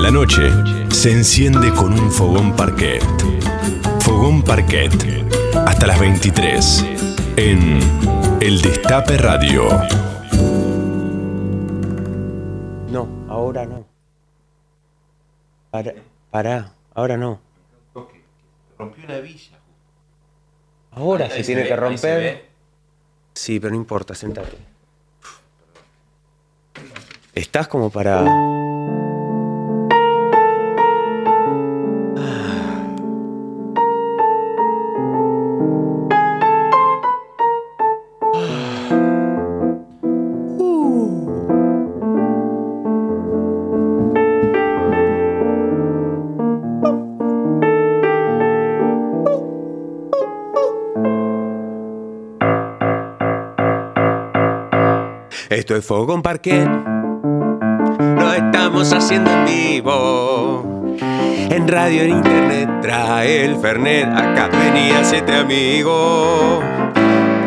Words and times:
La 0.00 0.10
noche 0.10 0.50
se 0.90 1.12
enciende 1.12 1.70
con 1.70 1.92
un 1.92 2.10
fogón 2.10 2.56
parquet. 2.56 3.04
Fogón 4.00 4.42
parquet. 4.42 4.90
Hasta 5.54 5.86
las 5.86 6.00
23. 6.00 6.86
En 7.36 7.78
El 8.40 8.62
Destape 8.62 9.18
Radio. 9.18 9.68
No, 12.90 13.26
ahora 13.28 13.66
no. 13.66 13.84
Para, 15.70 15.92
pará, 16.30 16.72
ahora 16.94 17.18
no. 17.18 17.38
Rompió 18.78 19.04
una 19.04 19.18
villa. 19.18 19.58
Ahora 20.92 21.26
Ahí 21.26 21.32
se 21.32 21.44
tiene 21.44 21.68
que 21.68 21.76
romper. 21.76 22.48
Sí, 23.34 23.60
pero 23.60 23.70
no 23.70 23.76
importa, 23.76 24.14
sentate. 24.14 24.56
Estás 27.34 27.68
como 27.68 27.90
para. 27.90 28.59
Esto 55.60 55.76
es 55.76 55.84
Fogón 55.84 56.22
Parque. 56.22 56.64
Lo 56.64 58.32
estamos 58.32 58.90
haciendo 58.94 59.30
en 59.30 59.44
vivo. 59.44 60.96
En 61.50 61.68
radio, 61.68 62.00
en 62.00 62.12
internet, 62.12 62.70
trae 62.80 63.44
el 63.44 63.56
Fernet. 63.56 64.06
Acá 64.06 64.48
venía 64.48 65.04
siete 65.04 65.36
amigos. 65.36 66.64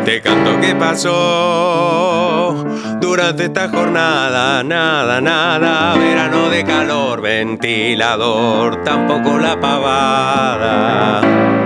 Te 0.04 0.20
canto 0.20 0.60
qué 0.60 0.76
pasó 0.76 2.64
durante 3.00 3.46
esta 3.46 3.68
jornada. 3.68 4.62
Nada, 4.62 5.20
nada. 5.20 5.96
Verano 5.96 6.50
de 6.50 6.62
calor, 6.62 7.20
ventilador. 7.20 8.84
Tampoco 8.84 9.40
la 9.40 9.58
pavada 9.58 11.63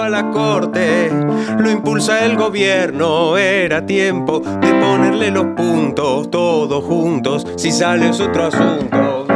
a 0.00 0.08
la 0.08 0.30
corte, 0.30 1.10
lo 1.58 1.70
impulsa 1.70 2.24
el 2.24 2.36
gobierno, 2.36 3.36
era 3.36 3.84
tiempo 3.84 4.40
de 4.40 4.72
ponerle 4.74 5.30
los 5.30 5.46
puntos 5.56 6.30
todos 6.30 6.84
juntos, 6.84 7.46
si 7.56 7.72
sale 7.72 8.10
es 8.10 8.20
otro 8.20 8.46
asunto. 8.46 9.26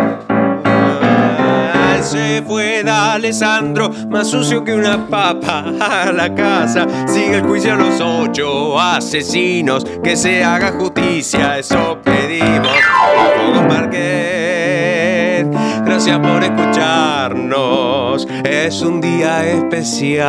Se 2.00 2.42
fue 2.46 2.84
de 2.84 2.90
Alessandro, 2.90 3.90
más 4.08 4.28
sucio 4.28 4.62
que 4.64 4.72
una 4.72 5.08
papa 5.08 5.64
a 5.80 6.12
la 6.12 6.34
casa. 6.34 6.86
Sigue 7.06 7.36
el 7.36 7.42
juicio 7.42 7.74
a 7.74 7.76
los 7.76 8.00
ocho 8.00 8.80
asesinos, 8.80 9.84
que 10.02 10.16
se 10.16 10.42
haga 10.44 10.72
justicia, 10.72 11.58
eso 11.58 11.98
pedimos. 12.02 12.72
Gracias 15.84 16.18
por 16.20 16.44
escucharnos, 16.44 17.97
es 18.44 18.82
un 18.82 19.00
día 19.00 19.46
especial. 19.46 20.28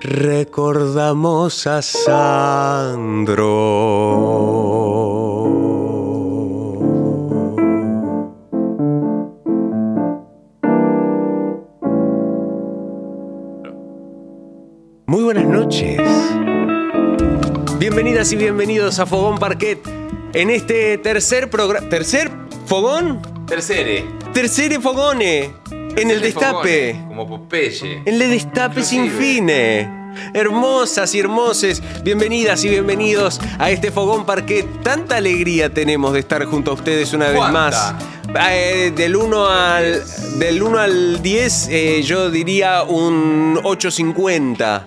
Recordamos 0.00 1.66
a 1.66 1.82
Sandro. 1.82 3.38
Muy 15.06 15.22
buenas 15.22 15.46
noches. 15.46 16.00
Bienvenidas 17.78 18.32
y 18.32 18.36
bienvenidos 18.36 18.98
a 18.98 19.06
Fogón 19.06 19.38
Parquet. 19.38 19.80
En 20.34 20.50
este 20.50 20.98
tercer 20.98 21.48
programa. 21.48 21.88
¿Tercer 21.88 22.47
fogón? 22.68 23.20
Tercere. 23.46 24.04
Tercere 24.34 24.78
fogone. 24.78 25.54
En 25.96 26.10
el 26.10 26.20
destape. 26.20 26.92
fogone, 26.92 27.08
Como 27.08 27.26
Popeye. 27.26 28.02
En 28.04 28.20
el 28.22 28.30
destape 28.30 28.82
sin 28.82 29.06
Inclusive. 29.06 29.24
fines. 29.34 29.88
Hermosas 30.34 31.14
y 31.14 31.20
hermoses, 31.20 31.82
bienvenidas 32.02 32.64
y 32.64 32.68
bienvenidos 32.68 33.40
a 33.58 33.70
este 33.70 33.90
Fogón 33.90 34.26
Parquet. 34.26 34.66
Tanta 34.82 35.16
alegría 35.16 35.72
tenemos 35.72 36.12
de 36.12 36.20
estar 36.20 36.44
junto 36.44 36.72
a 36.72 36.74
ustedes 36.74 37.12
una 37.12 37.28
vez 37.28 37.40
más. 37.52 37.94
Eh, 38.50 38.92
del 38.94 39.16
1 39.16 39.46
al, 39.46 40.02
del 40.38 40.62
1 40.62 40.78
al 40.78 41.22
10, 41.22 41.68
eh, 41.70 42.02
yo 42.02 42.30
diría 42.30 42.82
un 42.82 43.58
850. 43.62 44.86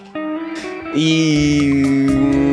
Y 0.94 1.72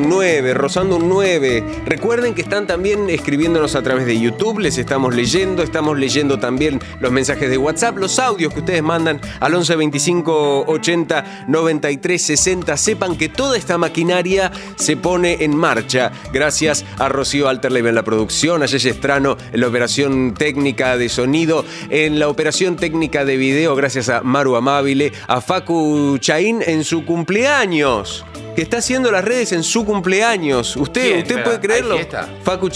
9, 0.08 0.54
rozando 0.54 0.96
un 0.96 1.08
9. 1.08 1.64
Recuerden 1.86 2.34
que 2.34 2.42
están 2.42 2.66
también 2.66 3.10
escribiéndonos 3.10 3.74
a 3.74 3.82
través 3.82 4.06
de 4.06 4.18
YouTube, 4.18 4.60
les 4.60 4.78
estamos 4.78 5.14
leyendo, 5.14 5.62
estamos 5.62 5.98
leyendo 5.98 6.38
también 6.38 6.80
los 7.00 7.10
mensajes 7.10 7.50
de 7.50 7.58
WhatsApp, 7.58 7.98
los 7.98 8.18
audios 8.18 8.52
que 8.52 8.60
ustedes 8.60 8.82
mandan 8.82 9.20
al 9.40 9.54
11 9.54 9.76
25 9.76 10.64
80 10.66 11.44
93 11.48 12.22
60. 12.22 12.76
Sepan 12.76 13.16
que 13.16 13.28
toda 13.28 13.56
esta 13.56 13.76
maquinaria 13.76 14.52
se 14.76 14.96
pone 14.96 15.44
en 15.44 15.56
marcha 15.56 16.12
gracias 16.32 16.84
a 16.98 17.08
Rocío 17.08 17.48
Alterleve 17.48 17.88
en 17.88 17.94
la 17.96 18.04
producción, 18.04 18.62
a 18.62 18.66
Yeye 18.66 18.90
Estrano 18.90 19.36
en 19.52 19.60
la 19.60 19.68
operación 19.68 20.34
técnica 20.34 20.96
de 20.96 21.08
sonido, 21.08 21.64
en 21.90 22.18
la 22.18 22.28
operación 22.28 22.76
técnica 22.76 23.24
de 23.24 23.36
video, 23.36 23.74
gracias 23.74 24.08
a 24.08 24.22
Maru 24.22 24.56
Amabile, 24.56 25.12
a 25.26 25.40
Facu 25.40 26.18
Chaín 26.18 26.62
en 26.64 26.84
su 26.84 27.04
cumpleaños 27.04 28.24
que 28.54 28.62
está 28.62 28.78
haciendo 28.78 29.10
las 29.12 29.24
redes 29.24 29.52
en 29.52 29.62
su 29.62 29.84
cumpleaños. 29.84 30.76
¿Usted, 30.76 31.02
¿Quién? 31.02 31.18
usted 31.22 31.42
puede 31.44 31.56
¿hay 31.56 31.62
creerlo? 31.62 31.96
Facu 32.42 32.68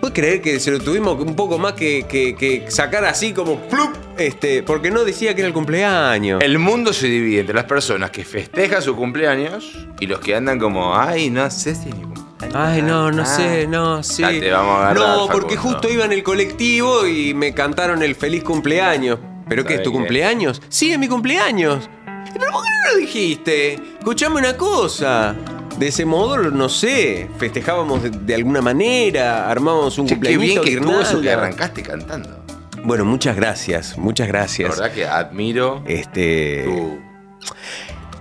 ¿Puede 0.00 0.12
creer 0.12 0.40
que 0.40 0.60
se 0.60 0.70
lo 0.70 0.78
tuvimos 0.78 1.20
un 1.20 1.34
poco 1.34 1.58
más 1.58 1.72
que, 1.72 2.06
que- 2.08 2.36
que 2.36 2.70
sacar 2.70 3.04
así 3.04 3.32
como 3.32 3.56
plup? 3.62 3.90
Este, 4.16 4.62
porque 4.62 4.90
no 4.92 5.04
decía 5.04 5.34
que 5.34 5.40
era 5.40 5.48
el 5.48 5.54
cumpleaños. 5.54 6.40
El 6.42 6.58
mundo 6.60 6.92
se 6.92 7.08
divide 7.08 7.40
entre 7.40 7.54
las 7.54 7.64
personas 7.64 8.10
que 8.10 8.24
festejan 8.24 8.80
su 8.80 8.94
cumpleaños 8.94 9.72
y 9.98 10.06
los 10.06 10.20
que 10.20 10.36
andan 10.36 10.58
como, 10.60 10.96
ay, 10.96 11.30
no 11.30 11.50
sé 11.50 11.74
si 11.74 11.88
es 11.88 11.94
mi 11.96 12.02
cumpleaños. 12.02 12.24
Ay, 12.54 12.82
no, 12.82 13.10
no 13.10 13.22
Ah. 13.22 13.26
sé, 13.26 13.66
no, 13.66 14.02
sí. 14.04 14.22
Ya 14.22 14.30
te 14.30 14.50
vamos 14.52 14.72
a 14.76 14.90
agarrar, 14.90 14.96
no, 15.18 15.26
porque 15.26 15.56
Facundo. 15.56 15.78
justo 15.78 15.92
iba 15.92 16.04
en 16.04 16.12
el 16.12 16.22
colectivo 16.22 17.04
y 17.06 17.34
me 17.34 17.52
cantaron 17.52 18.00
el 18.02 18.14
feliz 18.14 18.44
cumpleaños. 18.44 19.18
¿Pero 19.48 19.64
qué 19.64 19.74
es 19.74 19.78
¿Sabe 19.78 19.84
tu 19.84 19.90
qué? 19.92 19.98
cumpleaños? 19.98 20.62
Sí, 20.68 20.92
es 20.92 20.98
mi 20.98 21.08
cumpleaños. 21.08 21.90
¿Pero 22.32 22.52
por 22.52 22.62
lo 22.92 22.98
dijiste? 22.98 23.74
Escuchame 23.98 24.36
una 24.36 24.56
cosa. 24.56 25.34
De 25.78 25.88
ese 25.88 26.04
modo, 26.04 26.36
no 26.50 26.68
sé, 26.68 27.28
festejábamos 27.38 28.02
de, 28.02 28.10
de 28.10 28.34
alguna 28.34 28.60
manera, 28.60 29.48
armábamos 29.48 29.96
un 29.98 30.06
Che, 30.08 30.18
qué 30.18 30.36
bien 30.36 30.60
que 30.62 30.74
estuvo 30.74 31.00
eso 31.00 31.20
que 31.20 31.30
arrancaste 31.30 31.82
cantando. 31.82 32.44
Bueno, 32.82 33.04
muchas 33.04 33.36
gracias, 33.36 33.96
muchas 33.96 34.26
La 34.28 34.32
gracias. 34.32 34.70
verdad 34.70 34.92
que 34.92 35.06
admiro 35.06 35.82
Este. 35.86 36.64
tu, 36.64 36.98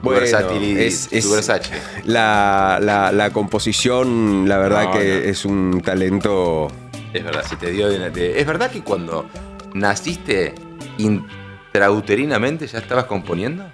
bueno, 0.03 0.19
versatilidad, 0.21 0.81
es- 0.83 1.07
es- 1.11 1.23
tu 1.25 1.31
Versace. 1.31 1.71
La, 2.05 2.77
la- 2.81 3.11
la 3.11 3.31
composición, 3.31 4.47
la 4.47 4.57
verdad 4.59 4.83
No, 4.85 4.91
que 4.91 4.99
no. 4.99 5.29
es 5.31 5.43
un 5.45 5.81
talento. 5.83 6.67
Es 7.13 7.23
verdad, 7.23 7.43
se 7.43 7.55
te 7.55 7.71
dio 7.71 7.87
Es 7.89 8.45
verdad 8.45 8.69
que 8.69 8.83
cuando 8.83 9.25
naciste 9.73 10.53
intrauterinamente 10.97 12.67
ya 12.67 12.79
estabas 12.79 13.05
componiendo. 13.05 13.65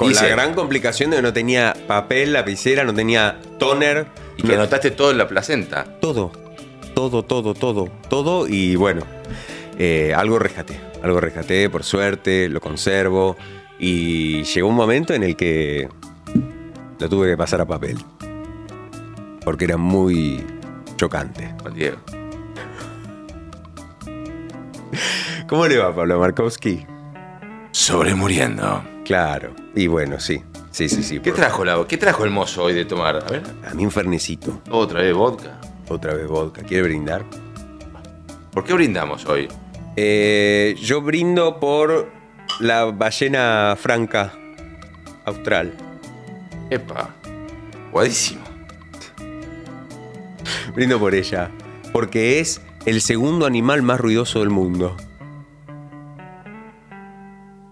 Con 0.00 0.08
Dice- 0.08 0.22
la 0.24 0.30
gran 0.30 0.54
complicación 0.54 1.10
de 1.10 1.16
que 1.16 1.22
no 1.22 1.32
tenía 1.34 1.76
papel, 1.86 2.32
lapicera, 2.32 2.84
no 2.84 2.94
tenía 2.94 3.38
toner. 3.58 4.06
Y 4.38 4.42
que 4.42 4.52
no- 4.52 4.62
notaste 4.62 4.90
todo 4.92 5.10
en 5.10 5.18
la 5.18 5.28
placenta. 5.28 5.84
todo, 6.00 6.32
todo, 6.94 7.22
todo, 7.22 7.52
todo, 7.52 7.84
todo. 8.08 8.48
Y 8.48 8.76
bueno, 8.76 9.02
eh, 9.78 10.14
algo 10.16 10.38
rescaté. 10.38 10.80
Algo 11.02 11.20
rescaté, 11.20 11.68
por 11.68 11.84
suerte, 11.84 12.48
lo 12.48 12.60
conservo. 12.62 13.36
Y 13.78 14.42
llegó 14.44 14.68
un 14.68 14.74
momento 14.74 15.12
en 15.12 15.22
el 15.22 15.36
que 15.36 15.86
lo 16.98 17.08
tuve 17.10 17.28
que 17.28 17.36
pasar 17.36 17.60
a 17.60 17.66
papel. 17.66 17.98
Porque 19.44 19.66
era 19.66 19.76
muy 19.76 20.42
chocante. 20.96 21.54
Juan 21.60 21.74
Diego. 21.74 21.98
¿Cómo 25.46 25.66
le 25.66 25.76
va, 25.78 25.94
Pablo 25.94 26.18
Markowski? 26.18 26.86
Sobremuriendo. 27.72 28.82
Claro. 29.10 29.56
Y 29.74 29.88
bueno, 29.88 30.20
sí. 30.20 30.40
Sí, 30.70 30.88
sí, 30.88 31.02
sí. 31.02 31.18
¿Qué 31.18 31.30
por- 31.32 31.40
trajo, 31.40 31.64
la, 31.64 31.84
¿Qué 31.88 31.96
trajo 31.96 32.24
el 32.24 32.30
mozo 32.30 32.62
hoy 32.62 32.74
de 32.74 32.84
tomar? 32.84 33.16
A 33.16 33.28
ver. 33.28 33.42
A 33.68 33.74
mí 33.74 33.84
un 33.84 33.90
fernecito. 33.90 34.60
Otra 34.70 35.00
vez 35.02 35.12
vodka. 35.12 35.60
Otra 35.88 36.14
vez 36.14 36.28
vodka. 36.28 36.62
¿Quiere 36.62 36.84
brindar? 36.84 37.24
¿Por 38.52 38.62
qué 38.62 38.72
brindamos 38.72 39.26
hoy? 39.26 39.48
Eh, 39.96 40.76
yo 40.80 41.02
brindo 41.02 41.58
por 41.58 42.08
la 42.60 42.84
ballena 42.84 43.74
franca 43.76 44.32
austral. 45.24 45.74
Epa. 46.70 47.12
Guadísimo. 47.90 48.44
Brindo 50.72 51.00
por 51.00 51.16
ella. 51.16 51.50
Porque 51.92 52.38
es 52.38 52.60
el 52.86 53.00
segundo 53.00 53.44
animal 53.44 53.82
más 53.82 53.98
ruidoso 53.98 54.38
del 54.38 54.50
mundo. 54.50 54.96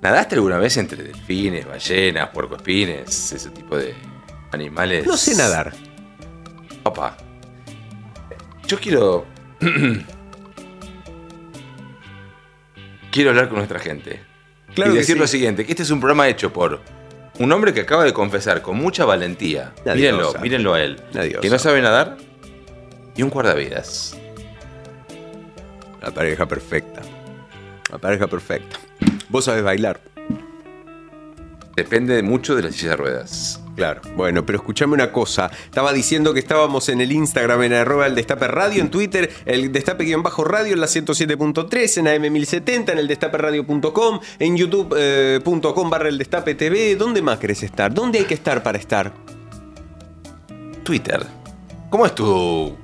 ¿Nadaste 0.00 0.36
alguna 0.36 0.58
vez 0.58 0.76
entre 0.76 1.02
delfines, 1.02 1.66
ballenas, 1.66 2.28
puercoespines, 2.30 3.32
ese 3.32 3.50
tipo 3.50 3.76
de 3.76 3.94
animales? 4.52 5.04
No 5.06 5.16
sé 5.16 5.34
nadar. 5.34 5.72
Opa. 6.84 7.16
Yo 8.66 8.78
quiero. 8.78 9.26
quiero 13.10 13.30
hablar 13.30 13.48
con 13.48 13.56
nuestra 13.58 13.80
gente. 13.80 14.20
Claro 14.74 14.92
y 14.92 14.98
decir 14.98 15.16
sí. 15.16 15.20
lo 15.20 15.26
siguiente: 15.26 15.66
que 15.66 15.72
este 15.72 15.82
es 15.82 15.90
un 15.90 15.98
programa 15.98 16.28
hecho 16.28 16.52
por 16.52 16.80
un 17.40 17.50
hombre 17.50 17.74
que 17.74 17.80
acaba 17.80 18.04
de 18.04 18.12
confesar 18.12 18.62
con 18.62 18.76
mucha 18.76 19.04
valentía. 19.04 19.72
Mírenlo, 19.84 20.32
mírenlo 20.40 20.74
a 20.74 20.82
él. 20.82 21.02
Que 21.40 21.50
no 21.50 21.58
sabe 21.58 21.82
nadar. 21.82 22.16
Y 23.16 23.22
un 23.22 23.30
guardavidas. 23.30 24.16
La 26.00 26.12
pareja 26.12 26.46
perfecta. 26.46 27.02
La 27.90 27.98
pareja 27.98 28.28
perfecta. 28.28 28.78
Vos 29.28 29.44
sabés 29.44 29.62
bailar. 29.62 30.00
Depende 31.76 32.22
mucho 32.24 32.56
de 32.56 32.62
la 32.62 32.72
silla 32.72 32.90
de 32.90 32.96
ruedas. 32.96 33.60
Claro. 33.76 34.00
Bueno, 34.16 34.44
pero 34.44 34.58
escuchame 34.58 34.94
una 34.94 35.12
cosa. 35.12 35.52
Estaba 35.64 35.92
diciendo 35.92 36.34
que 36.34 36.40
estábamos 36.40 36.88
en 36.88 37.00
el 37.00 37.12
Instagram, 37.12 37.62
en 37.62 37.72
arroba 37.74 38.08
el 38.08 38.16
Destape 38.16 38.48
Radio, 38.48 38.82
en 38.82 38.90
Twitter, 38.90 39.30
el 39.46 39.70
Destape-Radio 39.70 40.74
en 40.74 40.80
la 40.80 40.88
107.3, 40.88 41.98
en 41.98 42.06
AM1070, 42.06 42.90
en 42.90 42.98
el 42.98 43.06
destaperadio.com, 43.06 44.18
en 44.40 44.56
youtube.com 44.56 45.90
barra 45.90 46.08
el 46.08 46.18
Destape 46.18 46.56
TV. 46.56 46.96
¿Dónde 46.96 47.22
más 47.22 47.38
querés 47.38 47.62
estar? 47.62 47.94
¿Dónde 47.94 48.18
hay 48.18 48.24
que 48.24 48.34
estar 48.34 48.64
para 48.64 48.78
estar? 48.78 49.12
Twitter. 50.82 51.24
¿Cómo 51.90 52.04
es 52.06 52.14
tu, 52.16 52.76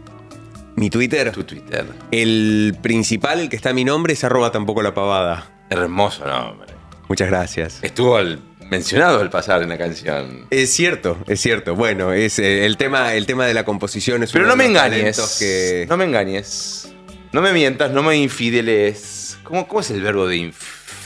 Mi 0.76 0.88
Twitter. 0.88 1.32
tu 1.32 1.42
Twitter? 1.42 1.84
El 2.12 2.78
principal, 2.80 3.40
el 3.40 3.48
que 3.48 3.56
está 3.56 3.70
a 3.70 3.74
mi 3.74 3.84
nombre, 3.84 4.12
es 4.12 4.22
arroba 4.22 4.52
tampoco 4.52 4.82
la 4.82 4.94
pavada. 4.94 5.53
Hermoso 5.70 6.26
nombre. 6.26 6.72
Muchas 7.08 7.28
gracias. 7.28 7.78
Estuvo 7.82 8.16
al- 8.16 8.40
mencionado 8.70 9.20
al 9.20 9.30
pasar 9.30 9.62
en 9.62 9.68
la 9.68 9.78
canción. 9.78 10.46
Es 10.50 10.72
cierto, 10.72 11.18
es 11.26 11.40
cierto. 11.40 11.74
Bueno, 11.74 12.12
es 12.12 12.38
eh, 12.38 12.64
el 12.64 12.76
tema, 12.76 13.14
el 13.14 13.26
tema 13.26 13.46
de 13.46 13.54
la 13.54 13.64
composición 13.64 14.22
es 14.22 14.32
Pero 14.32 14.44
uno 14.44 14.52
no 14.52 14.56
me 14.56 14.66
engañes. 14.66 15.36
que 15.38 15.86
No 15.88 15.96
me 15.96 16.04
engañes. 16.04 16.90
No 17.32 17.42
me 17.42 17.52
mientas, 17.52 17.90
no 17.90 18.02
me 18.02 18.16
infideles. 18.16 19.38
¿Cómo, 19.42 19.66
cómo 19.68 19.80
es 19.80 19.90
el 19.90 20.00
verbo 20.00 20.26
de 20.26 20.36
inf- 20.36 20.54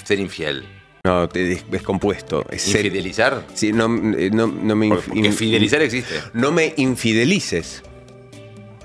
ser 0.04 0.18
infiel? 0.20 0.66
no 1.04 1.26
te 1.28 1.42
des- 1.44 1.70
descompuesto. 1.70 2.44
Es 2.50 2.62
ser- 2.62 2.84
¿Infidelizar? 2.84 3.42
Sí, 3.54 3.72
no, 3.72 3.86
eh, 4.16 4.30
no, 4.32 4.46
no 4.46 4.76
me 4.76 4.88
inf- 4.88 5.02
Porque 5.06 5.32
fidelizar 5.32 5.80
existe. 5.80 6.14
no 6.34 6.52
me 6.52 6.74
infidelices. 6.76 7.82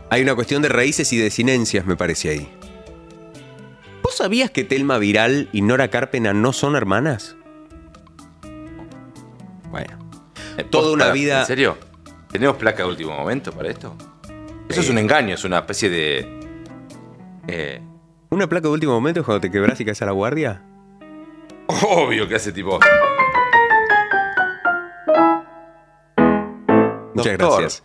Hay 0.09 0.21
una 0.21 0.33
cuestión 0.35 0.61
de 0.61 0.69
raíces 0.69 1.11
y 1.11 1.17
de 1.17 1.29
sinencias, 1.29 1.85
me 1.85 1.95
parece 1.97 2.29
ahí. 2.29 2.49
¿Vos 4.13 4.19
sabías 4.19 4.51
que 4.51 4.63
Telma 4.63 4.99
Viral 4.99 5.49
y 5.53 5.63
Nora 5.63 5.87
Carpena 5.87 6.33
no 6.33 6.53
son 6.53 6.75
hermanas? 6.75 7.35
Bueno. 9.71 9.97
Eh, 10.55 10.63
Toda 10.65 10.93
una 10.93 11.11
vida- 11.11 11.39
¿En 11.39 11.47
serio? 11.47 11.75
¿Tenemos 12.31 12.57
placa 12.57 12.83
de 12.83 12.89
último 12.89 13.17
momento 13.17 13.51
para 13.51 13.69
esto? 13.71 13.95
Eso 14.69 14.81
es 14.81 14.89
un 14.91 14.99
engaño, 14.99 15.33
es 15.33 15.43
una 15.45 15.57
especie 15.57 15.89
de. 15.89 16.39
eh, 17.47 17.81
¿Una 18.29 18.47
placa 18.47 18.67
de 18.67 18.73
último 18.75 18.93
momento 18.93 19.21
es 19.21 19.25
cuando 19.25 19.41
te 19.41 19.49
quebrás 19.49 19.79
y 19.81 19.85
caes 19.85 19.99
a 20.03 20.05
la 20.05 20.11
guardia? 20.11 20.61
obvio 21.67 22.27
que 22.27 22.35
hace 22.35 22.51
tipo. 22.51 22.77
Muchas 27.15 27.37
Doctor, 27.37 27.61
gracias. 27.61 27.83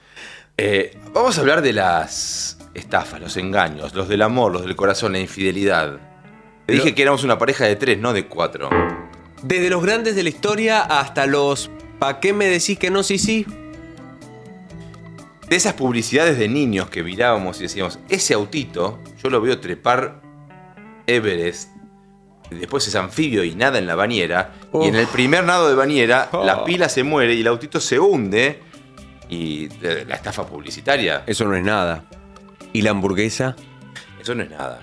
eh, 0.59 0.95
vamos 1.15 1.39
a 1.39 1.41
hablar 1.41 1.63
de 1.63 1.73
las 1.73 2.59
estafas, 2.75 3.19
los 3.19 3.39
engaños, 3.39 3.95
los 3.95 4.09
del 4.09 4.21
amor, 4.21 4.53
los 4.53 4.61
del 4.61 4.77
corazón, 4.77 5.13
la 5.13 5.21
infidelidad. 5.21 6.01
Te 6.69 6.75
dije 6.75 6.95
que 6.95 7.01
éramos 7.01 7.25
una 7.25 7.39
pareja 7.39 7.65
de 7.65 7.77
tres, 7.77 7.99
no 7.99 8.13
de 8.13 8.27
cuatro. 8.27 8.69
Desde 9.43 9.71
los 9.71 9.83
grandes 9.83 10.15
de 10.15 10.23
la 10.23 10.29
historia 10.29 10.83
hasta 10.83 11.25
los 11.25 11.71
¿pa' 11.99 12.21
qué 12.21 12.35
me 12.35 12.45
decís 12.45 12.79
que 12.79 12.91
no, 12.91 13.03
sí, 13.03 13.17
sí? 13.17 13.47
De 15.49 15.57
esas 15.57 15.73
publicidades 15.73 16.37
de 16.39 16.47
niños 16.47 16.91
que 16.91 17.03
mirábamos 17.03 17.59
y 17.61 17.63
decíamos, 17.63 17.99
ese 18.11 18.35
autito, 18.35 18.99
yo 19.23 19.31
lo 19.31 19.41
veo 19.41 19.59
trepar 19.61 20.21
Everest, 21.07 21.71
y 22.51 22.57
después 22.57 22.87
es 22.87 22.95
anfibio 22.97 23.45
y 23.45 23.55
nada 23.55 23.79
en 23.79 23.87
la 23.87 23.95
bañera, 23.95 24.53
Uf. 24.71 24.85
y 24.85 24.89
en 24.89 24.97
el 24.97 25.07
primer 25.07 25.45
nado 25.45 25.71
de 25.71 25.75
bañera, 25.75 26.29
Oh. 26.33 26.45
la 26.45 26.67
pila 26.67 26.91
se 26.91 27.03
muere 27.03 27.33
y 27.33 27.41
el 27.41 27.47
autito 27.47 27.81
se 27.81 27.99
hunde, 27.99 28.61
y 29.31 29.71
la 30.07 30.17
estafa 30.17 30.47
publicitaria, 30.47 31.23
Eso 31.27 31.47
no 31.47 31.57
es 31.57 31.65
nada. 31.65 32.05
¿Y 32.75 32.83
la 32.83 32.91
hamburguesa? 32.91 33.57
eso 34.21 34.35
no 34.35 34.43
es 34.43 34.51
nada. 34.51 34.83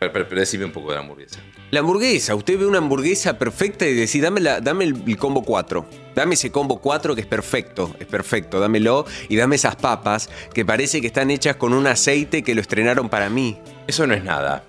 Pero, 0.00 0.12
pero- 0.12 0.28
pero 0.28 0.40
decime 0.40 0.64
un 0.64 0.72
poco 0.72 0.90
de 0.90 0.94
la 0.96 1.00
hamburguesa. 1.02 1.40
La 1.70 1.80
hamburguesa, 1.80 2.34
usted 2.34 2.58
ve 2.58 2.66
una 2.66 2.78
hamburguesa 2.78 3.36
perfecta 3.38 3.84
y 3.86 3.94
decís, 3.94 4.22
dame, 4.22 4.40
la- 4.40 4.60
dame 4.60 4.84
el, 4.84 5.02
el 5.06 5.16
combo 5.16 5.42
4. 5.42 5.86
Dame 6.14 6.34
ese 6.34 6.50
combo 6.52 6.80
4 6.80 7.14
que 7.14 7.20
es 7.22 7.26
perfecto, 7.26 7.94
es 7.98 8.06
perfecto, 8.06 8.60
dámelo. 8.60 9.06
Y 9.28 9.36
dame 9.36 9.56
esas 9.56 9.76
papas 9.76 10.30
que 10.54 10.64
parece 10.64 11.00
que 11.00 11.08
están 11.08 11.30
hechas 11.30 11.56
con 11.56 11.72
un 11.72 11.86
aceite 11.86 12.42
que 12.42 12.54
lo 12.54 12.60
estrenaron 12.60 13.08
para 13.08 13.28
mí. 13.28 13.58
Eso 13.86 14.06
no 14.06 14.14
es 14.14 14.22
nada. 14.24 14.64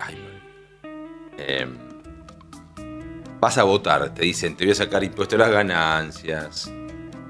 Ay. 0.00 0.16
Em, 1.38 1.76
vas 3.40 3.56
a 3.58 3.62
votar, 3.64 4.12
te 4.14 4.22
dicen, 4.22 4.56
te 4.56 4.64
voy 4.64 4.72
a 4.72 4.76
sacar 4.76 5.02
impuestos 5.04 5.36
a 5.40 5.42
las 5.44 5.50
ganancias. 5.52 6.70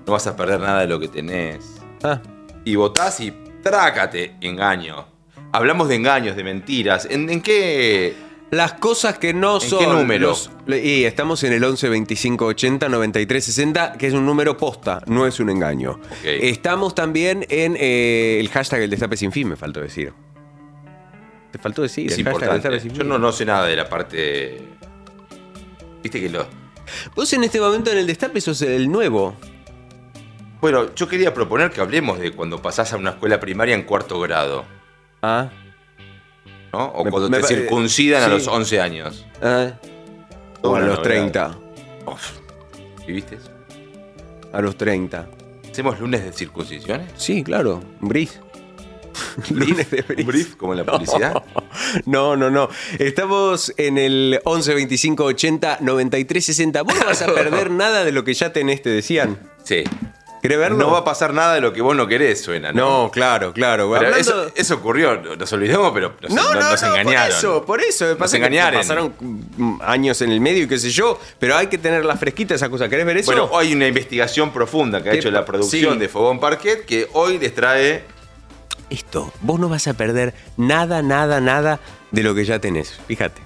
No 0.07 0.13
vas 0.13 0.27
a 0.27 0.35
perder 0.37 0.59
nada 0.61 0.81
de 0.81 0.87
lo 0.89 0.99
que 0.99 1.09
tenés. 1.09 1.81
Ah, 2.03 2.21
Y 2.65 2.77
votás 2.77 3.21
y 3.21 3.31
trácate, 3.63 4.37
engaño. 4.41 5.07
Hablamos 5.53 5.89
de 5.89 5.97
engaños, 5.97 6.35
de 6.37 6.45
mentiras. 6.45 7.07
¿En, 7.11 7.29
en 7.31 7.41
qué? 7.43 8.15
las 8.51 8.75
cosas 8.75 9.17
que 9.19 9.33
no 9.33 9.55
¿En 9.55 9.61
son. 9.63 9.79
qué 9.79 9.87
número? 9.87 10.29
los- 10.29 10.51
y 10.69 11.05
estamos 11.05 11.43
en 11.45 11.55
el 11.55 11.65
11 11.65 11.89
25 11.89 12.45
80 12.45 12.89
93 12.91 13.43
60, 13.45 13.93
que 13.95 14.07
es 14.09 14.13
un 14.13 14.27
número 14.27 14.59
posta, 14.59 15.03
no 15.07 15.27
es 15.27 15.41
un 15.41 15.49
engaño. 15.49 15.99
Estamos 16.23 16.95
también 16.95 17.47
en 17.49 17.77
eh, 17.81 18.37
el 18.41 18.51
hashtag 18.51 18.83
El 18.83 18.91
Destape 18.91 19.17
Sin 19.17 19.33
Fin, 19.33 19.49
me 19.49 19.57
faltó 19.57 19.81
decir. 19.81 20.13
Te 21.51 21.59
faltó 21.59 21.81
decir. 21.83 22.13
Es 22.13 22.19
el 22.19 22.25
hashtag 22.25 22.49
El 22.49 22.55
Destape. 22.57 22.81
Sin 22.81 22.91
Yo 22.93 22.97
Fin. 22.99 23.09
no, 23.09 23.19
no 23.19 23.33
sé 23.33 23.47
nada 23.47 23.67
de 23.67 23.75
la 23.77 23.89
parte. 23.89 24.61
Viste 26.03 26.21
que 26.21 26.29
lo. 26.29 26.47
Vos 27.15 27.33
en 27.33 27.45
este 27.45 27.59
momento 27.59 27.91
en 27.91 27.97
el 27.99 28.07
Destape 28.07 28.39
sos 28.43 28.61
el 28.63 28.91
nuevo. 28.93 29.35
Bueno, 30.61 30.95
yo 30.95 31.09
quería 31.09 31.33
proponer 31.33 31.71
que 31.71 31.81
hablemos 31.81 32.19
de 32.19 32.33
cuando 32.33 32.61
pasás 32.61 32.93
a 32.93 32.97
una 32.99 33.11
escuela 33.11 33.41
primaria 33.41 33.75
en 33.75 33.83
cuarto 33.85 34.21
grado, 34.21 34.65
Ah. 35.23 35.51
¿no? 36.73 36.87
O 36.87 37.05
Me- 37.05 37.11
cuando 37.11 37.31
me 37.31 37.39
te 37.41 37.47
circuncidan 37.47 38.23
a 38.23 38.27
sí. 38.27 38.31
los 38.33 38.49
11 38.49 38.81
años. 38.81 39.25
ah. 39.43 39.73
O 40.63 40.75
a 40.77 40.81
los 40.81 40.89
novedad. 40.91 41.03
30. 41.03 41.59
Uf, 42.07 42.31
¿Viviste 43.07 43.37
eso? 43.37 43.51
A 44.53 44.61
los 44.61 44.77
30. 44.77 45.27
¿Hacemos 45.71 45.99
lunes 45.99 46.23
de 46.25 46.33
circuncisiones? 46.33 47.11
Sí, 47.17 47.43
claro. 47.43 47.83
Un 48.01 48.09
brief. 48.09 48.33
Lunes 49.51 49.91
de 49.91 50.05
¿Un 50.19 50.27
brief 50.27 50.57
como 50.57 50.73
en 50.73 50.79
la 50.79 50.85
publicidad? 50.85 51.43
No, 52.07 52.37
no, 52.37 52.51
no. 52.51 52.69
Estamos 52.99 53.73
en 53.77 53.99
el 53.99 54.41
11 54.45 54.75
25 54.75 55.25
80 55.25 55.79
93 55.81 56.45
60. 56.45 56.83
Vos 56.83 56.95
no 56.99 57.07
vas 57.07 57.23
a 57.23 57.27
perder 57.35 57.71
nada 57.71 58.05
de 58.05 58.13
lo 58.13 58.25
que 58.25 58.33
ya 58.35 58.53
tenés, 58.53 58.81
te 58.83 58.89
decían. 58.91 59.39
Sí. 59.65 59.85
¿Querés 60.43 60.59
verlo? 60.59 60.77
No 60.77 60.91
va 60.91 60.99
a 60.99 61.05
pasar 61.05 61.33
nada 61.33 61.55
de 61.55 61.61
lo 61.61 61.73
que 61.73 61.81
vos 61.81 61.95
no 61.95 62.09
querés, 62.09 62.43
suena, 62.43 62.73
¿no? 62.73 63.05
No, 63.05 63.11
claro, 63.13 63.53
claro. 63.53 63.95
Hablando- 63.95 64.17
eso, 64.19 64.51
eso 64.57 64.75
ocurrió, 64.75 65.17
nos 65.39 65.53
olvidamos, 65.53 65.93
pero 65.93 66.15
nos, 66.21 66.33
No, 66.33 66.53
no, 66.53 66.61
nos- 66.61 66.83
engañaron. 66.83 67.05
por 67.05 67.15
eso, 67.39 67.65
por 67.65 67.81
eso. 67.81 68.07
Nos 68.09 68.17
Pasa 68.17 68.33
que 68.33 68.37
engañaron. 68.39 68.81
Pasaron 68.81 69.15
mm, 69.57 69.79
años 69.83 70.21
en 70.21 70.33
el 70.33 70.41
medio 70.41 70.65
y 70.65 70.69
qué 70.69 70.79
sé 70.81 70.91
yo, 70.91 71.19
pero 71.39 71.57
hay 71.57 71.69
que 71.69 71.79
tenerla 71.79 72.17
fresquita 72.17 72.57
esa 72.57 72.69
cosa. 72.69 72.89
¿Querés 72.89 73.07
ver 73.07 73.19
eso? 73.19 73.31
Bueno, 73.31 73.51
hay 73.57 73.73
una 73.73 73.87
investigación 73.87 74.53
profunda 74.53 75.01
que 75.01 75.11
ha 75.11 75.13
¿Qué 75.13 75.19
hecho 75.19 75.31
la 75.31 75.45
producción 75.45 75.95
sí. 75.95 75.99
de 76.01 76.09
Fogón 76.09 76.41
Parquet 76.41 76.85
que 76.87 77.09
hoy 77.13 77.39
les 77.39 77.55
trae. 77.55 78.03
Esto, 78.91 79.33
vos 79.43 79.61
no 79.61 79.69
vas 79.69 79.87
a 79.87 79.95
perder 79.95 80.35
nada, 80.57 81.03
nada, 81.03 81.41
nada 81.41 81.79
de 82.11 82.23
lo 82.25 82.35
que 82.35 82.45
ya 82.45 82.59
tenés. 82.59 82.99
Fíjate. 83.07 83.41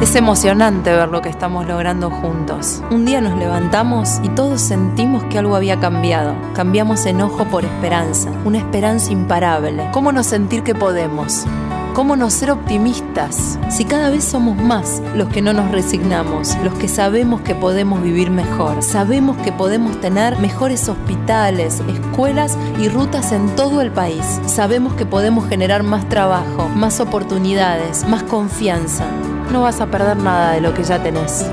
Es 0.00 0.16
emocionante 0.16 0.90
ver 0.90 1.08
lo 1.08 1.22
que 1.22 1.28
estamos 1.28 1.66
logrando 1.66 2.10
juntos. 2.10 2.82
Un 2.90 3.04
día 3.04 3.20
nos 3.20 3.38
levantamos 3.38 4.20
y 4.22 4.28
todos 4.28 4.60
sentimos 4.60 5.24
que 5.24 5.38
algo 5.38 5.56
había 5.56 5.80
cambiado. 5.80 6.34
Cambiamos 6.52 7.06
enojo 7.06 7.44
por 7.46 7.64
esperanza, 7.64 8.30
una 8.44 8.58
esperanza 8.58 9.12
imparable. 9.12 9.88
¿Cómo 9.92 10.12
no 10.12 10.22
sentir 10.22 10.62
que 10.62 10.74
podemos? 10.74 11.46
¿Cómo 11.94 12.16
no 12.16 12.28
ser 12.28 12.50
optimistas? 12.50 13.56
Si 13.70 13.84
cada 13.84 14.10
vez 14.10 14.24
somos 14.24 14.56
más 14.56 15.00
los 15.14 15.28
que 15.28 15.40
no 15.40 15.52
nos 15.52 15.70
resignamos, 15.70 16.56
los 16.64 16.74
que 16.74 16.88
sabemos 16.88 17.42
que 17.42 17.54
podemos 17.54 18.02
vivir 18.02 18.32
mejor, 18.32 18.82
sabemos 18.82 19.36
que 19.38 19.52
podemos 19.52 20.00
tener 20.00 20.40
mejores 20.40 20.88
hospitales, 20.88 21.82
escuelas 21.86 22.58
y 22.80 22.88
rutas 22.88 23.30
en 23.30 23.46
todo 23.54 23.80
el 23.80 23.92
país, 23.92 24.40
sabemos 24.46 24.94
que 24.94 25.06
podemos 25.06 25.48
generar 25.48 25.84
más 25.84 26.08
trabajo, 26.08 26.68
más 26.68 26.98
oportunidades, 26.98 28.06
más 28.08 28.24
confianza. 28.24 29.04
No 29.52 29.62
vas 29.62 29.80
a 29.80 29.86
perder 29.86 30.16
nada 30.16 30.52
de 30.52 30.60
lo 30.60 30.74
que 30.74 30.82
ya 30.82 31.02
tenés. 31.02 31.46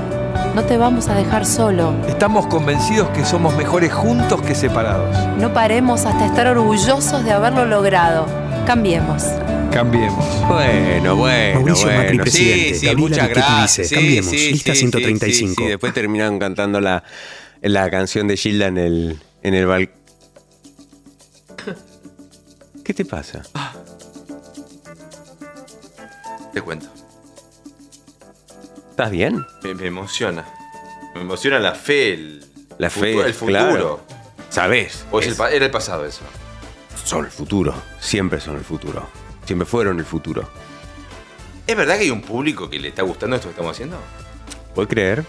No 0.54 0.64
te 0.64 0.76
vamos 0.76 1.08
a 1.08 1.14
dejar 1.14 1.46
solo. 1.46 1.94
Estamos 2.06 2.46
convencidos 2.46 3.08
que 3.10 3.24
somos 3.24 3.56
mejores 3.56 3.92
juntos 3.92 4.42
que 4.42 4.54
separados. 4.54 5.16
No 5.38 5.52
paremos 5.52 6.04
hasta 6.04 6.26
estar 6.26 6.46
orgullosos 6.46 7.24
de 7.24 7.32
haberlo 7.32 7.64
logrado. 7.64 8.26
Cambiemos. 8.66 9.22
Cambiemos. 9.72 10.24
Bueno, 10.48 11.16
bueno, 11.16 11.60
Mauricio 11.60 11.86
bueno. 11.86 12.02
Macri, 12.02 12.18
presidente. 12.18 12.74
Sí, 12.74 12.80
sí, 12.80 12.86
Gabriela 12.86 13.00
muchas 13.08 13.28
gracias. 13.30 13.76
dice, 13.76 13.84
Sí, 13.88 13.94
cambiemos. 13.94 14.30
sí, 14.30 14.52
Lista 14.52 14.72
sí, 14.74 14.78
135. 14.80 15.48
Sí, 15.48 15.54
sí, 15.56 15.68
Después 15.68 15.94
terminaron 15.94 16.38
cantando 16.38 16.80
la, 16.80 17.02
la 17.62 17.90
canción 17.90 18.28
de 18.28 18.36
Gilda 18.36 18.66
en 18.66 18.78
el, 18.78 19.22
en 19.42 19.54
el 19.54 19.66
balcón. 19.66 19.96
¿Qué 22.84 22.92
te 22.92 23.04
pasa? 23.04 23.42
Te 26.52 26.60
cuento. 26.60 26.88
¿Estás 28.92 29.10
bien? 29.10 29.46
Me, 29.62 29.74
me 29.74 29.86
emociona. 29.86 30.44
Me 31.14 31.22
emociona 31.22 31.58
la 31.58 31.74
fe, 31.74 32.12
el, 32.12 32.44
La 32.76 32.90
fe, 32.90 33.00
futuro, 33.00 33.26
el 33.26 33.32
futuro. 33.34 33.58
claro. 33.58 34.00
¿Sabes? 34.50 35.06
O 35.10 35.18
es 35.20 35.26
el 35.26 35.32
Es- 35.32 35.38
pa- 35.38 35.50
era 35.50 35.64
el 35.64 35.70
pasado 35.70 36.04
eso. 36.04 36.20
son 37.02 37.24
el 37.24 37.30
futuro. 37.30 37.74
Siempre 38.00 38.38
son 38.38 38.56
el 38.56 38.64
futuro. 38.64 39.08
Siempre 39.46 39.64
fueron 39.66 39.98
el 39.98 40.04
futuro. 40.04 40.46
¿Es 41.66 41.74
verdad 41.74 41.94
que 41.96 42.02
hay 42.02 42.10
un 42.10 42.20
público 42.20 42.68
que 42.68 42.78
le 42.78 42.88
está 42.88 43.00
gustando 43.02 43.36
esto 43.36 43.48
que 43.48 43.52
estamos 43.52 43.72
haciendo? 43.72 43.96
¿Puedes 44.74 44.90
creer? 44.90 45.24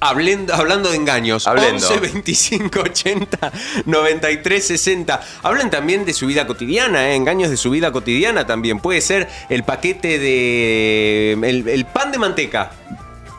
Hablando, 0.00 0.54
hablando 0.54 0.90
de 0.90 0.96
engaños, 0.96 1.46
Hablando. 1.46 1.86
11 1.86 2.00
25 2.00 2.80
80 2.80 3.52
93 3.84 4.66
60. 4.66 5.20
Hablan 5.42 5.70
también 5.70 6.06
de 6.06 6.14
su 6.14 6.26
vida 6.26 6.46
cotidiana, 6.46 7.10
¿eh? 7.10 7.16
engaños 7.16 7.50
de 7.50 7.58
su 7.58 7.70
vida 7.70 7.92
cotidiana 7.92 8.46
también. 8.46 8.80
Puede 8.80 9.02
ser 9.02 9.28
el 9.50 9.62
paquete 9.62 10.18
de. 10.18 11.32
El, 11.32 11.68
el 11.68 11.84
pan 11.84 12.12
de 12.12 12.18
manteca. 12.18 12.70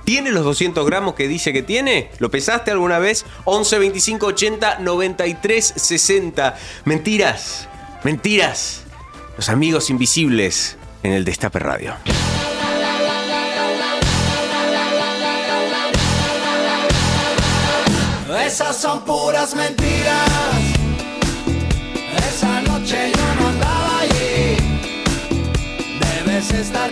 ¿Tiene 0.04 0.32
los 0.32 0.44
200 0.44 0.86
gramos 0.86 1.16
que 1.16 1.28
dice 1.28 1.54
que 1.54 1.64
tiene? 1.64 2.12
¿Lo 2.20 2.30
pesaste 2.30 2.72
alguna 2.72 3.00
vez? 3.00 3.26
11 3.46 3.80
25 3.80 4.26
80 4.28 4.80
93 4.80 5.74
60. 5.76 6.58
Mentiras, 6.86 7.70
mentiras. 8.04 8.84
Los 9.36 9.50
amigos 9.50 9.90
invisibles 9.90 10.78
en 11.02 11.14
el 11.14 11.26
Destape 11.26 11.60
Radio. 11.60 11.96
Esas 18.52 18.76
son 18.76 19.00
puras 19.06 19.56
mentiras. 19.56 20.30
Esa 22.18 22.62
noche 22.64 23.14
yo 23.16 23.36
no 23.40 23.48
andaba 23.48 24.00
allí. 24.02 24.58
Debes 26.02 26.52
estar 26.52 26.92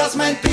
son 0.00 0.12
puras 0.12 0.16
mentiras. 0.16 0.49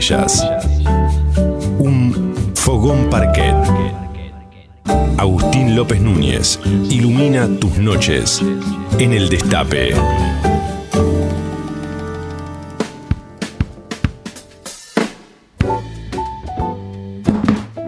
Estrellas. 0.00 0.42
Un 1.78 2.34
fogón 2.54 3.08
parquet. 3.10 3.54
Agustín 5.18 5.76
López 5.76 6.00
Núñez 6.00 6.58
ilumina 6.88 7.46
tus 7.60 7.76
noches 7.76 8.40
en 8.98 9.12
el 9.12 9.28
destape. 9.28 9.92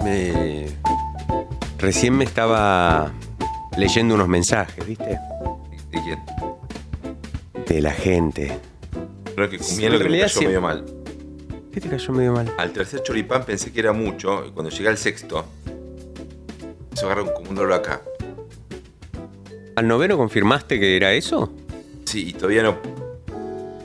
Me- 0.04 0.66
Recién 1.78 2.16
me 2.16 2.25
estaba 2.25 3.12
leyendo 3.76 4.14
unos 4.14 4.28
mensajes, 4.28 4.87
¿viste? 4.87 5.19
¿De 5.90 6.00
quién? 6.02 6.21
De 7.66 7.81
la 7.83 7.90
gente. 7.90 8.59
Creo 9.35 9.49
que 9.50 9.59
Sí, 9.59 9.75
comía 9.75 9.87
en 9.88 9.92
lo 9.95 9.99
que 9.99 10.04
me 10.04 10.11
realidad 10.11 10.26
cayó 10.28 10.38
sí. 10.40 10.47
medio 10.47 10.61
mal. 10.61 10.85
¿Qué 11.73 11.81
te 11.81 11.88
cayó 11.88 12.12
medio 12.12 12.33
mal? 12.33 12.52
Al 12.59 12.73
tercer 12.73 13.02
choripán 13.02 13.45
pensé 13.45 13.73
que 13.73 13.81
era 13.81 13.93
mucho. 13.93 14.45
Y 14.47 14.50
cuando 14.50 14.71
llegué 14.71 14.88
al 14.88 14.99
sexto, 14.99 15.45
se 16.93 17.05
agarró 17.05 17.33
como 17.33 17.50
un 17.50 17.57
dolor 17.57 17.73
acá. 17.73 18.02
¿Al 19.76 19.88
noveno 19.88 20.17
confirmaste 20.19 20.79
que 20.79 20.97
era 20.97 21.12
eso? 21.14 21.50
Sí, 22.05 22.29
y 22.29 22.33
todavía 22.35 22.62
no. 22.62 22.76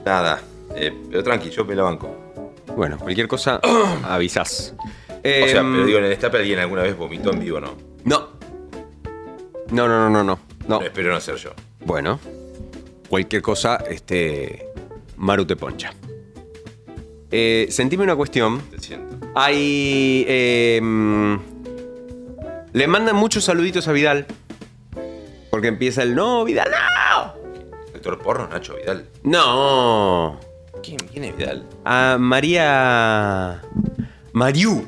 Nada. 0.05 0.41
Eh, 0.75 0.93
pero 1.09 1.23
tranqui, 1.23 1.49
yo 1.49 1.63
me 1.63 1.75
la 1.75 1.83
banco. 1.83 2.33
Bueno, 2.75 2.97
cualquier 2.97 3.27
cosa 3.27 3.59
avisás. 4.03 4.73
o 4.79 5.11
sea, 5.23 5.61
Em, 5.61 5.73
pero 5.73 5.85
digo, 5.85 5.97
en 5.99 6.03
el 6.05 6.09
destape 6.09 6.37
alguien 6.37 6.59
alguna 6.59 6.83
vez 6.83 6.95
vomitó 6.97 7.31
en 7.31 7.39
vivo, 7.39 7.59
¿no? 7.61 7.73
No. 8.03 8.29
No, 9.71 9.87
no, 9.87 10.09
no, 10.09 10.09
no, 10.09 10.23
no. 10.23 10.39
No. 10.67 10.79
No, 10.79 10.81
espero 10.81 11.11
no 11.13 11.19
ser 11.21 11.35
yo. 11.35 11.51
Bueno. 11.85 12.19
Cualquier 13.09 13.41
cosa, 13.41 13.77
este. 13.89 14.67
Maru 15.15 15.45
te 15.45 15.55
poncha. 15.55 15.93
Eh, 17.31 17.67
sentime 17.69 18.03
una 18.03 18.15
cuestión. 18.15 18.61
Te 18.69 18.79
siento. 18.79 19.17
Hay. 19.35 20.25
eh, 20.27 20.79
le 22.73 22.87
mandan 22.87 23.15
muchos 23.15 23.43
saluditos 23.43 23.87
a 23.87 23.91
Vidal. 23.91 24.27
Porque 25.49 25.67
empieza 25.67 26.03
el 26.03 26.13
no, 26.13 26.43
Vidal, 26.43 26.69
no. 26.69 27.33
Actor 27.95 28.19
porno, 28.19 28.47
Nacho 28.47 28.75
Vidal. 28.75 29.07
No. 29.23 30.39
¿Quién, 30.83 31.23
es 31.23 31.35
Vidal? 31.35 31.67
A 31.85 32.17
María. 32.19 33.63
Mariú. 34.31 34.85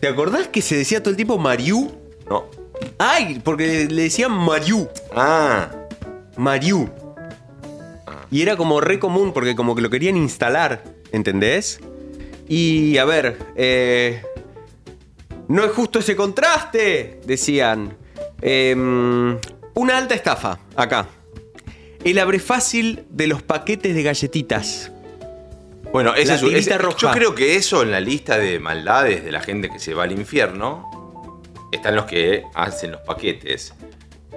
¿Te 0.00 0.08
acordás 0.08 0.48
que 0.48 0.62
se 0.62 0.76
decía 0.76 1.02
todo 1.02 1.10
el 1.10 1.16
tiempo 1.16 1.36
Mariú? 1.36 1.92
No. 2.30 2.46
Ay, 2.98 3.40
porque 3.44 3.86
le 3.90 4.02
decían 4.02 4.32
Mariú. 4.32 4.88
Ah, 5.14 5.68
Mariú. 6.36 6.88
Y 8.30 8.42
era 8.42 8.56
como 8.56 8.80
re 8.80 8.98
común 8.98 9.32
porque 9.32 9.54
como 9.54 9.74
que 9.74 9.82
lo 9.82 9.90
querían 9.90 10.16
instalar, 10.16 10.82
¿entendés? 11.12 11.80
Y 12.48 12.98
a 12.98 13.04
ver, 13.04 13.38
eh, 13.56 14.22
no 15.48 15.64
es 15.64 15.72
justo 15.72 15.98
ese 15.98 16.14
contraste, 16.16 17.20
decían. 17.24 17.96
Em, 18.42 19.38
una 19.74 19.98
alta 19.98 20.14
estafa, 20.14 20.60
acá. 20.76 21.08
El 22.04 22.18
abre 22.18 22.38
fácil 22.38 23.04
de 23.10 23.26
los 23.26 23.42
paquetes 23.42 23.94
de 23.94 24.02
galletitas. 24.02 24.92
Bueno, 25.92 26.14
ese 26.14 26.28
La 26.28 26.34
es 26.36 26.42
ese- 26.66 26.78
roja. 26.78 26.96
Yo 26.98 27.10
creo 27.12 27.34
que 27.34 27.56
eso 27.56 27.82
en 27.82 27.90
la 27.90 28.00
lista 28.00 28.38
de 28.38 28.58
maldades 28.58 29.24
de 29.24 29.32
la 29.32 29.40
gente 29.40 29.70
que 29.70 29.78
se 29.78 29.94
va 29.94 30.04
al 30.04 30.12
infierno 30.12 31.42
están 31.72 31.96
los 31.96 32.04
que 32.04 32.44
hacen 32.54 32.92
los 32.92 33.00
paquetes. 33.00 33.72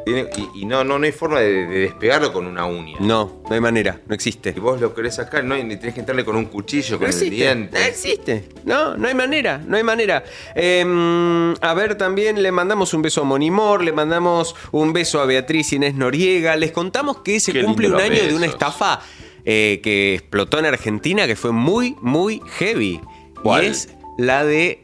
Y 0.05 0.61
y 0.61 0.65
no, 0.65 0.83
no, 0.83 0.97
no 0.99 1.05
hay 1.05 1.11
forma 1.11 1.39
de, 1.39 1.67
de 1.67 1.79
despegarlo 1.81 2.33
con 2.33 2.47
una 2.47 2.65
uña. 2.65 2.97
No, 2.99 3.41
no 3.47 3.53
hay 3.53 3.61
manera, 3.61 3.99
no 4.07 4.15
existe. 4.15 4.53
Si 4.53 4.59
vos 4.59 4.79
lo 4.81 4.93
querés 4.93 5.15
sacar, 5.15 5.43
no 5.43 5.55
ni 5.55 5.75
tenés 5.77 5.93
que 5.93 5.99
entrarle 5.99 6.25
con 6.25 6.35
un 6.35 6.45
cuchillo, 6.45 6.93
No 6.95 6.99
con 6.99 7.07
el 7.07 7.13
existe, 7.13 7.35
diente. 7.35 7.79
no 7.79 7.85
existe. 7.85 8.49
No, 8.65 8.97
no 8.97 9.07
hay 9.07 9.13
manera, 9.15 9.61
no 9.65 9.77
hay 9.77 9.83
manera. 9.83 10.23
Em, 10.55 11.53
a 11.61 11.73
ver, 11.73 11.95
también 11.95 12.41
le 12.41 12.51
mandamos 12.51 12.93
un 12.93 13.01
beso 13.01 13.21
a 13.21 13.23
Monimor, 13.23 13.83
le 13.83 13.91
mandamos 13.91 14.55
un 14.71 14.93
beso 14.93 15.21
a 15.21 15.25
Beatriz 15.25 15.73
Inés 15.73 15.95
Noriega. 15.95 16.55
Les 16.55 16.71
contamos 16.71 17.17
que 17.17 17.39
se 17.39 17.51
Qué 17.53 17.63
cumple 17.63 17.89
un 17.89 17.99
año 17.99 18.23
de 18.23 18.33
una 18.33 18.45
estafa 18.45 19.01
eh, 19.45 19.79
que 19.83 20.15
explotó 20.15 20.59
en 20.59 20.65
Argentina 20.65 21.27
que 21.27 21.35
fue 21.35 21.51
muy, 21.51 21.95
muy 22.01 22.41
heavy. 22.57 22.99
¿Cuál? 23.43 23.63
Y 23.63 23.67
es 23.67 23.89
la 24.17 24.43
de 24.43 24.83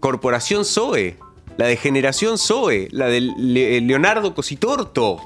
Corporación 0.00 0.64
Zoe, 0.64 1.16
la 1.56 1.66
de 1.66 1.76
Generación 1.76 2.38
Zoe, 2.38 2.88
la 2.90 3.06
de 3.06 3.20
Le- 3.20 3.80
Leonardo 3.80 4.34
Cositorto, 4.34 5.18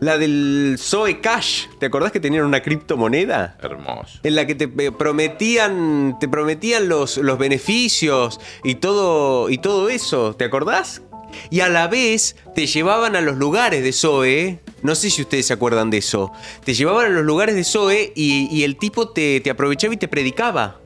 la 0.00 0.18
del 0.18 0.76
Zoe 0.78 1.20
Cash. 1.20 1.66
¿Te 1.78 1.86
acordás 1.86 2.12
que 2.12 2.20
tenían 2.20 2.44
una 2.44 2.60
criptomoneda? 2.60 3.56
Hermoso. 3.62 4.20
en 4.22 4.34
la 4.34 4.46
que 4.46 4.54
te 4.54 4.64
eh, 4.78 4.92
prometían 4.92 6.16
te 6.20 6.28
prometían 6.28 6.88
los, 6.88 7.16
los 7.18 7.38
beneficios 7.38 8.40
y 8.64 8.76
todo 8.76 9.48
y 9.50 9.58
todo 9.58 9.88
eso, 9.88 10.34
¿te 10.36 10.44
acordás? 10.44 11.02
Y 11.50 11.60
a 11.60 11.68
la 11.68 11.86
vez 11.88 12.36
te 12.54 12.66
llevaban 12.66 13.16
a 13.16 13.20
los 13.20 13.36
lugares 13.36 13.82
de 13.82 13.92
Zoe, 13.92 14.60
no 14.82 14.94
sé 14.94 15.10
si 15.10 15.22
ustedes 15.22 15.46
se 15.46 15.52
acuerdan 15.52 15.90
de 15.90 15.98
eso, 15.98 16.32
te 16.64 16.72
llevaban 16.74 17.06
a 17.06 17.08
los 17.10 17.24
lugares 17.24 17.54
de 17.56 17.64
Zoe 17.64 18.12
y, 18.14 18.48
y 18.50 18.62
el 18.64 18.76
tipo 18.76 19.10
te, 19.10 19.40
te 19.40 19.50
aprovechaba 19.50 19.92
y 19.92 19.96
te 19.96 20.08
predicaba. 20.08 20.80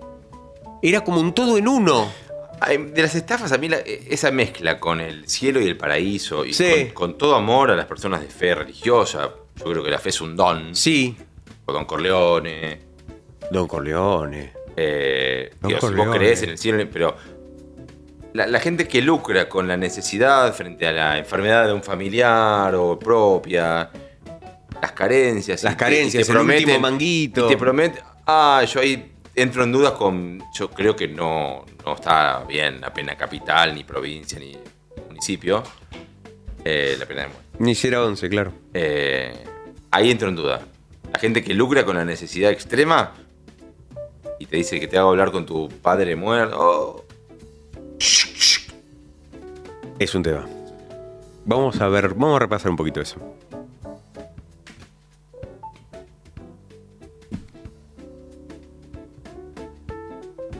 Era 0.82 1.04
como 1.04 1.20
un 1.20 1.34
todo 1.34 1.58
en 1.58 1.68
uno. 1.68 2.08
De 2.68 3.02
las 3.02 3.14
estafas, 3.14 3.52
a 3.52 3.58
mí 3.58 3.68
la- 3.68 3.78
esa 3.78 4.30
mezcla 4.30 4.78
con 4.78 5.00
el 5.00 5.26
cielo 5.28 5.60
y 5.60 5.66
el 5.66 5.76
paraíso 5.76 6.44
y 6.44 6.52
Sí. 6.52 6.64
con, 6.92 7.10
con 7.10 7.18
todo 7.18 7.34
amor 7.34 7.70
a 7.70 7.76
las 7.76 7.86
personas 7.86 8.20
de 8.20 8.26
fe 8.28 8.54
religiosa, 8.54 9.30
yo 9.56 9.64
creo 9.64 9.82
que 9.82 9.90
la 9.90 9.98
fe 9.98 10.10
es 10.10 10.20
un 10.20 10.36
don. 10.36 10.74
Sí. 10.74 11.16
O 11.64 11.72
Don 11.72 11.84
Corleone. 11.86 12.80
Don 13.50 13.66
Corleone. 13.66 14.52
Eh, 14.76 15.50
Don 15.60 15.68
digo, 15.68 15.80
si 15.80 15.86
vos 15.86 15.94
Corleone. 15.96 16.18
crees 16.18 16.42
en 16.42 16.50
el 16.50 16.58
cielo, 16.58 16.84
pero 16.92 17.16
la, 18.34 18.46
la 18.46 18.60
gente 18.60 18.86
que 18.86 19.00
lucra 19.02 19.48
con 19.48 19.66
la 19.66 19.76
necesidad 19.76 20.52
frente 20.54 20.86
a 20.86 20.92
la 20.92 21.18
enfermedad 21.18 21.66
de 21.66 21.72
un 21.72 21.82
familiar 21.82 22.74
o 22.74 22.98
propia, 22.98 23.90
las 24.80 24.92
carencias. 24.92 25.62
Las 25.64 25.72
y 25.72 25.76
te- 25.76 25.80
carencias, 25.84 26.28
y 26.28 26.32
te 26.32 26.38
el 26.38 26.44
último 26.46 26.78
manguito. 26.78 27.46
Y 27.46 27.48
te 27.48 27.56
prometen, 27.56 28.02
ah, 28.26 28.64
yo 28.72 28.80
ahí 28.80 29.09
entro 29.34 29.64
en 29.64 29.72
dudas 29.72 29.92
con, 29.92 30.42
yo 30.54 30.70
creo 30.70 30.96
que 30.96 31.08
no, 31.08 31.64
no 31.84 31.94
está 31.94 32.44
bien 32.44 32.80
la 32.80 32.92
pena 32.92 33.16
capital, 33.16 33.74
ni 33.74 33.84
provincia, 33.84 34.38
ni 34.38 34.56
municipio, 35.08 35.62
eh, 36.64 36.96
la 36.98 37.06
pena 37.06 37.22
de 37.22 37.28
muerte. 37.28 37.48
Ni 37.58 37.74
si 37.74 37.88
era 37.88 38.02
11, 38.02 38.28
claro. 38.28 38.52
Eh, 38.72 39.32
ahí 39.90 40.10
entro 40.10 40.28
en 40.28 40.36
duda. 40.36 40.62
La 41.12 41.18
gente 41.18 41.42
que 41.42 41.54
lucra 41.54 41.84
con 41.84 41.96
la 41.96 42.04
necesidad 42.04 42.50
extrema 42.50 43.12
y 44.38 44.46
te 44.46 44.56
dice 44.56 44.80
que 44.80 44.88
te 44.88 44.96
hago 44.96 45.10
hablar 45.10 45.30
con 45.32 45.44
tu 45.44 45.68
padre 45.68 46.16
muerto. 46.16 46.56
oh, 46.58 47.04
Es 49.98 50.14
un 50.14 50.22
tema. 50.22 50.46
Vamos 51.44 51.80
a 51.80 51.88
ver, 51.88 52.14
vamos 52.14 52.36
a 52.36 52.38
repasar 52.40 52.70
un 52.70 52.76
poquito 52.76 53.00
eso. 53.00 53.18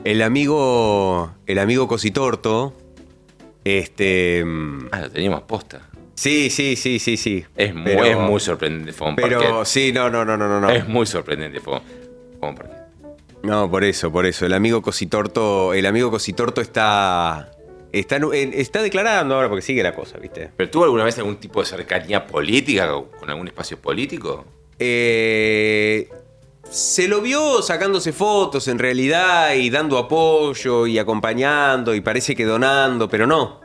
El 0.05 0.23
amigo, 0.23 1.33
el 1.47 1.59
amigo 1.59 1.87
Cositorto, 1.87 2.75
este, 3.65 4.43
mm, 4.45 4.89
Ah, 4.93 5.01
lo 5.03 5.11
teníamos 5.11 5.43
posta. 5.43 5.89
sí, 6.15 6.49
sí, 6.51 6.77
sí, 6.77 6.99
sí, 6.99 7.17
sí. 7.17 7.45
Es 7.57 7.75
muy, 7.75 7.85
Pero- 7.85 8.05
es 8.05 8.17
muy 8.19 8.41
sorprendente 8.41 8.93
Fogón 8.93 9.17
Pero 9.17 9.39
Parquet. 9.41 9.65
sí, 9.67 9.93
no, 9.93 10.09
no, 10.09 10.25
no, 10.25 10.37
no, 10.37 10.49
no, 10.49 10.61
no. 10.61 10.71
Es 10.71 10.89
muy 10.89 11.07
sorprendente 11.07 11.61
Fogón, 11.61 11.83
Fogón 12.39 12.55
Parquet. 12.55 12.77
No, 13.43 13.71
por 13.71 13.85
eso, 13.85 14.11
por 14.11 14.27
eso. 14.27 14.47
El 14.47 14.53
amigo 14.55 14.83
Cositorto, 14.83 15.73
el 15.75 15.85
amigo 15.87 16.11
Cositorto 16.11 16.61
está, 16.61 17.51
está, 17.93 18.19
está 18.35 18.83
declarando 18.83 19.35
ahora 19.35 19.49
porque 19.49 19.63
sigue 19.63 19.83
la 19.83 19.95
cosa, 19.95 20.19
¿viste? 20.19 20.51
¿Pero 20.57 20.71
tuvo 20.71 20.85
alguna 20.85 21.05
vez 21.05 21.17
algún 21.19 21.37
tipo 21.37 21.61
de 21.61 21.67
cercanía 21.67 22.27
política 22.27 22.91
con 23.19 23.29
algún 23.31 23.49
espacio 23.49 23.79
político? 23.79 24.45
Eh, 24.79 26.09
se 26.71 27.09
lo 27.09 27.21
vio 27.21 27.61
sacándose 27.63 28.13
fotos 28.13 28.69
en 28.69 28.79
realidad 28.79 29.55
y 29.55 29.71
dando 29.71 29.99
apoyo 29.99 30.87
y 30.87 30.99
acompañando 30.99 31.95
y 31.95 32.01
parece 32.01 32.35
que 32.37 32.45
donando, 32.45 33.09
pero 33.09 33.27
no. 33.27 33.61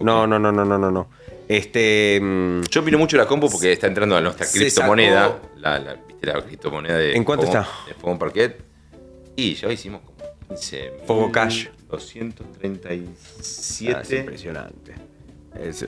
No, 0.00 0.26
no, 0.26 0.38
no, 0.38 0.52
no, 0.52 0.64
no, 0.64 0.78
no, 0.78 0.90
no. 0.90 1.08
Este. 1.48 2.20
mm, 2.22 2.62
Yo 2.70 2.82
miro 2.82 2.98
mucho 2.98 3.16
la 3.16 3.26
compu 3.26 3.48
porque 3.50 3.72
está 3.72 3.86
entrando 3.86 4.16
a 4.16 4.20
nuestra 4.20 4.46
criptomoneda. 4.46 5.22
sacó- 5.28 5.40
La, 5.56 5.78
la- 5.78 5.94
¿Viste 5.94 6.26
la 6.26 6.42
criptomoneda 6.42 6.98
de 6.98 7.16
¿En 7.16 7.24
cuánto 7.24 7.46
Fogón- 7.46 7.62
está? 7.62 7.86
De 7.88 7.94
Fogón 7.94 8.18
Parquet. 8.18 8.60
Y 9.36 9.54
ya 9.54 9.72
hicimos 9.72 10.02
como 10.02 10.18
15. 10.48 10.92
Fogo 11.06 11.32
Cash. 11.32 11.68
237. 11.88 13.94
ah, 13.96 14.00
es 14.02 14.12
impresionante. 14.12 14.94
Es, 15.58 15.84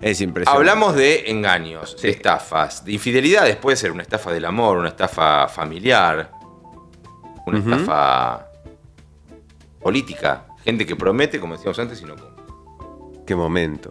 es 0.00 0.20
impresionante. 0.20 0.50
Hablamos 0.50 0.94
de 0.94 1.30
engaños, 1.30 2.00
de 2.00 2.10
estafas, 2.10 2.84
de 2.84 2.92
infidelidades. 2.92 3.56
Puede 3.56 3.76
ser 3.76 3.92
una 3.92 4.02
estafa 4.02 4.32
del 4.32 4.44
amor, 4.44 4.78
una 4.78 4.88
estafa 4.88 5.48
familiar, 5.48 6.32
una 7.46 7.58
estafa 7.58 8.50
política. 9.80 10.46
Gente 10.64 10.86
que 10.86 10.96
promete, 10.96 11.38
como 11.38 11.54
decíamos 11.54 11.78
antes, 11.78 12.00
y 12.00 12.04
no 12.04 12.16
cumple. 12.16 12.44
Qué 13.26 13.34
momento. 13.34 13.90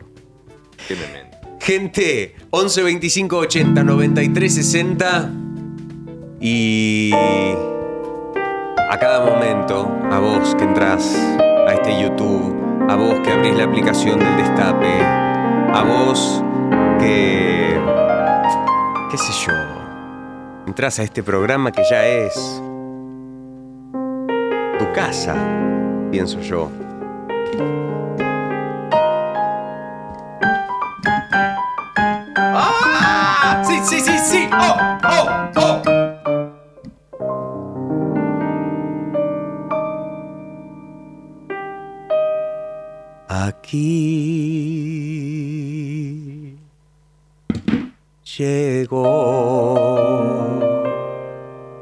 Qué 0.88 0.96
memento. 0.96 1.38
Gente, 1.60 2.36
11 2.50 2.84
25 2.84 3.38
80 3.38 3.84
93 3.84 4.54
60 4.54 5.30
y 6.42 7.12
a 8.90 8.98
cada 9.00 9.26
momento, 9.26 9.90
a 10.12 10.20
vos 10.20 10.56
que 10.56 10.66
entras 10.66 11.16
a 11.68 11.74
este 11.74 12.02
YouTube, 12.02 12.63
a 12.90 12.96
vos 12.96 13.20
que 13.22 13.32
abrís 13.32 13.56
la 13.56 13.64
aplicación 13.66 14.20
del 14.20 14.38
destape, 14.38 15.02
a 15.74 15.84
vos 15.84 16.44
que, 17.00 17.80
qué 19.12 19.18
sé 19.18 19.32
yo, 19.48 19.54
entras 20.68 21.00
a 21.00 21.04
este 21.04 21.24
programa 21.24 21.72
que 21.72 21.84
ya 21.90 22.06
es 22.06 22.62
tu 24.80 24.92
casa, 24.94 25.36
pienso 26.12 26.40
yo. 26.42 26.70
¡Ah! 32.36 33.64
Sí, 33.64 33.80
sí, 33.84 34.00
sí, 34.00 34.18
sí. 34.20 34.50
Oh, 34.52 34.78
oh, 35.04 35.52
oh. 35.56 36.03
Aquí 43.46 43.76
llegó 48.38 49.04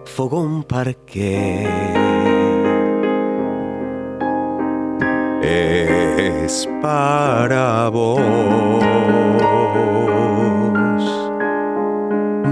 Fogón 0.06 0.64
Parque. 0.64 1.68
Es 5.44 6.68
para 6.82 7.90
vos, 7.90 8.20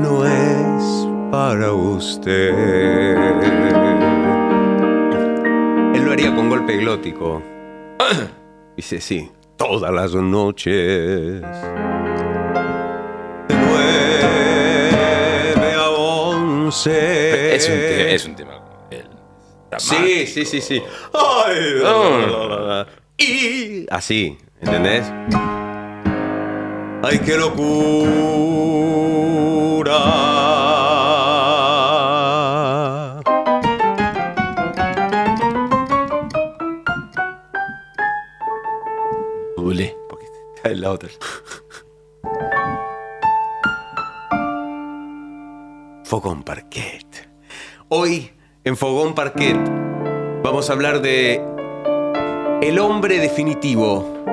no 0.03 0.23
es 0.23 1.07
para 1.31 1.73
usted. 1.73 2.53
Él 5.95 6.05
lo 6.05 6.11
haría 6.11 6.35
con 6.35 6.47
golpe 6.47 6.77
glótico. 6.77 7.41
Dice 8.79 9.01
sí, 9.01 9.29
todas 9.57 9.91
las 9.93 10.13
noches. 10.15 11.41
De 11.41 11.45
nueve 13.49 15.73
a 15.75 15.89
once. 15.89 17.55
Es 17.57 17.67
un, 17.67 17.73
te- 17.75 18.15
es 18.15 18.25
un 18.25 18.35
tema. 18.37 18.53
Sí, 19.77 20.25
sí, 20.27 20.45
sí, 20.45 20.61
sí. 20.61 20.81
Ay, 21.13 21.55
la, 21.83 21.91
la, 21.91 22.47
la, 22.47 22.59
la. 22.61 22.87
Y 23.17 23.85
así, 23.89 24.37
¿entendés? 24.61 25.11
Ay, 27.03 27.19
qué 27.19 27.35
locura. 27.35 27.59
Porque 40.09 40.25
está 40.55 40.69
en 40.69 40.81
la 40.81 40.91
otra. 40.91 41.09
Fogón 46.03 46.43
Parquet. 46.43 47.05
Hoy, 47.89 48.31
en 48.63 48.75
Fogón 48.75 49.13
Parquet, 49.13 49.57
vamos 50.43 50.69
a 50.69 50.73
hablar 50.73 51.01
de 51.01 51.41
el 52.61 52.79
hombre 52.79 53.19
definitivo. 53.19 54.23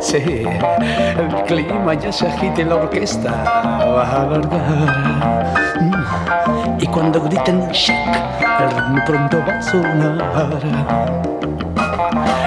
Sí, 0.00 0.18
el 0.18 1.44
clima 1.46 1.94
ya 1.94 2.10
se 2.10 2.26
agita 2.26 2.60
y 2.60 2.64
la 2.64 2.74
orquesta 2.74 3.30
va 3.30 4.02
a 4.02 4.22
alargar. 4.22 5.46
Mm. 5.80 6.82
Y 6.82 6.86
cuando 6.88 7.20
griten 7.22 7.68
shake, 7.70 8.20
el 8.62 8.70
ritmo 8.70 9.04
pronto 9.06 9.38
va 9.46 9.58
a 9.58 9.62
sonar. 9.62 11.22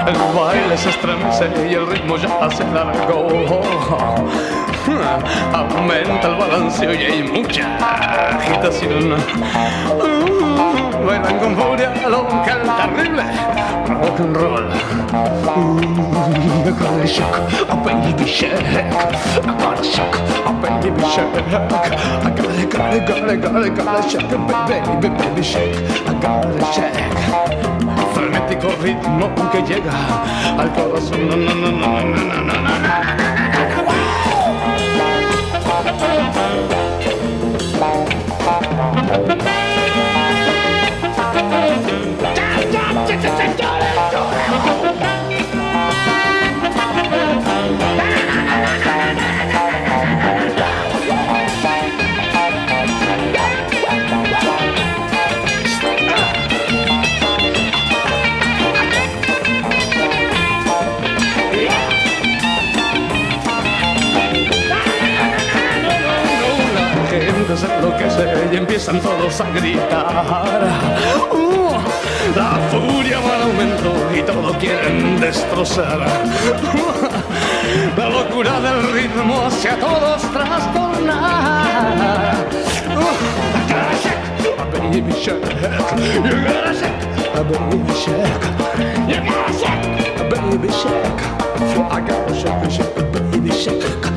El 0.06 0.14
baile 0.34 0.76
se 0.78 0.90
estremece 0.90 1.50
y 1.68 1.74
el 1.74 1.86
ritmo 1.88 2.16
ya 2.16 2.48
se 2.50 2.64
largó. 2.72 3.26
Aumenta 5.52 6.28
el 6.28 6.36
balanceo 6.36 6.94
y 6.94 6.98
hay 6.98 7.22
mucha 7.24 7.76
agitación. 8.36 9.16
Bailan 11.04 11.38
con 11.38 11.56
furia 11.56 11.92
loca 12.08 12.52
el 12.52 12.62
terrible 12.76 13.24
rock 13.88 14.20
and 14.20 14.36
roll. 14.36 14.70
I 16.66 16.70
got 16.70 17.00
a 17.00 17.06
shock, 17.06 17.34
a 17.68 17.76
baby 17.84 18.24
shake. 18.24 18.52
I 18.52 19.54
got 19.58 19.80
a 19.80 19.84
shock, 19.84 20.14
a 20.46 20.52
baby 20.52 21.02
shake. 21.02 21.34
I 21.46 22.30
got 22.30 22.50
it, 22.58 22.70
got 22.70 22.94
it, 22.94 23.06
got 23.06 23.28
it, 23.28 23.40
got 23.40 23.66
it, 23.66 23.74
got 23.74 24.04
it, 24.04 24.10
shake, 24.10 24.30
baby, 24.68 25.08
baby 25.08 25.42
shake. 25.42 25.76
I 26.06 26.14
got 26.20 26.46
a 26.46 26.72
shake. 26.72 28.15
Frenético 28.26 28.74
ritmo 28.82 29.32
que 29.52 29.62
llega 29.62 29.92
al 30.58 30.72
corazón. 30.72 31.28
No, 31.28 31.36
no, 31.36 31.54
no, 31.54 31.70
no, 31.70 32.00
no, 32.00 32.16
no, 32.16 32.42
no, 32.42 32.60
no, 32.60 32.76
y 68.52 68.56
empiezan 68.56 69.00
todos 69.00 69.40
a 69.40 69.50
gritar. 69.50 70.24
Uh, 71.32 71.76
la 72.34 72.58
furia 72.70 73.18
va 73.20 73.36
en 73.36 73.42
aumento 73.42 73.92
y 74.16 74.22
todo 74.22 74.52
quieren 74.58 75.20
destrozar. 75.20 76.06
La 77.96 78.08
locura 78.08 78.60
del 78.60 78.92
ritmo 78.92 79.42
hace 79.46 79.68
a 79.68 79.76
todos 79.76 80.22
trastornar. 80.32 81.66
Uh, 82.88 83.04
I 83.54 83.60
gotta 83.68 83.96
shake, 84.02 84.58
a 84.58 84.64
baby 84.72 85.12
shake. 85.12 85.44
You 86.24 86.34
gotta 86.42 86.72
shake, 86.74 87.02
a 87.34 87.42
baby 87.44 87.94
shake. 87.94 88.44
You 89.08 89.18
gotta 89.28 89.52
shake, 89.52 90.20
a 90.20 90.24
baby 90.30 90.70
shake. 90.72 91.20
I 91.90 92.00
gotta 92.00 92.34
shake, 92.34 92.70
shake, 92.70 92.96
a 92.96 93.02
baby 93.30 93.50
shake. 93.50 94.15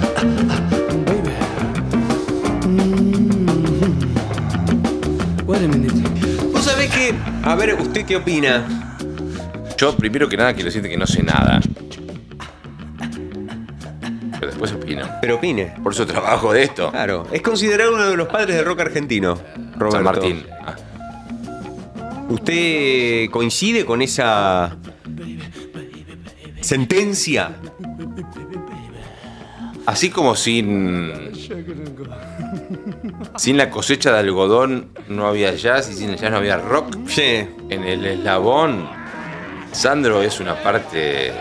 A 7.43 7.55
ver, 7.55 7.75
¿usted 7.79 8.05
qué 8.05 8.17
opina? 8.17 8.97
Yo, 9.77 9.95
primero 9.95 10.27
que 10.27 10.37
nada, 10.37 10.53
quiero 10.53 10.65
decirte 10.65 10.89
que 10.89 10.97
no 10.97 11.07
sé 11.07 11.23
nada. 11.23 11.61
Pero 14.39 14.47
después 14.47 14.71
opino. 14.73 15.07
Pero 15.21 15.35
opine. 15.35 15.73
Por 15.83 15.93
eso 15.93 16.05
trabajo 16.05 16.53
de 16.53 16.63
esto. 16.63 16.91
Claro, 16.91 17.27
es 17.31 17.41
considerado 17.41 17.93
uno 17.93 18.09
de 18.09 18.17
los 18.17 18.27
padres 18.27 18.55
del 18.55 18.65
rock 18.65 18.81
argentino, 18.81 19.37
Roberto. 19.77 19.91
San 19.91 20.03
Martín. 20.03 20.45
Ah, 20.65 20.75
¿Usted 22.29 23.29
coincide 23.31 23.85
con 23.85 24.01
esa 24.01 24.77
sentencia? 26.61 27.55
Así 29.85 30.09
como 30.09 30.35
sin. 30.35 31.11
Sin 33.37 33.57
la 33.57 33.69
cosecha 33.69 34.11
de 34.11 34.19
algodón 34.19 34.89
no 35.07 35.27
había 35.27 35.53
jazz 35.53 35.89
y 35.89 35.93
sin 35.93 36.09
el 36.11 36.17
jazz 36.17 36.31
no 36.31 36.37
había 36.37 36.57
rock. 36.57 36.95
Sí. 37.07 37.47
En 37.69 37.83
el 37.83 38.05
eslabón, 38.05 38.89
Sandro 39.71 40.21
es 40.21 40.39
una 40.39 40.55
parte 40.55 41.33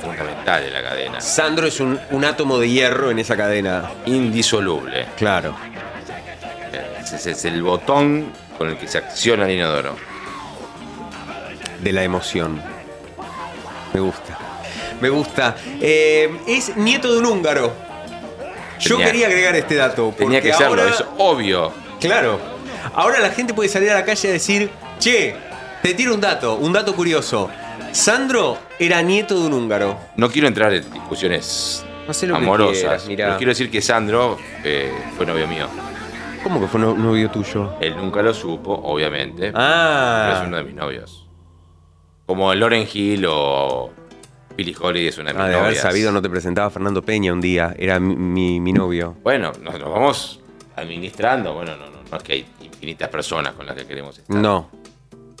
fundamental 0.00 0.62
de 0.62 0.70
la 0.70 0.82
cadena. 0.82 1.20
Sandro 1.20 1.66
es 1.66 1.80
un, 1.80 1.98
un 2.10 2.24
átomo 2.24 2.58
de 2.58 2.68
hierro 2.68 3.10
en 3.10 3.18
esa 3.18 3.36
cadena. 3.36 3.90
Indisoluble. 4.06 5.06
Claro. 5.16 5.54
Ese 7.12 7.32
es 7.32 7.44
el 7.44 7.62
botón 7.62 8.32
con 8.56 8.70
el 8.70 8.78
que 8.78 8.88
se 8.88 8.98
acciona 8.98 9.44
el 9.44 9.52
inodoro. 9.52 9.96
De 11.82 11.92
la 11.92 12.02
emoción. 12.02 12.60
Me 13.92 14.00
gusta. 14.00 14.38
Me 15.00 15.10
gusta. 15.10 15.56
Eh, 15.80 16.38
es 16.46 16.76
nieto 16.76 17.12
de 17.12 17.18
un 17.18 17.26
húngaro. 17.26 17.72
Yo 18.82 18.96
Tenía- 18.96 19.06
quería 19.12 19.26
agregar 19.28 19.56
este 19.56 19.74
dato. 19.76 20.12
Tenía 20.16 20.40
que 20.42 20.52
serlo, 20.52 20.82
ahora- 20.82 20.94
es 20.94 21.04
obvio. 21.18 21.72
Claro. 22.00 22.38
Ahora 22.94 23.20
la 23.20 23.30
gente 23.30 23.54
puede 23.54 23.68
salir 23.68 23.90
a 23.90 23.94
la 23.94 24.04
calle 24.04 24.28
a 24.28 24.32
decir, 24.32 24.70
che, 24.98 25.34
te 25.82 25.94
tiro 25.94 26.14
un 26.14 26.20
dato, 26.20 26.56
un 26.56 26.72
dato 26.72 26.94
curioso. 26.94 27.48
Sandro 27.92 28.58
era 28.78 29.00
nieto 29.02 29.38
de 29.40 29.46
un 29.46 29.52
húngaro. 29.52 29.98
No 30.16 30.30
quiero 30.30 30.48
entrar 30.48 30.72
en 30.72 30.90
discusiones 30.92 31.84
No 32.06 32.12
sé 32.14 32.26
lo 32.26 32.34
que 32.34 32.42
amorosas. 32.42 33.04
quieras, 33.04 33.04
pero 33.06 33.36
quiero 33.36 33.50
decir 33.50 33.70
que 33.70 33.80
Sandro 33.80 34.38
eh, 34.64 34.92
fue 35.16 35.26
novio 35.26 35.46
mío. 35.46 35.68
¿Cómo 36.42 36.60
que 36.60 36.66
fue 36.66 36.80
no- 36.80 36.94
novio 36.94 37.30
tuyo? 37.30 37.74
Él 37.80 37.96
nunca 37.96 38.20
lo 38.22 38.34
supo, 38.34 38.72
obviamente. 38.74 39.52
Pero 39.52 39.58
Ah. 39.58 40.40
es 40.42 40.48
uno 40.48 40.56
de 40.56 40.64
mis 40.64 40.74
novios. 40.74 41.28
Como 42.26 42.52
Loren 42.54 42.88
Hill 42.92 43.26
o 43.28 43.90
Billy 44.56 44.74
Holiday 44.78 45.08
es 45.08 45.18
una 45.18 45.30
de 45.32 45.34
mis 45.34 45.42
Ah, 45.44 45.48
de 45.48 45.54
haber 45.54 45.66
novias. 45.68 45.82
sabido 45.82 46.12
no 46.12 46.20
te 46.22 46.28
presentaba 46.30 46.70
Fernando 46.70 47.02
Peña 47.02 47.32
un 47.32 47.40
día. 47.40 47.74
Era 47.78 47.98
mi, 47.98 48.14
mi- 48.16 48.60
mi 48.60 48.72
novio. 48.72 49.16
Bueno, 49.22 49.52
nos, 49.62 49.78
nos 49.80 49.90
vamos 49.90 50.40
administrando. 50.76 51.54
Bueno, 51.54 51.76
no, 51.76 51.86
no, 51.90 51.98
no 52.10 52.16
es 52.16 52.22
que 52.22 52.32
hay 52.34 52.46
infinitas 52.62 53.08
personas 53.08 53.54
con 53.54 53.66
las 53.66 53.74
que 53.76 53.86
queremos 53.86 54.18
estar. 54.18 54.36
No. 54.36 54.70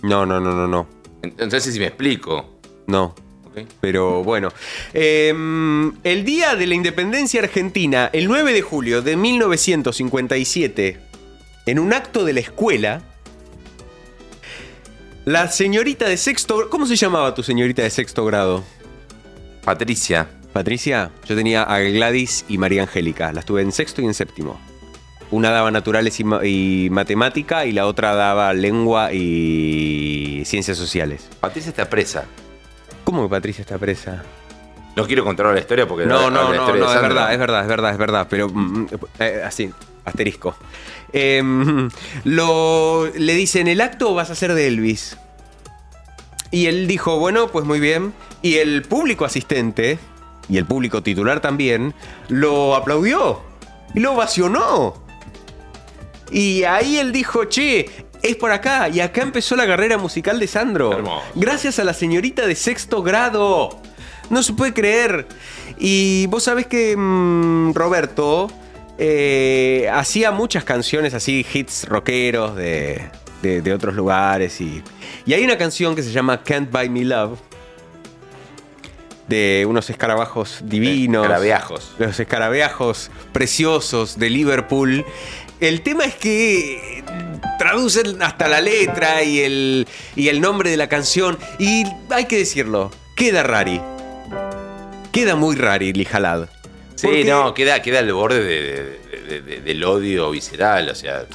No, 0.02 0.26
no, 0.26 0.40
no, 0.40 0.52
no, 0.52 0.66
no. 0.66 0.86
Entonces, 1.22 1.64
si 1.72 1.78
me 1.78 1.86
explico. 1.86 2.58
No. 2.86 3.14
Pero 3.82 4.24
bueno. 4.24 4.48
Em, 4.94 5.92
el 6.04 6.24
día 6.24 6.56
de 6.56 6.66
la 6.66 6.74
independencia 6.74 7.42
argentina, 7.42 8.08
el 8.12 8.26
9 8.26 8.52
de 8.54 8.62
julio 8.62 9.02
de 9.02 9.16
1957, 9.16 10.98
en 11.66 11.78
un 11.78 11.92
acto 11.92 12.24
de 12.24 12.32
la 12.32 12.40
escuela, 12.40 13.02
la 15.26 15.48
señorita 15.48 16.08
de 16.08 16.16
sexto... 16.16 16.68
¿Cómo 16.70 16.86
se 16.86 16.96
llamaba 16.96 17.34
tu 17.34 17.42
señorita 17.42 17.82
de 17.82 17.90
sexto 17.90 18.24
grado? 18.24 18.64
Patricia. 19.64 20.28
Patricia, 20.52 21.10
yo 21.26 21.34
tenía 21.34 21.62
a 21.62 21.78
Gladys 21.80 22.44
y 22.48 22.58
María 22.58 22.82
Angélica. 22.82 23.32
Las 23.32 23.44
tuve 23.46 23.62
en 23.62 23.72
sexto 23.72 24.02
y 24.02 24.04
en 24.06 24.14
séptimo. 24.14 24.60
Una 25.30 25.50
daba 25.50 25.70
naturales 25.70 26.20
y, 26.20 26.24
ma- 26.24 26.44
y 26.44 26.88
matemática 26.90 27.64
y 27.64 27.72
la 27.72 27.86
otra 27.86 28.14
daba 28.14 28.52
lengua 28.52 29.12
y 29.14 30.42
ciencias 30.44 30.76
sociales. 30.76 31.26
Patricia 31.40 31.70
está 31.70 31.88
presa. 31.88 32.24
¿Cómo 33.04 33.22
que 33.22 33.30
Patricia 33.30 33.62
está 33.62 33.78
presa? 33.78 34.22
No 34.94 35.06
quiero 35.06 35.24
contar 35.24 35.46
la 35.46 35.58
historia 35.58 35.88
porque 35.88 36.04
No, 36.04 36.18
habla 36.18 36.30
no, 36.30 36.42
la 36.50 36.56
no, 36.56 36.62
historia 36.62 36.82
de 36.82 36.86
no, 36.86 36.94
es 36.94 37.00
verdad, 37.02 37.32
es 37.32 37.38
verdad, 37.38 37.62
es 37.62 37.68
verdad, 37.68 37.92
es 37.92 37.98
verdad, 37.98 38.26
pero 38.28 38.48
mm, 38.50 38.86
eh, 39.20 39.42
así, 39.42 39.70
asterisco. 40.04 40.54
Em, 41.14 41.88
lo, 42.24 43.06
le 43.16 43.34
dicen, 43.34 43.68
el 43.68 43.80
acto 43.80 44.12
vas 44.12 44.28
a 44.28 44.34
hacer 44.34 44.52
de 44.52 44.66
Elvis. 44.66 45.16
Y 46.52 46.66
él 46.66 46.86
dijo, 46.86 47.18
bueno, 47.18 47.48
pues 47.48 47.64
muy 47.64 47.80
bien. 47.80 48.12
Y 48.42 48.58
el 48.58 48.82
público 48.82 49.24
asistente, 49.24 49.98
y 50.48 50.58
el 50.58 50.66
público 50.66 51.02
titular 51.02 51.40
también, 51.40 51.94
lo 52.28 52.76
aplaudió 52.76 53.40
y 53.94 54.00
lo 54.00 54.12
ovacionó. 54.12 55.02
Y 56.30 56.64
ahí 56.64 56.98
él 56.98 57.10
dijo, 57.10 57.46
che, 57.46 57.86
es 58.22 58.36
por 58.36 58.52
acá. 58.52 58.88
Y 58.88 59.00
acá 59.00 59.22
empezó 59.22 59.56
la 59.56 59.66
carrera 59.66 59.98
musical 59.98 60.38
de 60.38 60.46
Sandro. 60.46 60.92
Hermoso. 60.92 61.24
Gracias 61.34 61.78
a 61.78 61.84
la 61.84 61.94
señorita 61.94 62.46
de 62.46 62.54
sexto 62.54 63.02
grado. 63.02 63.80
No 64.30 64.42
se 64.42 64.52
puede 64.52 64.74
creer. 64.74 65.26
Y 65.78 66.26
vos 66.26 66.44
sabés 66.44 66.66
que 66.66 66.96
mm, 66.96 67.72
Roberto 67.74 68.50
eh, 68.98 69.90
hacía 69.92 70.30
muchas 70.32 70.64
canciones 70.64 71.14
así, 71.14 71.46
hits 71.52 71.88
rockeros 71.88 72.56
de, 72.56 73.10
de- 73.42 73.60
de 73.62 73.72
otros 73.74 73.94
lugares. 73.94 74.60
Y, 74.60 74.82
y 75.26 75.34
hay 75.34 75.44
una 75.44 75.58
canción 75.58 75.94
que 75.94 76.02
se 76.02 76.10
llama 76.12 76.42
Can't 76.42 76.70
Buy 76.70 76.88
Me 76.88 77.04
Love. 77.04 77.38
De 79.28 79.64
unos 79.68 79.88
escarabajos 79.88 80.60
divinos. 80.64 81.24
Escarabeajos. 81.24 81.92
Los 81.98 82.18
escarabeajos 82.20 83.10
preciosos 83.32 84.18
de 84.18 84.30
Liverpool. 84.30 85.04
El 85.60 85.80
tema 85.82 86.04
es 86.04 86.14
que 86.16 87.04
traducen 87.58 88.20
hasta 88.22 88.48
la 88.48 88.60
letra 88.60 89.22
y 89.22 89.40
el, 89.40 89.86
y 90.16 90.28
el 90.28 90.40
nombre 90.40 90.70
de 90.70 90.76
la 90.76 90.88
canción. 90.88 91.38
Y 91.58 91.84
hay 92.10 92.24
que 92.26 92.36
decirlo, 92.36 92.90
queda 93.16 93.42
rari. 93.42 93.80
Queda 95.12 95.36
muy 95.36 95.56
rari, 95.56 95.92
Lijalad. 95.92 96.48
Sí, 96.96 97.24
no, 97.24 97.54
queda, 97.54 97.80
queda 97.82 98.00
al 98.00 98.12
borde 98.12 98.42
de- 98.42 98.98
de- 99.10 99.22
de- 99.28 99.40
de- 99.40 99.60
del 99.60 99.84
odio 99.84 100.30
visceral. 100.30 100.88
O 100.88 100.94
sea, 100.94 101.26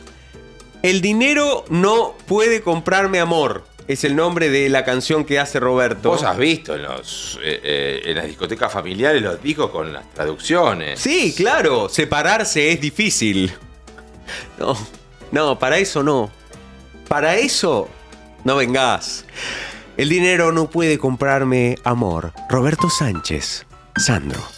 El 0.83 1.01
dinero 1.01 1.65
no 1.69 2.13
puede 2.27 2.61
comprarme 2.61 3.19
amor. 3.19 3.65
Es 3.87 4.03
el 4.03 4.15
nombre 4.15 4.49
de 4.49 4.69
la 4.69 4.83
canción 4.83 5.23
que 5.23 5.39
hace 5.39 5.59
Roberto. 5.59 6.09
vos 6.09 6.23
has 6.23 6.37
visto 6.37 6.75
en, 6.75 6.83
los, 6.83 7.39
eh, 7.41 7.61
eh, 7.63 8.01
en 8.05 8.17
las 8.17 8.27
discotecas 8.27 8.71
familiares 8.71 9.21
los 9.21 9.41
discos 9.41 9.71
con 9.71 9.93
las 9.93 10.13
traducciones. 10.13 10.99
Sí, 10.99 11.33
claro, 11.35 11.87
separarse 11.87 12.71
es 12.71 12.81
difícil. 12.81 13.53
No, 14.59 14.77
no, 15.31 15.57
para 15.57 15.77
eso 15.77 16.03
no. 16.03 16.29
Para 17.07 17.37
eso 17.37 17.87
no 18.43 18.57
vengas. 18.57 19.25
El 19.95 20.09
dinero 20.09 20.51
no 20.51 20.69
puede 20.69 20.99
comprarme 20.99 21.75
amor. 21.85 22.33
Roberto 22.49 22.89
Sánchez, 22.89 23.65
Sandro. 23.95 24.56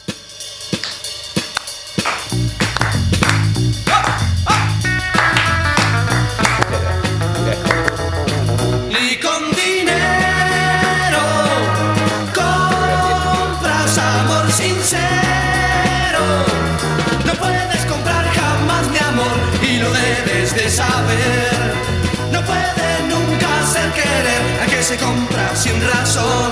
Compra 25.00 25.56
sin 25.56 25.76
razón. 25.94 26.52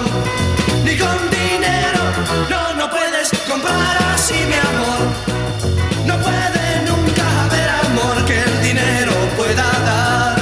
Ni 0.84 0.98
con 0.98 1.18
dinero, 1.30 2.04
no, 2.50 2.74
no 2.74 2.90
puedes 2.90 3.30
comprar 3.50 3.98
así 4.14 4.36
mi 4.52 4.56
amor. 4.72 5.04
No 6.06 6.16
puede 6.20 6.66
nunca 6.90 7.24
haber 7.46 7.70
amor 7.86 8.26
que 8.26 8.40
el 8.40 8.62
dinero 8.62 9.14
pueda 9.36 9.68
dar. 9.86 10.36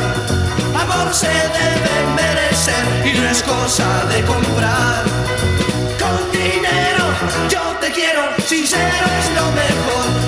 Amor 0.83 1.13
se 1.13 1.27
debe 1.27 1.95
merecer 2.15 2.85
y 3.05 3.17
no 3.17 3.29
es 3.29 3.41
cosa 3.43 4.05
de 4.11 4.21
comprar. 4.23 5.03
Con 6.01 6.31
dinero 6.31 7.05
yo 7.49 7.63
te 7.81 7.91
quiero, 7.91 8.23
sincero 8.45 9.05
es 9.19 9.27
lo 9.39 9.45
mejor. 9.51 10.24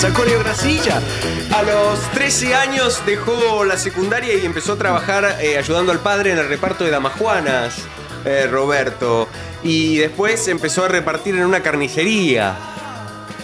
Esa 0.00 0.14
coreografía. 0.14 0.98
A 1.54 1.62
los 1.62 2.00
13 2.12 2.54
años 2.54 3.02
dejó 3.04 3.64
la 3.66 3.76
secundaria 3.76 4.32
y 4.34 4.46
empezó 4.46 4.72
a 4.72 4.76
trabajar 4.76 5.36
eh, 5.42 5.58
ayudando 5.58 5.92
al 5.92 5.98
padre 5.98 6.32
en 6.32 6.38
el 6.38 6.48
reparto 6.48 6.84
de 6.84 6.90
damajuanas, 6.90 7.74
eh, 8.24 8.46
Roberto. 8.50 9.28
Y 9.62 9.98
después 9.98 10.48
empezó 10.48 10.86
a 10.86 10.88
repartir 10.88 11.34
en 11.34 11.44
una 11.44 11.62
carnicería. 11.62 12.56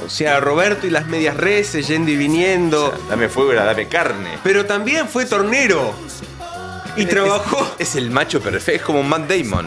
O 0.07 0.09
sea, 0.09 0.41
Roberto 0.41 0.87
y 0.87 0.91
las 0.91 1.07
medias 1.09 1.37
reses, 1.37 1.89
yendo 1.89 2.11
y 2.11 2.17
viniendo. 2.17 2.99
Dame 3.11 3.29
fuego, 3.29 3.53
dame 3.53 3.87
carne. 3.87 4.39
Pero 4.43 4.65
también 4.65 5.09
fue 5.09 5.27
tornero. 5.27 5.93
Y 6.97 7.03
Es- 7.03 7.09
trabajó. 7.11 7.75
Es, 7.79 7.91
es 7.91 7.97
el 7.97 8.11
macho 8.11 8.41
perfecto, 8.41 8.77
es 8.81 8.83
como 8.83 9.03
Matt 9.03 9.29
Damon. 9.31 9.67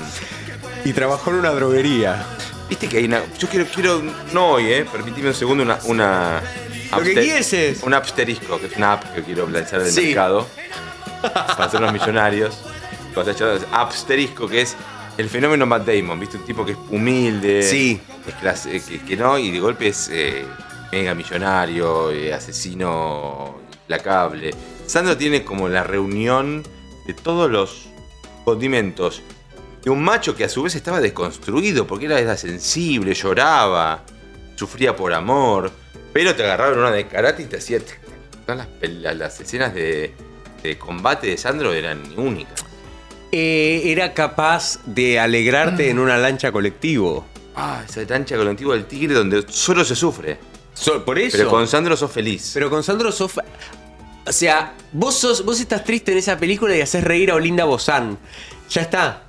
Y 0.86 0.94
trabajó 0.94 1.30
en 1.30 1.36
una 1.38 1.52
droguería. 1.52 2.26
Viste 2.68 2.88
que 2.90 2.98
hay 2.98 3.06
una. 3.06 3.22
Yo 3.38 3.48
quiero, 3.48 3.66
quiero. 3.72 4.02
No 4.34 4.54
hoy, 4.54 4.72
eh. 4.74 4.88
Permitime 4.92 5.28
un 5.28 5.36
segundo, 5.36 5.64
una. 5.64 5.78
una 5.86 6.42
Lo 6.92 7.02
que 7.04 7.14
abster- 7.14 7.24
quieres 7.24 7.54
es- 7.54 7.84
Un 7.84 7.94
asterisco, 7.94 8.60
que 8.60 8.68
es 8.68 8.76
una 8.78 8.94
app 8.94 9.14
que 9.16 9.24
quiero 9.24 9.48
lanzar 9.50 9.82
del 9.84 9.92
Sí. 9.92 10.06
mercado. 10.08 10.48
Para 11.22 11.66
hacer 11.66 11.82
los 11.82 11.92
millonarios. 11.94 12.58
Asterisco, 13.72 14.48
que 14.48 14.62
es 14.62 14.76
el 15.18 15.30
fenómeno 15.30 15.66
Matt 15.66 15.86
Damon. 15.88 16.20
¿Viste? 16.20 16.38
Un 16.38 16.46
tipo 16.46 16.66
que 16.66 16.72
es 16.74 16.78
humilde. 16.90 17.64
Sí. 17.64 18.00
Es 18.28 18.36
clase- 18.36 18.76
eh, 18.78 18.82
que, 18.88 19.00
que 19.02 19.18
no, 19.18 19.38
y 19.38 19.52
de 19.52 19.60
golpe 19.60 19.88
es 19.90 20.10
eh, 20.12 20.46
mega 20.92 21.14
millonario, 21.14 22.12
eh, 22.12 22.34
asesino 22.34 23.58
implacable. 23.74 24.52
Sandro 24.86 25.18
tiene 25.18 25.44
como 25.44 25.68
la 25.70 25.84
reunión 25.84 26.64
de 27.06 27.14
todos 27.14 27.50
los 27.50 27.88
condimentos 28.46 29.22
de 29.84 29.90
un 29.90 30.02
macho 30.04 30.36
que 30.36 30.44
a 30.44 30.50
su 30.50 30.64
vez 30.64 30.76
estaba 30.76 31.00
desconstruido 31.00 31.86
porque 31.88 32.06
era, 32.06 32.20
era 32.20 32.36
sensible, 32.38 33.14
lloraba, 33.14 34.04
sufría 34.56 34.96
por 34.96 35.14
amor, 35.14 35.72
pero 36.14 36.36
te 36.36 36.44
agarraron 36.44 36.80
una 36.80 36.92
de 36.92 37.08
karate 37.08 37.44
y 37.44 37.46
te 37.46 37.58
hacía. 37.58 37.80
las, 38.48 38.68
las 39.18 39.40
escenas 39.40 39.74
de, 39.74 40.14
de 40.64 40.78
combate 40.78 41.28
de 41.28 41.38
Sandro 41.38 41.74
eran 41.74 42.02
únicas. 42.18 42.66
Eh, 43.32 43.84
era 43.86 44.14
capaz 44.14 44.80
de 44.86 45.20
alegrarte 45.20 45.90
en 45.90 46.00
una 46.00 46.18
lancha 46.18 46.52
colectivo. 46.52 47.26
Ah, 47.56 47.84
esa 47.88 48.02
lancha 48.02 48.36
antiguo 48.36 48.74
del 48.74 48.86
tigre 48.86 49.14
donde 49.14 49.46
solo 49.50 49.84
se 49.86 49.96
sufre. 49.96 50.38
So- 50.74 51.04
por 51.06 51.20
eso. 51.20 51.38
Pero 51.38 51.50
con 51.50 51.68
Sandro 51.68 51.96
sos 51.96 52.12
feliz. 52.12 52.52
Pero 52.54 52.70
con 52.70 52.84
Sandro 52.84 53.12
sos. 53.12 53.34
O 54.26 54.32
sea, 54.32 54.74
vos 54.92 55.16
sos, 55.18 55.44
vos 55.44 55.60
estás 55.60 55.84
triste 55.84 56.12
en 56.12 56.20
esa 56.20 56.38
película 56.38 56.76
y 56.76 56.82
haces 56.82 57.04
reír 57.04 57.32
a 57.32 57.36
Olinda 57.36 57.66
Bozán. 57.66 58.18
Ya 58.70 58.82
está. 58.82 59.24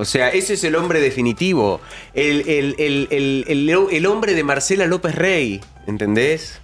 O 0.00 0.04
sea, 0.06 0.30
ese 0.30 0.54
es 0.54 0.64
el 0.64 0.76
hombre 0.76 0.98
definitivo. 0.98 1.80
El, 2.14 2.48
el- 2.48 2.74
el- 2.78 3.06
el- 3.10 3.44
el- 3.46 3.86
el 3.90 4.06
hombre 4.06 4.32
de 4.34 4.42
Marcela 4.42 4.86
López 4.86 5.14
Rey. 5.14 5.60
¿Entendés? 5.86 6.58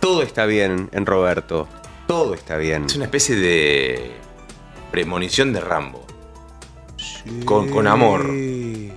Todo 0.00 0.22
está 0.22 0.46
bien 0.46 0.88
en 0.92 1.06
Roberto. 1.06 1.68
Todo 2.08 2.34
está 2.34 2.56
bien. 2.56 2.86
Es 2.86 2.96
una 2.96 3.04
especie 3.04 3.36
de 3.36 4.10
premonición 4.90 5.52
de 5.52 5.60
Rambo. 5.60 6.04
Con, 7.44 7.68
con 7.68 7.86
amor. 7.86 8.28
Y, 8.32 8.90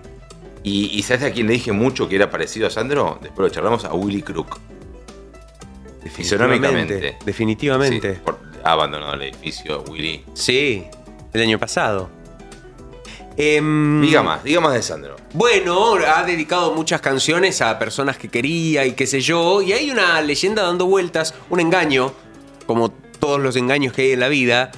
y 0.64 1.04
¿sabes 1.04 1.24
a 1.26 1.32
quién 1.32 1.46
le 1.46 1.54
dije 1.54 1.72
mucho 1.74 2.10
que 2.10 2.16
era 2.16 2.32
parecido 2.32 2.66
a 2.66 2.70
Sandro? 2.72 3.20
Después 3.22 3.50
lo 3.50 3.54
charlamos 3.54 3.86
a 3.86 3.94
Willy 3.94 4.24
Crook. 4.24 4.60
Fisonómicamente. 6.12 7.18
Definitivamente. 7.26 8.16
Sí, 8.16 8.20
por- 8.24 8.40
ha 8.64 8.72
abandonado 8.72 9.14
el 9.14 9.22
edificio, 9.24 9.84
Willy. 9.90 10.24
Sí, 10.34 10.86
el 11.34 11.42
año 11.42 11.60
pasado. 11.60 12.10
Em, 13.36 14.02
Diga 14.02 14.22
más, 14.22 14.44
diga 14.44 14.62
más 14.62 14.74
de 14.74 14.82
Sandro. 14.84 15.16
Bueno, 15.34 15.96
ha 15.96 16.24
dedicado 16.24 16.74
muchas 16.74 17.02
canciones 17.02 17.62
a 17.62 17.80
personas 17.80 18.18
que 18.18 18.30
quería 18.30 18.86
y 18.86 18.94
qué 18.94 19.08
sé 19.08 19.22
yo. 19.22 19.62
Y 19.62 19.74
hay 19.74 19.90
una 19.90 20.22
leyenda 20.22 20.64
dando 20.64 20.86
vueltas, 20.86 21.34
un 21.50 21.60
engaño, 21.60 22.14
como 22.68 22.92
todos 22.92 23.40
los 23.40 23.56
engaños 23.56 23.94
que 23.94 24.04
hay 24.04 24.12
en 24.12 24.20
la 24.20 24.28
vida, 24.28 24.72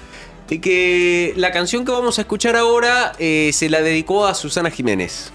de 0.48 0.62
que 0.62 1.34
la 1.36 1.52
canción 1.52 1.84
que 1.84 1.92
vamos 1.92 2.18
a 2.18 2.22
escuchar 2.22 2.56
ahora 2.56 3.12
eh, 3.20 3.52
se 3.54 3.70
la 3.70 3.82
dedicó 3.82 4.26
a 4.26 4.34
Susana 4.34 4.70
Jiménez. 4.70 5.32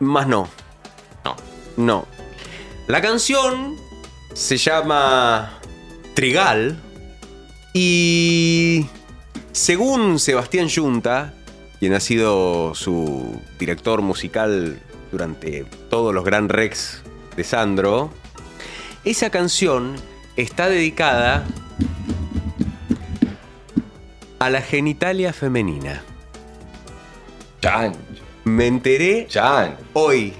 Más 0.00 0.26
no. 0.26 0.48
No. 1.24 1.36
No. 1.76 2.06
La 2.88 3.00
canción 3.00 3.76
se 4.34 4.56
llama 4.56 5.58
Trigal 6.14 6.80
y 7.72 8.86
según 9.52 10.18
Sebastián 10.18 10.68
Yunta, 10.68 11.34
quien 11.80 11.94
ha 11.94 12.00
sido 12.00 12.74
su 12.74 13.40
director 13.58 14.02
musical 14.02 14.80
durante 15.12 15.64
todos 15.90 16.14
los 16.14 16.24
Gran 16.24 16.48
Rex 16.48 17.02
de 17.36 17.44
Sandro, 17.44 18.10
esa 19.04 19.30
canción 19.30 19.96
está 20.36 20.68
dedicada 20.68 21.46
a 24.38 24.50
la 24.50 24.60
genitalia 24.60 25.32
femenina. 25.32 26.02
Chan, 27.60 27.92
Me 28.44 28.66
enteré 28.66 29.26
Chan. 29.28 29.76
hoy. 29.94 30.32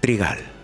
Trigal. 0.00 0.38
Trigal, 0.38 0.57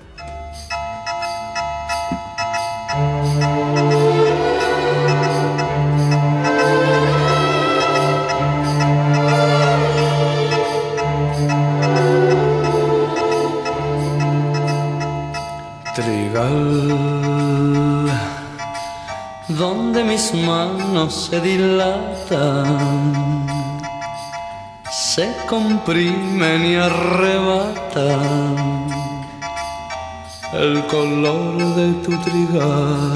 se 21.34 21.40
dilatan, 21.40 23.12
se 24.90 25.34
comprimen 25.48 26.64
y 26.64 26.76
arrebatan 26.76 28.54
el 30.52 30.86
color 30.86 31.56
de 31.74 31.92
tu 32.04 32.12
trigal. 32.22 33.12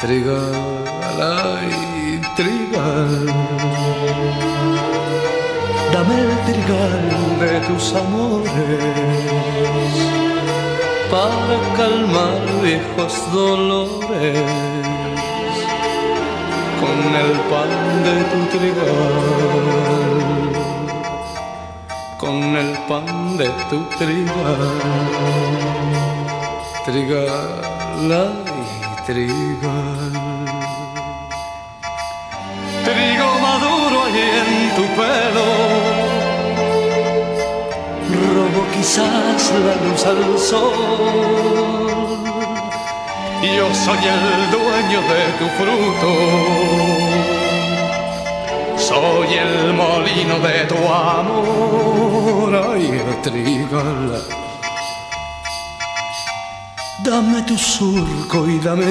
Trigal, 0.00 0.84
ay, 1.20 2.20
trigal. 2.36 3.26
Dame 5.92 6.16
el 6.26 6.32
trigal 6.48 7.02
de 7.42 7.52
tus 7.68 7.94
amores 7.94 8.50
para 11.12 11.56
calmar 11.76 12.42
viejos 12.62 13.14
dolores 13.32 14.71
con 16.92 17.14
el 17.14 17.32
pan 17.50 17.70
de 18.04 18.14
tu 18.30 18.38
trigal, 18.52 18.96
con 22.18 22.56
el 22.56 22.72
pan 22.88 23.36
de 23.38 23.48
tu 23.70 23.78
trigal, 23.98 24.72
trigal, 26.84 28.12
ay, 28.12 29.04
trigal. 29.06 30.12
Trigo 32.84 33.28
maduro 33.40 33.96
ahí 34.04 34.24
en 34.40 34.50
tu 34.76 34.84
pelo 34.98 35.46
robo 38.34 38.62
quizás 38.74 39.42
la 39.64 39.74
luz 39.84 40.04
al 40.06 40.38
sol. 40.38 41.81
Yo 43.42 43.74
soy 43.74 43.98
el 43.98 44.50
dueño 44.50 45.00
de 45.02 45.32
tu 45.38 45.46
fruto, 45.58 46.10
soy 48.78 49.34
el 49.34 49.72
molino 49.74 50.38
de 50.38 50.64
tu 50.66 50.76
amor. 50.88 52.54
Ay, 52.74 53.02
trigala. 53.22 54.20
Dame 57.04 57.42
tu 57.42 57.58
surco 57.58 58.48
y 58.48 58.60
dame 58.60 58.86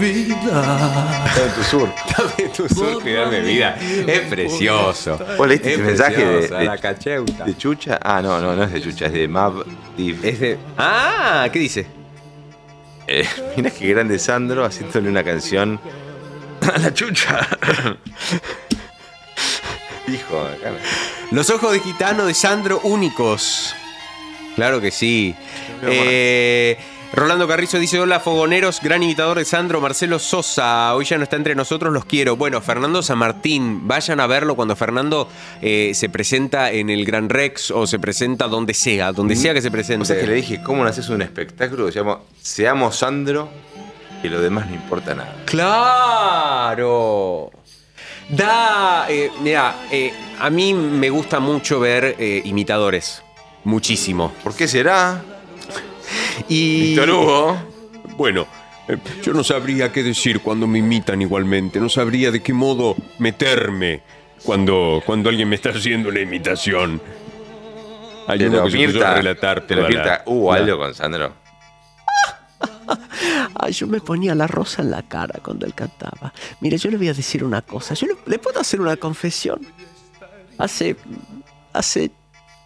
vida. 0.00 1.24
tu 1.54 1.62
sur. 1.62 1.88
Dame 2.18 2.48
tu 2.50 2.68
surco 2.68 3.08
y 3.08 3.12
dame 3.12 3.40
vida. 3.40 3.76
Es 4.06 4.20
precioso. 4.22 5.16
¿Vos 5.38 5.46
leíste 5.46 5.68
Es 5.68 5.78
este 5.78 5.86
mensaje 5.86 6.24
de, 6.24 6.48
de- 6.48 6.64
la 6.64 6.76
cacheuta. 6.78 7.44
de 7.44 7.56
Chucha? 7.56 8.00
Ah, 8.02 8.20
no, 8.20 8.40
no, 8.40 8.56
no 8.56 8.64
es 8.64 8.72
de 8.72 8.82
Chucha, 8.82 9.06
es 9.06 9.12
de 9.12 9.28
Mab. 9.28 9.64
Div. 9.96 10.18
Es 10.24 10.40
de- 10.40 10.58
Ah, 10.76 11.46
¿qué 11.52 11.58
dice? 11.60 12.01
Eh, 13.14 13.28
mira 13.56 13.70
qué 13.70 13.88
grande 13.88 14.18
Sandro 14.18 14.64
haciéndole 14.64 15.10
una 15.10 15.22
canción 15.22 15.78
a 16.62 16.78
la 16.78 16.94
Chucha. 16.94 17.46
Hijo, 20.08 20.40
acá. 20.40 20.72
Los 21.30 21.50
ojos 21.50 21.72
de 21.72 21.80
gitano 21.80 22.24
de 22.24 22.32
Sandro 22.32 22.80
únicos. 22.84 23.74
Claro 24.56 24.80
que 24.80 24.90
sí. 24.90 25.34
Eh, 25.82 26.78
Rolando 27.14 27.46
Carrizo 27.46 27.78
dice: 27.78 28.00
Hola, 28.00 28.20
fogoneros, 28.20 28.80
gran 28.80 29.02
imitador 29.02 29.36
de 29.38 29.44
Sandro, 29.44 29.82
Marcelo 29.82 30.18
Sosa. 30.18 30.94
Hoy 30.94 31.04
ya 31.04 31.18
no 31.18 31.24
está 31.24 31.36
entre 31.36 31.54
nosotros, 31.54 31.92
los 31.92 32.06
quiero. 32.06 32.36
Bueno, 32.36 32.62
Fernando 32.62 33.02
San 33.02 33.18
Martín, 33.18 33.86
vayan 33.86 34.18
a 34.18 34.26
verlo 34.26 34.56
cuando 34.56 34.74
Fernando 34.76 35.28
eh, 35.60 35.92
se 35.94 36.08
presenta 36.08 36.70
en 36.70 36.88
el 36.88 37.04
Gran 37.04 37.28
Rex 37.28 37.70
o 37.70 37.86
se 37.86 37.98
presenta 37.98 38.48
donde 38.48 38.72
sea, 38.72 39.12
donde 39.12 39.36
sea 39.36 39.52
que 39.52 39.60
se 39.60 39.68
O 39.68 39.70
sea 39.70 39.72
presente. 39.72 40.18
que 40.18 40.26
le 40.26 40.34
dije, 40.36 40.62
¿cómo 40.62 40.82
no 40.82 40.88
haces 40.88 41.10
un 41.10 41.20
espectáculo 41.20 41.84
que 41.86 41.92
se 41.92 41.98
llama 41.98 42.20
Seamos 42.40 42.96
Sandro 42.96 43.50
y 44.22 44.28
lo 44.30 44.40
demás 44.40 44.66
no 44.68 44.74
importa 44.74 45.14
nada? 45.14 45.36
¡Claro! 45.44 46.70
Da. 48.30 49.06
eh, 49.10 49.30
mira, 49.42 49.74
eh, 49.90 50.14
a 50.40 50.48
mí 50.48 50.72
me 50.72 51.10
gusta 51.10 51.40
mucho 51.40 51.78
ver 51.78 52.16
eh, 52.18 52.40
imitadores. 52.46 53.22
Muchísimo. 53.64 54.32
¿Por 54.42 54.54
qué 54.56 54.66
será? 54.66 55.22
Y. 56.48 56.80
Víctor 56.90 57.10
Hugo. 57.10 57.56
Bueno, 58.16 58.46
eh, 58.88 58.96
yo 59.22 59.32
no 59.32 59.42
sabría 59.44 59.92
qué 59.92 60.02
decir 60.02 60.40
cuando 60.40 60.66
me 60.66 60.78
imitan 60.80 61.22
igualmente. 61.22 61.78
No 61.80 61.88
sabría 61.88 62.30
de 62.30 62.42
qué 62.42 62.52
modo 62.52 62.96
meterme 63.18 64.02
cuando, 64.44 65.02
cuando 65.06 65.28
alguien 65.30 65.48
me 65.48 65.54
está 65.56 65.70
haciendo 65.70 66.08
una 66.08 66.20
imitación. 66.20 67.00
Hay 68.28 68.42
uno 68.44 68.58
lo 68.58 68.64
que 68.64 68.70
se 68.70 68.76
puso 68.86 68.88
a 68.88 68.92
Mirta. 68.92 69.14
relatar 69.14 69.66
Te 69.66 69.74
lo 69.74 69.82
toda 69.82 69.90
la- 69.92 69.96
Mirta. 70.04 70.22
¿Hubo 70.26 70.52
algo 70.52 70.78
con 70.78 70.94
Sandro? 70.94 71.32
Ay, 73.54 73.72
yo 73.72 73.86
me 73.86 74.00
ponía 74.00 74.34
la 74.34 74.46
rosa 74.46 74.82
en 74.82 74.90
la 74.90 75.02
cara 75.02 75.40
cuando 75.42 75.66
él 75.66 75.74
cantaba. 75.74 76.32
Mire, 76.60 76.78
yo 76.78 76.90
le 76.90 76.96
voy 76.96 77.08
a 77.08 77.14
decir 77.14 77.44
una 77.44 77.62
cosa. 77.62 77.94
Yo 77.94 78.06
le, 78.06 78.14
le 78.26 78.38
puedo 78.38 78.60
hacer 78.60 78.80
una 78.80 78.96
confesión. 78.96 79.60
Hace. 80.58 80.96
Hace 81.72 82.10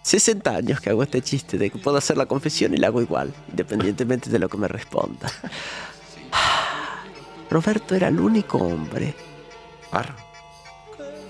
60 0.06 0.50
años 0.54 0.80
que 0.80 0.90
hago 0.90 1.02
este 1.02 1.20
chiste 1.20 1.58
de 1.58 1.68
que 1.68 1.78
puedo 1.78 1.96
hacer 1.96 2.16
la 2.16 2.26
confesión 2.26 2.72
y 2.72 2.76
la 2.76 2.86
hago 2.86 3.02
igual, 3.02 3.34
independientemente 3.50 4.30
de 4.30 4.38
lo 4.38 4.48
que 4.48 4.56
me 4.56 4.68
responda. 4.68 5.28
Roberto 7.50 7.96
era 7.96 8.06
el 8.06 8.20
único 8.20 8.58
hombre. 8.58 9.16
Barro. 9.90 10.14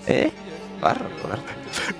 ¿Eh? 0.05 0.31
Barro, 0.79 1.09
Roberto. 1.23 1.53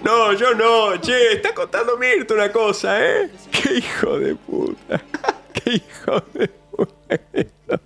No, 0.04 0.34
yo 0.34 0.54
no, 0.54 1.02
che, 1.02 1.34
está 1.34 1.52
contando 1.56 1.98
Mirta 1.98 2.36
una 2.36 2.52
cosa, 2.52 3.04
¿eh? 3.04 3.32
Qué 3.52 3.74
hijo 3.74 4.20
de 4.20 4.36
puta. 4.36 5.02
Qué 5.54 5.78
hijo 5.78 6.24
de 6.36 6.48
puta. 6.48 7.82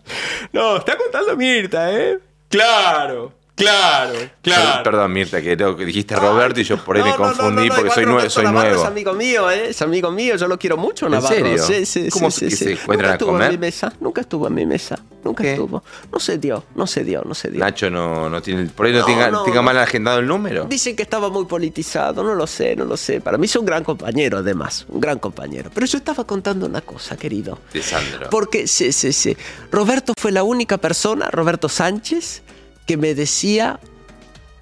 No, 0.52 0.76
está 0.76 0.98
contando 0.98 1.38
Mirta, 1.38 1.98
¿eh? 1.98 2.20
Claro, 2.50 3.32
claro, 3.62 4.14
Per- 4.42 4.84
Perdón, 4.84 5.14
Mirta, 5.14 5.42
que, 5.42 5.56
dijiste 5.56 6.16
Roberto 6.16 6.60
y 6.60 6.64
yo 6.64 6.78
por 6.84 6.98
ahí 6.98 7.04
me 7.04 7.10
No, 7.12 7.18
no, 7.18 7.24
no, 7.26 7.28
confundí 7.38 7.68
no, 7.68 7.76
no, 7.76 7.82
porque 7.82 7.82
igual 7.82 7.96
soy, 7.96 8.04
nue- 8.06 8.08
Roberto 8.12 8.30
soy 8.32 8.44
Navarro 8.46 8.68
nuevo. 8.70 8.82
Es 8.84 8.88
amigo 8.90 9.14
mío, 9.14 9.52
¿eh? 9.52 9.70
Es 9.70 9.82
amigo 9.82 10.12
mío, 10.12 10.36
yo 10.36 10.48
lo 10.48 10.58
quiero 10.60 10.78
mucho, 10.78 11.06
¿En 11.06 11.12
Navarro. 11.14 11.36
serio? 11.36 11.64
Sí, 11.66 11.86
sí, 11.86 12.10
¿Cómo 12.10 12.32
sí, 12.32 12.46
que 12.46 12.52
sí, 12.56 12.58
se 12.66 12.72
encuentran 12.74 12.98
Nunca 12.98 13.10
a 13.10 13.14
estuvo 13.14 13.32
comer? 13.32 13.48
en 13.48 13.52
mi 13.52 13.58
mesa, 13.58 13.94
nunca 14.00 14.22
estuvo 14.22 14.48
en 14.48 14.54
mi 14.54 14.66
mesa, 14.66 15.00
nunca 15.24 15.44
¿Qué? 15.44 15.52
estuvo. 15.52 15.84
No 16.12 16.20
se 16.20 16.38
dio, 16.38 16.64
no 16.76 16.88
se 16.88 17.04
dio, 17.04 17.22
no 17.26 17.34
se 17.34 17.50
dio. 17.52 17.60
Nacho 17.60 17.90
no, 17.90 18.30
no 18.30 18.42
tiene. 18.42 18.66
Por 18.66 18.86
ahí 18.86 18.94
no, 18.94 19.00
No, 19.00 19.06
tenga, 19.06 19.30
no, 19.32 19.44
tenga 19.44 19.62
mal 19.62 19.78
agendado 19.78 20.20
el 20.20 20.28
número. 20.28 20.66
Dicen 20.66 20.96
que 20.96 21.04
estaba 21.04 21.30
muy 21.30 21.46
politizado, 21.46 22.24
no 22.24 22.34
lo 22.36 22.48
sé, 22.48 22.76
no 22.76 22.86
lo 22.86 22.98
sé. 22.98 23.22
Para 23.22 23.38
mí 23.38 23.46
es 23.46 23.56
un 23.56 23.66
gran 23.66 23.84
compañero, 23.84 24.40
además, 24.40 24.86
un 24.90 25.00
gran 25.02 25.20
compañero. 25.20 25.70
Pero 25.74 25.86
yo 25.86 25.98
estaba 25.98 26.24
contando 26.24 26.66
una 26.66 26.82
cosa, 26.82 27.16
querido. 27.18 27.60
De 27.74 27.82
Sandro. 27.84 28.30
Porque, 28.30 28.68
sí, 28.68 28.92
sí, 28.92 29.14
sí. 29.14 29.36
Roberto 29.72 30.14
fue 30.20 30.32
la 30.32 30.44
única 30.44 30.78
persona, 30.78 31.30
Roberto 31.32 31.70
Sánchez, 31.70 32.42
que 32.86 32.98
me 32.98 33.16
decía 33.16 33.80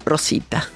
Rosita. 0.04 0.68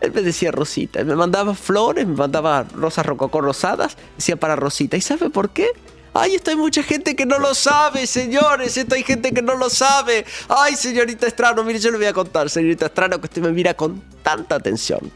Él 0.00 0.12
me 0.12 0.22
decía 0.22 0.50
Rosita. 0.50 1.02
Me 1.04 1.16
mandaba 1.16 1.54
flores, 1.54 2.06
me 2.06 2.14
mandaba 2.14 2.64
rosas 2.74 3.06
rococó 3.06 3.40
rosadas, 3.40 3.96
decía 4.16 4.36
para 4.36 4.54
Rosita. 4.56 4.96
¿Y 4.96 5.00
sabe 5.00 5.30
por 5.30 5.50
qué? 5.50 5.68
Ay, 6.12 6.36
esto 6.36 6.50
hay 6.50 6.56
mucha 6.56 6.82
gente 6.82 7.16
que 7.16 7.26
no 7.26 7.38
lo 7.38 7.54
sabe, 7.54 8.06
señores. 8.06 8.76
Esto 8.76 8.94
hay 8.94 9.02
gente 9.02 9.32
que 9.32 9.42
no 9.42 9.56
lo 9.56 9.68
sabe. 9.68 10.24
Ay, 10.48 10.76
señorita 10.76 11.26
Estrano, 11.26 11.64
mire, 11.64 11.80
yo 11.80 11.90
le 11.90 11.96
voy 11.96 12.06
a 12.06 12.12
contar, 12.12 12.48
señorita 12.48 12.86
Estrano, 12.86 13.18
que 13.18 13.26
usted 13.26 13.42
me 13.42 13.50
mira 13.50 13.74
con 13.74 14.00
tanta 14.22 14.54
atención. 14.54 15.10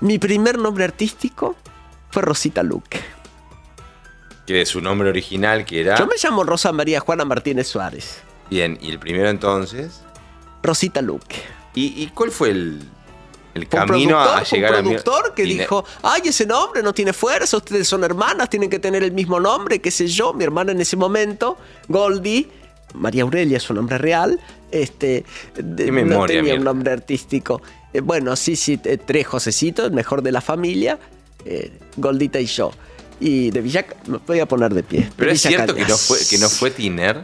Mi 0.00 0.18
primer 0.18 0.58
nombre 0.58 0.84
artístico 0.84 1.54
fue 2.10 2.22
Rosita 2.22 2.62
Luque. 2.62 3.00
Que 4.46 4.66
su 4.66 4.80
nombre 4.80 5.08
original, 5.08 5.64
que 5.64 5.82
era. 5.82 5.96
Yo 5.96 6.06
me 6.06 6.14
llamo 6.20 6.42
Rosa 6.42 6.72
María 6.72 6.98
Juana 6.98 7.24
Martínez 7.24 7.68
Suárez. 7.68 8.22
Bien, 8.50 8.76
y 8.80 8.90
el 8.90 8.98
primero 8.98 9.28
entonces. 9.28 10.00
Rosita 10.62 11.00
Luque. 11.02 11.36
¿Y, 11.74 12.02
y 12.02 12.06
cuál 12.08 12.30
fue 12.30 12.50
el, 12.50 12.80
el 13.54 13.66
Fue 13.66 13.80
un 13.80 13.86
camino 13.86 14.18
a- 14.20 14.42
llegar 14.42 14.72
un 14.72 14.78
a 14.78 14.82
mi- 14.82 14.88
productor 14.90 15.34
que 15.34 15.44
dijo, 15.44 15.84
ay, 16.02 16.22
ese 16.26 16.46
nombre 16.46 16.82
no 16.82 16.92
tiene 16.92 17.12
fuerza, 17.12 17.56
ustedes 17.56 17.86
son 17.88 18.04
hermanas, 18.04 18.50
tienen 18.50 18.68
que 18.70 18.78
tener 18.78 19.02
el 19.02 19.12
mismo 19.12 19.38
nombre, 19.40 19.80
qué 19.80 19.90
sé 19.90 20.06
yo. 20.08 20.32
Mi 20.32 20.44
hermana 20.44 20.72
en 20.72 20.80
ese 20.80 20.96
momento, 20.96 21.56
Goldie, 21.88 22.48
María 22.94 23.22
Aurelia 23.22 23.56
es 23.58 23.62
su 23.62 23.72
nombre 23.74 23.98
real, 23.98 24.40
este, 24.70 25.24
de- 25.54 25.84
Qué 25.84 25.90
no 25.90 25.94
memoria, 25.94 26.36
tenía 26.40 26.54
un 26.54 26.64
nombre 26.64 26.92
artístico. 26.92 27.62
Eh, 27.92 28.00
bueno, 28.00 28.34
sí, 28.36 28.56
sí, 28.56 28.78
eh, 28.84 28.98
tres 28.98 29.26
Josecitos, 29.26 29.86
el 29.86 29.92
mejor 29.92 30.22
de 30.22 30.32
la 30.32 30.40
familia, 30.40 30.98
eh, 31.44 31.72
Goldita 31.96 32.38
y 32.40 32.46
yo. 32.46 32.72
Y 33.20 33.50
de 33.50 33.60
Villa, 33.60 33.84
me 34.06 34.18
voy 34.26 34.40
a 34.40 34.46
poner 34.46 34.72
de 34.74 34.82
pie. 34.82 35.00
de 35.00 35.10
Pero 35.16 35.30
es 35.32 35.42
cierto 35.42 35.74
que 35.74 35.84
no 35.84 35.96
fue, 35.96 36.18
que 36.28 36.38
no 36.38 36.48
fue 36.48 36.70
Tiner. 36.70 37.20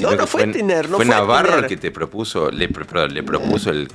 No, 0.00 0.10
no 0.12 0.16
que 0.18 0.26
fue 0.26 0.46
Tiner, 0.48 0.88
no 0.90 0.96
fue 0.96 1.06
fue 1.06 1.14
Navarro 1.14 1.48
Tiner. 1.48 1.64
el 1.64 1.68
que 1.68 1.76
te 1.76 1.90
propuso, 1.90 2.50
le, 2.50 2.68
le 2.68 3.22
propuso 3.22 3.70
el 3.70 3.88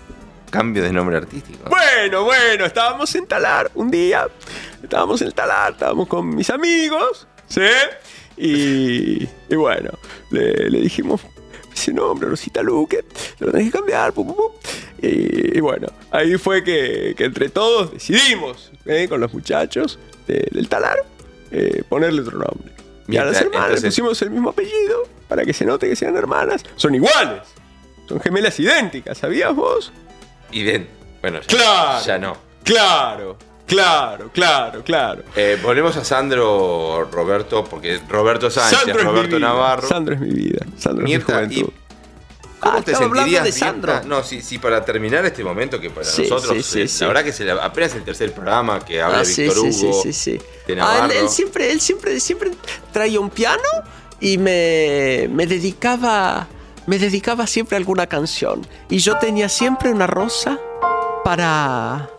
cambio 0.50 0.84
de 0.84 0.92
nombre 0.92 1.18
artístico. 1.18 1.70
Bueno, 1.70 2.24
bueno, 2.24 2.66
estábamos 2.66 3.14
en 3.16 3.26
Talar 3.28 3.72
un 3.76 3.90
día. 3.92 4.28
Estábamos 4.82 5.22
en 5.22 5.32
Talar, 5.32 5.74
estábamos 5.74 6.08
con 6.08 6.36
mis 6.36 6.50
amigos, 6.50 7.28
¿sí? 7.48 7.62
Y, 8.38 9.24
y 9.50 9.56
bueno, 9.56 9.92
le, 10.32 10.70
le 10.70 10.80
dijimos 10.82 11.22
ese 11.74 11.94
nombre, 11.94 12.30
Rosita 12.30 12.62
Luque, 12.62 13.04
lo 13.40 13.52
tenés 13.52 13.72
que 13.72 13.78
cambiar, 13.78 14.14
pum, 14.14 14.28
pum, 14.28 14.36
pum. 14.36 14.52
Y, 15.02 15.58
y 15.58 15.60
bueno, 15.60 15.88
ahí 16.12 16.38
fue 16.38 16.64
que, 16.64 17.14
que 17.18 17.26
entre 17.26 17.50
todos 17.50 17.94
decidimos, 17.94 18.72
¿eh? 18.86 19.08
con 19.10 19.20
los 19.22 19.34
muchachos 19.34 20.00
de- 20.28 20.48
del 20.52 20.68
Talar, 20.70 20.98
eh, 21.52 21.84
ponerle 21.90 22.22
otro 22.22 22.38
nombre. 22.40 22.74
Y 23.08 23.18
a 23.18 23.26
las 23.26 23.42
hermanas 23.42 23.68
le 23.70 23.76
entonces- 23.76 23.90
pusimos 23.92 24.22
el 24.22 24.30
mismo 24.32 24.50
apellido 24.52 25.04
para 25.28 25.44
que 25.46 25.54
se 25.54 25.66
note 25.66 25.88
que 25.90 25.96
sean 25.96 26.16
hermanas. 26.16 26.64
Son 26.76 26.94
iguales, 26.96 27.42
son 28.08 28.20
gemelas 28.20 28.60
idénticas, 28.60 29.18
¿sabías 29.18 29.56
vos? 29.56 29.92
Bien, 30.52 30.88
bueno, 31.22 31.40
ya, 31.42 31.48
Claro. 31.48 32.06
ya 32.06 32.18
no. 32.18 32.38
Claro, 32.64 33.38
claro, 33.68 34.30
claro, 34.34 34.84
claro. 34.84 35.24
Eh, 35.36 35.58
volvemos 35.62 35.98
a 35.98 36.04
Sandro 36.06 37.08
Roberto, 37.12 37.64
porque 37.66 38.00
Roberto 38.08 38.50
Sánchez, 38.50 38.80
Sandro 38.80 39.00
es 39.00 39.06
Roberto. 39.06 39.40
Navarro. 39.40 39.88
Sandro 39.88 40.16
es 40.16 40.22
mi 40.22 40.30
vida. 40.30 40.66
Sandro 40.78 41.04
Mirta, 41.06 41.42
es 41.42 41.48
mi 41.50 41.56
juventud. 41.56 41.74
¿Cómo 42.60 42.78
Ah, 42.78 42.82
te 42.82 42.96
sentirías, 42.96 43.44
de? 43.44 43.52
Sandro. 43.52 44.02
No, 44.06 44.24
sí, 44.24 44.42
sí, 44.42 44.58
para 44.58 44.86
terminar 44.86 45.26
este 45.26 45.44
momento 45.44 45.82
que 45.82 45.90
para 45.90 46.06
Sí, 46.06 46.22
nosotros, 46.22 46.56
sí, 46.56 46.64
sí, 46.64 46.82
eh, 46.84 46.88
sí. 46.88 47.02
la 47.02 47.08
verdad 47.08 47.24
que 47.26 47.30
es 47.32 47.40
el- 47.42 47.60
apenas 47.60 47.94
el 47.96 48.04
tercer 48.06 48.32
programa 48.32 48.80
que 48.86 49.02
habla 49.02 49.18
Ah, 49.20 49.24
Víctor 49.24 49.54
sí, 49.56 49.60
Hugo 49.86 50.02
sí, 50.02 50.14
sí, 50.14 50.14
sí. 50.14 50.46
de 50.68 50.74
Ah, 50.74 50.76
Navarro. 50.78 51.12
él, 51.12 51.18
él 51.24 51.30
siempre, 51.30 51.70
él 51.74 51.82
siempre, 51.82 52.18
siempre 52.22 52.52
traía 52.94 53.20
un 53.20 53.30
piano 53.30 53.62
y 54.24 54.38
me, 54.38 55.28
me 55.32 55.46
dedicaba, 55.46 56.48
me 56.88 56.98
dedicaba 56.98 57.46
siempre 57.46 57.76
a 57.76 57.80
alguna 57.80 58.08
canción. 58.08 58.62
Y 58.90 58.98
yo 59.00 59.18
tenía 59.18 59.50
siempre 59.50 59.92
una 59.92 60.08
rosa 60.08 60.58
para, 61.26 62.10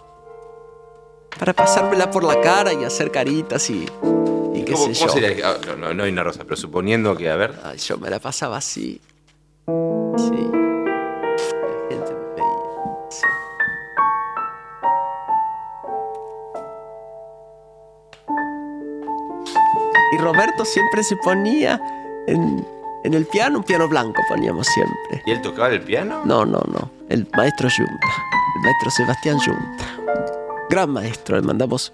para 1.39 1.53
pasármela 1.55 2.11
por 2.11 2.23
la 2.25 2.41
cara 2.41 2.73
y 2.75 2.85
hacer 2.85 3.11
caritas 3.11 3.71
y, 3.71 3.87
y 4.55 4.63
qué 4.65 4.73
¿Cómo, 4.75 4.93
sé 4.93 5.01
cómo 5.01 5.07
yo. 5.07 5.09
sería? 5.09 5.49
Ah, 5.49 5.57
No, 5.67 5.77
no, 5.77 5.95
no 5.95 6.03
hay 6.05 6.13
una 6.13 6.23
rosa, 6.25 6.45
pero 6.45 6.57
suponiendo 6.57 7.17
que, 7.17 7.31
a 7.31 7.37
ver, 7.37 7.55
Ay, 7.65 7.79
yo 7.79 7.97
me 7.99 8.11
la 8.11 8.19
pasaba 8.19 8.59
así. 8.59 9.01
Sí. 10.17 10.49
Y 20.15 20.19
Roberto 20.19 20.65
siempre 20.65 21.03
se 21.03 21.17
ponía 21.17 21.81
en, 22.27 22.65
en 23.05 23.15
el 23.15 23.27
piano, 23.27 23.59
un 23.59 23.65
piano 23.65 23.89
blanco 23.89 24.23
poníamos 24.29 24.67
siempre. 24.69 25.23
¿y 25.27 25.31
él 25.33 25.43
tocaba 25.43 25.69
el 25.71 25.83
piano? 25.83 26.23
No, 26.25 26.45
no, 26.45 26.62
no. 26.73 26.91
El 27.09 27.27
maestro 27.37 27.69
Junta. 27.69 28.07
El 28.57 28.62
maestro 28.62 28.91
Sebastián 28.91 29.39
Junta. 29.39 29.85
Gran 30.71 30.91
maestro, 30.91 31.37
le 31.37 31.43
mandamos 31.43 31.93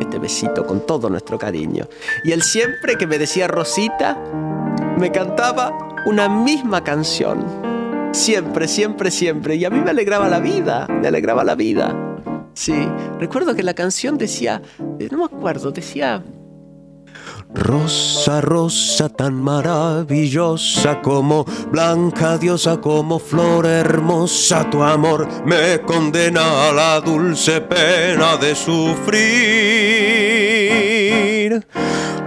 este 0.00 0.18
besito 0.18 0.66
con 0.66 0.86
todo 0.86 1.10
nuestro 1.10 1.38
cariño. 1.38 1.86
Y 2.24 2.32
él 2.32 2.42
siempre 2.42 2.96
que 2.96 3.06
me 3.06 3.18
decía 3.18 3.46
Rosita, 3.46 4.16
me 4.98 5.12
cantaba 5.12 5.76
una 6.06 6.28
misma 6.28 6.82
canción. 6.82 7.44
Siempre, 8.12 8.66
siempre, 8.68 9.10
siempre. 9.10 9.56
Y 9.56 9.64
a 9.64 9.70
mí 9.70 9.80
me 9.80 9.90
alegraba 9.90 10.28
la 10.28 10.40
vida, 10.40 10.86
me 10.88 11.08
alegraba 11.08 11.44
la 11.44 11.54
vida. 11.54 11.94
Sí, 12.54 12.88
recuerdo 13.18 13.54
que 13.54 13.62
la 13.62 13.74
canción 13.74 14.18
decía, 14.18 14.62
eh, 14.98 15.08
no 15.10 15.18
me 15.18 15.24
acuerdo, 15.26 15.70
decía... 15.70 16.24
Rosa, 17.52 18.40
rosa 18.40 19.08
tan 19.08 19.34
maravillosa 19.34 21.02
como 21.02 21.44
blanca 21.70 22.38
diosa, 22.38 22.80
como 22.80 23.18
flor 23.18 23.66
hermosa, 23.66 24.70
tu 24.70 24.84
amor 24.84 25.26
me 25.44 25.80
condena 25.80 26.68
a 26.68 26.72
la 26.72 27.00
dulce 27.00 27.60
pena 27.60 28.36
de 28.36 28.54
sufrir. 28.54 29.10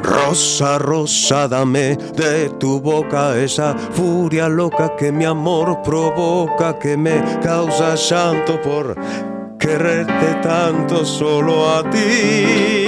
Rosa, 0.03 0.77
rosa, 0.77 1.47
dame 1.47 1.95
de 1.95 2.49
tu 2.59 2.81
boca 2.81 3.37
esa 3.37 3.73
furia 3.93 4.49
loca 4.49 4.93
que 4.97 5.13
mi 5.13 5.23
amor 5.23 5.81
provoca, 5.83 6.77
que 6.77 6.97
me 6.97 7.23
causa 7.41 7.95
llanto 7.95 8.61
por 8.61 8.97
quererte 9.57 10.35
tanto 10.41 11.05
solo 11.05 11.69
a 11.69 11.89
ti. 11.89 12.82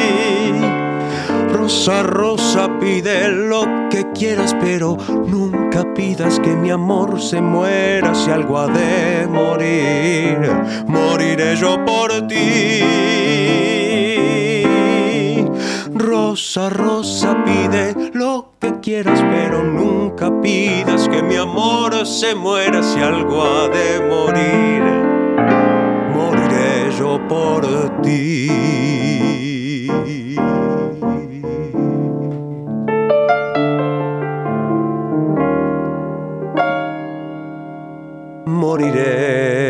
Rosa, 1.65 2.03
rosa, 2.03 2.79
pide 2.79 3.27
lo 3.27 3.89
que 3.89 4.05
quieras, 4.13 4.55
pero 4.61 4.95
nunca 5.25 5.95
pidas 5.95 6.39
que 6.39 6.55
mi 6.55 6.69
amor 6.69 7.19
se 7.19 7.41
muera. 7.41 8.13
Si 8.13 8.29
algo 8.29 8.59
ha 8.59 8.67
de 8.67 9.25
morir, 9.27 10.37
moriré 10.85 11.55
yo 11.55 11.83
por 11.83 12.27
ti. 12.27 12.83
Rosa, 15.91 16.69
rosa, 16.69 17.43
pide 17.43 18.11
lo 18.13 18.51
que 18.61 18.79
quieras, 18.79 19.19
pero 19.31 19.63
nunca 19.63 20.29
pidas 20.41 21.09
que 21.09 21.23
mi 21.23 21.35
amor 21.35 22.05
se 22.05 22.35
muera. 22.35 22.83
Si 22.83 22.99
algo 22.99 23.41
ha 23.41 23.67
de 23.69 24.01
morir, 24.07 24.83
moriré 26.13 26.91
yo 26.95 27.19
por 27.27 27.65
ti. 28.03 29.15
Moriré. 38.45 39.64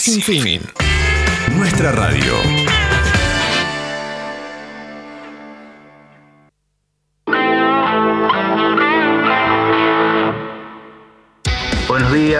Sin 0.00 0.22
Fin. 0.22 0.62
Nuestra 1.54 1.92
radio. 1.92 2.49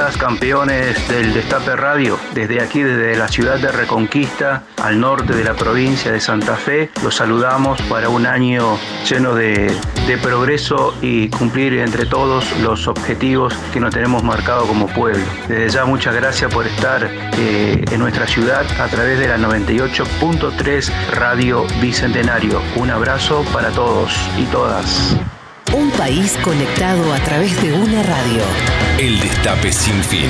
Días, 0.00 0.16
campeones 0.16 1.08
del 1.08 1.34
Destape 1.34 1.76
Radio. 1.76 2.18
Desde 2.34 2.60
aquí, 2.60 2.82
desde 2.82 3.16
la 3.16 3.28
ciudad 3.28 3.58
de 3.58 3.70
Reconquista, 3.70 4.64
al 4.82 5.00
norte 5.00 5.34
de 5.34 5.44
la 5.44 5.54
provincia 5.54 6.12
de 6.12 6.20
Santa 6.20 6.56
Fe, 6.56 6.90
los 7.02 7.16
saludamos 7.16 7.80
para 7.82 8.08
un 8.08 8.26
año 8.26 8.78
lleno 9.08 9.34
de, 9.34 9.74
progreso 10.22 10.92
y 11.00 11.28
cumplir 11.28 11.74
entre 11.74 12.04
todos 12.04 12.44
los 12.60 12.88
objetivos 12.88 13.54
que 13.72 13.78
nos 13.78 13.94
tenemos 13.94 14.24
marcado 14.24 14.66
como 14.66 14.88
pueblo. 14.88 15.24
Desde 15.48 15.68
ya, 15.68 15.84
muchas 15.84 16.14
gracias 16.14 16.52
por 16.52 16.66
estar 16.66 17.08
eh, 17.38 17.84
en 17.90 17.98
nuestra 18.00 18.26
ciudad 18.26 18.66
a 18.80 18.88
través 18.88 19.20
de 19.20 19.28
la 19.28 19.38
98.3 19.38 20.90
Radio 21.12 21.64
Bicentenario. 21.80 22.60
Un 22.74 22.90
abrazo 22.90 23.44
para 23.52 23.70
todos 23.70 24.12
y 24.36 24.44
todas. 24.46 25.16
Un 25.72 25.92
país 25.92 26.36
conectado 26.42 27.12
a 27.12 27.18
través 27.20 27.62
de 27.62 27.72
una 27.72 28.02
radio. 28.02 28.42
El 28.98 29.20
Destape 29.20 29.70
Sin 29.70 30.02
Fin. 30.02 30.28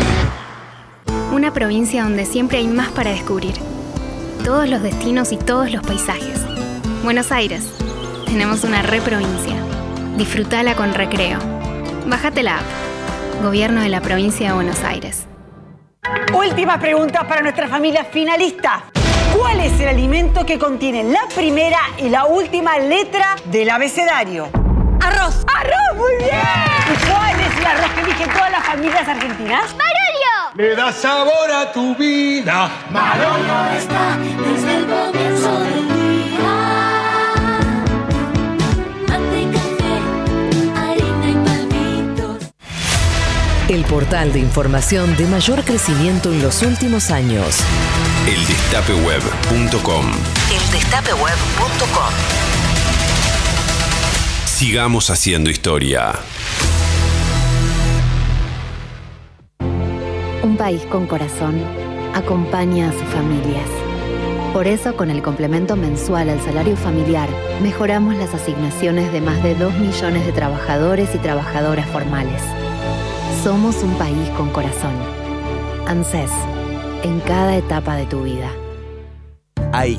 Una 1.33 1.51
provincia 1.51 2.03
donde 2.03 2.27
siempre 2.27 2.59
hay 2.59 2.67
más 2.67 2.91
para 2.91 3.11
descubrir. 3.11 3.55
Todos 4.45 4.69
los 4.69 4.83
destinos 4.83 5.33
y 5.33 5.39
todos 5.39 5.73
los 5.73 5.83
paisajes. 5.83 6.41
Buenos 7.03 7.33
Aires. 7.33 7.65
Tenemos 8.27 8.65
una 8.65 8.83
reprovincia. 8.83 9.57
Disfrutala 10.19 10.77
con 10.77 10.93
recreo. 10.93 11.39
Bájate 12.07 12.43
la 12.43 12.59
app. 12.59 13.43
Gobierno 13.43 13.81
de 13.81 13.89
la 13.89 14.03
provincia 14.03 14.49
de 14.49 14.55
Buenos 14.55 14.85
Aires. 14.85 15.27
Última 16.35 16.79
pregunta 16.79 17.27
para 17.27 17.41
nuestra 17.41 17.67
familia 17.67 18.05
finalista. 18.05 18.85
¿Cuál 19.35 19.61
es 19.61 19.81
el 19.81 19.89
alimento 19.89 20.45
que 20.45 20.59
contiene 20.59 21.03
la 21.05 21.23
primera 21.35 21.79
y 21.97 22.11
la 22.11 22.27
última 22.27 22.79
letra 22.79 23.37
del 23.47 23.71
abecedario? 23.71 24.60
Arroz. 25.11 25.35
¡Arroz! 25.55 25.97
¡Muy 25.97 26.17
bien! 26.19 26.41
¿Y 26.93 27.11
cuál 27.11 27.41
es 27.41 27.59
el 27.59 27.67
arroz 27.67 27.91
que 27.95 28.01
eligen 28.03 28.31
todas 28.31 28.51
las 28.51 28.65
familias 28.67 29.09
argentinas? 29.09 29.65
¡Marolio! 29.75 30.55
Le 30.55 30.77
da 30.77 30.93
sabor 30.93 31.51
a 31.51 31.73
tu 31.73 31.95
vida. 31.97 32.71
Marolio 32.91 33.67
está 33.77 34.17
desde 34.19 34.77
el 34.77 34.87
comienzo 34.87 35.61
del 35.61 35.89
día. 35.89 36.53
Mate, 39.09 39.49
café, 39.53 39.95
harina 40.79 41.29
y 41.29 41.35
palmitos. 41.45 42.53
El 43.69 43.85
portal 43.85 44.33
de 44.33 44.39
información 44.39 45.17
de 45.17 45.27
mayor 45.27 45.65
crecimiento 45.65 46.31
en 46.31 46.43
los 46.43 46.63
últimos 46.63 47.11
años. 47.11 47.65
Eldestapeweb.com. 48.27 50.13
Eldestapeweb.com. 50.53 52.50
Sigamos 54.61 55.09
haciendo 55.09 55.49
historia. 55.49 56.13
Un 60.43 60.59
país 60.59 60.83
con 60.83 61.07
corazón 61.07 61.59
acompaña 62.15 62.91
a 62.91 62.93
sus 62.93 63.05
familias. 63.05 63.67
Por 64.53 64.67
eso, 64.67 64.95
con 64.97 65.09
el 65.09 65.23
complemento 65.23 65.77
mensual 65.77 66.29
al 66.29 66.43
salario 66.43 66.77
familiar, 66.77 67.31
mejoramos 67.63 68.17
las 68.17 68.35
asignaciones 68.35 69.11
de 69.15 69.23
más 69.23 69.43
de 69.43 69.55
2 69.55 69.73
millones 69.77 70.27
de 70.27 70.33
trabajadores 70.33 71.09
y 71.15 71.19
trabajadoras 71.19 71.89
formales. 71.89 72.43
Somos 73.43 73.83
un 73.83 73.95
país 73.95 74.29
con 74.37 74.51
corazón. 74.51 74.93
ANSES, 75.87 76.31
en 77.03 77.19
cada 77.21 77.57
etapa 77.57 77.97
de 77.97 78.05
tu 78.05 78.25
vida. 78.25 78.53
Ahí, 79.73 79.99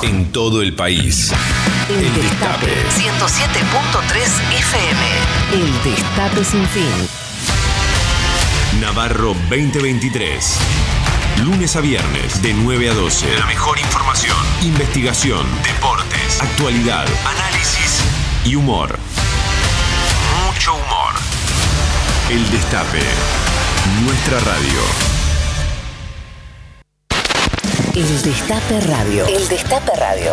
En 0.00 0.32
todo 0.32 0.62
el 0.62 0.74
país. 0.74 1.32
El 1.88 2.14
Destape 2.14 2.72
107.3 2.88 4.18
FM. 4.58 5.00
El 5.52 5.82
Destape 5.84 6.44
Sin 6.44 6.66
Fin. 6.68 7.08
Navarro 8.80 9.34
2023. 9.50 10.56
Lunes 11.44 11.76
a 11.76 11.80
viernes, 11.80 12.42
de 12.42 12.54
9 12.54 12.90
a 12.90 12.94
12. 12.94 13.38
La 13.38 13.46
mejor 13.46 13.78
información, 13.78 14.36
investigación, 14.62 15.46
deportes, 15.62 16.40
actualidad, 16.40 17.06
análisis 17.24 18.02
y 18.44 18.54
humor. 18.56 18.98
Mucho 20.46 20.74
humor. 20.74 21.14
El 22.30 22.50
Destape. 22.50 23.02
Nuestra 24.04 24.40
radio. 24.40 25.21
El 27.94 28.22
Destape 28.22 28.80
Radio. 28.80 29.26
El 29.26 29.46
Destape 29.48 29.92
Radio. 29.98 30.32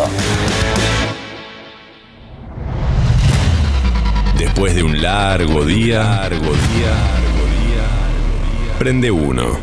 Después 4.38 4.74
de 4.74 4.82
un 4.82 5.02
largo 5.02 5.66
día, 5.66 6.02
largo 6.02 6.38
día, 6.38 6.88
largo 6.88 7.44
día, 7.60 8.78
prende 8.78 9.10
uno. 9.10 9.58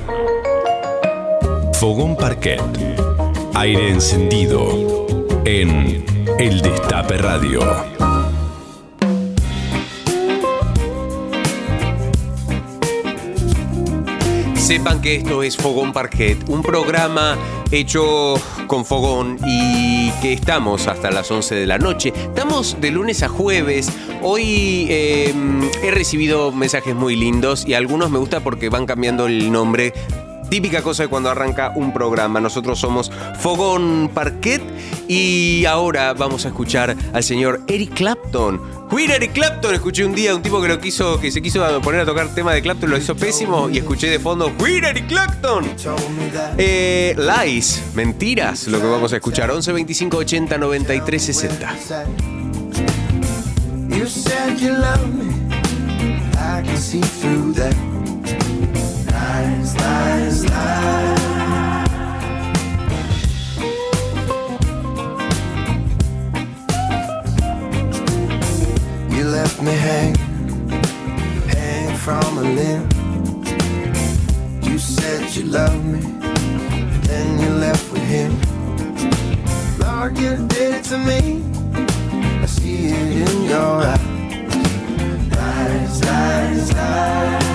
Fogón 1.74 2.16
Parquet. 2.16 2.62
Aire 3.56 3.90
encendido. 3.90 5.08
En 5.44 6.06
El 6.38 6.62
Destape 6.62 7.18
Radio. 7.18 7.62
Sepan 14.68 15.00
que 15.00 15.16
esto 15.16 15.44
es 15.44 15.56
Fogón 15.56 15.94
Parquet, 15.94 16.50
un 16.50 16.62
programa 16.62 17.38
hecho 17.72 18.34
con 18.68 18.84
fogón 18.84 19.38
y 19.48 20.12
que 20.22 20.34
estamos 20.34 20.88
hasta 20.88 21.10
las 21.10 21.32
11 21.32 21.56
de 21.56 21.66
la 21.66 21.78
noche. 21.78 22.12
Estamos 22.14 22.76
de 22.82 22.92
lunes 22.92 23.24
a 23.24 23.30
jueves. 23.30 23.90
Hoy 24.22 24.88
eh, 24.90 25.34
he 25.82 25.92
recibido 25.92 26.52
mensajes 26.52 26.94
muy 26.94 27.16
lindos 27.16 27.66
y 27.66 27.76
algunos 27.76 28.12
me 28.12 28.20
gusta 28.20 28.42
porque 28.42 28.68
van 28.68 28.86
cambiando 28.86 29.28
el 29.28 29.54
nombre. 29.54 29.94
Típica 30.50 30.82
cosa 30.82 31.04
de 31.04 31.10
cuando 31.10 31.30
arranca 31.30 31.72
un 31.74 31.94
programa. 31.94 32.42
Nosotros 32.42 32.78
somos 32.78 33.10
Fogón 33.40 34.12
Parquet 34.14 34.62
y 35.08 35.66
ahora 35.66 36.14
vamos 36.14 36.46
a 36.46 36.50
escuchar 36.50 36.96
al 37.14 37.24
señor 37.24 37.62
Eric 37.68 37.94
Clapton. 37.94 38.62
Queen 38.90 39.12
Eric 39.12 39.34
Clapton, 39.34 39.76
escuché 39.76 40.06
un 40.06 40.16
día 40.16 40.34
un 40.34 40.42
tipo 40.42 40.62
que 40.62 40.68
lo 40.68 40.80
quiso, 40.80 41.20
que 41.20 41.30
se 41.30 41.42
quiso 41.42 41.82
poner 41.82 42.02
a 42.02 42.06
tocar 42.06 42.34
tema 42.34 42.54
de 42.54 42.62
Clapton, 42.62 42.90
lo 42.90 42.98
hizo 42.98 43.16
pésimo 43.16 43.70
y 43.70 43.80
escuché 43.80 44.10
de 44.10 44.20
fondo 44.20 44.56
Queen 44.58 44.84
Eric 44.86 45.08
Clapton. 45.08 45.66
Eh, 46.58 47.16
lies, 47.18 47.84
mentiras, 47.96 48.68
lo 48.68 48.80
que 48.80 48.88
vamos 48.88 49.12
a 49.14 49.18
escuchar. 49.18 49.52
11 49.52 49.74
25 49.74 50.18
80 50.18 50.58
93 50.58 51.24
60. 51.24 51.76
You 53.90 54.06
said 54.06 54.60
you 54.60 54.74
love 54.74 55.08
me. 55.14 55.34
I 56.38 56.62
can 56.64 56.78
see 56.78 57.02
through 57.02 57.54
that. 57.54 57.76
Lies, 59.12 59.76
lies, 59.76 60.44
lies. 60.46 61.37
Left 69.28 69.62
me 69.62 69.74
hang, 69.74 70.16
hang 71.50 71.98
from 71.98 72.38
a 72.38 72.42
limb. 72.42 72.88
You 74.64 74.80
said 74.80 75.36
you 75.36 75.44
loved 75.44 75.84
me, 75.84 76.00
then 77.08 77.40
you 77.42 77.50
left 77.50 77.92
with 77.92 78.04
him. 78.04 78.32
Lord, 79.80 80.18
you 80.18 80.38
did 80.48 80.76
it 80.76 80.84
to 80.86 80.98
me. 81.00 81.44
I 82.42 82.46
see 82.46 82.88
it 82.88 83.30
in 83.30 83.44
your 83.46 83.82
eyes. 83.84 84.00
Lies, 85.36 86.04
lies, 86.06 86.74
lies. 86.74 87.47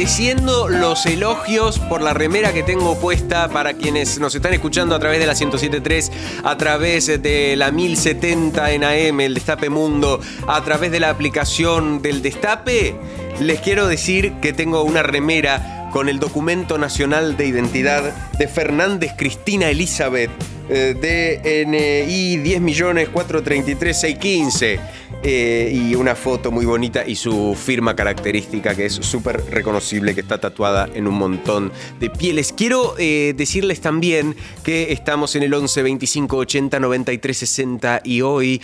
Agradeciendo 0.00 0.70
los 0.70 1.04
elogios 1.04 1.78
por 1.78 2.00
la 2.00 2.14
remera 2.14 2.54
que 2.54 2.62
tengo 2.62 2.98
puesta 2.98 3.50
para 3.50 3.74
quienes 3.74 4.18
nos 4.18 4.34
están 4.34 4.54
escuchando 4.54 4.94
a 4.94 4.98
través 4.98 5.20
de 5.20 5.26
la 5.26 5.34
1073, 5.34 6.10
a 6.42 6.56
través 6.56 7.22
de 7.22 7.54
la 7.54 7.70
1070 7.70 8.70
en 8.70 8.84
AM, 8.84 9.20
el 9.20 9.34
Destape 9.34 9.68
Mundo, 9.68 10.18
a 10.46 10.64
través 10.64 10.90
de 10.90 11.00
la 11.00 11.10
aplicación 11.10 12.00
del 12.00 12.22
Destape, 12.22 12.94
les 13.40 13.60
quiero 13.60 13.88
decir 13.88 14.32
que 14.40 14.54
tengo 14.54 14.84
una 14.84 15.02
remera 15.02 15.90
con 15.92 16.08
el 16.08 16.18
documento 16.18 16.78
nacional 16.78 17.36
de 17.36 17.48
identidad 17.48 18.30
de 18.38 18.48
Fernández 18.48 19.12
Cristina 19.18 19.68
Elizabeth, 19.68 20.30
eh, 20.70 20.94
DNI 20.94 22.38
10.433.615. 22.38 24.80
Eh, 25.22 25.70
y 25.74 25.94
una 25.96 26.14
foto 26.14 26.50
muy 26.50 26.64
bonita 26.64 27.06
y 27.06 27.14
su 27.14 27.54
firma 27.54 27.94
característica 27.94 28.74
que 28.74 28.86
es 28.86 28.94
súper 28.94 29.44
reconocible, 29.50 30.14
que 30.14 30.22
está 30.22 30.40
tatuada 30.40 30.88
en 30.94 31.06
un 31.06 31.14
montón 31.14 31.72
de 31.98 32.08
pieles. 32.08 32.54
Quiero 32.54 32.94
eh, 32.98 33.34
decirles 33.36 33.82
también 33.82 34.34
que 34.64 34.92
estamos 34.92 35.36
en 35.36 35.42
el 35.42 35.52
11 35.52 35.82
25 35.82 36.36
80 36.38 36.80
93 36.80 37.36
60 37.36 38.00
y 38.02 38.22
hoy 38.22 38.62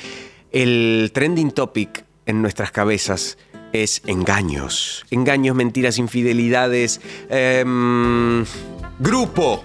el 0.51 1.11
trending 1.13 1.51
topic 1.51 2.07
en 2.25 2.41
nuestras 2.41 2.71
cabezas 2.71 3.37
es 3.75 4.01
engaños. 4.07 5.05
Engaños, 5.11 5.55
mentiras, 5.55 5.99
infidelidades, 5.99 7.03
em, 7.29 8.47
grupo. 8.99 9.63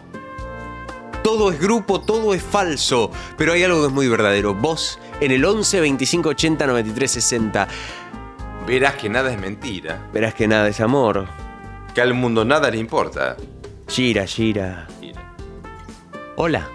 Todo 1.24 1.52
es 1.52 1.60
grupo, 1.60 2.02
todo 2.02 2.34
es 2.34 2.42
falso, 2.42 3.12
pero 3.38 3.54
hay 3.54 3.64
algo 3.64 3.82
que 3.82 3.88
es 3.88 3.94
muy 3.94 4.08
verdadero. 4.08 4.56
Vos 4.56 5.00
en 5.20 5.32
el 5.32 5.46
11 5.46 5.80
25 5.82 6.30
80 6.30 6.68
93 6.68 7.12
60 7.12 7.68
Verás 8.66 8.96
que 8.96 9.10
nada 9.10 9.32
es 9.32 9.40
mentira. 9.40 10.08
verás 10.14 10.34
que 10.34 10.48
nada 10.48 10.68
es 10.68 10.80
amor. 10.82 11.28
Que 11.94 12.02
al 12.02 12.14
mundo 12.14 12.46
nada 12.46 12.70
le 12.72 12.78
importa. 12.78 13.36
Gira, 13.88 14.26
gira. 14.26 14.88
Hola. 16.38 16.68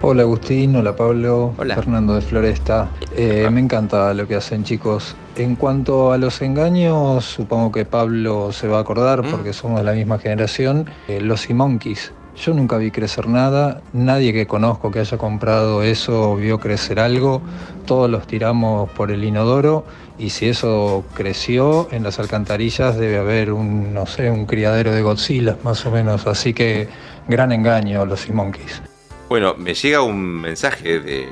Hola 0.00 0.22
Agustín, 0.22 0.74
hola 0.74 0.96
Pablo, 0.96 1.54
Hola. 1.58 1.74
Fernando 1.76 2.14
de 2.14 2.22
Floresta. 2.22 2.88
Eh, 3.14 3.48
me 3.52 3.60
encanta 3.60 4.12
lo 4.14 4.26
que 4.26 4.34
hacen 4.36 4.64
chicos. 4.64 5.14
En 5.36 5.54
cuanto 5.56 6.12
a 6.12 6.18
los 6.18 6.42
engaños, 6.42 7.24
supongo 7.24 7.70
que 7.72 7.84
Pablo 7.84 8.52
se 8.52 8.68
va 8.68 8.78
a 8.78 8.80
acordar 8.80 9.22
porque 9.30 9.52
somos 9.52 9.78
de 9.80 9.84
la 9.84 9.92
misma 9.92 10.18
generación. 10.18 10.90
Eh, 11.08 11.20
los 11.20 11.48
Monkeys. 11.50 12.12
Yo 12.36 12.54
nunca 12.54 12.78
vi 12.78 12.90
crecer 12.90 13.28
nada, 13.28 13.82
nadie 13.92 14.32
que 14.32 14.46
conozco 14.46 14.90
que 14.90 15.00
haya 15.00 15.18
comprado 15.18 15.82
eso 15.82 16.34
vio 16.36 16.58
crecer 16.58 16.98
algo, 16.98 17.42
todos 17.86 18.10
los 18.10 18.26
tiramos 18.26 18.90
por 18.90 19.10
el 19.10 19.22
inodoro 19.22 19.84
y 20.18 20.30
si 20.30 20.48
eso 20.48 21.04
creció 21.14 21.88
en 21.92 22.02
las 22.02 22.18
alcantarillas 22.18 22.96
debe 22.96 23.18
haber 23.18 23.52
un, 23.52 23.92
no 23.92 24.06
sé, 24.06 24.30
un 24.30 24.46
criadero 24.46 24.92
de 24.92 25.02
Godzilla 25.02 25.56
más 25.62 25.84
o 25.84 25.90
menos, 25.90 26.26
así 26.26 26.54
que 26.54 26.88
gran 27.28 27.52
engaño 27.52 28.06
los 28.06 28.28
Monkeys. 28.30 28.82
Bueno, 29.28 29.54
me 29.56 29.74
llega 29.74 30.02
un 30.02 30.40
mensaje 30.40 31.00
de 31.00 31.28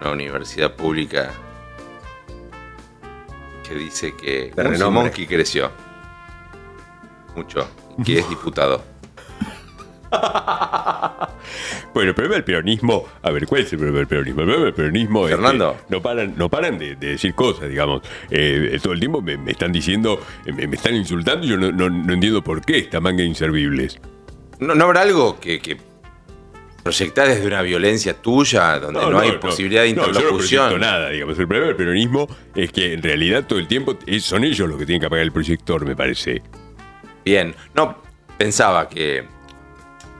una 0.00 0.12
universidad 0.12 0.74
pública 0.74 1.30
que 3.66 3.74
dice 3.74 4.14
que 4.16 4.52
un. 4.56 4.92
Monkey 4.94 5.26
creció 5.26 5.70
mucho 7.36 7.68
y 7.98 8.02
que 8.02 8.18
es 8.18 8.28
diputado. 8.28 8.82
Bueno, 11.92 12.10
el 12.10 12.14
problema 12.14 12.34
del 12.36 12.44
peronismo, 12.44 13.04
a 13.22 13.30
ver, 13.30 13.46
¿cuál 13.46 13.62
es 13.62 13.72
el 13.72 13.78
problema 13.78 13.98
del 13.98 14.06
peronismo? 14.06 14.40
El 14.42 14.46
problema 14.46 14.64
del 14.66 14.74
peronismo 14.74 15.24
es 15.26 15.34
Fernando. 15.34 15.76
que 15.88 15.94
no 15.96 16.02
paran, 16.02 16.34
no 16.36 16.48
paran 16.48 16.78
de, 16.78 16.94
de 16.96 17.06
decir 17.08 17.34
cosas, 17.34 17.68
digamos. 17.68 18.02
Eh, 18.30 18.78
todo 18.82 18.92
el 18.92 19.00
tiempo 19.00 19.20
me, 19.20 19.36
me 19.36 19.50
están 19.50 19.72
diciendo, 19.72 20.20
eh, 20.46 20.52
me, 20.52 20.66
me 20.68 20.76
están 20.76 20.94
insultando 20.94 21.44
y 21.46 21.48
yo 21.50 21.56
no, 21.56 21.72
no- 21.72 21.90
no 21.90 22.12
entiendo 22.12 22.42
por 22.44 22.60
qué 22.64 22.78
esta 22.78 23.00
manga 23.00 23.22
de 23.22 23.28
inservibles. 23.28 23.98
¿No, 24.60 24.74
no 24.74 24.84
habrá 24.84 25.00
algo 25.02 25.40
que, 25.40 25.58
que 25.60 25.78
proyectar 26.84 27.26
desde 27.26 27.46
una 27.46 27.62
violencia 27.62 28.14
tuya 28.14 28.78
donde 28.78 29.00
no, 29.00 29.18
hay 29.18 29.32
posibilidad 29.38 29.82
de 29.82 29.92
No, 29.94 30.06
yo 30.06 30.12
no 30.12 30.18
interlocución? 30.18 30.80
nada, 30.80 31.10
digamos. 31.10 31.38
El 31.38 31.46
problema 31.48 31.66
del 31.68 31.76
peronismo 31.76 32.28
es 32.54 32.70
que 32.70 32.92
en 32.92 33.02
realidad 33.02 33.46
todo 33.46 33.58
el 33.58 33.66
tiempo 33.66 33.98
es- 34.06 34.24
son 34.24 34.44
ellos 34.44 34.68
los 34.68 34.78
que 34.78 34.86
tienen 34.86 35.00
que 35.00 35.06
apagar 35.06 35.24
el 35.24 35.32
proyector, 35.32 35.84
me 35.84 35.96
parece. 35.96 36.42
Bien, 37.24 37.54
no, 37.74 37.98
pensaba 38.38 38.88
que 38.88 39.24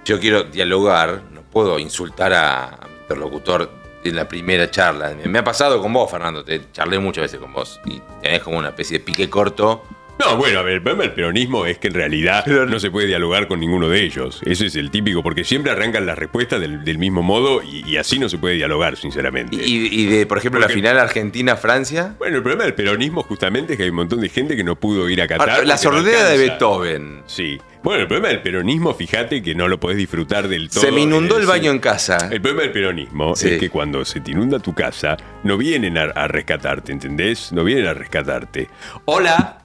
yo 0.05 0.18
quiero 0.20 0.44
dialogar, 0.44 1.22
no 1.30 1.42
puedo 1.42 1.78
insultar 1.78 2.32
a, 2.32 2.78
mi 2.86 3.01
interlocutor 3.03 3.70
en 4.05 4.16
la 4.16 4.28
primera 4.28 4.70
charla. 4.70 5.11
Me, 5.14 5.28
me 5.28 5.38
ha 5.40 5.44
pasado 5.44 5.80
con 5.80 5.92
vos, 5.92 6.11
Fernando, 6.11 6.44
te 6.44 6.70
charlé 6.72 6.98
muchas 6.98 7.22
veces 7.22 7.38
con 7.38 7.53
vos 7.53 7.80
y 7.84 8.01
tenés 8.22 8.42
como 8.42 8.59
una 8.59 8.68
especie 8.68 8.98
de 8.98 9.05
pique 9.05 9.28
corto 9.28 9.84
No, 10.21 10.37
bueno, 10.37 10.59
a 10.59 10.62
ver, 10.62 10.75
el 10.75 10.83
problema 10.83 11.05
del 11.05 11.12
peronismo 11.12 11.64
es 11.66 11.79
que 11.79 11.89
en 11.89 11.95
realidad 11.95 12.45
no 12.47 12.79
se 12.79 12.91
puede 12.91 13.07
dialogar 13.07 13.49
con 13.49 13.59
ninguno 13.59 13.89
de 13.89 14.03
ellos. 14.05 14.41
Ese 14.45 14.66
es 14.66 14.77
el 14.77 14.91
típico, 14.91 15.23
porque 15.23 15.45
siempre 15.45 15.73
arrancan 15.73 16.05
las 16.05 16.18
respuestas 16.18 16.61
del, 16.61 16.85
del 16.85 16.99
mismo 16.99 17.23
modo 17.23 17.62
y, 17.62 17.83
y 17.89 17.97
así 17.97 18.18
no 18.18 18.29
se 18.29 18.37
puede 18.39 18.55
dialogar, 18.57 18.97
sinceramente. 18.97 19.57
Y, 19.57 19.87
y 20.03 20.07
de, 20.07 20.27
por 20.27 20.37
ejemplo, 20.39 20.61
la 20.61 20.68
final 20.68 20.99
Argentina-Francia. 20.99 22.14
Bueno, 22.18 22.37
el 22.37 22.43
problema 22.43 22.64
del 22.64 22.75
peronismo 22.75 23.23
justamente 23.23 23.73
es 23.73 23.77
que 23.79 23.85
hay 23.85 23.91
un 23.91 23.97
montón 23.97 24.21
de 24.21 24.29
gente 24.29 24.57
que 24.57 24.64
no 24.64 24.77
pudo 24.77 25.09
ir 25.09 25.23
a 25.23 25.27
Qatar. 25.27 25.66
La 25.66 25.79
sordera 25.79 26.29
de. 26.29 26.39
Beethoven. 26.39 27.23
Sí. 27.27 27.59
Bueno, 27.83 28.03
el 28.03 28.07
problema 28.09 28.29
del 28.29 28.43
peronismo, 28.43 28.93
fíjate 28.93 29.43
que 29.43 29.55
no 29.55 29.66
lo 29.66 29.81
podés 29.81 29.97
disfrutar 29.97 30.49
del 30.49 30.68
todo. 30.68 30.83
Se 30.83 30.93
me 30.93 31.01
inundó 31.01 31.39
el 31.39 31.47
baño 31.47 31.71
en 31.71 31.79
casa. 31.79 32.29
El 32.31 32.43
problema 32.43 32.62
del 32.64 32.73
peronismo 32.73 33.35
Sí. 33.35 33.49
es 33.49 33.59
que 33.59 33.71
cuando 33.71 34.05
se 34.05 34.21
te 34.21 34.33
inunda 34.33 34.59
tu 34.59 34.75
casa, 34.75 35.16
no 35.45 35.57
vienen 35.57 35.97
a, 35.97 36.03
a 36.03 36.29
rescatarte, 36.29 36.93
¿entendés? 36.93 37.53
No 37.53 37.64
vienen 37.64 37.87
a 37.87 37.95
rescatarte. 37.95 38.68
Hola. 39.07 39.60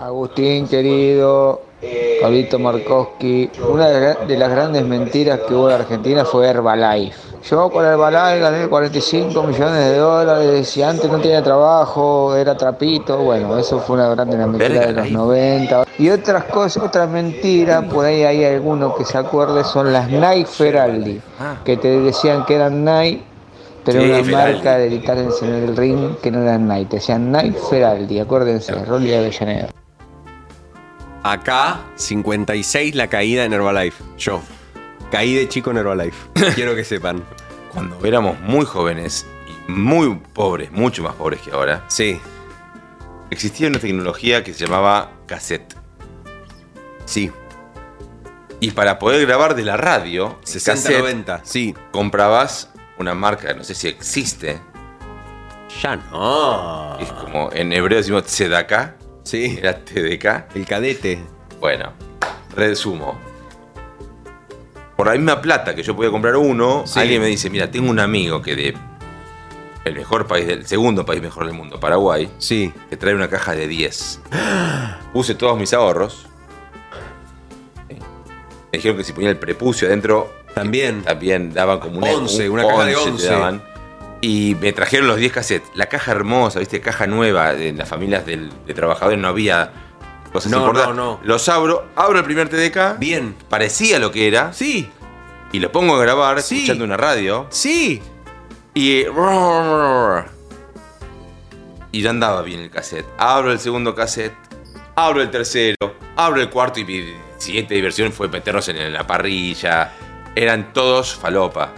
Agustín, 0.00 0.66
querido, 0.66 1.62
Pablito 2.22 2.58
Markowski, 2.58 3.50
una 3.68 3.88
de 3.88 4.00
la- 4.00 4.14
de 4.26 4.36
las 4.38 4.50
grandes 4.50 4.84
mentiras 4.84 5.40
que 5.46 5.54
hubo 5.54 5.68
en 5.68 5.76
Argentina 5.76 6.24
fue 6.24 6.46
Herbalife. 6.48 7.16
Yo 7.42 7.70
con 7.70 7.84
Herbalife 7.84 8.38
gané 8.38 8.68
45 8.68 9.42
millones 9.42 9.84
de 9.92 9.96
dólares 9.96 10.76
y 10.76 10.82
antes 10.82 11.10
no 11.10 11.18
tenía 11.20 11.42
trabajo, 11.42 12.34
era 12.36 12.54
trapito. 12.56 13.16
Bueno, 13.18 13.56
eso 13.58 13.78
fue 13.80 13.96
una 13.96 14.08
grande 14.10 14.36
mentira 14.36 14.86
de 14.86 14.92
los 14.92 15.10
90. 15.10 15.84
Y 15.98 16.10
otras 16.10 16.44
cosas, 16.44 16.82
otra 16.82 17.06
mentira, 17.06 17.82
por 17.82 18.04
ahí 18.04 18.24
hay 18.24 18.44
alguno 18.44 18.94
que 18.94 19.04
se 19.06 19.16
acuerde, 19.16 19.64
son 19.64 19.90
las 19.92 20.08
Nike 20.10 20.44
Feraldi, 20.46 21.20
que 21.64 21.76
te 21.78 21.88
decían 22.00 22.44
que 22.44 22.56
eran 22.56 22.84
Nike, 22.84 23.22
pero 23.84 24.00
Sí, 24.02 24.08
una 24.10 24.24
Feraldi. 24.24 24.54
marca 24.54 24.76
de 24.78 24.86
editarse 24.86 25.44
en 25.46 25.54
el 25.54 25.76
ring 25.76 26.16
que 26.22 26.30
no 26.30 26.42
eran 26.42 26.68
Nike, 26.68 26.90
te 26.90 26.96
decían 26.96 27.30
Nike 27.32 27.58
Feraldi, 27.70 28.18
acuérdense, 28.20 28.74
Rolly 28.84 29.08
de 29.08 29.18
Avellaneda. 29.18 29.68
Acá, 31.22 31.80
56 31.96 32.94
la 32.94 33.08
caída 33.08 33.44
en 33.44 33.52
Herbalife. 33.52 34.02
Yo. 34.16 34.40
Caí 35.10 35.34
de 35.34 35.48
chico 35.48 35.70
en 35.70 35.78
Herbalife. 35.78 36.16
Quiero 36.54 36.74
que 36.74 36.84
sepan. 36.84 37.22
Cuando 37.72 38.04
éramos 38.04 38.40
muy 38.40 38.64
jóvenes 38.64 39.26
y 39.68 39.70
muy 39.70 40.20
pobres, 40.32 40.72
mucho 40.72 41.02
más 41.02 41.14
pobres 41.14 41.40
que 41.40 41.50
ahora. 41.52 41.84
Sí. 41.88 42.18
Existía 43.30 43.68
una 43.68 43.78
tecnología 43.78 44.42
que 44.42 44.54
se 44.54 44.64
llamaba 44.66 45.12
cassette. 45.26 45.74
Sí. 47.04 47.30
Y 48.60 48.72
para 48.72 48.98
poder 48.98 49.24
grabar 49.26 49.54
de 49.54 49.62
la 49.62 49.76
radio, 49.76 50.38
en 50.40 50.46
60, 50.46 50.82
cassette, 50.82 50.98
90, 51.00 51.40
sí. 51.44 51.74
comprabas 51.92 52.70
una 53.00 53.14
marca, 53.14 53.52
no 53.54 53.64
sé 53.64 53.74
si 53.74 53.88
existe. 53.88 54.60
Ya 55.82 55.96
no. 55.96 56.98
Es 56.98 57.10
como 57.12 57.50
en 57.52 57.72
hebreo 57.72 57.98
decimos 57.98 58.24
tzedaka. 58.24 58.96
Sí. 59.24 59.56
Era 59.58 59.76
TDK. 59.84 60.54
El 60.56 60.66
cadete. 60.66 61.20
Bueno, 61.60 61.92
resumo. 62.54 63.18
Por 64.96 65.06
la 65.06 65.12
misma 65.14 65.40
plata 65.40 65.74
que 65.74 65.82
yo 65.82 65.96
podía 65.96 66.10
comprar 66.10 66.36
uno, 66.36 66.82
Sí. 66.86 66.98
alguien 67.00 67.22
me 67.22 67.28
dice, 67.28 67.48
mira, 67.48 67.70
tengo 67.70 67.88
un 67.90 68.00
amigo 68.00 68.42
que 68.42 68.54
de 68.56 68.76
el 69.84 69.94
mejor 69.94 70.26
país 70.26 70.46
del 70.46 70.66
segundo 70.66 71.06
país 71.06 71.22
mejor 71.22 71.46
del 71.46 71.54
mundo, 71.54 71.80
Paraguay, 71.80 72.30
sí. 72.38 72.70
que 72.90 72.98
trae 72.98 73.14
una 73.14 73.30
caja 73.30 73.52
de 73.54 73.66
10. 73.66 74.20
Puse 75.14 75.34
todos 75.34 75.58
mis 75.58 75.72
ahorros. 75.72 76.26
Me 77.88 78.76
dijeron 78.78 78.98
que 78.98 79.04
si 79.04 79.12
ponía 79.14 79.30
el 79.30 79.38
prepucio 79.38 79.88
adentro, 79.88 80.30
También. 80.54 81.02
también 81.02 81.52
daban 81.52 81.78
como 81.80 81.98
un 81.98 82.04
11, 82.04 82.48
un 82.48 82.58
una 82.60 82.68
caja 82.68 82.84
de 82.84 82.96
11 82.96 83.04
te 83.04 83.10
11. 83.12 83.26
daban. 83.30 83.62
Y 84.22 84.56
me 84.60 84.72
trajeron 84.72 85.06
los 85.08 85.16
10 85.16 85.32
cassettes. 85.32 85.70
La 85.74 85.86
caja 85.86 86.12
hermosa, 86.12 86.58
¿viste? 86.58 86.80
Caja 86.80 87.06
nueva. 87.06 87.52
En 87.54 87.78
las 87.78 87.88
familias 87.88 88.26
del- 88.26 88.50
de 88.66 88.74
trabajadores 88.74 89.18
no 89.18 89.28
había 89.28 89.72
cosas 90.32 90.52
No, 90.52 90.58
importantes. 90.58 90.94
no, 90.96 91.12
no. 91.12 91.20
Los 91.22 91.48
abro, 91.48 91.86
abro 91.96 92.18
el 92.18 92.24
primer 92.24 92.48
TDK. 92.50 92.98
Bien. 92.98 93.34
Parecía 93.48 93.98
lo 93.98 94.10
que 94.12 94.28
era. 94.28 94.52
Sí. 94.52 94.90
Y 95.52 95.58
lo 95.60 95.72
pongo 95.72 95.96
a 95.96 96.00
grabar, 96.02 96.42
Sí. 96.42 96.56
escuchando 96.56 96.84
una 96.84 96.96
radio. 96.98 97.46
Sí. 97.50 98.02
Y. 98.74 99.04
Y 101.92 102.02
ya 102.02 102.10
andaba 102.10 102.42
bien 102.42 102.60
el 102.60 102.70
cassette. 102.70 103.06
Abro 103.18 103.50
el 103.52 103.58
segundo 103.58 103.94
cassette. 103.94 104.34
Abro 104.94 105.22
el 105.22 105.30
tercero. 105.30 105.76
Abro 106.16 106.40
el 106.40 106.50
cuarto 106.50 106.78
y 106.80 106.84
mi 106.84 107.14
siguiente 107.38 107.74
diversión 107.74 108.12
fue 108.12 108.28
meternos 108.28 108.68
en 108.68 108.92
la 108.92 109.06
parrilla. 109.06 109.92
Eran 110.34 110.72
todos 110.72 111.14
falopa. 111.14 111.70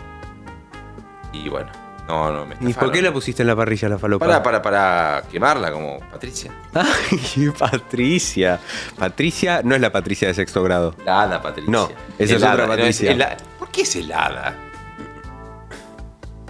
Y 1.32 1.48
bueno, 1.48 1.70
no, 2.08 2.30
no 2.30 2.44
me 2.46 2.54
¿Y 2.54 2.58
por 2.58 2.68
estafaron. 2.68 2.92
qué 2.92 3.02
la 3.02 3.12
pusiste 3.12 3.42
en 3.42 3.48
la 3.48 3.56
parrilla 3.56 3.88
la 3.88 3.98
falopa? 3.98 4.26
Para, 4.26 4.42
para, 4.42 4.60
para 4.62 5.22
quemarla 5.30 5.72
como 5.72 6.00
Patricia. 6.10 6.52
Ay, 6.74 7.50
Patricia. 7.58 8.60
Patricia 8.98 9.62
no 9.64 9.74
es 9.74 9.80
la 9.80 9.90
Patricia 9.90 10.28
de 10.28 10.34
sexto 10.34 10.62
grado. 10.62 10.94
La 11.04 11.22
hada 11.22 11.40
Patricia. 11.40 11.70
No, 11.70 11.88
esa 12.18 12.36
es 12.36 12.42
otra 12.42 12.56
no, 12.64 12.68
Patricia. 12.68 13.36
¿Por 13.58 13.70
qué 13.70 13.82
es 13.82 13.96
helada? 13.96 14.54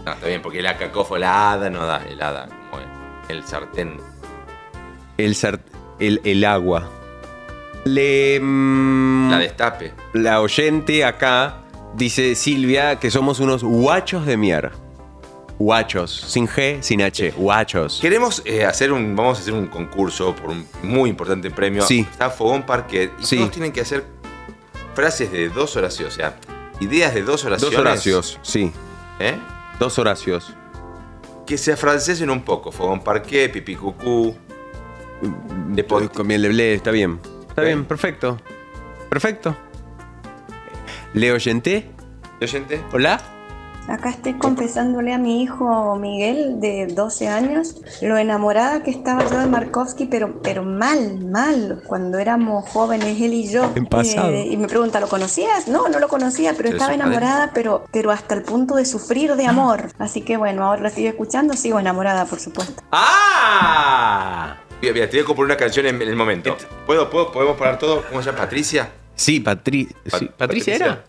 No, 0.05 0.13
está 0.13 0.27
bien, 0.27 0.43
porque 0.43 0.61
la 0.63 0.77
cacofo 0.77 1.17
la 1.17 1.53
hada 1.53 1.71
no 1.71 1.87
da 1.87 2.03
helada, 2.09 2.49
como 2.71 2.83
el, 3.29 3.37
el 3.37 3.45
sartén. 3.47 3.99
El, 5.17 5.37
sar- 5.37 5.61
el, 6.01 6.21
el 6.25 6.45
agua. 6.45 6.89
Le. 7.85 8.41
mm, 8.41 9.31
La 9.31 9.39
destape. 9.39 9.93
La 10.15 10.41
oyente 10.41 11.05
acá 11.05 11.59
dice 11.97 12.35
Silvia 12.35 12.99
que 12.99 13.11
somos 13.11 13.41
unos 13.41 13.63
guachos 13.65 14.27
de 14.27 14.37
mier. 14.37 14.71
Guachos, 15.59 16.11
sin 16.27 16.49
G, 16.49 16.83
sin 16.83 17.03
H, 17.03 17.31
guachos. 17.37 17.99
Queremos 18.01 18.43
eh, 18.45 18.65
hacer 18.65 18.91
un. 18.93 19.15
Vamos 19.15 19.39
a 19.39 19.43
hacer 19.43 19.55
un 19.55 19.67
concurso 19.69 20.35
por 20.35 20.51
un 20.51 20.67
muy 20.83 21.11
importante 21.11 21.51
premio. 21.51 21.83
Sí. 21.83 22.01
Está 22.11 22.31
Fogón 22.31 22.65
Parquet. 22.65 23.13
Y 23.21 23.25
Sí. 23.25 23.37
todos 23.37 23.51
tienen 23.53 23.71
que 23.71 23.83
hacer 23.83 24.05
frases 24.95 25.31
de 25.31 25.51
dos 25.51 25.77
oraciones. 25.77 26.15
O 26.15 26.17
sea, 26.17 26.37
ideas 26.81 27.15
de 27.15 27.23
dos 27.23 27.45
oraciones. 27.45 27.77
Dos 27.77 27.81
Horacios, 27.81 28.39
sí. 28.43 28.73
¿Eh? 29.21 29.37
Dos 29.79 29.99
Horacios. 30.01 30.53
Que 31.47 31.57
se 31.59 31.73
afrancesen 31.73 32.29
un 32.31 32.43
poco. 32.43 32.73
Fogón 32.73 33.05
Parquet, 33.05 33.53
pipí 33.53 33.77
cucú. 33.77 34.35
De 35.69 35.87
pot- 35.87 36.13
Con 36.13 36.27
bien 36.27 36.43
leblé, 36.43 36.75
está 36.75 36.91
bien. 36.91 37.21
Está 37.49 37.63
bien, 37.63 37.85
perfecto. 37.85 38.39
Perfecto. 39.09 39.57
¿Le 41.15 41.31
oyenté? 41.31 41.91
¿De 42.41 42.47
oyente? 42.47 42.83
¿Hola? 42.91 43.21
Acá 43.87 44.11
estoy 44.11 44.35
confesándole 44.35 45.13
a 45.13 45.19
mi 45.19 45.43
hijo 45.43 45.97
Miguel 45.97 46.61
de 46.61 46.87
12 46.87 47.29
años 47.29 47.83
lo 48.01 48.17
enamorada 48.17 48.83
que 48.83 48.93
estaba 48.93 49.29
yo 49.29 49.41
de 49.41 49.47
Markovsky, 49.47 50.07
pero, 50.07 50.41
pero 50.41 50.63
mal, 50.63 51.23
mal, 51.27 51.83
cuando 51.87 52.19
éramos 52.19 52.67
jóvenes 52.71 53.21
él 53.21 53.35
y 53.35 53.51
yo. 53.51 53.71
En 53.75 53.87
pasado. 53.87 54.31
Eh, 54.31 54.47
y 54.47 54.57
me 54.57 54.69
pregunta, 54.69 55.01
¿lo 55.01 55.09
conocías? 55.09 55.69
No, 55.69 55.89
no 55.89 55.99
lo 55.99 56.09
conocía, 56.09 56.55
pero 56.57 56.71
¿De 56.71 56.77
estaba 56.77 56.95
enamorada, 56.95 57.51
pero, 57.53 57.85
pero 57.93 58.11
hasta 58.11 58.35
el 58.35 58.43
punto 58.43 58.77
de 58.77 58.87
sufrir 58.87 59.35
de 59.35 59.47
amor. 59.47 59.91
Así 59.99 60.23
que 60.23 60.39
bueno, 60.39 60.65
ahora 60.65 60.81
lo 60.81 60.89
estoy 60.89 61.09
escuchando, 61.09 61.55
sigo 61.55 61.79
enamorada, 61.79 62.25
por 62.25 62.39
supuesto. 62.39 62.83
¡Ah! 62.91 64.57
Te 64.81 64.91
voy 64.91 65.03
a 65.03 65.25
componer 65.25 65.45
una 65.45 65.57
canción 65.57 65.87
en, 65.87 66.01
en 66.01 66.09
el 66.09 66.17
momento. 66.17 66.57
¿Puedo, 66.87 67.11
puedo, 67.11 67.33
¿Podemos 67.33 67.59
parar 67.59 67.79
todo? 67.79 68.03
¿Cómo 68.09 68.23
se 68.23 68.27
llama? 68.31 68.39
¿Patricia? 68.39 69.02
Sí, 69.15 69.41
Patri 69.41 69.89
Pa- 70.11 70.19
sí, 70.19 70.31
¿Patricia 70.37 70.75
era? 70.75 71.05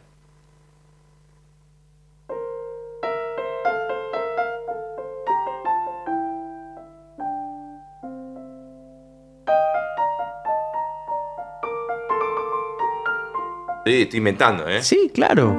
Sí, 13.85 14.01
estoy 14.03 14.17
inventando, 14.19 14.67
¿eh? 14.67 14.81
Sí, 14.81 15.11
claro. 15.13 15.53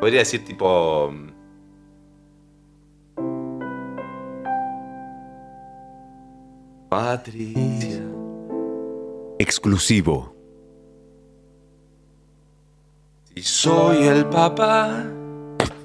Podría 0.00 0.20
decir 0.20 0.44
tipo. 0.44 1.12
Patricia. 6.96 8.00
Exclusivo. 9.38 10.34
Si 13.34 13.42
soy 13.42 14.06
el 14.06 14.24
papá, 14.24 15.04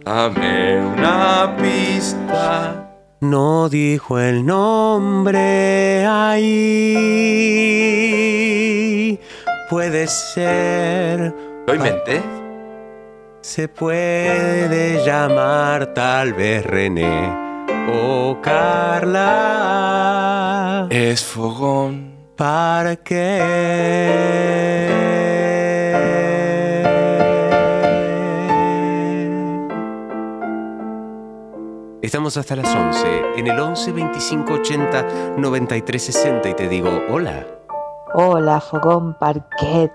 dame 0.05 0.79
una 0.79 1.53
pista. 1.59 2.95
No 3.19 3.67
dijo 3.67 4.19
el 4.19 4.45
nombre 4.45 6.05
ahí. 6.05 6.47
Puede 9.69 10.07
ser. 10.07 11.35
¿Lo 11.67 11.75
inventé? 11.75 12.23
Se 13.41 13.67
puede 13.67 15.05
llamar 15.05 15.93
tal 15.93 16.31
vez 16.33 16.65
René 16.65 17.50
o 17.89 18.37
Carla. 18.41 19.27
Es 20.89 21.23
fogón. 21.23 22.11
Parque. 22.35 23.39
Estamos 32.01 32.35
hasta 32.35 32.55
las 32.55 32.73
11 32.75 33.37
en 33.37 33.47
el 33.47 33.59
11 33.59 33.91
25 33.91 34.53
80 34.53 35.35
93 35.37 36.03
60 36.03 36.49
y 36.49 36.53
te 36.55 36.67
digo 36.67 36.89
hola. 37.09 37.45
Hola, 38.13 38.59
Fogón 38.59 39.15
Parquet. 39.17 39.93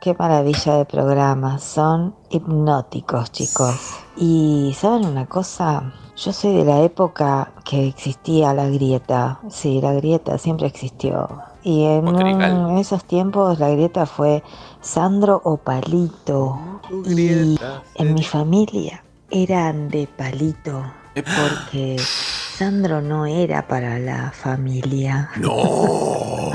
Qué 0.00 0.14
maravilla 0.18 0.76
de 0.76 0.84
programa. 0.84 1.58
Son 1.58 2.14
hipnóticos, 2.30 3.32
chicos. 3.32 3.98
Y 4.16 4.76
¿saben 4.78 5.06
una 5.06 5.26
cosa? 5.26 5.92
Yo 6.16 6.32
soy 6.32 6.56
de 6.56 6.64
la 6.64 6.80
época 6.82 7.52
que 7.64 7.88
existía 7.88 8.54
la 8.54 8.68
grieta. 8.68 9.38
Sí, 9.50 9.80
la 9.82 9.92
grieta 9.92 10.38
siempre 10.38 10.66
existió. 10.66 11.28
Y 11.62 11.84
en, 11.84 12.08
un- 12.08 12.42
en 12.42 12.78
esos 12.78 13.04
tiempos 13.04 13.58
la 13.58 13.68
grieta 13.70 14.06
fue 14.06 14.42
Sandro 14.80 15.40
o 15.44 15.58
Palito. 15.58 16.58
Y 17.06 17.58
en 17.96 18.14
mi 18.14 18.22
familia 18.22 19.02
eran 19.30 19.88
de 19.88 20.06
Palito. 20.06 20.82
Porque 21.14 21.96
Sandro 21.98 23.00
no 23.02 23.26
era 23.26 23.66
para 23.66 23.98
la 23.98 24.30
familia. 24.32 25.30
No. 25.36 25.52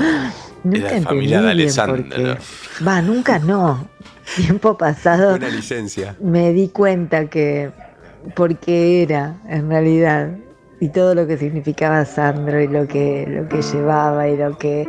Nunca 0.64 0.90
Era 0.96 1.02
familia 1.02 1.42
de 1.42 1.50
Alessandro. 1.50 2.36
Va, 2.86 3.02
nunca 3.02 3.38
no. 3.40 3.84
Tiempo 4.36 4.76
pasado 4.78 5.34
Una 5.34 5.48
licencia. 5.48 6.16
me 6.20 6.52
di 6.52 6.68
cuenta 6.68 7.28
que 7.28 7.72
por 8.34 8.56
qué 8.58 9.02
era 9.02 9.36
en 9.48 9.68
realidad 9.68 10.30
y 10.80 10.88
todo 10.88 11.14
lo 11.14 11.26
que 11.26 11.38
significaba 11.38 12.04
Sandro 12.04 12.60
y 12.60 12.66
lo 12.66 12.88
que 12.88 13.24
lo 13.28 13.48
que 13.48 13.62
llevaba 13.62 14.28
y 14.28 14.36
lo 14.36 14.58
que 14.58 14.88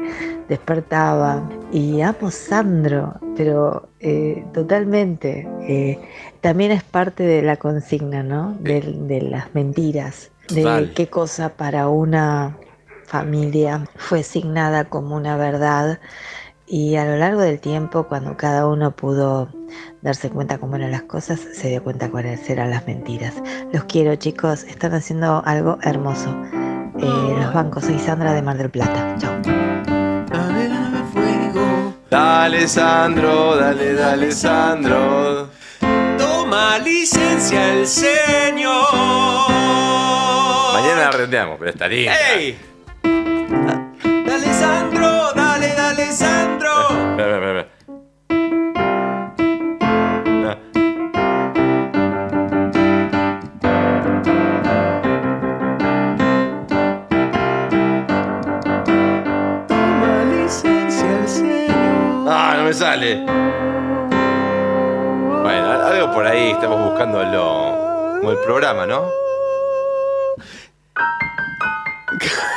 despertaba. 0.50 1.48
Y 1.72 2.02
amo 2.02 2.32
Sandro 2.32 3.14
pero 3.36 3.90
eh, 4.00 4.44
totalmente 4.54 5.48
eh, 5.62 6.00
también 6.42 6.72
es 6.72 6.84
parte 6.84 7.24
de 7.24 7.42
la 7.42 7.58
consigna 7.58 8.24
no 8.24 8.56
de, 8.60 8.82
de 8.82 9.22
las 9.22 9.54
mentiras 9.54 10.32
de 10.50 10.64
Total. 10.64 10.94
qué 10.94 11.08
cosa 11.08 11.50
para 11.50 11.88
una 11.88 12.58
familia 13.06 13.86
fue 13.96 14.22
asignada 14.22 14.86
como 14.86 15.16
una 15.16 15.38
verdad 15.38 16.00
y 16.66 16.96
a 16.96 17.06
lo 17.06 17.18
largo 17.18 17.42
del 17.42 17.60
tiempo, 17.60 18.08
cuando 18.08 18.38
cada 18.38 18.68
uno 18.68 18.92
pudo 18.92 19.50
darse 20.02 20.30
cuenta 20.30 20.58
cómo 20.58 20.76
eran 20.76 20.92
las 20.92 21.04
cosas, 21.04 21.40
se 21.40 21.70
dio 21.70 21.84
cuenta 21.84 22.10
cuáles 22.10 22.50
eran 22.50 22.70
las 22.70 22.88
mentiras. 22.88 23.36
Los 23.72 23.84
quiero 23.86 24.16
chicos, 24.16 24.64
están 24.64 24.94
haciendo 24.94 25.44
algo 25.46 25.78
hermoso. 25.82 26.36
Eh, 27.00 27.36
los 27.38 27.54
bancos, 27.54 27.86
soy 27.86 28.00
Sandra 28.00 28.34
de 28.34 28.42
Mar 28.42 28.58
del 28.58 28.70
Plata. 28.70 29.16
Chao. 29.18 29.34
Dale, 32.10 32.68
Sandro, 32.68 33.56
dale, 33.56 33.94
dale, 33.96 34.32
Sandro. 34.32 35.50
Toma 36.18 36.78
licencia 36.78 37.74
el 37.74 37.88
señor. 37.88 38.86
Mañana 40.74 41.02
la 41.02 41.12
rendeamos, 41.12 41.58
pero 41.60 41.88
lindo. 41.90 42.12
¡Ey! 42.38 42.73
Espera, 47.14 47.36
espera, 47.36 47.60
espera. 47.60 47.84
Ah, 62.28 62.56
no 62.58 62.64
me 62.64 62.74
sale. 62.74 63.24
Bueno, 65.44 65.72
algo 65.72 66.14
por 66.16 66.26
ahí 66.26 66.50
estamos 66.50 66.90
buscándolo. 66.90 68.18
Como 68.22 68.32
el 68.32 68.38
programa, 68.40 68.88
¿no? 68.88 69.04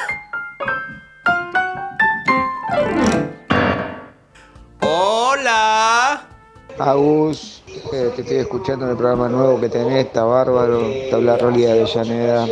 Agus, 6.79 7.63
eh, 7.93 8.11
te 8.15 8.23
estoy 8.23 8.37
escuchando 8.39 8.85
en 8.85 8.91
el 8.93 8.97
programa 8.97 9.29
nuevo 9.29 9.59
que 9.61 9.69
tenés, 9.69 10.07
está 10.07 10.25
bárbaro. 10.25 10.81
Te 11.09 11.15
habla 11.15 11.39
Rolly 11.39 11.63
de 11.63 11.73
Avellaneda, 11.73 12.47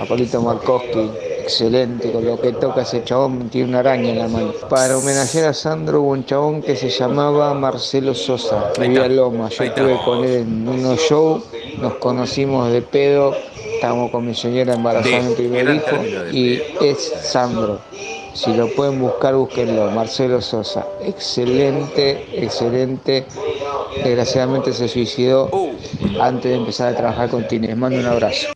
a 0.00 0.04
Polito 0.04 0.42
Markowski, 0.42 1.08
excelente, 1.40 2.10
con 2.10 2.26
lo 2.26 2.40
que 2.40 2.52
toca 2.52 2.82
ese 2.82 3.04
chabón, 3.04 3.48
tiene 3.50 3.68
una 3.68 3.78
araña 3.80 4.10
en 4.10 4.18
la 4.18 4.28
mano. 4.28 4.52
Para 4.68 4.98
homenajear 4.98 5.46
a 5.46 5.54
Sandro 5.54 6.02
hubo 6.02 6.10
un 6.10 6.24
chabón 6.24 6.62
que 6.62 6.74
se 6.74 6.88
llamaba 6.88 7.54
Marcelo 7.54 8.14
Sosa, 8.14 8.64
vivía 8.80 9.06
en 9.06 9.16
Loma. 9.16 9.48
Yo 9.48 9.64
estuve 9.64 9.96
con 10.04 10.24
él 10.24 10.34
en 10.42 10.68
unos 10.68 10.98
shows, 10.98 11.44
nos 11.80 11.94
conocimos 11.94 12.72
de 12.72 12.82
pedo, 12.82 13.34
estábamos 13.74 14.10
con 14.10 14.26
mi 14.26 14.34
señora 14.34 14.74
embarazada 14.74 15.22
De- 15.22 15.28
mi 15.28 15.34
primer 15.34 15.68
hijo, 15.68 15.96
y 16.32 16.60
es 16.80 16.98
Sandro. 17.22 17.78
Si 18.34 18.52
lo 18.52 18.68
pueden 18.68 19.00
buscar, 19.00 19.34
búsquenlo. 19.34 19.90
Marcelo 19.90 20.40
Sosa. 20.40 20.86
Excelente, 21.02 22.24
excelente. 22.36 23.26
Desgraciadamente 24.04 24.72
se 24.72 24.88
suicidó 24.88 25.50
antes 26.20 26.50
de 26.50 26.56
empezar 26.56 26.92
a 26.92 26.96
trabajar 26.96 27.28
con 27.28 27.46
Tines. 27.48 27.76
Mando 27.76 27.98
un 27.98 28.06
abrazo. 28.06 28.48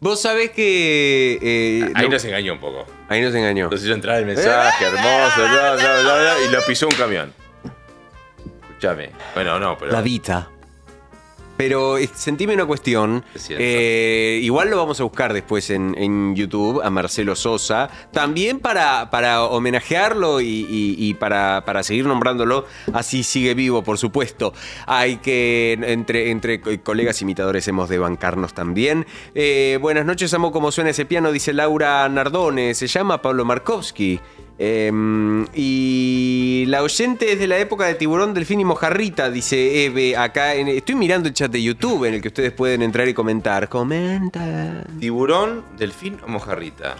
Vos 0.00 0.20
sabés 0.20 0.50
que. 0.50 1.38
eh, 1.42 1.90
Ahí 1.94 2.04
no- 2.06 2.12
nos 2.12 2.24
engañó 2.24 2.52
un 2.52 2.60
poco. 2.60 2.86
Ahí 3.08 3.20
nos 3.20 3.34
engañó. 3.34 3.68
Nos 3.68 3.82
hizo 3.82 3.92
entrar 3.94 4.18
el 4.18 4.26
mensaje 4.26 4.84
hermoso, 4.84 5.40
bla, 5.40 5.74
bla, 5.74 6.00
bla, 6.02 6.14
bla, 6.14 6.32
y 6.48 6.52
lo 6.52 6.62
pisó 6.62 6.86
un 6.86 6.94
camión. 6.94 7.32
Escúchame. 8.68 9.10
Bueno, 9.34 9.58
no, 9.58 9.76
pero. 9.76 9.90
La 9.92 10.00
Vita. 10.02 10.48
Pero 11.58 11.98
eh, 11.98 12.08
sentime 12.14 12.54
una 12.54 12.64
cuestión. 12.66 13.24
eh, 13.50 14.38
igual 14.42 14.70
lo 14.70 14.76
vamos 14.78 14.98
a 15.00 15.02
buscar 15.02 15.32
después 15.34 15.68
en, 15.70 15.94
en 15.98 16.34
YouTube 16.36 16.80
a 16.82 16.88
Marcelo 16.88 17.34
Sosa. 17.36 17.90
También 18.12 18.60
para, 18.60 19.10
para 19.10 19.42
homenajearlo 19.42 20.40
y, 20.40 20.46
y- 20.46 20.94
y 20.96 21.14
para, 21.14 21.64
para 21.66 21.82
seguir 21.82 22.06
nombrándolo. 22.06 22.64
Así 22.94 23.24
sigue 23.24 23.54
vivo, 23.54 23.82
por 23.82 23.98
supuesto. 23.98 24.54
Hay 24.86 25.16
que, 25.16 25.76
entre, 25.82 26.30
entre 26.30 26.60
co- 26.60 26.70
colegas 26.84 27.20
imitadores, 27.22 27.66
hemos 27.68 27.88
de 27.88 27.98
bancarnos 27.98 28.54
también. 28.54 29.04
Eh, 29.34 29.78
buenas 29.82 30.06
noches, 30.06 30.32
amo 30.34 30.52
como 30.52 30.70
suena 30.70 30.90
ese 30.90 31.06
piano, 31.06 31.32
dice 31.32 31.52
Laura 31.52 32.08
Nardone. 32.08 32.72
Se 32.74 32.86
llama 32.86 33.20
Pablo 33.20 33.44
Markovsky. 33.44 34.20
Em, 34.60 35.46
y 35.54 36.64
la 36.66 36.82
oyente 36.82 37.32
es 37.32 37.38
de 37.38 37.46
la 37.46 37.58
época 37.58 37.86
de 37.86 37.94
Tiburón, 37.94 38.34
Delfín 38.34 38.60
y 38.60 38.64
Mojarrita, 38.64 39.30
dice 39.30 39.84
Eve 39.84 40.16
acá. 40.16 40.54
en- 40.56 40.66
estoy 40.68 40.96
mirando 40.96 41.28
el 41.28 41.34
chat 41.34 41.50
de 41.50 41.62
YouTube 41.62 42.04
en 42.06 42.14
el 42.14 42.20
que 42.22 42.28
ustedes 42.28 42.50
pueden 42.52 42.82
entrar 42.82 43.06
y 43.08 43.14
comentar. 43.14 43.68
Comenta. 43.68 44.84
¿Tiburón, 44.98 45.62
delfín 45.78 46.18
o 46.24 46.28
mojarrita? 46.28 46.96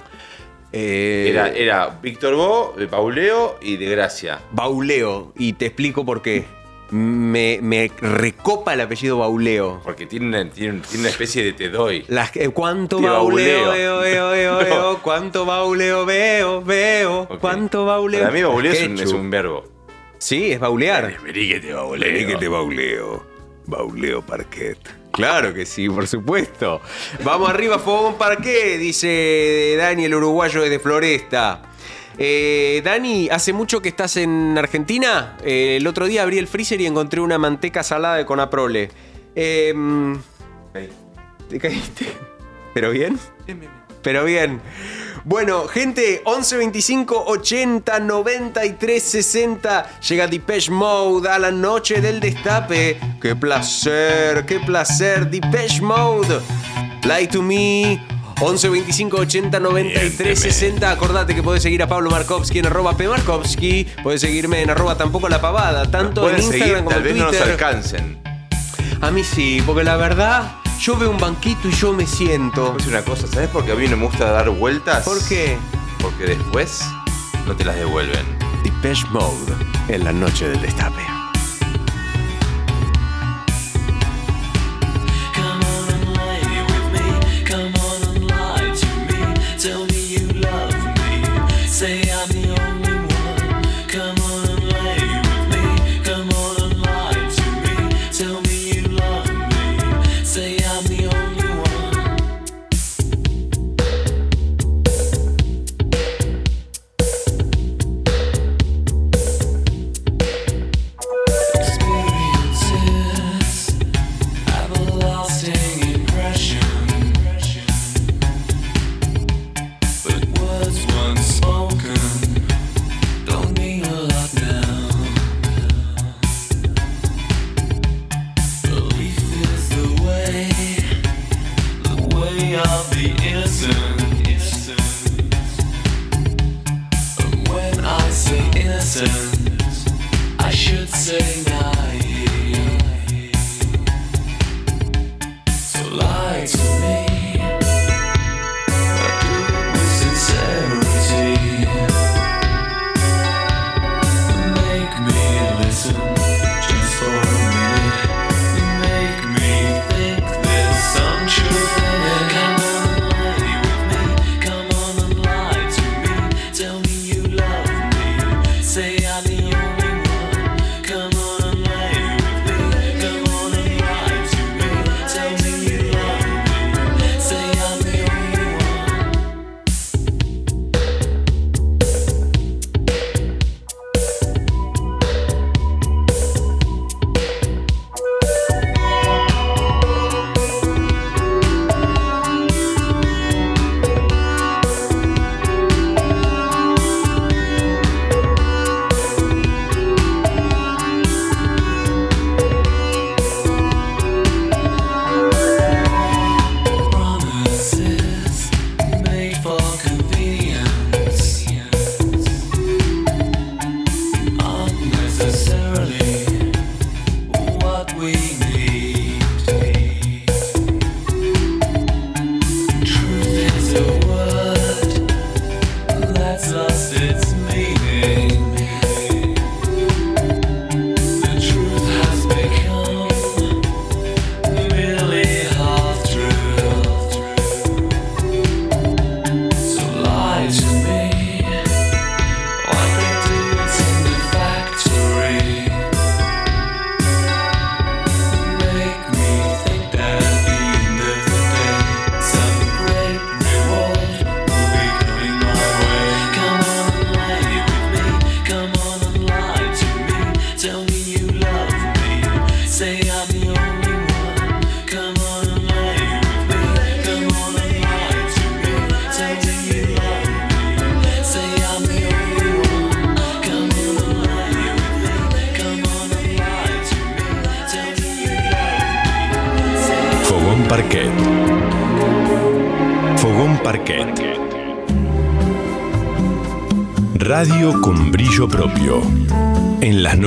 Eh, 0.73 1.29
Era, 1.31 1.49
era 1.49 1.99
Víctor 2.03 2.35
Bo, 2.37 2.75
de 2.79 2.87
Pauleo 2.87 3.59
y 3.63 3.77
de 3.77 3.87
Gracia. 3.87 4.39
Bauleo. 4.53 5.33
Y 5.37 5.55
te 5.55 5.67
explico 5.67 6.05
por 6.05 6.21
qué. 6.23 6.45
Me, 6.91 7.59
me 7.61 7.91
recopa 8.01 8.72
el 8.74 8.80
apellido 8.80 9.18
Bauleo. 9.18 9.80
Porque 9.84 10.07
tiene 10.07 10.26
una, 10.26 10.51
tiene, 10.51 10.80
tiene 10.80 11.01
una 11.01 11.09
especie 11.11 11.45
de 11.45 11.53
te 11.53 11.68
doy. 11.68 12.05
Las, 12.09 12.34
eh, 12.36 12.49
¿Cuánto 12.49 13.01
bauleo 13.01 13.66
bauleo. 13.66 14.01
veo, 14.01 14.59
veo? 14.59 14.99
¿Cuánto 15.03 15.45
bauleo 15.45 16.07
veo, 16.07 16.62
veo? 16.62 17.28
¿Cuánto 17.41 17.84
bauleo? 17.84 18.20
Para 18.20 18.32
mí 18.32 18.43
bauleo 18.43 18.72
es 18.72 18.82
un, 18.82 18.97
Ketchup. 18.97 19.07
es 19.07 19.12
un 19.12 19.30
verbo. 19.30 19.64
Sí, 20.18 20.53
es 20.53 20.61
baulear. 20.61 21.14
Vení 21.22 21.49
que 21.49 21.61
te 21.61 21.72
bauleo. 21.72 22.12
Vení 22.12 22.26
que 22.26 22.36
te 22.36 22.49
bauleo. 22.49 23.26
Bauleo 23.66 24.22
parquet. 24.22 24.78
Claro 25.12 25.53
que 25.53 25.66
sí, 25.66 25.89
por 25.89 26.07
supuesto. 26.07 26.80
Vamos 27.24 27.51
arriba, 27.51 27.78
Fogón 27.78 28.16
Parquet, 28.16 28.78
dice 28.78 29.74
Dani, 29.76 30.05
el 30.05 30.14
uruguayo 30.14 30.62
desde 30.62 30.78
Floresta. 30.78 31.62
Eh, 32.19 32.83
Dani, 32.85 33.29
¿hace 33.31 33.53
mucho 33.53 33.81
que 33.81 33.89
estás 33.89 34.16
en 34.16 34.59
Argentina? 34.59 35.37
Eh, 35.45 35.77
el 35.77 35.87
otro 35.87 36.07
día 36.07 36.23
abrí 36.23 36.39
el 36.39 36.49
freezer 36.49 36.81
y 36.81 36.87
encontré 36.87 37.21
una 37.21 37.39
manteca 37.39 37.83
salada 37.83 38.16
de 38.16 38.27
Conaprole. 38.27 38.91
Eh, 39.37 39.73
¿Te 41.49 41.59
caíste? 41.59 42.07
¿Pero 42.75 42.91
bien? 42.91 43.19
Pero 44.03 44.25
bien. 44.25 44.61
Bueno, 45.25 45.66
gente, 45.69 46.23
11 46.25 46.57
25 46.57 47.25
80 47.27 48.01
93 48.01 49.03
60 49.03 50.01
llega 50.01 50.27
Depeche 50.27 50.71
Mode 50.71 51.29
a 51.29 51.39
la 51.39 51.51
noche 51.51 52.01
del 52.01 52.19
destape. 52.21 52.99
¡Qué 53.21 53.37
placer! 53.37 54.45
¡Qué 54.47 54.61
placer! 54.61 55.29
Depeche 55.29 55.83
Mode. 55.83 56.41
Lie 57.05 57.29
to 57.29 57.43
me. 57.43 58.18
11 58.41 58.68
25 58.68 59.16
80 59.16 59.59
93 59.61 60.39
60. 60.39 60.91
Acordate 60.91 61.34
que 61.34 61.43
podés 61.43 61.62
seguir 61.62 61.82
a 61.82 61.89
Pablo 61.89 62.11
Markovsky 62.11 62.61
en 62.61 62.66
arroba 62.66 62.97
pmarkovsky. 62.97 63.86
Podés 64.03 64.20
seguirme 64.20 64.62
en 64.62 64.70
arroba 64.70 64.97
tampoco 64.97 65.28
la 65.28 65.41
pavada. 65.41 65.91
Tanto 65.91 66.28
en 66.30 66.36
Instagram 66.36 66.61
seguir, 66.61 66.76
como 66.78 66.91
tal 66.91 66.99
en 66.99 67.05
vez 67.05 67.16
no 67.16 67.24
nos 67.24 67.30
Twitter. 67.32 67.51
alcancen. 67.53 68.18
A 69.01 69.11
mí 69.11 69.24
sí, 69.24 69.62
porque 69.66 69.84
la 69.84 69.97
verdad, 69.97 70.53
yo 70.80 70.97
veo 70.97 71.11
un 71.11 71.18
banquito 71.18 71.68
y 71.68 71.72
yo 71.72 71.93
me 71.93 72.07
siento. 72.07 72.76
Es 72.78 72.86
una 72.86 73.03
cosa, 73.03 73.26
¿sabes 73.26 73.49
por 73.49 73.64
qué 73.64 73.72
a 73.72 73.74
mí 73.74 73.89
no 73.89 73.97
me 73.97 74.07
gusta 74.07 74.30
dar 74.30 74.49
vueltas? 74.51 75.05
¿Por 75.05 75.22
qué? 75.28 75.57
Porque 76.01 76.24
después 76.24 76.82
no 77.47 77.57
te 77.57 77.64
las 77.64 77.76
devuelven. 77.76 78.24
Depeche 78.62 79.07
Mode 79.11 79.53
en 79.89 80.05
la 80.05 80.12
noche 80.12 80.49
del 80.49 80.61
destape. 80.61 81.03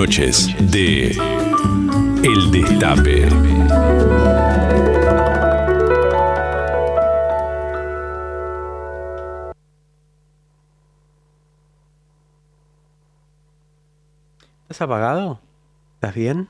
Noches 0.01 0.47
de 0.71 1.11
El 2.23 2.51
Destape. 2.51 3.27
¿Estás 14.63 14.81
apagado? 14.81 15.39
¿Estás 15.93 16.15
bien? 16.15 16.49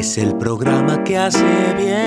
Es 0.00 0.16
el 0.16 0.34
programa 0.36 1.04
que 1.04 1.18
hace 1.18 1.74
bien. 1.76 2.00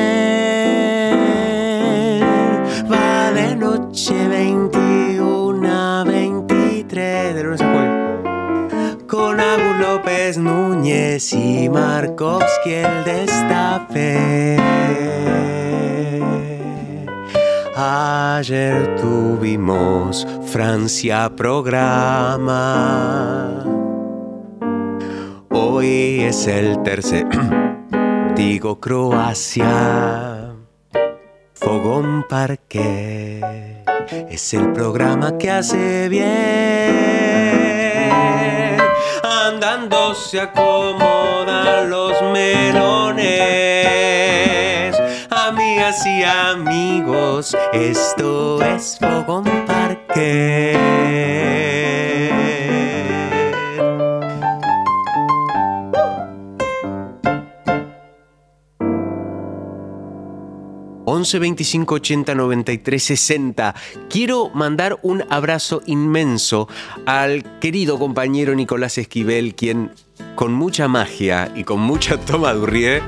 Va 2.92 3.32
de 3.32 3.56
noche 3.56 4.28
21 4.28 5.70
a 5.72 6.04
23 6.04 7.36
de 7.36 7.44
lunes 7.44 7.62
a 7.62 7.72
jueves. 7.72 9.06
Con 9.08 9.40
Agus 9.40 9.80
López 9.80 10.40
Núñez 10.40 11.34
y 11.34 11.70
Markovsky 11.70 12.74
el 12.74 13.04
destape. 13.04 14.58
Ayer 17.76 18.96
tuvimos 18.96 20.28
Francia 20.48 21.32
programa. 21.36 22.24
Hoy 25.52 26.22
es 26.22 26.48
el 26.48 26.82
tercer. 26.82 27.28
Digo 28.36 28.80
Croacia. 28.80 30.56
Fogón 31.54 32.26
Parque. 32.28 33.40
Es 34.30 34.54
el 34.56 34.72
programa 34.74 35.38
que 35.38 35.52
hace 35.52 36.10
bien. 36.10 36.24
Andando 39.24 40.16
se 40.16 40.42
acomodan 40.42 41.90
los 41.92 42.20
melones. 42.34 43.24
Amigas 45.30 46.04
y 46.08 46.24
amigos, 46.24 47.56
esto 47.72 48.64
es 48.64 48.98
Fogón 49.00 49.44
Parque. 49.68 50.93
11 61.24 61.40
25 61.40 61.96
80 61.96 62.36
93 62.36 63.02
60. 63.02 63.76
Quiero 64.10 64.50
mandar 64.50 65.00
un 65.04 65.24
abrazo 65.30 65.82
inmenso 65.86 66.68
al 67.06 67.60
querido 67.62 67.98
compañero 67.98 68.54
Nicolás 68.56 68.98
Esquivel, 68.98 69.56
quien 69.56 69.92
con 70.36 70.52
mucha 70.52 70.90
magia 70.90 71.50
y 71.56 71.64
con 71.64 71.80
mucha 71.80 72.18
toma 72.20 72.52
Durrié 72.52 73.02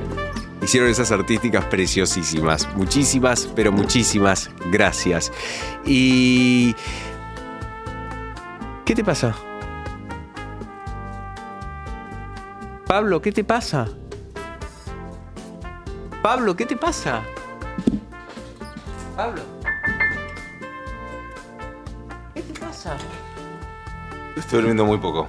hicieron 0.63 0.89
esas 0.89 1.11
artísticas 1.11 1.65
preciosísimas. 1.65 2.73
Muchísimas, 2.77 3.49
pero 3.53 3.73
muchísimas 3.73 4.49
gracias. 4.71 5.33
Y. 5.85 6.73
¿Qué 8.85 8.95
te 8.95 9.03
pasa? 9.03 9.35
Pablo, 12.87 13.21
¿qué 13.21 13.33
te 13.33 13.43
pasa? 13.43 13.89
Pablo, 16.21 16.55
¿qué 16.55 16.65
te 16.65 16.77
pasa? 16.77 17.21
Pablo. 19.15 19.41
¿Qué 22.33 22.41
te 22.41 22.59
pasa? 22.59 22.97
Estoy 24.35 24.57
durmiendo 24.59 24.85
muy 24.85 24.97
poco. 24.97 25.27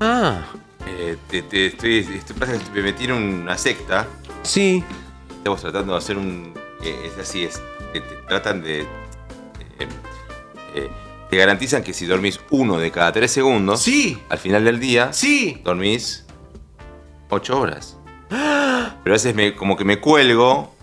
Ah. 0.00 0.42
Eh, 0.86 1.16
te, 1.30 1.42
te- 1.42 1.66
estoy, 1.66 1.98
estoy- 1.98 2.36
me 2.74 2.82
metí 2.82 3.04
en 3.04 3.12
una 3.12 3.56
secta. 3.56 4.06
Sí. 4.42 4.84
Estamos 5.30 5.60
tratando 5.60 5.92
de 5.92 5.98
hacer 5.98 6.18
un. 6.18 6.52
eh, 6.82 7.10
es 7.12 7.18
así, 7.18 7.44
es. 7.44 7.60
te 7.92 8.00
tratan 8.28 8.62
de. 8.62 8.80
eh, 8.80 8.86
eh, 10.74 10.90
te 11.30 11.36
garantizan 11.36 11.82
que 11.82 11.92
si 11.92 12.06
dormís 12.06 12.40
uno 12.50 12.78
de 12.78 12.90
cada 12.90 13.12
tres 13.12 13.30
segundos. 13.32 13.82
Sí. 13.82 14.20
Al 14.28 14.38
final 14.38 14.64
del 14.64 14.78
día. 14.80 15.12
Sí. 15.12 15.60
Dormís 15.64 16.26
ocho 17.30 17.58
horas. 17.60 17.96
Pero 18.28 19.14
a 19.14 19.16
veces 19.16 19.34
me, 19.34 19.54
como 19.54 19.76
que 19.76 19.84
me 19.84 20.00
cuelgo 20.00 20.74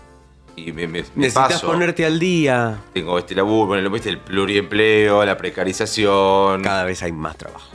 y 0.56 0.72
me, 0.72 0.86
me- 0.88 1.02
me 1.02 1.08
Necesitas 1.16 1.52
paso. 1.54 1.66
ponerte 1.66 2.04
al 2.06 2.18
día. 2.18 2.78
Tengo 2.94 3.18
este 3.18 3.34
laburo, 3.34 3.66
bueno, 3.68 3.90
¿viste? 3.90 4.08
el 4.08 4.18
pluriempleo, 4.18 5.24
la 5.24 5.36
precarización. 5.36 6.62
Cada 6.62 6.84
vez 6.84 7.02
hay 7.02 7.12
más 7.12 7.36
trabajo. 7.36 7.70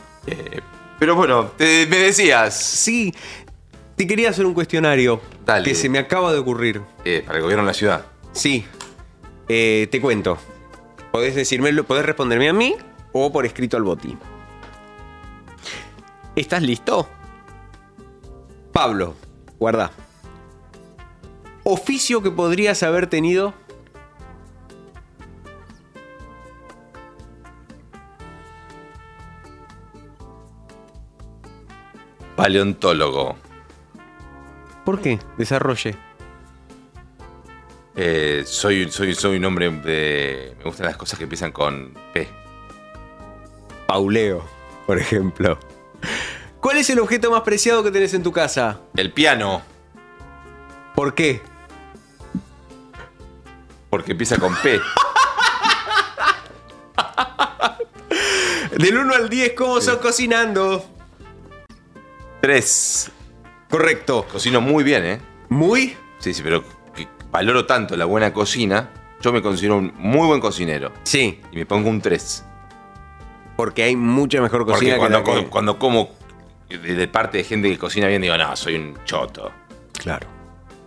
pero 1.00 1.16
bueno, 1.16 1.52
te- 1.58 1.86
me 1.88 1.98
decías. 1.98 2.56
Sí, 2.60 3.14
te 3.96 4.08
quería 4.08 4.30
hacer 4.32 4.46
un 4.46 4.54
cuestionario 4.54 5.22
Dale. 5.46 5.64
que 5.64 5.76
se 5.76 5.90
me 5.90 6.00
acaba 6.00 6.34
de 6.34 6.40
ocurrir. 6.40 6.82
Eh, 7.06 7.24
para 7.26 7.38
el 7.38 7.44
gobierno 7.44 7.64
de 7.64 7.68
la 7.68 7.74
ciudad. 7.74 8.06
Sí. 8.32 8.66
Eh, 9.48 9.88
te 9.92 10.00
cuento. 10.02 10.38
Podés 11.12 11.36
decirme, 11.36 11.72
podés 11.84 12.06
responderme 12.06 12.50
a 12.50 12.54
mí 12.54 12.76
o 13.12 13.32
por 13.32 13.46
escrito 13.46 13.78
al 13.78 13.84
boti. 13.84 14.18
¿Estás 16.36 16.62
listo? 16.62 17.08
Pablo, 18.72 19.16
guarda. 19.60 19.92
Oficio 21.64 22.24
que 22.24 22.32
podrías 22.32 22.82
haber 22.84 23.08
tenido. 23.08 23.54
Paleontólogo. 32.36 33.36
¿Por 34.84 35.00
qué? 35.00 35.20
Desarrolle. 35.38 35.96
Eh, 37.96 38.44
soy, 38.46 38.90
soy, 38.92 39.14
soy 39.14 39.38
un 39.38 39.46
hombre 39.46 39.70
de. 39.70 40.56
Me 40.58 40.64
gustan 40.64 40.88
las 40.88 40.98
cosas 40.98 41.20
que 41.20 41.26
empiezan 41.26 41.52
con 41.52 41.94
P. 42.14 42.28
Pauleo, 43.86 44.44
por 44.88 44.98
ejemplo. 44.98 45.60
¿Cuál 46.60 46.78
es 46.78 46.90
el 46.90 47.00
objeto 47.00 47.30
más 47.30 47.42
preciado 47.42 47.84
que 47.84 47.92
tenés 47.92 48.14
en 48.14 48.24
tu 48.24 48.32
casa? 48.32 48.80
El 48.96 49.12
piano. 49.12 49.62
¿Por 50.96 51.14
qué? 51.14 51.42
Porque 53.92 54.14
empieza 54.14 54.38
con 54.38 54.56
P. 54.56 54.80
Del 58.78 58.98
1 58.98 59.14
al 59.14 59.30
10, 59.30 59.54
¿cómo 59.54 59.80
sos 59.82 59.98
cocinando? 59.98 60.84
Tres. 62.42 63.12
Correcto. 63.70 64.26
Cocino 64.32 64.62
muy 64.62 64.84
bien, 64.84 65.06
¿eh? 65.06 65.22
¿Muy? 65.50 65.96
Sí, 66.20 66.34
sí, 66.34 66.42
pero 66.44 66.64
que 66.96 67.08
valoro 67.32 67.66
tanto 67.66 67.96
la 67.96 68.06
buena 68.06 68.34
cocina. 68.34 68.90
Yo 69.22 69.32
me 69.32 69.42
considero 69.42 69.78
un 69.78 69.94
muy 69.98 70.26
buen 70.26 70.40
cocinero. 70.40 70.92
Sí. 71.04 71.40
Y 71.52 71.58
me 71.58 71.66
pongo 71.66 71.90
un 71.90 72.02
3. 72.02 72.44
Porque 73.56 73.84
hay 73.84 73.96
mucha 73.96 74.42
mejor 74.42 74.62
Porque 74.66 74.74
cocina 74.74 74.98
cuando, 74.98 75.24
que 75.24 75.32
la 75.32 75.38
que- 75.38 75.44
co- 75.44 75.50
cuando 75.52 75.78
como 75.78 76.10
de, 76.70 76.78
de 76.80 77.08
parte 77.08 77.38
de 77.40 77.44
gente 77.44 77.70
que 77.70 77.78
cocina 77.78 78.08
bien, 78.08 78.22
digo, 78.22 78.36
no, 78.38 78.56
soy 78.56 78.76
un 78.76 78.98
choto. 79.06 79.52
Claro. 80.00 80.28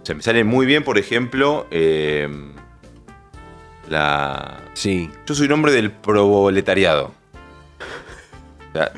O 0.02 0.06
sea, 0.06 0.14
me 0.16 0.22
sale 0.22 0.42
muy 0.42 0.66
bien, 0.66 0.82
por 0.82 0.98
ejemplo, 0.98 1.66
eh, 1.70 2.28
la... 3.88 4.60
Sí. 4.74 5.10
Yo 5.26 5.34
soy 5.34 5.46
un 5.46 5.52
hombre 5.52 5.72
del 5.72 5.90
proboletariado. 5.90 7.12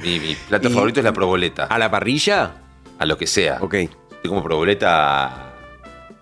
Mi, 0.03 0.18
mi 0.20 0.34
plato 0.34 0.68
¿Y- 0.68 0.72
favorito 0.72 1.01
es 1.01 1.05
la 1.05 1.12
proboleta. 1.12 1.64
¿A 1.64 1.78
la 1.78 1.91
parrilla? 1.91 2.55
A 2.99 3.05
lo 3.05 3.18
que 3.18 3.26
sea. 3.26 3.59
Ok. 3.61 3.74
Estoy 3.74 4.28
como 4.28 4.43
proboleta 4.43 5.53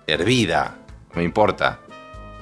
hervida, 0.07 0.77
no 1.11 1.17
me 1.19 1.25
importa. 1.25 1.79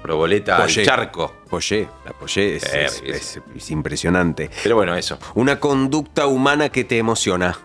Proboleta 0.02 0.56
al 0.56 0.62
Pollé. 0.62 0.84
charco. 0.84 1.32
Pollé, 1.48 1.86
la 2.06 2.12
Pollé 2.12 2.56
es, 2.56 2.62
Sí, 2.62 2.70
es- 2.72 3.00
riquísimo. 3.02 3.44
es- 3.54 3.62
es 3.62 3.70
impresionante. 3.70 4.50
Pero 4.62 4.76
bueno, 4.76 4.94
eso. 4.96 5.18
Una 5.34 5.60
conducta 5.60 6.26
humana 6.26 6.70
que 6.70 6.82
te 6.84 6.96
emociona. 6.98 7.56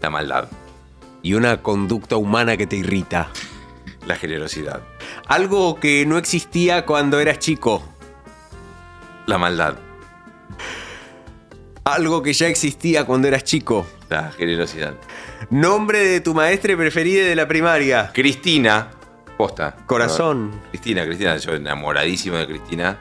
La 0.00 0.08
maldad. 0.10 0.48
Y 1.22 1.34
una 1.34 1.58
conducta 1.62 2.16
humana 2.16 2.56
que 2.56 2.66
te 2.66 2.76
irrita. 2.76 3.28
La 4.06 4.16
generosidad. 4.16 4.82
Algo 5.26 5.78
que 5.78 6.04
no 6.06 6.18
existía 6.18 6.84
cuando 6.84 7.20
eras 7.20 7.38
chico. 7.38 7.82
La 9.26 9.38
maldad. 9.38 9.76
Algo 11.84 12.22
que 12.22 12.32
ya 12.32 12.48
existía 12.48 13.04
cuando 13.04 13.28
eras 13.28 13.44
chico. 13.44 13.86
La 14.08 14.30
generosidad. 14.32 14.94
Nombre 15.50 16.00
de 16.00 16.20
tu 16.20 16.34
maestre 16.34 16.76
preferida 16.76 17.24
de 17.24 17.34
la 17.34 17.48
primaria. 17.48 18.10
Cristina. 18.12 18.90
Posta. 19.36 19.76
Corazón. 19.86 20.60
Cristina, 20.70 21.04
Cristina. 21.04 21.36
Yo 21.36 21.54
enamoradísimo 21.54 22.36
de 22.36 22.46
Cristina. 22.46 22.98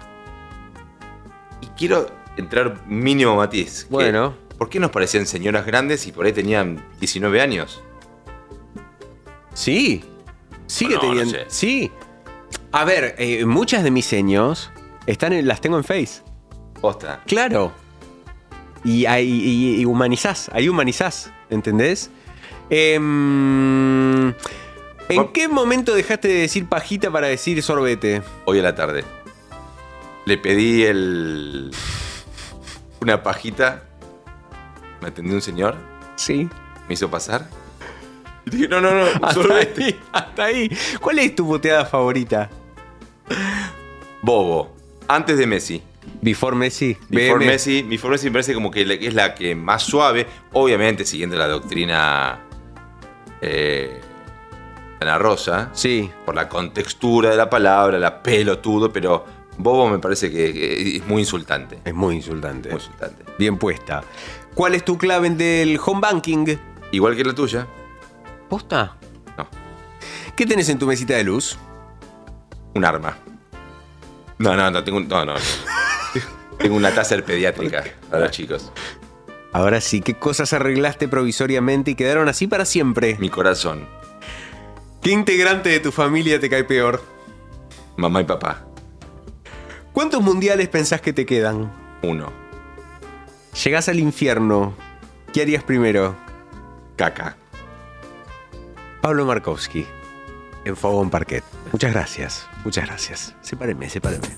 Y 1.62 1.68
quiero 1.78 2.08
entrar 2.38 2.86
mínimo 2.88 3.36
matiz. 3.36 3.84
que, 3.86 3.90
Bueno. 3.90 4.36
¿Por 4.58 4.70
qué 4.70 4.80
nos 4.80 4.92
parecían 4.92 5.26
señoras 5.26 5.66
grandes 5.66 6.06
y 6.06 6.12
por 6.12 6.26
ahí 6.26 6.34
tenían 6.34 6.84
19 7.00 7.42
años? 7.42 7.82
Sí. 9.54 10.04
No, 10.90 11.14
no 11.26 11.26
sé. 11.32 11.46
Sí. 11.48 11.92
A 12.72 12.86
ver, 12.86 13.16
eh, 13.18 13.46
muchas 13.46 13.84
de 13.84 13.92
mis 13.92 14.06
seños 14.06 14.72
están 15.06 15.34
en- 15.34 15.48
las 15.48 15.62
tengo 15.62 15.78
en 15.78 15.84
Face. 15.84 16.22
Posta. 16.80 17.22
Claro. 17.28 17.72
Y, 18.84 19.06
ahí- 19.06 19.28
y- 19.30 19.82
y 19.82 19.86
humanizás, 19.86 20.50
ahí 20.54 20.68
humanizás, 20.70 21.32
¿entendés? 21.50 22.10
Em, 22.70 24.30
¿En 25.10 25.28
qué 25.34 25.48
momento 25.50 25.94
dejaste 25.94 26.28
de 26.30 26.34
decir 26.36 26.68
pajita 26.68 27.12
para 27.12 27.28
decir 27.28 27.62
sorbete? 27.62 28.22
Hoy 28.46 28.60
a 28.60 28.64
la 28.64 28.76
tarde. 28.76 29.04
Le 30.26 30.38
pedí 30.38 30.84
el. 30.84 31.72
Una 33.02 33.22
pajita. 33.24 33.84
Me 35.02 35.10
atendió 35.10 35.36
un 35.36 35.42
señor. 35.42 35.76
Sí. 36.16 36.48
Me 36.88 36.94
hizo 36.94 37.10
pasar. 37.10 37.50
Y 38.46 38.50
dije, 38.50 38.68
no, 38.68 38.82
no, 38.82 38.92
no, 38.92 39.06
Hasta 39.22 39.34
sorbete. 39.34 39.84
ahí, 39.84 40.00
hasta 40.14 40.44
ahí. 40.46 40.78
¿Cuál 41.00 41.20
es 41.20 41.36
tu 41.36 41.46
boteada 41.46 41.86
favorita? 41.86 42.50
Bobo. 44.22 44.76
Antes 45.08 45.38
de 45.38 45.48
Messi. 45.48 45.82
Before 46.22 46.56
Messi. 46.56 46.98
Before 47.10 47.40
BM. 47.40 47.52
Messi, 47.52 47.82
Before 47.84 48.12
Messi 48.12 48.28
me 48.28 48.32
parece 48.34 48.54
como 48.54 48.72
que 48.72 48.82
es 48.82 49.14
la 49.14 49.34
que 49.36 49.56
más 49.56 49.84
suave, 49.84 50.28
obviamente 50.54 51.06
siguiendo 51.06 51.36
la 51.36 51.48
doctrina 51.48 52.40
eh, 53.42 54.00
Ana 55.00 55.18
Rosa. 55.18 55.70
Sí. 55.74 56.10
Por 56.26 56.36
la 56.36 56.48
contextura 56.48 57.32
de 57.32 57.38
la 57.38 57.50
palabra, 57.50 57.98
la 58.00 58.22
pelotudo, 58.22 58.92
pero 58.92 59.26
bobo 59.58 59.90
me 59.90 60.00
parece 60.00 60.32
que, 60.32 60.54
que 60.54 60.98
es 60.98 61.08
muy 61.08 61.22
insultante. 61.22 61.80
Es 61.84 61.94
muy 61.94 62.16
insultante. 62.16 62.70
Muy 62.70 62.80
insultante. 62.80 63.24
Bien 63.38 63.58
puesta. 63.58 64.04
¿Cuál 64.54 64.76
es 64.76 64.86
tu 64.86 64.98
clave 64.98 65.30
del 65.32 65.80
home 65.84 66.02
banking? 66.02 66.46
Igual 66.92 67.16
que 67.16 67.24
la 67.24 67.34
tuya. 67.34 67.68
¿Posta? 68.52 68.98
No. 69.38 69.48
¿Qué 70.36 70.46
tenés 70.46 70.68
en 70.68 70.78
tu 70.78 70.86
mesita 70.86 71.14
de 71.14 71.24
luz? 71.24 71.58
Un 72.76 72.84
arma. 72.84 73.18
No, 74.40 74.58
no, 74.58 74.70
no, 74.70 74.84
tengo 74.84 74.98
un. 74.98 75.08
No, 75.08 75.24
no. 75.24 75.36
tengo 76.60 76.76
una 76.76 76.94
taser 76.94 77.24
pediátrica 77.24 77.82
para 78.10 78.24
los 78.24 78.32
chicos. 78.32 78.70
Ahora 79.54 79.80
sí, 79.80 80.02
¿qué 80.02 80.16
cosas 80.16 80.52
arreglaste 80.52 81.08
provisoriamente 81.08 81.92
y 81.92 81.96
quedaron 81.96 82.28
así 82.28 82.48
para 82.48 82.66
siempre? 82.66 83.16
Mi 83.20 83.30
corazón. 83.30 83.88
¿Qué 85.02 85.12
integrante 85.12 85.70
de 85.70 85.80
tu 85.80 85.94
familia 85.94 86.38
te 86.42 86.50
cae 86.50 86.66
peor? 86.66 87.02
Mamá 87.96 88.20
y 88.20 88.26
papá. 88.26 88.66
¿Cuántos 89.94 90.22
mundiales 90.22 90.68
pensás 90.68 91.00
que 91.00 91.14
te 91.14 91.26
quedan? 91.26 91.72
Uno. 92.04 92.34
Llegás 93.64 93.88
al 93.88 94.00
infierno. 94.00 94.76
¿Qué 95.32 95.42
harías 95.42 95.64
primero? 95.64 96.18
Caca. 96.98 97.38
Pablo 99.02 99.26
Markowski, 99.26 99.88
en 100.64 100.78
Fogón 100.78 101.10
Parquet. 101.10 101.44
Muchas 101.72 101.92
gracias, 101.92 102.48
muchas 102.64 102.86
gracias. 102.86 103.36
Sepárenme, 103.42 103.90
sepárenme. 103.90 104.38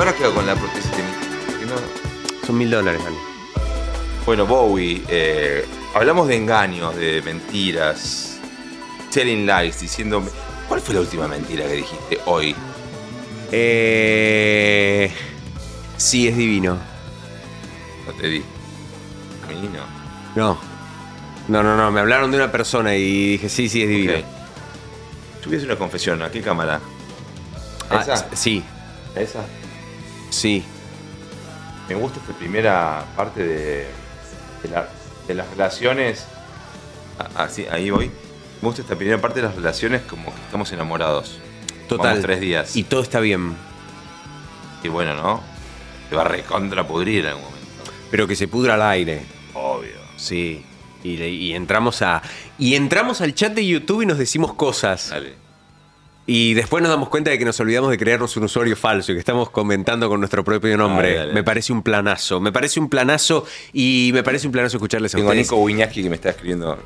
Ahora 0.00 0.14
qué 0.14 0.24
hago 0.24 0.34
con 0.34 0.46
la 0.46 0.54
prótesis 0.56 0.90
de 0.90 1.02
no- 1.66 2.46
Son 2.46 2.56
mil 2.58 2.70
dólares, 2.70 3.02
Dani. 3.04 3.16
Bueno, 4.26 4.46
Bowie, 4.46 5.02
eh, 5.08 5.64
hablamos 5.94 6.28
de 6.28 6.36
engaños, 6.36 6.94
de 6.96 7.22
mentiras, 7.22 8.38
telling 9.12 9.46
lies, 9.46 9.80
diciendo... 9.80 10.22
¿Cuál 10.68 10.80
fue 10.80 10.94
la 10.94 11.00
última 11.00 11.26
mentira 11.26 11.66
que 11.66 11.72
dijiste 11.72 12.20
hoy? 12.26 12.54
Eh, 13.50 15.12
sí, 15.96 16.28
es 16.28 16.36
divino. 16.36 16.78
No 18.06 18.12
te 18.12 18.28
di. 18.28 18.44
A 19.44 19.48
mí 19.48 19.68
no. 19.72 19.82
No. 20.36 20.58
No, 21.48 21.62
no, 21.64 21.76
no. 21.76 21.90
Me 21.90 21.98
hablaron 21.98 22.30
de 22.30 22.36
una 22.36 22.52
persona 22.52 22.94
y 22.94 23.32
dije, 23.32 23.48
sí, 23.48 23.68
sí, 23.68 23.82
es 23.82 23.88
divino. 23.88 24.12
Ok. 24.12 24.24
Yo 25.40 25.46
voy 25.46 25.54
a 25.54 25.56
hacer 25.56 25.70
una 25.70 25.78
confesión. 25.78 26.22
¿A 26.22 26.30
qué 26.30 26.40
cámara? 26.40 26.78
Ah, 27.90 28.00
¿Esa? 28.02 28.28
sí, 28.36 28.62
¿Esa? 29.16 29.40
Me 31.90 31.96
gusta 31.96 32.20
esta 32.20 32.32
primera 32.32 33.04
parte 33.16 33.42
de, 33.42 33.86
de, 34.62 34.68
la- 34.70 34.88
de 35.26 35.34
las 35.34 35.48
relaciones. 35.50 36.24
Ah, 37.18 37.44
Así, 37.44 37.66
ahí 37.70 37.90
voy. 37.90 38.06
Me 38.62 38.66
gusta 38.68 38.82
esta 38.82 38.94
primera 38.96 39.20
parte 39.20 39.40
de 39.40 39.46
las 39.46 39.56
relaciones 39.56 40.02
como 40.02 40.34
que 40.34 40.40
estamos 40.42 40.70
enamorados. 40.72 41.38
Total. 41.88 42.06
Vamos 42.10 42.22
tres 42.22 42.40
días. 42.40 42.76
Y 42.76 42.84
todo 42.84 43.02
está 43.02 43.20
bien. 43.20 43.54
Y 44.84 44.88
bueno, 44.88 45.14
¿no? 45.14 45.42
Te 46.08 46.16
va 46.16 46.22
a 46.22 46.28
recontrapudrir 46.28 47.20
en 47.24 47.32
algún 47.32 47.44
momento. 47.44 47.66
Pero 48.10 48.26
que 48.28 48.36
se 48.36 48.48
pudra 48.48 48.74
al 48.74 48.82
aire. 48.82 49.22
Obvio. 49.54 49.96
Sí. 50.16 50.64
Y, 51.02 51.14
y 51.22 51.54
entramos 51.54 52.02
a. 52.02 52.22
Y 52.58 52.74
entramos 52.76 53.20
al 53.20 53.34
chat 53.34 53.52
de 53.52 53.66
YouTube 53.66 54.02
y 54.02 54.06
nos 54.06 54.18
decimos 54.18 54.54
cosas. 54.54 55.08
Dale. 55.10 55.34
Y 56.32 56.54
después 56.54 56.80
nos 56.80 56.92
damos 56.92 57.08
cuenta 57.08 57.32
de 57.32 57.40
que 57.40 57.44
nos 57.44 57.58
olvidamos 57.58 57.90
de 57.90 57.98
crearnos 57.98 58.36
un 58.36 58.44
usuario 58.44 58.76
falso 58.76 59.10
y 59.10 59.16
que 59.16 59.18
estamos 59.18 59.50
comentando 59.50 60.08
con 60.08 60.20
nuestro 60.20 60.44
propio 60.44 60.76
nombre. 60.76 61.32
Me 61.32 61.42
parece 61.42 61.72
un 61.72 61.82
planazo. 61.82 62.40
Me 62.40 62.52
parece 62.52 62.78
un 62.78 62.88
planazo 62.88 63.44
y 63.72 64.12
me 64.14 64.22
parece 64.22 64.46
un 64.46 64.52
planazo 64.52 64.76
escucharles 64.76 65.12
a 65.12 65.16
Tengo 65.16 65.30
a 65.30 65.32
ustedes. 65.32 65.50
Nico 65.50 65.60
Wiñaski 65.60 66.04
que 66.04 66.08
me 66.08 66.14
está 66.14 66.30
escribiendo. 66.30 66.78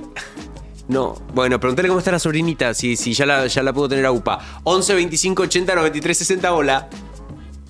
No, 0.88 1.14
bueno, 1.34 1.60
pregúntale 1.60 1.88
cómo 1.88 1.98
está 1.98 2.10
la 2.10 2.18
sobrinita, 2.18 2.72
si, 2.72 2.96
si 2.96 3.12
ya, 3.12 3.26
la, 3.26 3.46
ya 3.46 3.62
la 3.62 3.74
puedo 3.74 3.90
tener 3.90 4.06
a 4.06 4.12
UPA. 4.12 4.62
11 4.64 4.94
25 4.94 5.42
80 5.42 5.74
93 5.74 6.16
60, 6.16 6.54
hola. 6.54 6.88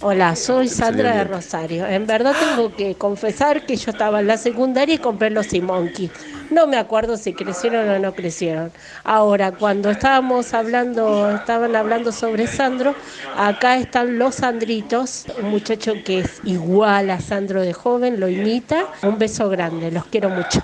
Hola, 0.06 0.36
soy 0.36 0.68
Sandra 0.68 1.16
de. 1.16 1.24
Rosario. 1.24 1.86
En 1.86 2.06
verdad 2.06 2.34
tengo 2.38 2.76
que 2.76 2.94
confesar 2.94 3.64
que 3.64 3.74
yo 3.76 3.90
estaba 3.90 4.20
en 4.20 4.26
la 4.26 4.36
secundaria 4.36 4.96
y 4.96 4.98
compré 4.98 5.30
los 5.30 5.46
Simonki. 5.46 6.10
No 6.50 6.66
me 6.66 6.76
acuerdo 6.76 7.16
si 7.16 7.32
crecieron 7.32 7.88
o 7.88 7.98
no 7.98 8.14
crecieron. 8.14 8.70
Ahora, 9.02 9.52
cuando 9.52 9.88
estábamos 9.90 10.52
hablando, 10.52 11.34
estaban 11.34 11.74
hablando 11.74 12.12
sobre 12.12 12.46
Sandro, 12.46 12.94
acá 13.34 13.78
están 13.78 14.18
los 14.18 14.34
Sandritos, 14.34 15.24
un 15.42 15.48
muchacho 15.48 15.94
que 16.04 16.18
es 16.18 16.42
igual 16.44 17.08
a 17.08 17.18
Sandro 17.18 17.62
de 17.62 17.72
joven, 17.72 18.20
lo 18.20 18.28
imita. 18.28 18.84
Un 19.00 19.18
beso 19.18 19.48
grande, 19.48 19.90
los 19.90 20.04
quiero 20.04 20.28
mucho. 20.28 20.62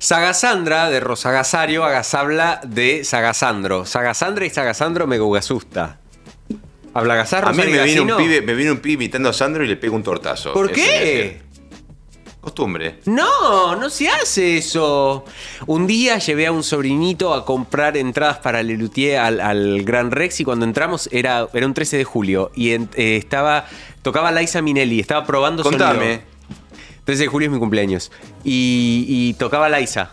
Sagasandra 0.00 0.90
de 0.90 0.98
Rosagasario, 0.98 1.84
Agasabla 1.84 2.60
de 2.64 3.04
Sagasandro. 3.04 3.86
Sagasandra 3.86 4.46
y 4.46 4.50
Sagasandro 4.50 5.06
me 5.06 5.20
asusta. 5.38 5.98
¿Habla 6.94 7.14
Gasar, 7.16 7.44
A 7.46 7.52
mí 7.52 7.58
me 7.58 7.82
viene, 7.84 8.00
un 8.00 8.16
pibe, 8.16 8.42
me 8.42 8.54
viene 8.54 8.72
un 8.72 8.78
pibe 8.78 9.04
imitando 9.04 9.28
a 9.28 9.32
Sandro 9.32 9.64
y 9.64 9.68
le 9.68 9.76
pego 9.76 9.94
un 9.94 10.02
tortazo. 10.02 10.52
¿Por 10.52 10.66
Eso 10.66 10.74
qué? 10.74 11.40
Costumbre. 12.40 13.00
No, 13.04 13.76
no 13.76 13.90
se 13.90 14.08
hace 14.08 14.56
eso. 14.56 15.24
Un 15.66 15.86
día 15.86 16.18
llevé 16.18 16.46
a 16.46 16.52
un 16.52 16.62
sobrinito 16.62 17.34
a 17.34 17.44
comprar 17.44 17.96
entradas 17.96 18.38
para 18.38 18.62
Lelutier 18.62 19.18
al, 19.18 19.40
al 19.40 19.82
Gran 19.82 20.10
Rex 20.10 20.40
y 20.40 20.44
cuando 20.44 20.64
entramos 20.64 21.08
era, 21.12 21.48
era 21.52 21.66
un 21.66 21.74
13 21.74 21.98
de 21.98 22.04
julio 22.04 22.50
y 22.54 22.72
en- 22.72 22.88
eh, 22.94 23.16
estaba 23.16 23.66
tocaba 24.02 24.30
Liza 24.32 24.62
Minelli, 24.62 24.98
estaba 25.00 25.26
probando 25.26 25.62
Contame. 25.62 25.98
sonido. 25.98 26.20
13 27.04 27.22
de 27.24 27.28
julio 27.28 27.48
es 27.48 27.52
mi 27.52 27.58
cumpleaños. 27.58 28.10
Y, 28.44 29.04
y 29.08 29.34
tocaba 29.34 29.68
Liza. 29.68 30.12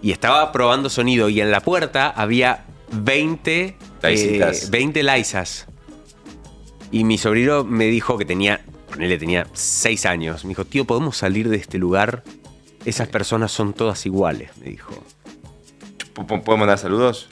Y 0.00 0.12
estaba 0.12 0.52
probando 0.52 0.88
sonido 0.90 1.28
y 1.28 1.40
en 1.40 1.50
la 1.50 1.60
puerta 1.60 2.08
había 2.08 2.64
20 2.92 3.76
Laicitas. 4.00 4.64
eh, 4.64 4.68
20 4.70 5.02
Lizas. 5.02 5.66
Y 6.92 7.02
mi 7.04 7.18
sobrino 7.18 7.64
me 7.64 7.86
dijo 7.86 8.16
que 8.18 8.24
tenía, 8.24 8.60
ponele, 8.88 9.18
tenía 9.18 9.46
6 9.54 10.06
años. 10.06 10.44
Me 10.44 10.50
dijo, 10.50 10.64
tío, 10.66 10.84
¿podemos 10.84 11.16
salir 11.16 11.48
de 11.48 11.56
este 11.56 11.78
lugar? 11.78 12.22
Esas 12.84 13.08
personas 13.08 13.50
son 13.50 13.72
todas 13.72 14.04
iguales, 14.06 14.50
me 14.58 14.66
dijo. 14.70 14.92
¿P- 16.14 16.24
p- 16.24 16.38
¿Puedo 16.38 16.58
mandar 16.58 16.78
saludos? 16.78 17.28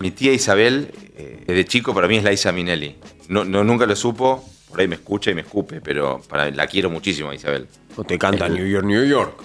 Mi 0.00 0.10
tía 0.10 0.32
Isabel, 0.32 0.90
eh, 1.16 1.44
desde 1.46 1.64
chico, 1.64 1.94
para 1.94 2.08
mí 2.08 2.16
es 2.16 2.24
la 2.24 2.32
Isa 2.32 2.50
Minelli. 2.52 2.96
No, 3.28 3.44
no, 3.44 3.62
nunca 3.64 3.86
lo 3.86 3.94
supo, 3.96 4.44
por 4.68 4.80
ahí 4.80 4.88
me 4.88 4.96
escucha 4.96 5.30
y 5.30 5.34
me 5.34 5.40
escupe, 5.42 5.80
pero 5.80 6.20
para, 6.28 6.50
la 6.50 6.66
quiero 6.66 6.90
muchísimo 6.90 7.32
Isabel. 7.32 7.68
O 7.96 8.04
te 8.04 8.18
canta 8.18 8.48
New 8.48 8.66
York, 8.66 8.84
New 8.84 9.04
York. 9.06 9.40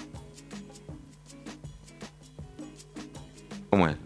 ¿Cómo 3.70 3.88
es? 3.88 3.96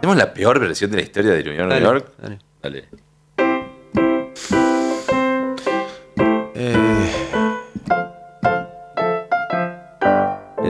¿Tenemos 0.00 0.16
la 0.16 0.32
peor 0.32 0.58
versión 0.58 0.90
de 0.90 0.96
la 0.98 1.02
historia 1.02 1.32
de 1.32 1.44
New 1.44 1.52
York, 1.54 1.68
New 1.68 1.80
Dale, 1.80 1.84
York? 1.84 2.10
dale. 2.18 2.38
Dale. 2.62 2.88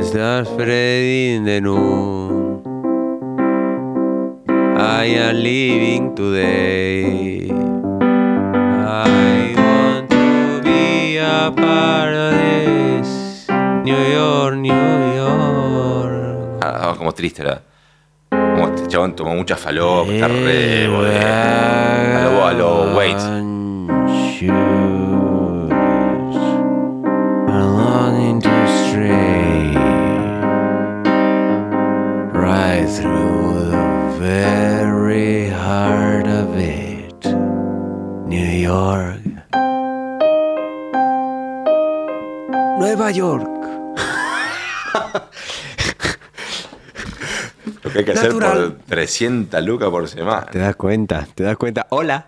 Stars 0.03 0.49
spreading 0.49 1.45
the 1.45 1.61
noon. 1.61 2.63
I 4.77 5.05
am 5.07 5.37
living 5.37 6.15
today. 6.15 7.49
I 7.51 9.55
want 9.57 10.11
to 10.11 10.61
be 10.63 11.17
a 11.17 11.51
part 11.57 12.15
of 12.15 12.33
this. 12.35 12.84
New 13.85 13.93
York, 13.93 14.57
New 14.57 15.15
York. 15.15 16.59
Ah, 16.63 16.95
como 16.97 17.13
triste 17.13 17.43
era. 17.43 17.61
Como 18.31 18.69
este 18.69 18.89
chabón 18.89 19.15
tomó 19.15 19.35
mucha 19.35 19.57
falopa, 19.57 20.11
está 20.11 20.27
re. 20.29 20.87
A 20.87 22.31
lo, 22.31 22.47
a 22.47 22.53
lo 22.55 22.95
right 32.33 32.89
through 32.89 33.71
the 33.71 34.17
very 34.19 35.49
heart 35.49 36.27
of 36.27 36.57
it, 36.57 37.27
New 38.27 38.51
York. 38.63 39.21
Nueva 42.79 43.11
York. 43.13 43.54
Lo 47.83 47.91
que 47.91 47.99
hay 47.99 48.05
que 48.05 48.13
hacer 48.13 48.33
por 48.33 48.77
300 48.89 49.63
lucas 49.65 49.89
por 49.91 50.09
semana. 50.09 50.47
¿Te 50.51 50.59
das 50.59 50.77
cuenta? 50.77 51.27
¿Te 51.35 51.43
das 51.43 51.57
cuenta? 51.57 51.87
Hola. 51.91 52.27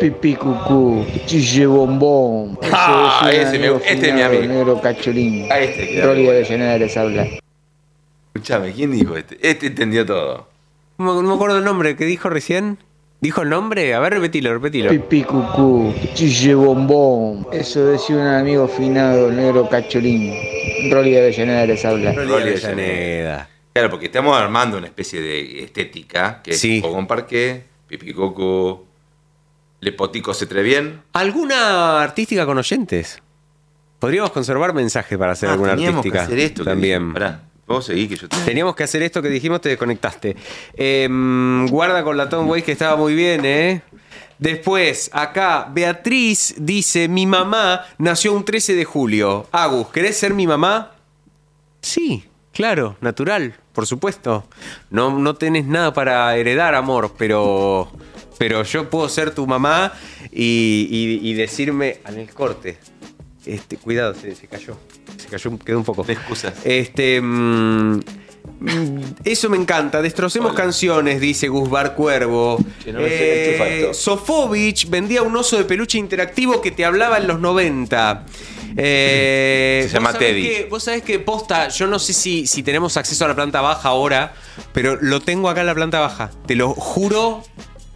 Pipí 0.00 0.34
cucú, 0.34 1.04
chiche 1.26 1.64
bombón. 1.66 2.58
Ese 2.60 2.70
Ah, 2.74 3.20
es 3.30 3.34
un 3.36 3.40
ese 3.40 3.50
me- 3.52 3.58
amigo 3.58 3.76
este 3.76 3.92
es 3.92 4.00
mi 4.00 4.08
finado, 4.20 4.36
amigo. 4.38 4.52
Negro 4.52 4.80
cacholín. 4.80 5.52
A 5.52 5.58
este 5.60 5.84
bien. 5.86 6.02
de 6.04 6.28
Avellaneda 6.30 6.78
les 6.78 6.96
habla. 6.96 7.26
Escuchame, 8.34 8.72
¿quién 8.72 8.90
dijo 8.90 9.16
este? 9.16 9.38
Este 9.48 9.66
entendió 9.68 10.04
todo. 10.04 10.48
No, 10.98 11.22
no 11.22 11.28
me 11.28 11.34
acuerdo 11.34 11.58
el 11.58 11.64
nombre 11.64 11.96
que 11.96 12.04
dijo 12.04 12.28
recién. 12.28 12.78
¿Dijo 13.20 13.42
el 13.42 13.48
nombre? 13.48 13.94
A 13.94 14.00
ver, 14.00 14.12
repetilo, 14.14 14.52
repetilo. 14.52 14.90
Pipí 14.90 15.22
cucú, 15.22 15.94
chiche 16.14 16.54
bombón. 16.54 17.46
Eso 17.52 17.86
decía 17.86 18.16
un 18.16 18.26
amigo 18.26 18.68
finado, 18.68 19.30
negro 19.30 19.68
cacholín. 19.68 20.34
Rolly 20.90 21.10
de 21.10 21.18
Avellaneda 21.18 21.66
les 21.66 21.84
habla. 21.84 22.12
Rolly 22.12 22.28
de 22.28 22.50
Avellaneda. 22.50 23.48
Claro, 23.72 23.90
porque 23.90 24.06
estamos 24.06 24.36
armando 24.36 24.78
una 24.78 24.86
especie 24.86 25.20
de 25.20 25.62
estética 25.62 26.40
que 26.42 26.52
es 26.52 26.80
Fogón 26.80 27.06
Parque, 27.06 27.64
Pipicoco, 27.88 28.86
Lepotico 29.80 30.32
se 30.32 30.46
bien. 30.62 31.02
¿Alguna 31.12 32.02
artística 32.02 32.46
con 32.46 32.56
oyentes? 32.58 33.22
Podríamos 33.98 34.30
conservar 34.30 34.72
mensajes 34.74 35.18
para 35.18 35.32
hacer 35.32 35.48
Ah, 35.48 35.52
alguna 35.52 35.74
teníamos 35.74 36.02
que 36.02 36.08
artística. 36.08 36.22
hacer 36.24 36.38
esto 36.38 36.64
que 36.64 36.70
también. 36.70 37.14
Vos 37.66 37.84
seguí 37.84 38.06
que 38.08 38.16
yo 38.16 38.28
te... 38.28 38.36
Teníamos 38.44 38.76
que 38.76 38.84
hacer 38.84 39.02
esto 39.02 39.20
que 39.20 39.28
dijimos, 39.28 39.60
te 39.60 39.68
desconectaste. 39.70 40.36
Em, 40.76 41.66
guarda 41.68 42.04
con 42.04 42.16
la 42.16 42.28
Tom 42.28 42.48
Waits 42.48 42.64
que 42.64 42.72
estaba 42.72 42.96
muy 42.96 43.14
bien, 43.14 43.44
¿eh? 43.44 43.82
Después, 44.38 45.08
acá, 45.12 45.68
Beatriz 45.72 46.54
dice: 46.58 47.08
Mi 47.08 47.26
mamá 47.26 47.86
nació 47.98 48.32
un 48.34 48.44
13 48.44 48.74
de 48.74 48.84
julio. 48.84 49.46
Agus, 49.52 49.88
¿querés 49.88 50.16
ser 50.18 50.34
mi 50.34 50.46
mamá? 50.46 50.92
Sí, 51.80 52.24
claro, 52.52 52.96
natural, 53.00 53.54
por 53.72 53.86
supuesto. 53.86 54.44
No, 54.90 55.18
no 55.18 55.34
tenés 55.36 55.66
nada 55.66 55.92
para 55.92 56.36
heredar, 56.36 56.74
amor, 56.74 57.14
pero. 57.16 57.90
Pero 58.38 58.62
yo 58.64 58.90
puedo 58.90 59.08
ser 59.08 59.30
tu 59.34 59.46
mamá 59.46 59.94
y, 60.30 60.86
y- 60.90 61.30
y 61.30 61.34
decirme. 61.34 62.00
En 62.06 62.18
el 62.18 62.28
corte. 62.34 62.78
Este, 63.46 63.78
cuidado, 63.78 64.14
se, 64.14 64.34
se 64.34 64.46
cayó. 64.46 64.76
Se 65.16 65.28
cayó, 65.28 65.58
quedó 65.58 65.78
un 65.78 65.84
poco. 65.84 66.02
De 66.02 66.12
excusas. 66.12 66.54
Este. 66.64 67.20
mm, 67.22 68.00
eso 69.24 69.48
me 69.50 69.56
encanta. 69.56 70.00
Destrocemos 70.02 70.52
canciones, 70.54 71.20
dice 71.20 71.48
Guzbar 71.48 71.94
Cuervo. 71.94 72.58
No 72.92 72.98
Eh. 73.00 73.90
Sofovich 73.92 74.88
vendía 74.88 75.22
un 75.22 75.36
oso 75.36 75.56
de 75.58 75.64
peluche 75.64 75.98
interactivo 75.98 76.60
que 76.60 76.70
te 76.70 76.84
hablaba 76.84 77.18
en 77.18 77.26
los 77.26 77.38
90. 77.40 78.24
Eh, 78.78 79.84
Se 79.88 79.94
llama 79.94 80.12
Teddy. 80.14 80.42
que- 80.42 80.66
vos 80.70 80.82
sabés 80.84 81.02
que 81.02 81.18
posta, 81.18 81.68
yo 81.68 81.86
no 81.86 81.98
sé 81.98 82.12
si, 82.12 82.46
si 82.46 82.62
tenemos 82.62 82.96
acceso 82.96 83.24
a 83.24 83.28
la 83.28 83.34
planta 83.34 83.60
baja 83.60 83.88
ahora, 83.88 84.34
pero 84.72 84.96
lo 85.00 85.20
tengo 85.20 85.48
acá 85.48 85.60
en 85.62 85.66
la 85.66 85.74
planta 85.74 86.00
baja. 86.00 86.30
Te 86.46 86.54
lo 86.54 86.70
juro. 86.74 87.42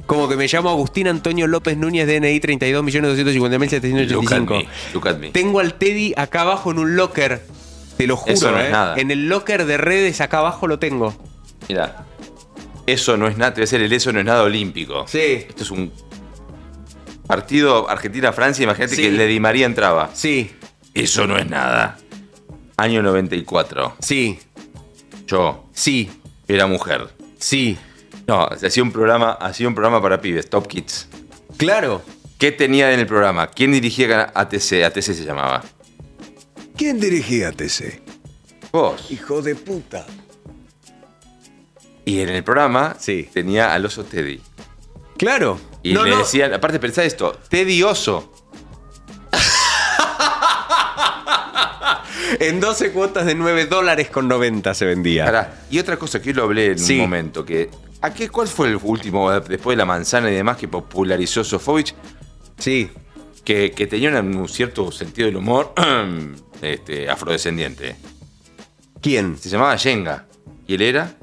Como 0.06 0.28
que 0.28 0.34
me 0.36 0.48
llamo 0.48 0.70
Agustín 0.70 1.06
Antonio 1.06 1.46
López 1.46 1.76
Núñez, 1.76 2.04
DNI 2.08 2.40
32.250.785. 2.40 4.10
Look 4.10 4.32
at 4.32 4.40
me. 4.40 4.68
Look 4.92 5.08
at 5.08 5.16
me. 5.18 5.30
Tengo 5.30 5.60
al 5.60 5.74
Teddy 5.74 6.14
acá 6.16 6.40
abajo 6.42 6.70
en 6.72 6.78
un 6.80 6.96
locker. 6.96 7.42
Te 8.00 8.06
lo 8.06 8.16
juro, 8.16 8.32
Eso 8.32 8.50
no 8.50 8.58
es 8.58 8.68
¿eh? 8.68 8.72
nada. 8.72 8.96
En 8.96 9.10
el 9.10 9.28
locker 9.28 9.66
de 9.66 9.76
redes 9.76 10.22
acá 10.22 10.38
abajo 10.38 10.66
lo 10.66 10.78
tengo. 10.78 11.14
Mira, 11.68 12.06
eso 12.86 13.18
no 13.18 13.28
es 13.28 13.36
nada, 13.36 13.52
te 13.52 13.60
voy 13.60 13.64
a 13.64 13.64
hacer 13.64 13.82
el 13.82 13.92
eso 13.92 14.10
no 14.10 14.20
es 14.20 14.24
nada 14.24 14.42
olímpico. 14.42 15.04
Sí. 15.06 15.44
Esto 15.46 15.64
es 15.64 15.70
un 15.70 15.92
partido 17.26 17.90
Argentina-Francia, 17.90 18.62
imagínate 18.64 18.96
Sí. 18.96 19.02
que 19.02 19.10
le 19.10 19.26
Di 19.26 19.38
María 19.38 19.66
entraba. 19.66 20.08
Sí. 20.14 20.50
Eso 20.94 21.26
no 21.26 21.36
es 21.36 21.46
nada. 21.46 21.98
Año 22.78 23.02
94. 23.02 23.96
Sí. 23.98 24.38
Yo. 25.26 25.66
Sí. 25.74 26.10
Era 26.48 26.66
mujer. 26.66 27.06
Sí. 27.38 27.76
No, 28.26 28.44
hacía 28.44 28.82
un 28.82 28.92
programa, 28.92 29.32
hacía 29.32 29.68
un 29.68 29.74
programa 29.74 30.00
para 30.00 30.22
pibes, 30.22 30.48
Top 30.48 30.66
Kids. 30.66 31.06
Claro. 31.58 32.00
¿Qué 32.38 32.50
tenía 32.50 32.94
en 32.94 33.00
el 33.00 33.06
programa? 33.06 33.48
¿Quién 33.48 33.72
dirigía 33.72 34.32
ATC? 34.34 34.84
ATC 34.86 35.02
se 35.02 35.24
llamaba. 35.26 35.62
¿Quién 36.80 36.98
dirigía 36.98 37.48
a 37.48 37.52
TC? 37.52 38.00
Vos. 38.72 39.10
Hijo 39.10 39.42
de 39.42 39.54
puta. 39.54 40.06
Y 42.06 42.20
en 42.22 42.30
el 42.30 42.42
programa 42.42 42.96
tenía 43.34 43.74
al 43.74 43.84
oso 43.84 44.02
Teddy. 44.04 44.40
Claro. 45.18 45.60
Y 45.82 45.92
No, 45.92 46.04
le 46.04 46.12
no. 46.12 46.18
decían, 46.20 46.54
aparte 46.54 46.80
pensá 46.80 47.04
esto, 47.04 47.38
Teddy 47.50 47.82
Oso. 47.82 48.32
En 52.40 52.60
12 52.60 52.92
cuotas 52.92 53.26
de 53.26 53.34
9 53.34 53.66
dólares 53.66 54.08
con 54.08 54.26
90 54.26 54.72
se 54.72 54.86
vendía. 54.86 55.26
Pará, 55.26 55.60
Y 55.70 55.78
otra 55.80 55.98
cosa 55.98 56.22
que 56.22 56.30
yo 56.32 56.36
lo 56.36 56.44
hablé 56.44 56.68
en 56.72 56.78
Sí. 56.78 56.94
un 56.94 57.00
momento, 57.00 57.44
que 57.44 57.68
¿a 58.00 58.14
qué, 58.14 58.30
¿cuál 58.30 58.48
fue 58.48 58.68
el 58.68 58.78
último, 58.82 59.30
después 59.40 59.74
de 59.74 59.76
la 59.76 59.84
manzana 59.84 60.30
y 60.30 60.34
demás, 60.34 60.56
que 60.56 60.66
popularizó 60.66 61.44
Sofovich? 61.44 61.94
Sí. 62.56 62.90
Que, 63.50 63.72
que 63.72 63.88
tenía 63.88 64.10
un, 64.10 64.36
un 64.36 64.48
cierto 64.48 64.92
sentido 64.92 65.26
del 65.26 65.34
humor 65.34 65.74
este, 66.62 67.10
afrodescendiente. 67.10 67.96
¿Quién? 69.02 69.36
Se 69.38 69.48
llamaba 69.48 69.74
Yenga. 69.74 70.26
¿Y 70.68 70.74
él 70.74 70.82
era? 70.82 71.16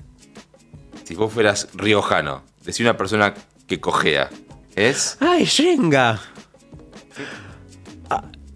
Si 1.06 1.16
vos 1.16 1.32
fueras 1.32 1.70
riojano, 1.74 2.44
decía 2.66 2.84
una 2.86 2.98
persona 2.98 3.34
que 3.66 3.80
cojea. 3.80 4.30
¿Es? 4.76 5.16
¡Ay, 5.22 5.46
Shenga! 5.46 6.20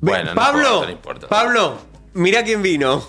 Bueno, 0.02 0.31
no 0.31 0.35
Pablo, 0.35 0.60
importa, 0.64 0.85
no 0.85 0.91
importa. 0.91 1.27
Pablo, 1.30 1.77
mirá 2.14 2.43
quién 2.43 2.61
vino. 2.61 3.07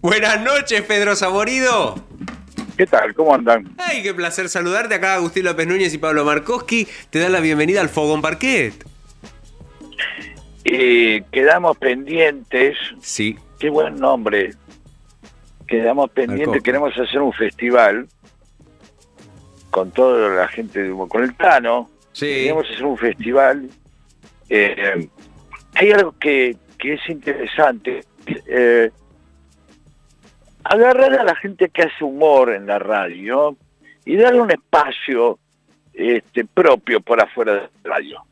Buenas 0.00 0.40
noches, 0.40 0.82
Pedro 0.82 1.16
Saborido. 1.16 1.96
¿Qué 2.76 2.86
tal? 2.86 3.14
¿Cómo 3.14 3.34
andan? 3.34 3.74
Ay, 3.78 4.04
qué 4.04 4.14
placer 4.14 4.48
saludarte. 4.48 4.94
Acá 4.94 5.14
Agustín 5.14 5.44
López 5.44 5.66
Núñez 5.66 5.92
y 5.92 5.98
Pablo 5.98 6.24
Markowski 6.24 6.86
te 7.10 7.18
dan 7.18 7.32
la 7.32 7.40
bienvenida 7.40 7.80
al 7.80 7.88
Fogón 7.88 8.22
Parquet. 8.22 8.93
Y 10.64 11.20
quedamos 11.24 11.76
pendientes. 11.78 12.76
Sí. 13.00 13.36
Qué 13.58 13.68
buen 13.70 13.96
nombre. 13.96 14.50
Quedamos 15.66 16.10
pendientes. 16.10 16.62
Queremos 16.62 16.96
hacer 16.98 17.20
un 17.20 17.32
festival 17.32 18.06
con 19.70 19.90
toda 19.90 20.28
la 20.30 20.48
gente, 20.48 20.82
de- 20.82 21.08
con 21.08 21.22
el 21.22 21.34
Tano. 21.36 21.90
Sí. 22.12 22.26
Queremos 22.26 22.66
hacer 22.70 22.84
un 22.84 22.96
festival. 22.98 23.68
Eh, 24.48 25.08
hay 25.74 25.90
algo 25.92 26.12
que, 26.18 26.56
que 26.78 26.94
es 26.94 27.08
interesante. 27.08 28.04
Eh, 28.46 28.90
agarrar 30.64 31.12
a 31.18 31.24
la 31.24 31.34
gente 31.36 31.68
que 31.68 31.82
hace 31.82 32.04
humor 32.04 32.52
en 32.52 32.66
la 32.66 32.78
radio 32.78 33.56
y 34.04 34.16
darle 34.16 34.40
un 34.40 34.50
espacio 34.50 35.38
este, 35.92 36.44
propio 36.44 37.00
por 37.00 37.20
afuera 37.20 37.54
de 37.54 37.60
la 37.60 37.68
radio. 37.96 38.22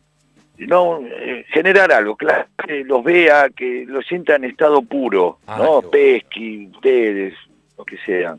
No, 0.68 1.00
eh, 1.04 1.44
generar 1.52 1.92
algo, 1.92 2.16
claro, 2.16 2.46
que 2.66 2.84
los 2.84 3.02
vea, 3.04 3.48
que 3.50 3.84
lo 3.86 4.02
sienta 4.02 4.36
en 4.36 4.44
estado 4.44 4.82
puro, 4.82 5.38
Ah, 5.46 5.58
¿no? 5.58 5.82
Pesqui, 5.82 6.68
ustedes, 6.74 7.34
lo 7.78 7.84
que 7.84 7.96
sean. 8.04 8.38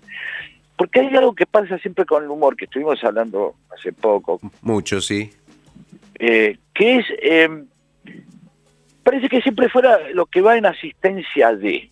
Porque 0.75 1.01
hay 1.01 1.15
algo 1.15 1.33
que 1.35 1.45
pasa 1.45 1.77
siempre 1.79 2.05
con 2.05 2.23
el 2.23 2.29
humor, 2.29 2.55
que 2.55 2.65
estuvimos 2.65 3.03
hablando 3.03 3.55
hace 3.75 3.93
poco, 3.93 4.39
Mucho, 4.61 4.99
sí. 5.01 5.31
eh, 6.19 6.57
que 6.73 6.97
es, 6.97 7.05
eh, 7.21 7.49
parece 9.03 9.29
que 9.29 9.41
siempre 9.41 9.69
fuera 9.69 9.99
lo 10.13 10.25
que 10.25 10.41
va 10.41 10.57
en 10.57 10.65
asistencia 10.65 11.55
de, 11.55 11.89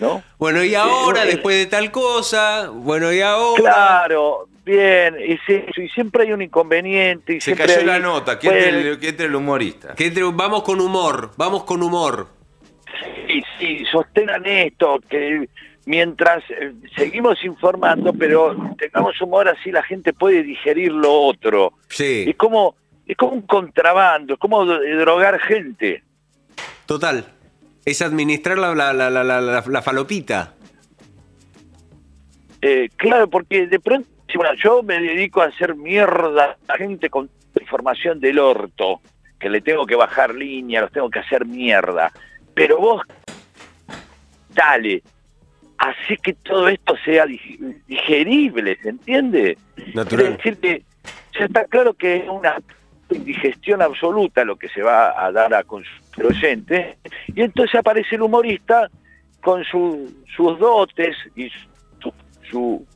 ¿no? 0.00 0.22
Bueno, 0.38 0.62
y 0.64 0.74
ahora, 0.74 1.24
eh, 1.24 1.28
después 1.28 1.56
de 1.56 1.66
tal 1.66 1.90
cosa, 1.90 2.68
bueno, 2.70 3.12
y 3.12 3.20
ahora. 3.20 3.62
Claro, 3.62 4.48
bien, 4.64 5.16
y, 5.20 5.36
sí, 5.46 5.62
y 5.76 5.88
siempre 5.88 6.24
hay 6.24 6.32
un 6.32 6.42
inconveniente. 6.42 7.34
Y 7.36 7.40
Se 7.40 7.54
cayó 7.54 7.78
hay- 7.80 7.84
la 7.86 7.98
nota. 7.98 8.38
¿Qué 8.38 8.48
Bueno, 8.48 8.64
entre, 8.66 8.88
el- 8.90 8.98
que 8.98 9.08
entre 9.08 9.26
el 9.26 9.34
humorista? 9.34 9.94
Que 9.94 10.06
entre- 10.06 10.24
vamos 10.24 10.62
con 10.62 10.80
humor, 10.80 11.32
vamos 11.36 11.64
con 11.64 11.82
humor. 11.82 12.28
Sí, 13.28 13.42
sí, 13.58 13.84
sostengan 13.90 14.44
esto, 14.46 15.00
que 15.08 15.48
mientras 15.86 16.42
eh, 16.50 16.72
seguimos 16.96 17.42
informando, 17.44 18.12
pero 18.12 18.56
tengamos 18.78 19.20
humor 19.20 19.48
así 19.48 19.70
la 19.70 19.82
gente 19.82 20.12
puede 20.12 20.42
digerir 20.42 20.92
lo 20.92 21.12
otro. 21.12 21.74
Sí. 21.88 22.24
Es 22.28 22.36
como, 22.36 22.76
es 23.06 23.16
como 23.16 23.32
un 23.32 23.42
contrabando, 23.42 24.34
es 24.34 24.38
como 24.40 24.64
drogar 24.64 25.38
gente. 25.40 26.02
Total. 26.86 27.26
Es 27.84 28.00
administrar 28.00 28.56
la, 28.58 28.74
la- 28.74 28.92
la- 28.94 29.20
la 29.66 29.82
falopita. 29.82 30.54
Eh, 32.62 32.88
claro, 32.96 33.28
porque 33.28 33.66
de 33.66 33.78
pronto, 33.78 34.08
bueno, 34.36 34.54
yo 34.54 34.82
me 34.82 35.00
dedico 35.00 35.42
a 35.42 35.46
hacer 35.46 35.74
mierda 35.74 36.56
a 36.68 36.72
la 36.72 36.76
gente 36.76 37.08
con 37.10 37.28
información 37.60 38.20
del 38.20 38.38
orto, 38.38 39.00
que 39.38 39.48
le 39.48 39.60
tengo 39.60 39.86
que 39.86 39.94
bajar 39.96 40.34
línea, 40.34 40.80
los 40.82 40.92
tengo 40.92 41.08
que 41.10 41.20
hacer 41.20 41.44
mierda. 41.46 42.10
Pero 42.54 42.78
vos, 42.78 43.02
dale, 44.50 45.02
así 45.78 46.16
que 46.22 46.32
todo 46.34 46.68
esto 46.68 46.94
sea 47.04 47.26
dig- 47.26 47.82
digerible, 47.86 48.76
¿se 48.82 48.90
entiende? 48.90 49.58
Natural. 49.94 50.26
Es 50.26 50.36
decir, 50.36 50.56
que 50.58 50.82
ya 51.38 51.44
está 51.46 51.64
claro 51.64 51.94
que 51.94 52.16
es 52.16 52.28
una 52.28 52.56
indigestión 53.10 53.82
absoluta 53.82 54.44
lo 54.44 54.56
que 54.56 54.68
se 54.68 54.82
va 54.82 55.24
a 55.24 55.30
dar 55.32 55.52
a 55.54 55.62
con 55.64 55.84
el 56.16 56.26
oyente, 56.26 56.96
y 57.28 57.42
entonces 57.42 57.74
aparece 57.76 58.14
el 58.16 58.22
humorista 58.22 58.88
con 59.42 59.62
su- 59.64 60.12
sus 60.34 60.58
dotes 60.58 61.16
y 61.36 61.50
su, 62.00 62.12
su, 62.50 62.86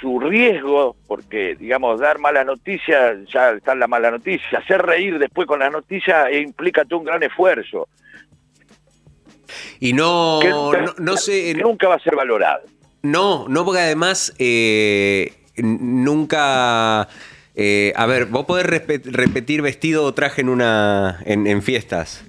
su 0.00 0.20
riesgo, 0.20 0.96
porque, 1.06 1.56
digamos, 1.56 2.00
dar 2.00 2.18
mala 2.18 2.44
noticia, 2.44 3.16
ya 3.32 3.50
está 3.50 3.74
la 3.74 3.86
mala 3.86 4.10
noticia, 4.10 4.58
hacer 4.58 4.82
reír 4.82 5.18
después 5.18 5.46
con 5.48 5.58
la 5.60 5.70
noticia 5.70 6.28
eh, 6.30 6.40
implica 6.40 6.84
todo 6.84 7.00
un 7.00 7.04
gran 7.06 7.22
esfuerzo, 7.22 7.88
Y 9.80 9.92
no, 9.92 10.38
que, 10.42 10.48
no, 10.50 10.72
no 10.98 11.16
sé. 11.16 11.54
que 11.54 11.62
nunca 11.62 11.88
va 11.88 11.94
a 11.96 12.00
ser 12.00 12.14
valorado. 12.16 12.62
No, 13.02 13.46
no, 13.48 13.64
porque 13.64 13.80
además 13.80 14.34
eh, 14.38 15.32
nunca. 15.56 17.08
eh, 17.54 17.92
a 17.96 18.06
ver, 18.06 18.26
vos 18.26 18.44
podés 18.44 18.66
repetir 18.66 19.62
vestido 19.62 20.04
o 20.04 20.14
traje 20.14 20.40
en 20.42 20.48
una. 20.48 21.20
en, 21.24 21.46
en 21.46 21.62
fiestas. 21.62 22.24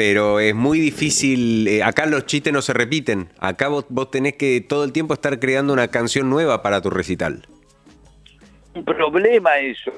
Pero 0.00 0.40
es 0.40 0.54
muy 0.54 0.80
difícil. 0.80 1.68
eh, 1.68 1.82
acá 1.82 2.06
los 2.06 2.24
chistes 2.24 2.54
no 2.54 2.62
se 2.62 2.72
repiten. 2.72 3.28
Acá 3.38 3.68
vos, 3.68 3.84
vos 3.90 4.10
tenés 4.10 4.32
que 4.32 4.62
todo 4.62 4.84
el 4.84 4.92
tiempo 4.92 5.12
estar 5.12 5.38
creando 5.38 5.74
una 5.74 5.88
canción 5.88 6.30
nueva 6.30 6.62
para 6.62 6.80
tu 6.80 6.88
recital. 6.88 7.46
un 8.74 8.82
problema 8.82 9.58
eso, 9.58 9.92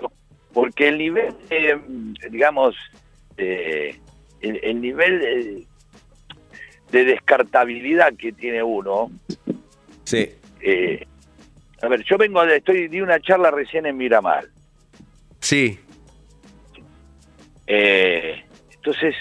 porque 0.52 0.88
el 0.88 0.98
nivel, 0.98 1.32
eh, 1.50 1.78
digamos, 2.32 2.74
eh, 3.36 3.96
el, 4.40 4.58
el 4.64 4.80
nivel 4.80 5.66
de 6.90 7.04
descartabilidad 7.04 8.12
que 8.16 8.32
tiene 8.32 8.60
uno 8.60 9.08
Sí. 10.02 10.28
Eh, 10.62 11.06
a 11.80 11.86
ver, 11.86 12.02
yo 12.02 12.18
vengo 12.18 12.44
de, 12.44 12.56
estoy 12.56 12.88
di 12.88 13.00
una 13.00 13.20
charla 13.20 13.52
recién 13.52 13.86
en 13.86 13.96
Miramar. 13.96 14.46
Sí. 15.38 15.78
Eh, 17.68 18.42
entonces, 18.74 19.14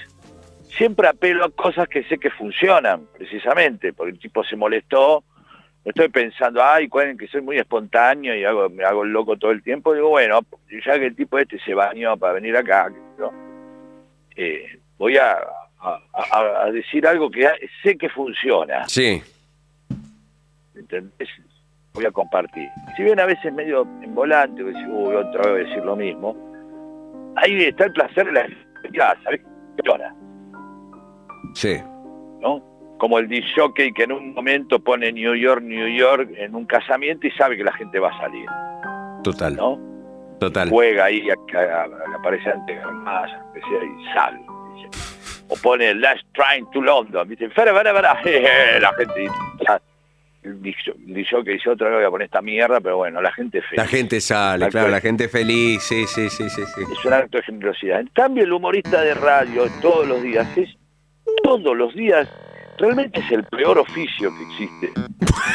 siempre 0.78 1.08
apelo 1.08 1.46
a 1.46 1.50
cosas 1.52 1.88
que 1.88 2.04
sé 2.06 2.18
que 2.18 2.30
funcionan, 2.32 3.08
precisamente, 3.18 3.94
porque 3.94 4.12
el 4.14 4.20
tipo 4.20 4.44
se 4.44 4.56
molestó. 4.56 5.24
No 5.84 5.90
estoy 5.90 6.10
pensando, 6.10 6.64
ay, 6.64 6.88
cuál 6.88 7.18
que 7.18 7.28
soy 7.28 7.42
muy 7.42 7.58
espontáneo 7.58 8.36
y 8.36 8.46
hago, 8.46 8.70
me 8.70 8.84
hago 8.84 9.04
el 9.04 9.10
loco 9.12 9.36
todo 9.38 9.50
el 9.52 9.64
tiempo. 9.64 9.94
Digo, 9.96 10.10
bueno, 10.10 10.42
ya 10.86 11.00
que 11.00 11.08
el 11.08 11.16
tipo 11.16 11.40
este 11.40 11.58
se 11.60 11.74
bañó 11.74 12.16
para 12.18 12.34
venir 12.34 12.56
acá, 12.56 12.92
eh, 14.36 14.80
voy 14.98 15.18
a, 15.18 15.38
a- 15.80 16.70
decir 16.72 17.06
algo 17.08 17.32
que 17.32 17.48
sé 17.82 17.98
que 17.98 18.10
funciona. 18.10 18.88
Sí. 18.88 19.22
¿entendés? 20.76 21.30
Voy 21.94 22.06
a 22.06 22.12
compartir. 22.12 22.70
Si 22.96 23.04
bien 23.04 23.20
a 23.20 23.26
veces 23.26 23.52
medio 23.54 23.82
en 24.02 24.14
volante, 24.16 24.64
uy, 24.64 24.74
otra 25.16 25.42
vez 25.42 25.52
voy 25.52 25.62
a 25.62 25.64
decir 25.66 25.84
lo 25.84 25.96
mismo, 25.96 27.34
ahí 27.36 27.64
está 27.64 27.86
el 27.86 27.94
placer 27.94 28.26
de 28.28 28.32
la 28.32 28.48
ya, 28.94 29.16
¿sabes? 29.24 29.42
Funciona, 29.76 30.14
Sí. 31.54 31.80
¿no? 32.42 32.62
Como 32.98 33.18
el 33.18 33.28
disc 33.28 33.48
jockey 33.56 33.92
que 33.94 34.04
en 34.04 34.12
un 34.12 34.34
momento 34.34 34.80
pone 34.80 35.12
New 35.12 35.36
York, 35.36 35.62
New 35.64 35.88
York 35.88 36.30
en 36.38 36.56
un 36.56 36.66
casamiento 36.66 37.28
y 37.28 37.32
sabe 37.32 37.58
que 37.58 37.64
la 37.64 37.74
gente 37.74 38.00
va 38.00 38.10
a 38.10 38.18
salir. 38.20 38.46
Total. 39.24 39.56
¿No? 39.56 39.80
Total. 40.40 40.70
Juega 40.70 41.06
ahí, 41.06 41.28
aparece 41.30 42.50
antes 42.50 42.84
más, 43.04 43.30
que 43.54 43.60
y 43.60 44.14
sale. 44.14 44.40
dice. 44.76 44.90
O 45.48 45.56
pone 45.56 45.94
Last 45.96 46.24
Train 46.34 46.66
to 46.72 46.82
London. 46.82 47.28
Fera, 47.54 47.76
fera, 47.76 47.94
fera, 47.94 48.16
jeje, 48.18 48.80
la 48.80 48.94
gente... 48.94 49.30
disc 50.44 50.80
jockey 51.30 51.54
dice 51.54 51.70
otra 51.70 51.90
vez 51.90 51.98
voy 51.98 52.06
a 52.06 52.10
poner 52.10 52.26
esta 52.26 52.42
mierda, 52.42 52.80
pero 52.82 52.98
bueno, 52.98 53.22
la 53.22 53.32
gente 53.32 53.60
es 53.60 53.66
feliz. 53.66 53.78
La 53.78 53.88
gente 53.88 54.22
sale, 54.22 54.70
claro, 54.70 54.90
la 54.90 55.02
gente 55.02 55.28
feliz, 55.28 55.84
sí, 55.84 56.08
sí, 56.08 56.30
sí, 56.30 56.50
sí, 56.50 56.62
sí. 56.66 56.82
es 56.92 57.06
un 57.06 57.14
acto 57.14 57.38
de 57.38 57.44
generosidad. 57.44 58.00
En 58.00 58.08
cambio, 58.08 58.44
el 58.44 58.52
humorista 58.52 59.02
de 59.02 59.14
radio 59.14 59.66
todos 59.82 60.08
los 60.08 60.24
días 60.24 60.48
es 60.58 60.76
todos 61.44 61.76
los 61.78 61.94
días, 61.94 62.28
realmente 62.78 63.20
es 63.20 63.32
el 63.32 63.44
peor 63.46 63.80
oficio 63.80 64.32
que 64.38 64.44
existe. 64.44 64.92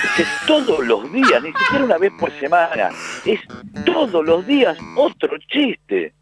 Es 0.05 0.11
que 0.16 0.24
todos 0.47 0.86
los 0.86 1.12
días, 1.12 1.43
ni 1.43 1.53
siquiera 1.53 1.85
una 1.85 1.98
vez 1.98 2.12
por 2.19 2.31
semana, 2.39 2.90
es 3.24 3.40
todos 3.85 4.24
los 4.24 4.47
días 4.47 4.78
otro 4.97 5.36
chiste. 5.48 6.15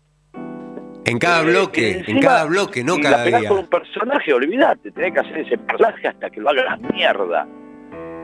En 1.07 1.19
cada 1.19 1.43
bloque, 1.43 1.91
en 1.91 1.99
Encima, 1.99 2.21
cada 2.21 2.45
bloque, 2.47 2.83
no 2.83 2.95
si 2.95 3.03
cada 3.03 3.19
la 3.19 3.25
pegás 3.25 3.41
día. 3.43 3.49
con 3.51 3.59
un 3.59 3.67
personaje, 3.67 4.33
olvídate, 4.33 4.91
tenés 4.91 5.13
que 5.13 5.21
hacer 5.21 5.39
ese 5.39 5.59
personaje 5.59 6.09
hasta 6.09 6.31
que 6.31 6.41
lo 6.41 6.49
hagas 6.49 6.81
mierda. 6.81 7.47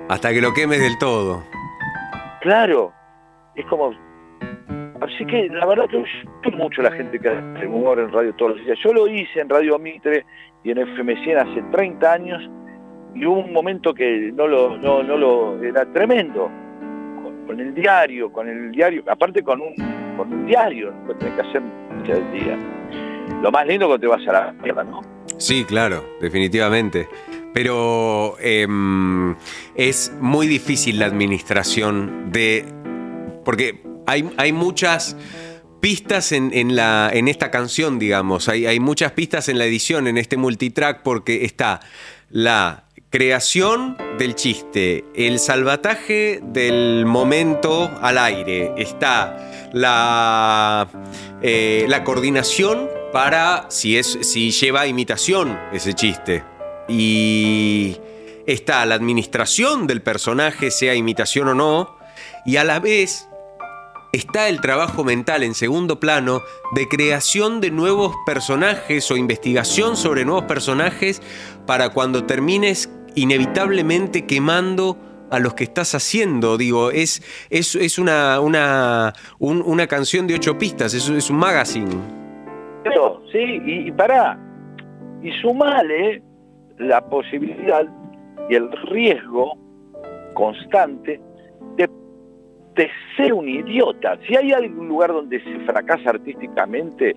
Hasta 0.09 0.33
que 0.33 0.41
lo 0.41 0.55
quemes 0.55 0.81
del 0.81 0.97
todo. 0.99 1.45
Claro, 2.41 2.93
es 3.55 3.67
como... 3.67 3.93
Así 5.01 5.25
que 5.27 5.49
la 5.49 5.67
verdad 5.67 5.89
que 5.89 6.03
yo 6.45 6.57
mucho 6.57 6.83
la 6.83 6.91
gente 6.93 7.19
que 7.19 7.29
hace 7.29 7.67
humor 7.67 7.99
en 7.99 8.13
radio 8.13 8.35
todos 8.35 8.57
los 8.57 8.65
días. 8.65 8.79
Yo 8.85 8.93
lo 8.93 9.09
hice 9.09 9.41
en 9.41 9.49
Radio 9.49 9.79
Mitre 9.79 10.27
y 10.63 10.71
en 10.71 10.79
FM 10.79 11.25
100 11.25 11.39
hace 11.39 11.63
30 11.73 12.13
años 12.13 12.51
y 13.15 13.25
hubo 13.25 13.41
un 13.41 13.53
momento 13.53 13.95
que 13.95 14.31
no 14.33 14.47
lo, 14.47 14.77
no, 14.77 15.03
no 15.03 15.17
lo, 15.17 15.63
era 15.63 15.91
tremendo. 15.93 16.51
Con, 17.47 17.59
el 17.59 17.75
diario, 17.75 18.31
con 18.31 18.49
el 18.49 18.71
diario, 18.71 19.03
aparte 19.09 19.43
con 19.43 19.61
un, 19.61 19.75
con 20.17 20.33
un 20.33 20.47
diario, 20.47 20.93
que 21.09 21.15
tenés 21.15 21.35
que 21.35 21.41
hacer 21.41 21.63
del 22.07 22.33
día. 22.33 22.57
Lo 23.43 23.51
más 23.51 23.67
lindo 23.67 23.87
cuando 23.87 24.01
te 24.01 24.07
vas 24.07 24.27
a 24.29 24.33
la 24.33 24.53
mierda, 24.53 24.85
¿no? 24.85 25.01
Sí, 25.37 25.65
claro, 25.65 26.05
definitivamente. 26.21 27.09
Pero 27.53 28.37
em, 28.39 29.35
es 29.75 30.17
muy 30.21 30.47
difícil 30.47 31.01
la 31.01 31.07
administración 31.07 32.31
de. 32.31 32.65
Porque 33.45 33.81
hay, 34.11 34.53
muchas 34.53 35.17
pistas 35.81 36.33
en, 36.33 36.71
esta 37.29 37.51
canción, 37.51 37.99
digamos. 37.99 38.49
Hay, 38.49 38.67
hay 38.67 38.81
muchas 38.81 39.13
pistas 39.13 39.49
en 39.49 39.59
la 39.59 39.67
edición, 39.67 40.07
en 40.07 40.19
este 40.19 40.37
multitrack, 40.37 41.03
porque 41.03 41.45
está 41.45 41.81
la 42.31 42.85
creación 43.11 43.97
del 44.19 44.37
chiste, 44.37 45.05
el 45.15 45.41
salvataje 45.41 46.41
del 46.45 47.05
momento 47.07 47.91
al 48.01 48.19
aire, 48.19 48.73
está 48.77 49.71
la, 49.73 50.89
eh, 51.43 51.87
la 51.89 52.05
coordinación 52.05 52.89
para 53.13 53.67
si, 53.69 53.99
es, 53.99 54.19
si 54.23 54.53
lleva 54.53 54.87
imitación 54.87 55.59
ese 55.73 55.95
chiste. 55.95 56.45
Y 56.89 57.97
está 58.47 58.87
la 58.87 58.95
administración 58.95 59.89
del 59.89 60.03
personaje, 60.03 60.71
sea 60.71 60.95
imitación 60.95 61.49
o 61.49 61.55
no, 61.55 61.99
y 62.47 62.57
a 62.57 62.65
la 62.65 62.79
vez 62.79 63.29
está 64.13 64.49
el 64.49 64.61
trabajo 64.61 65.05
mental 65.05 65.43
en 65.43 65.55
segundo 65.55 66.01
plano 66.01 66.41
de 66.75 66.89
creación 66.89 67.61
de 67.61 67.71
nuevos 67.71 68.15
personajes 68.27 69.11
o 69.11 69.17
investigación 69.17 69.97
sobre 69.97 70.25
nuevos 70.25 70.45
personajes 70.45 71.23
para 71.67 71.91
cuando 71.91 72.25
termines 72.25 72.91
inevitablemente 73.15 74.27
quemando 74.27 74.97
a 75.31 75.39
los 75.39 75.55
que 75.55 75.65
estás 75.65 75.95
haciendo. 75.95 76.57
Digo, 76.59 76.91
es, 76.91 77.23
es, 77.51 77.77
es 77.77 77.99
una, 77.99 78.41
una, 78.41 79.13
un- 79.39 79.63
una 79.65 79.87
canción 79.87 80.27
de 80.27 80.35
ocho 80.35 80.59
pistas, 80.59 80.93
es, 80.95 81.09
es 81.09 81.31
un 81.31 81.37
magazine. 81.37 81.91
Sí, 83.31 83.39
y, 83.65 83.89
y 83.89 83.93
pará, 83.93 84.37
y 85.23 85.31
sumale 85.41 86.21
la 86.79 87.01
posibilidad 87.09 87.85
y 88.49 88.55
el 88.57 88.69
riesgo 88.91 89.57
constante 90.35 91.21
de 92.75 92.91
ser 93.17 93.33
un 93.33 93.49
idiota. 93.49 94.19
Si 94.27 94.37
hay 94.37 94.53
algún 94.53 94.89
lugar 94.89 95.13
donde 95.13 95.43
se 95.43 95.59
fracasa 95.67 96.11
artísticamente 96.11 97.17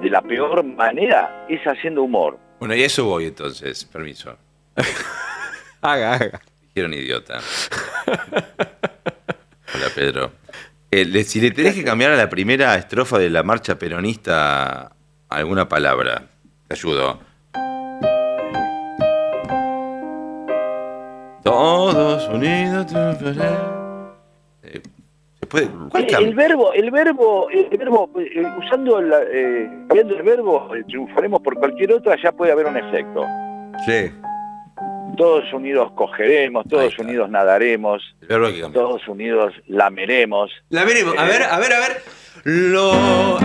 de 0.00 0.10
la 0.10 0.22
peor 0.22 0.62
manera, 0.64 1.46
es 1.48 1.60
haciendo 1.66 2.02
humor. 2.02 2.38
Bueno, 2.60 2.74
y 2.74 2.82
a 2.82 2.86
eso 2.86 3.04
voy 3.04 3.26
entonces, 3.26 3.84
permiso. 3.84 4.36
haga, 5.82 6.14
haga. 6.14 6.40
Dijeron 6.68 6.94
idiota. 6.94 7.38
Hola, 9.74 9.86
Pedro. 9.94 10.32
Eh, 10.90 11.04
le- 11.04 11.24
si 11.24 11.40
le 11.40 11.50
tenés 11.50 11.74
que 11.74 11.82
cambiar 11.84 12.12
a 12.12 12.16
la 12.16 12.28
primera 12.28 12.74
estrofa 12.76 13.18
de 13.18 13.28
la 13.30 13.42
marcha 13.42 13.78
peronista 13.78 14.92
alguna 15.28 15.68
palabra, 15.68 16.22
te 16.68 16.74
ayudo. 16.74 17.20
Todos 21.42 22.28
unidos. 22.28 22.86
Eh, 25.46 25.48
¿Se 25.48 25.66
puede? 25.66 25.68
¿Cuál 25.90 26.02
Eh, 26.04 26.06
cam- 26.08 26.22
el 26.24 26.34
verbo, 26.34 26.72
el 26.72 26.90
verbo, 26.90 27.48
el 27.50 27.68
verbo, 27.78 28.10
eh, 28.18 28.42
usando 28.58 29.00
la, 29.00 29.18
eh, 29.32 29.68
cambiando 29.88 30.16
el 30.16 30.22
verbo, 30.22 30.74
eh, 30.74 30.82
triunfaremos 30.88 31.40
por 31.42 31.54
cualquier 31.56 31.92
otra, 31.92 32.16
ya 32.22 32.32
puede 32.32 32.52
haber 32.52 32.66
un 32.66 32.76
efecto. 32.76 33.24
Sí. 33.84 34.10
Todos 35.16 35.50
unidos 35.52 35.92
cogeremos, 35.94 36.66
todos 36.68 36.98
unidos 36.98 37.30
nadaremos, 37.30 38.02
todos 38.72 39.06
unidos 39.08 39.54
lameremos. 39.66 40.50
La 40.70 40.84
veremos. 40.84 41.14
A 41.16 41.24
ver, 41.24 41.42
a 41.42 41.58
ver, 41.58 41.72
a 41.72 41.78
ver. 41.80 42.02
Lo. 42.44 43.38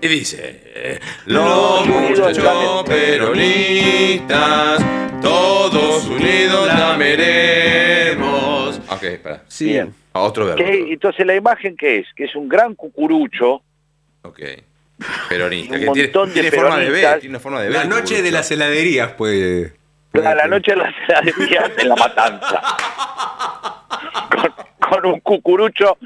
Y 0.00 0.08
dice, 0.08 0.62
eh, 0.74 1.00
los 1.26 1.86
muchachos 1.88 2.84
peronistas, 2.86 4.84
todos 5.22 6.06
unidos 6.08 6.66
lameremos. 6.68 7.85
Ok, 9.06 9.12
espera. 9.14 9.42
Sí. 9.48 9.78
A 10.12 10.20
otro 10.20 10.46
verbo. 10.46 10.58
¿Qué- 10.64 10.92
entonces 10.92 11.26
la 11.26 11.34
imagen 11.34 11.76
que 11.76 11.98
es, 11.98 12.06
que 12.14 12.24
es 12.24 12.34
un 12.36 12.48
gran 12.48 12.74
cucurucho, 12.74 13.62
Ok. 14.22 14.40
Peronista. 15.28 15.74
Un 15.74 15.80
Que 15.80 15.86
tiene, 15.92 16.02
montón 16.04 16.28
de 16.28 16.32
tiene 16.34 16.50
forma 16.50 16.76
de 16.78 16.84
B, 16.86 16.90
peronistas. 16.90 17.20
tiene 17.20 17.38
forma 17.38 17.60
de 17.60 17.68
B. 17.68 17.74
La 17.74 17.82
el 17.82 17.88
noche 17.88 18.22
de 18.22 18.30
las 18.30 18.50
heladerías, 18.50 19.12
pues. 19.12 19.72
a 20.14 20.34
la 20.34 20.46
noche 20.46 20.70
de 20.72 20.76
las 20.78 20.94
heladerías 21.06 21.70
en 21.78 21.88
la 21.90 21.96
matanza, 21.96 22.62
con, 24.30 24.88
con 24.88 25.06
un 25.06 25.20
cucurucho 25.20 25.98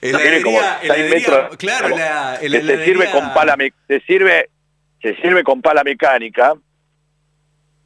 que 0.00 0.10
tiene 0.12 0.42
como 0.42 0.58
Heladería, 0.58 0.78
heladería, 0.82 1.14
metros, 1.14 1.56
claro, 1.56 1.88
como- 1.90 1.98
la, 1.98 2.38
que 2.40 2.48
la 2.48 2.58
se 2.60 2.84
sirve 2.84 3.04
heladería- 3.06 3.12
con 3.12 3.34
pala 3.34 3.56
se 3.86 4.00
sirve 4.00 4.50
se 5.00 5.14
sirve 5.22 5.44
con 5.44 5.62
pala 5.62 5.84
mecánica 5.84 6.54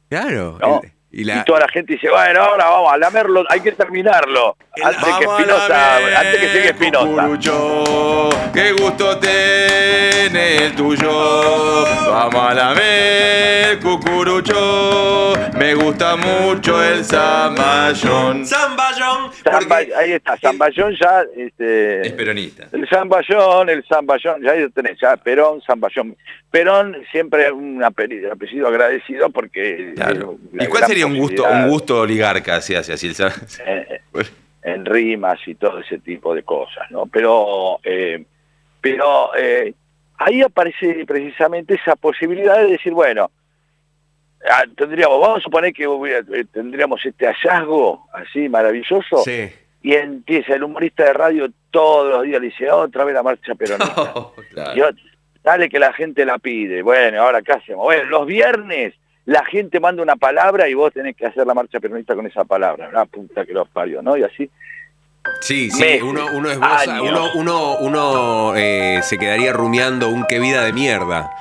Claro. 0.09 0.57
¿no? 0.59 0.81
Y, 1.15 1.23
la, 1.25 1.43
toda 1.43 1.59
la 1.59 1.67
gente 1.67 1.93
dice, 1.93 2.09
bueno, 2.09 2.41
ahora 2.41 2.65
vamos 2.71 2.91
a 2.91 2.97
lamerlo, 2.97 3.43
hay 3.47 3.59
que 3.61 3.71
terminarlo. 3.73 4.57
Antes 4.83 5.03
que 5.19 5.25
Espinosa, 5.25 5.67
lamer, 5.99 6.15
antes 6.15 6.37
que 6.39 6.47
llegue 6.47 6.67
Espinosa. 6.69 7.05
Cucurucho, 7.05 8.29
qué 8.51 8.71
gusto 8.71 9.19
tiene 9.19 10.55
el 10.65 10.75
tuyo. 10.75 11.83
Vamos 12.09 12.49
a 12.49 12.53
la 12.55 12.73
ver, 12.73 13.79
cucurucho. 13.79 15.33
Me 15.55 15.75
gusta 15.75 16.15
mucho 16.15 16.83
el 16.83 17.05
zamballón. 17.05 18.45
Zamballón. 18.45 19.31
Zamba- 19.43 19.85
ahí 19.97 20.13
está, 20.13 20.35
Zamballón 20.37 20.95
ya, 20.99 21.23
este, 21.37 22.07
Es 22.07 22.13
peronista. 22.13 22.67
el 22.71 22.87
Zamballón, 22.89 23.69
el 23.69 23.83
Zamballón, 23.87 24.41
ya 24.41 24.51
ahí 24.51 24.61
lo 24.61 24.69
tenés, 24.71 24.97
ya, 24.99 25.15
Perón, 25.17 25.61
Zamballón. 25.61 26.15
Perón 26.49 26.97
siempre 27.11 27.51
un 27.51 27.83
apellido, 27.83 28.31
apellido 28.31 28.67
agradecido 28.67 29.29
porque... 29.29 29.93
Claro. 29.95 30.37
eh, 30.53 30.63
¿Y 30.63 30.67
cuál 30.67 30.81
gran 30.81 30.91
sería 31.03 31.21
un 31.21 31.27
gusto, 31.27 31.43
un 31.45 31.67
gusto 31.69 31.99
oligarca 32.01 32.61
si 32.61 32.75
hace 32.75 32.93
así 32.93 33.07
el 33.07 33.15
zam- 33.15 33.61
eh, 33.65 34.01
en 34.63 34.85
rimas 34.85 35.39
y 35.47 35.55
todo 35.55 35.79
ese 35.79 35.99
tipo 35.99 36.33
de 36.33 36.43
cosas, 36.43 36.89
¿no? 36.89 37.05
Pero, 37.07 37.79
eh, 37.83 38.23
pero 38.81 39.35
eh, 39.37 39.73
ahí 40.17 40.41
aparece 40.41 41.03
precisamente 41.05 41.75
esa 41.75 41.95
posibilidad 41.95 42.57
de 42.59 42.67
decir, 42.67 42.93
bueno, 42.93 43.29
ah, 44.49 44.63
tendríamos, 44.77 45.19
vamos 45.19 45.39
a 45.39 45.41
suponer 45.41 45.73
que 45.73 45.83
eh, 45.83 46.45
tendríamos 46.51 47.05
este 47.05 47.25
hallazgo 47.27 48.07
así 48.13 48.47
maravilloso 48.49 49.17
Sí. 49.23 49.49
y 49.81 49.93
empieza 49.95 50.55
el 50.55 50.63
humorista 50.63 51.03
de 51.05 51.13
radio 51.13 51.49
todos 51.71 52.09
los 52.13 52.23
días 52.23 52.39
le 52.41 52.47
dice 52.47 52.69
otra 52.71 53.03
vez 53.03 53.13
la 53.15 53.23
marcha 53.23 53.55
peronista 53.55 54.13
y 54.75 54.79
ot- 54.79 54.97
dale 55.43 55.67
que 55.67 55.79
la 55.79 55.91
gente 55.93 56.23
la 56.25 56.37
pide. 56.39 56.81
Bueno 56.83 57.21
ahora 57.21 57.41
qué 57.41 57.51
hacemos 57.53 57.83
bueno 57.83 58.03
los 58.05 58.25
viernes 58.27 58.93
la 59.25 59.43
gente 59.45 59.79
manda 59.79 60.03
una 60.03 60.15
palabra 60.15 60.67
y 60.67 60.73
vos 60.73 60.91
tenés 60.93 61.15
que 61.15 61.25
hacer 61.25 61.45
la 61.47 61.53
marcha 61.53 61.79
peronista 61.79 62.13
con 62.15 62.25
esa 62.27 62.43
palabra 62.43 62.89
la 62.91 63.05
puta 63.05 63.45
que 63.45 63.53
los 63.53 63.67
parió 63.69 64.01
no 64.01 64.17
y 64.17 64.23
así 64.23 64.49
Sí, 65.39 65.71
sí, 65.71 65.79
meses, 65.79 66.01
uno, 66.03 66.25
uno 66.33 66.51
es 66.51 66.59
vos, 66.59 66.87
años. 66.87 67.07
uno, 67.09 67.29
uno, 67.35 67.77
uno 67.77 68.53
eh, 68.57 68.99
se 69.03 69.17
quedaría 69.17 69.53
rumiando 69.53 70.09
un 70.09 70.25
qué 70.27 70.37
vida 70.37 70.65
de 70.65 70.73
mierda. 70.73 71.31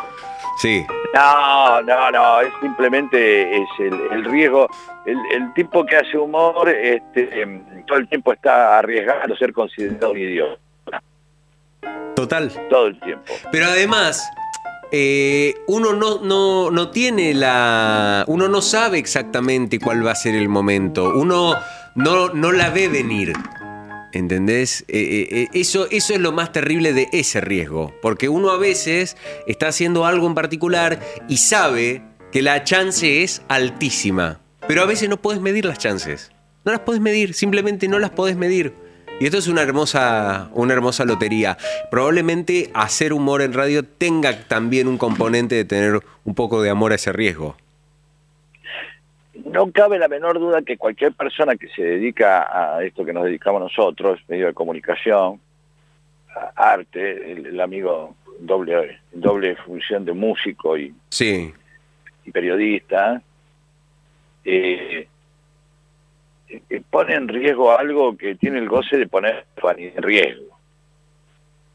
Sí. 0.58 0.86
no 1.12 1.82
no 1.82 2.10
no 2.12 2.40
es 2.42 2.52
simplemente 2.60 3.56
es 3.56 3.68
el, 3.80 3.94
el 4.12 4.24
riesgo 4.24 4.68
el, 5.04 5.18
el 5.34 5.52
tipo 5.54 5.84
que 5.84 5.96
hace 5.96 6.16
humor 6.16 6.68
este 6.68 7.28
todo 7.88 7.98
el 7.98 8.08
tiempo 8.08 8.32
está 8.32 8.78
arriesgando 8.78 9.34
a 9.34 9.36
ser 9.38 9.52
considerado 9.52 10.12
un 10.12 10.18
idiota 10.18 10.60
Total. 12.14 12.50
todo 12.70 12.86
el 12.86 13.00
tiempo 13.00 13.32
Pero 13.50 13.66
además, 13.66 14.30
eh, 14.94 15.54
uno 15.68 15.94
no, 15.94 16.20
no, 16.20 16.70
no 16.70 16.90
tiene 16.90 17.32
la. 17.32 18.24
Uno 18.28 18.48
no 18.48 18.60
sabe 18.60 18.98
exactamente 18.98 19.78
cuál 19.78 20.06
va 20.06 20.12
a 20.12 20.14
ser 20.14 20.34
el 20.34 20.50
momento. 20.50 21.14
Uno 21.14 21.54
no, 21.94 22.28
no 22.34 22.52
la 22.52 22.68
ve 22.68 22.88
venir. 22.88 23.32
¿Entendés? 24.12 24.84
Eh, 24.88 25.28
eh, 25.30 25.48
eso, 25.54 25.86
eso 25.90 26.12
es 26.12 26.20
lo 26.20 26.32
más 26.32 26.52
terrible 26.52 26.92
de 26.92 27.08
ese 27.12 27.40
riesgo. 27.40 27.94
Porque 28.02 28.28
uno 28.28 28.50
a 28.50 28.58
veces 28.58 29.16
está 29.46 29.68
haciendo 29.68 30.04
algo 30.04 30.26
en 30.26 30.34
particular 30.34 31.00
y 31.26 31.38
sabe 31.38 32.02
que 32.30 32.42
la 32.42 32.62
chance 32.62 33.22
es 33.22 33.40
altísima. 33.48 34.42
Pero 34.68 34.82
a 34.82 34.86
veces 34.86 35.08
no 35.08 35.16
puedes 35.16 35.40
medir 35.40 35.64
las 35.64 35.78
chances. 35.78 36.32
No 36.66 36.72
las 36.72 36.82
puedes 36.82 37.00
medir, 37.00 37.32
simplemente 37.32 37.88
no 37.88 37.98
las 37.98 38.10
podés 38.10 38.36
medir. 38.36 38.74
Y 39.22 39.26
esto 39.26 39.38
es 39.38 39.46
una 39.46 39.62
hermosa, 39.62 40.50
una 40.52 40.72
hermosa 40.74 41.04
lotería. 41.04 41.56
Probablemente 41.92 42.72
hacer 42.74 43.12
humor 43.12 43.40
en 43.40 43.52
radio 43.52 43.84
tenga 43.84 44.48
también 44.48 44.88
un 44.88 44.98
componente 44.98 45.54
de 45.54 45.64
tener 45.64 46.00
un 46.24 46.34
poco 46.34 46.60
de 46.60 46.70
amor 46.70 46.90
a 46.90 46.96
ese 46.96 47.12
riesgo. 47.12 47.54
no 49.44 49.70
cabe 49.70 50.00
la 50.00 50.08
menor 50.08 50.40
duda 50.40 50.62
que 50.62 50.76
cualquier 50.76 51.12
persona 51.12 51.54
que 51.54 51.68
se 51.68 51.82
dedica 51.84 52.48
a 52.76 52.82
esto 52.82 53.04
que 53.04 53.12
nos 53.12 53.22
dedicamos 53.22 53.60
nosotros, 53.60 54.18
medio 54.26 54.46
de 54.48 54.54
comunicación, 54.54 55.38
a- 56.34 56.72
arte, 56.72 57.30
el, 57.30 57.46
el 57.46 57.60
amigo 57.60 58.16
doble, 58.40 58.98
doble 59.12 59.54
función 59.54 60.04
de 60.04 60.14
músico 60.14 60.76
y, 60.76 60.92
Sí. 61.10 61.54
y 62.24 62.30
periodista, 62.32 63.22
eh, 64.44 64.88
eh, 64.90 65.08
pone 66.90 67.14
en 67.14 67.28
riesgo 67.28 67.76
algo 67.76 68.16
que 68.16 68.34
tiene 68.34 68.58
el 68.58 68.68
goce 68.68 68.96
de 68.96 69.06
poner 69.06 69.44
en 69.76 70.02
riesgo. 70.02 70.58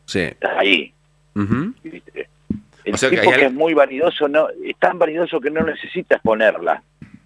Sí. 0.06 0.22
Está 0.22 0.60
ahí. 0.60 0.94
El 1.36 2.94
O 2.94 2.98
sea 2.98 3.10
que 3.10 3.18
tipo 3.18 3.32
hay 3.32 3.40
que, 3.40 3.46
es 3.46 3.54
muy 3.54 3.74
vanidoso, 3.74 4.28
no, 4.28 4.48
es 4.50 4.78
tan 4.78 4.98
vanidoso 4.98 5.40
que 5.40 5.52
no 5.52 5.64
necesita 5.64 6.16
exponerla. 6.16 6.82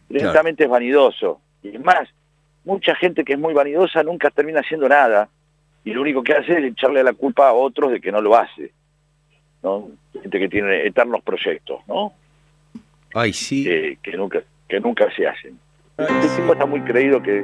Directamente 0.09 0.63
es 0.63 0.69
vanidoso. 0.69 1.39
Y 1.63 1.69
es 1.75 1.83
más, 1.83 2.09
mucha 2.65 2.95
gente 2.95 3.23
que 3.23 3.33
es 3.33 3.39
muy 3.39 3.53
vanidosa 3.53 4.03
nunca 4.03 4.29
termina 4.29 4.61
haciendo 4.61 4.89
nada. 4.89 5.29
Y 5.83 5.93
lo 5.93 6.01
único 6.01 6.23
que 6.23 6.33
hace 6.33 6.53
es 6.53 6.63
echarle 6.63 7.03
la 7.03 7.13
culpa 7.13 7.49
a 7.49 7.53
otros 7.53 7.91
de 7.91 8.01
que 8.01 8.11
no 8.11 8.21
lo 8.21 8.35
hace. 8.35 8.71
¿no? 9.63 9.89
Gente 10.13 10.39
que 10.39 10.49
tiene 10.49 10.85
eternos 10.85 11.21
proyectos, 11.23 11.81
¿no? 11.87 12.13
Ay, 13.13 13.33
sí. 13.33 13.63
Que, 13.63 13.97
que 14.01 14.17
nunca, 14.17 14.43
que 14.67 14.79
nunca 14.79 15.11
se 15.15 15.27
hacen. 15.27 15.59
Este 16.09 16.41
tipo 16.41 16.53
está 16.53 16.65
muy 16.65 16.81
creído 16.81 17.21
que. 17.21 17.43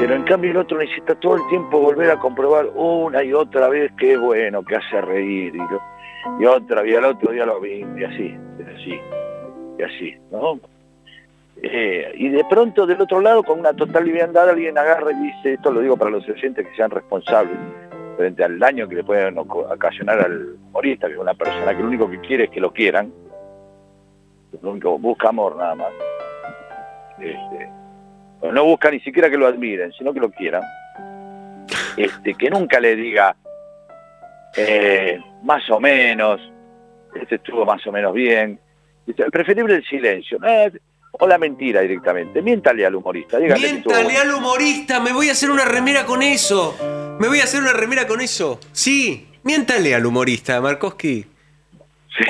Pero 0.00 0.14
en 0.14 0.24
cambio 0.24 0.50
el 0.50 0.56
otro 0.56 0.78
necesita 0.78 1.14
todo 1.14 1.36
el 1.36 1.46
tiempo 1.48 1.78
volver 1.80 2.10
a 2.10 2.18
comprobar 2.18 2.66
una 2.74 3.22
y 3.22 3.32
otra 3.32 3.68
vez 3.68 3.92
que 3.98 4.14
es 4.14 4.20
bueno, 4.20 4.64
que 4.64 4.76
hace 4.76 5.00
reír. 5.00 5.54
Y, 5.54 5.58
lo- 5.58 5.80
y 6.40 6.44
otra 6.44 6.82
vez, 6.82 6.98
al 6.98 7.04
otro 7.04 7.30
día 7.30 7.46
lo 7.46 7.60
vi, 7.60 7.86
y 7.96 8.04
así, 8.04 8.36
y 8.58 8.62
así, 8.62 9.00
y 9.78 9.82
así, 9.82 10.14
¿no? 10.32 10.58
Eh, 11.62 12.12
y 12.16 12.28
de 12.30 12.44
pronto 12.44 12.84
del 12.84 13.00
otro 13.00 13.20
lado, 13.20 13.42
con 13.44 13.60
una 13.60 13.72
total 13.72 14.04
liviandad, 14.04 14.50
alguien 14.50 14.76
agarra 14.76 15.12
y 15.12 15.22
dice, 15.22 15.52
esto 15.54 15.70
lo 15.70 15.80
digo 15.80 15.96
para 15.96 16.10
los 16.10 16.28
oyentes 16.28 16.66
que 16.66 16.74
sean 16.76 16.90
responsables 16.90 17.56
frente 18.16 18.42
al 18.44 18.58
daño 18.58 18.88
que 18.88 18.96
le 18.96 19.04
pueden 19.04 19.38
ocasionar 19.38 20.20
al 20.20 20.56
humorista, 20.68 21.06
que 21.06 21.14
es 21.14 21.18
una 21.18 21.34
persona 21.34 21.74
que 21.76 21.82
lo 21.82 21.88
único 21.88 22.10
que 22.10 22.20
quiere 22.20 22.44
es 22.44 22.50
que 22.50 22.60
lo 22.60 22.72
quieran, 22.72 23.12
lo 24.60 24.70
único 24.70 24.98
busca 24.98 25.28
amor 25.28 25.56
nada 25.56 25.74
más. 25.76 25.88
Este, 27.20 27.70
no 28.42 28.64
busca 28.64 28.90
ni 28.90 29.00
siquiera 29.00 29.30
que 29.30 29.36
lo 29.36 29.46
admiren, 29.46 29.92
sino 29.92 30.12
que 30.12 30.20
lo 30.20 30.30
quieran. 30.30 30.62
Este, 31.96 32.34
que 32.34 32.50
nunca 32.50 32.78
le 32.78 32.94
diga 32.94 33.34
eh, 34.54 35.18
más 35.42 35.68
o 35.70 35.80
menos, 35.80 36.40
este 37.18 37.36
estuvo 37.36 37.64
más 37.64 37.86
o 37.86 37.92
menos 37.92 38.12
bien. 38.12 38.60
Dice, 39.06 39.24
Preferible 39.30 39.76
el 39.76 39.84
silencio. 39.84 40.38
eh, 40.46 40.70
o 41.18 41.26
la 41.26 41.38
mentira 41.38 41.80
directamente. 41.80 42.42
Miéntale 42.42 42.84
al 42.84 42.94
humorista. 42.94 43.38
Miéntale 43.38 44.16
al 44.18 44.34
humorista, 44.34 45.00
me 45.00 45.12
voy 45.12 45.30
a 45.30 45.32
hacer 45.32 45.50
una 45.50 45.64
remera 45.64 46.04
con 46.04 46.22
eso. 46.22 47.16
Me 47.18 47.28
voy 47.28 47.40
a 47.40 47.44
hacer 47.44 47.62
una 47.62 47.72
remera 47.72 48.06
con 48.06 48.20
eso. 48.20 48.60
Sí, 48.72 49.26
miéntale 49.42 49.94
al 49.94 50.04
humorista, 50.04 50.60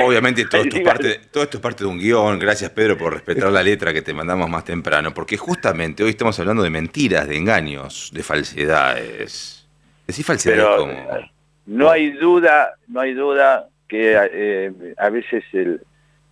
Obviamente 0.03 0.45
todo 0.47 0.63
esto, 0.63 0.77
es 0.77 0.83
parte, 0.83 1.21
todo 1.31 1.45
esto 1.45 1.57
es 1.59 1.63
parte 1.63 1.85
de 1.85 1.91
un 1.91 1.99
guion. 1.99 2.39
Gracias 2.39 2.71
Pedro 2.71 2.97
por 2.99 3.13
respetar 3.13 3.51
la 3.53 3.63
letra 3.63 3.93
que 3.93 4.03
te 4.03 4.13
mandamos 4.13 4.49
más 4.49 4.65
temprano. 4.65 5.13
Porque 5.15 5.37
justamente 5.37 6.03
hoy 6.03 6.11
estamos 6.11 6.39
hablando 6.41 6.63
de 6.63 6.71
mentiras, 6.71 7.29
de 7.29 7.37
engaños, 7.37 8.11
de 8.13 8.23
falsedades. 8.23 9.67
Decir 10.07 10.25
falsedades 10.25 10.63
Pero, 10.65 10.77
como... 10.79 10.93
eh, 10.93 11.31
No 11.67 11.91
hay 11.91 12.11
duda, 12.11 12.75
no 12.89 13.01
hay 13.01 13.15
duda 13.15 13.69
que 13.89 14.17
eh, 14.33 14.73
a 14.99 15.09
veces 15.11 15.45
el- 15.53 15.81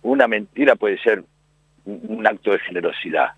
una 0.01 0.27
mentira 0.27 0.75
puede 0.75 0.97
ser 0.99 1.23
un, 1.85 2.01
un 2.07 2.27
acto 2.27 2.51
de 2.51 2.59
generosidad 2.59 3.29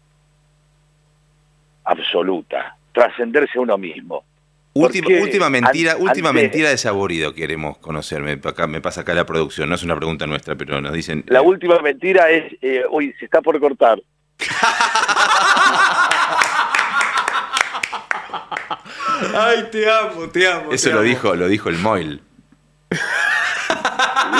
absoluta, 1.84 2.76
trascenderse 2.94 3.58
a 3.58 3.62
uno 3.62 3.78
mismo. 3.78 4.24
Última, 4.86 5.08
última 5.22 5.50
mentira, 5.50 5.98
última 5.98 6.34
mentira 6.34 6.70
de 6.70 6.78
saborido 6.78 7.34
queremos 7.34 7.78
conocer. 7.78 8.22
Me, 8.22 8.34
acá, 8.34 8.68
me 8.68 8.82
pasa 8.82 9.02
acá 9.02 9.14
la 9.14 9.26
producción, 9.26 9.70
no 9.70 9.76
es 9.76 9.84
una 9.84 9.96
pregunta 9.96 10.28
nuestra, 10.28 10.56
pero 10.56 10.80
nos 10.82 10.94
dicen. 10.94 11.24
La 11.28 11.42
última 11.42 11.80
mentira 11.80 12.30
es, 12.30 12.54
eh, 12.62 12.84
uy, 12.90 13.14
se 13.20 13.26
está 13.26 13.42
por 13.42 13.60
cortar. 13.60 14.02
Ay, 19.36 19.68
te 19.72 19.90
amo, 19.90 20.30
te 20.30 20.48
amo. 20.48 20.72
Eso 20.72 20.90
te 20.90 20.94
lo 20.94 21.00
amo. 21.00 21.10
dijo, 21.10 21.36
lo 21.36 21.48
dijo 21.48 21.70
el 21.70 21.78
Moil. 21.78 22.22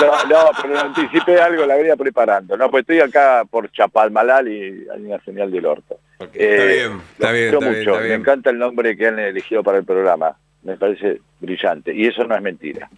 No, 0.00 0.24
no, 0.24 0.50
pero 0.62 0.78
anticipé 0.78 1.40
algo, 1.40 1.66
la 1.66 1.76
venía 1.76 1.96
preparando. 1.96 2.56
No, 2.56 2.70
pues 2.70 2.82
estoy 2.82 3.00
acá 3.00 3.42
por 3.50 3.70
Chapalmalal 3.72 4.48
y 4.48 4.86
hay 4.92 5.04
una 5.04 5.18
señal 5.24 5.50
del 5.50 5.66
orto. 5.66 5.98
Está 6.20 6.34
Eh, 6.34 6.88
bien, 6.88 7.00
está 7.12 7.32
bien, 7.32 7.44
está 7.54 7.58
bien, 7.58 7.78
mucho. 7.78 7.90
está 7.90 7.98
bien. 8.00 8.08
Me 8.08 8.14
encanta 8.16 8.50
el 8.50 8.58
nombre 8.58 8.96
que 8.96 9.06
han 9.06 9.18
elegido 9.18 9.62
para 9.62 9.78
el 9.78 9.84
programa. 9.84 10.36
Me 10.62 10.76
parece 10.76 11.20
brillante. 11.40 11.94
Y 11.94 12.06
eso 12.06 12.24
no 12.24 12.34
es 12.34 12.42
mentira. 12.42 12.88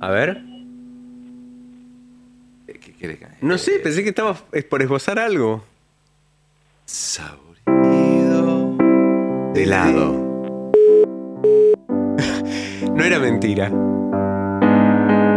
A 0.00 0.10
ver. 0.10 0.42
¿Qué 2.66 2.92
querés 2.94 3.18
que- 3.18 3.26
No 3.40 3.56
sé, 3.58 3.78
pensé 3.80 4.02
que 4.02 4.10
estabas 4.10 4.44
es 4.52 4.64
por 4.64 4.82
esbozar 4.82 5.18
algo. 5.18 5.64
Saborido. 6.84 8.76
De 9.54 9.62
helado. 9.62 10.12
no 12.94 13.04
era 13.04 13.18
mentira. 13.18 13.70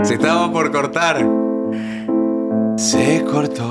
Se 0.03 0.15
estaba 0.15 0.51
por 0.51 0.71
cortar. 0.71 1.25
Se 2.79 3.25
cortó. 3.25 3.69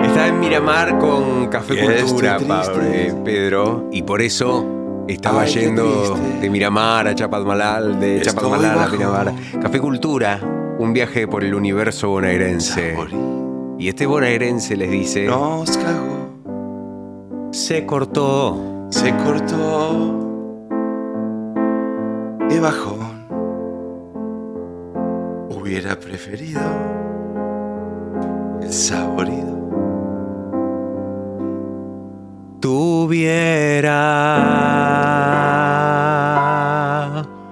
Está 0.00 0.28
en 0.28 0.40
Miramar 0.40 0.98
con 0.98 1.48
Café 1.48 2.02
Cultura. 2.02 2.38
Pablo, 2.38 2.82
eh, 2.82 3.14
Pedro, 3.22 3.90
y 3.92 4.02
por 4.02 4.22
eso 4.22 5.04
estaba 5.06 5.42
Ay, 5.42 5.52
yendo 5.52 6.18
de 6.40 6.48
Miramar 6.48 7.06
a 7.06 7.14
Chapadmalal, 7.14 8.00
de 8.00 8.16
Estoy 8.16 8.32
Chapadmalal 8.32 8.78
a. 8.78 8.88
Miramar. 8.88 9.34
Café 9.60 9.78
Cultura, 9.78 10.40
un 10.78 10.94
viaje 10.94 11.28
por 11.28 11.44
el 11.44 11.54
universo 11.54 12.08
bonaerense. 12.08 12.96
Y 13.78 13.88
este 13.88 14.06
bonaerense 14.06 14.74
les 14.74 14.90
dice... 14.90 15.26
Nos 15.26 15.76
cagó. 15.76 17.50
Se 17.52 17.84
cortó. 17.84 18.88
Se 18.90 19.14
cortó. 19.16 20.18
Qué 22.48 22.58
bajón. 22.58 23.18
Hubiera 25.50 26.00
preferido 26.00 26.97
saborido. 28.70 29.56
Tuviera. 32.60 33.98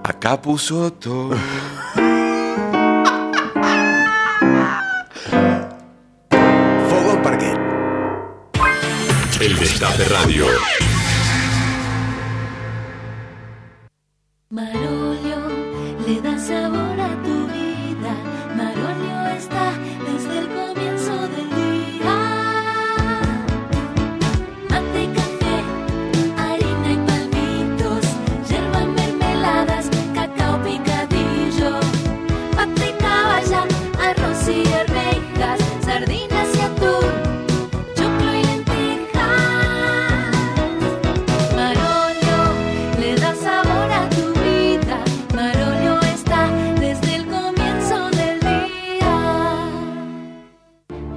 Acá 0.03 0.41
puso 0.41 0.93
todo. 0.93 1.37
Fogón 6.89 7.23
Parquet. 7.23 7.59
El 9.41 9.59
Destape 9.59 10.05
Radio. 10.05 10.47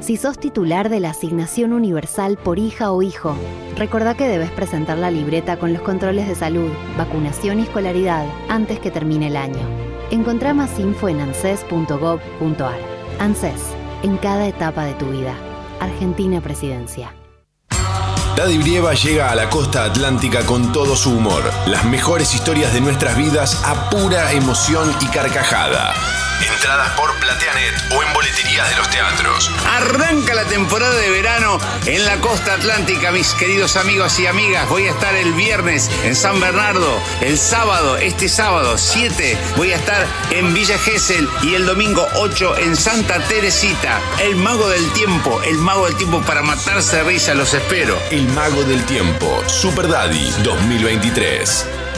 Si 0.09 0.17
sos 0.17 0.39
titular 0.39 0.89
de 0.89 0.99
la 0.99 1.11
asignación 1.11 1.71
universal 1.71 2.35
por 2.35 2.57
hija 2.57 2.91
o 2.91 3.03
hijo, 3.03 3.35
recordá 3.75 4.15
que 4.15 4.27
debes 4.27 4.49
presentar 4.49 4.97
la 4.97 5.11
libreta 5.11 5.59
con 5.59 5.71
los 5.71 5.83
controles 5.83 6.27
de 6.27 6.33
salud, 6.33 6.71
vacunación 6.97 7.59
y 7.59 7.61
escolaridad 7.61 8.25
antes 8.47 8.79
que 8.79 8.89
termine 8.89 9.27
el 9.27 9.37
año. 9.37 9.61
Encontrá 10.09 10.55
más 10.55 10.79
info 10.79 11.09
en 11.09 11.21
anses.gov.ar. 11.21 12.79
ANSES, 13.19 13.61
en 14.01 14.17
cada 14.17 14.47
etapa 14.47 14.83
de 14.85 14.95
tu 14.95 15.05
vida. 15.11 15.35
Argentina 15.79 16.41
Presidencia. 16.41 17.13
Daddy 18.35 18.57
Brieva 18.57 18.95
llega 18.95 19.29
a 19.29 19.35
la 19.35 19.47
costa 19.47 19.85
atlántica 19.85 20.43
con 20.43 20.71
todo 20.71 20.95
su 20.95 21.11
humor. 21.11 21.43
Las 21.67 21.85
mejores 21.85 22.33
historias 22.33 22.73
de 22.73 22.81
nuestras 22.81 23.15
vidas 23.15 23.63
a 23.63 23.91
pura 23.91 24.31
emoción 24.31 24.91
y 25.01 25.05
carcajada. 25.05 25.93
Entradas 26.41 26.91
por 26.91 27.13
Plateanet 27.19 27.73
o 27.91 28.03
en 28.03 28.13
boleterías 28.13 28.69
de 28.69 28.75
los 28.75 28.89
teatros. 28.89 29.51
Arranca 29.65 30.33
la 30.33 30.45
temporada 30.45 30.95
de 30.95 31.09
verano 31.09 31.57
en 31.85 32.05
la 32.05 32.17
costa 32.17 32.53
atlántica, 32.53 33.11
mis 33.11 33.33
queridos 33.33 33.75
amigos 33.75 34.19
y 34.19 34.27
amigas. 34.27 34.67
Voy 34.69 34.87
a 34.87 34.91
estar 34.91 35.15
el 35.15 35.33
viernes 35.33 35.89
en 36.03 36.15
San 36.15 36.39
Bernardo, 36.39 37.01
el 37.21 37.37
sábado, 37.37 37.97
este 37.97 38.29
sábado 38.29 38.77
7, 38.77 39.37
voy 39.57 39.71
a 39.71 39.75
estar 39.75 40.05
en 40.31 40.53
Villa 40.53 40.77
Gesell 40.77 41.27
y 41.41 41.55
el 41.55 41.65
domingo 41.65 42.07
8 42.15 42.57
en 42.57 42.75
Santa 42.75 43.19
Teresita. 43.27 43.99
El 44.19 44.35
mago 44.35 44.69
del 44.69 44.91
tiempo, 44.93 45.41
el 45.43 45.57
mago 45.57 45.85
del 45.85 45.95
tiempo 45.95 46.21
para 46.21 46.41
matarse 46.41 46.97
de 46.97 47.03
risa, 47.03 47.33
los 47.33 47.53
espero. 47.53 47.99
El 48.11 48.27
Mago 48.29 48.63
del 48.63 48.83
Tiempo, 48.85 49.43
Super 49.47 49.87
Daddy 49.87 50.31
2023. 50.43 51.88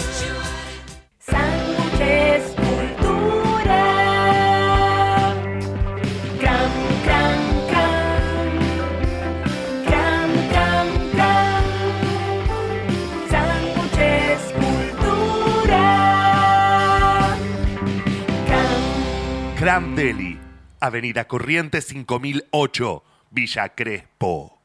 Cram 19.71 19.95
Deli, 19.95 20.37
Avenida 20.81 21.23
Corrientes 21.29 21.85
5008, 21.85 23.03
Villa 23.29 23.69
Crespo. 23.69 24.59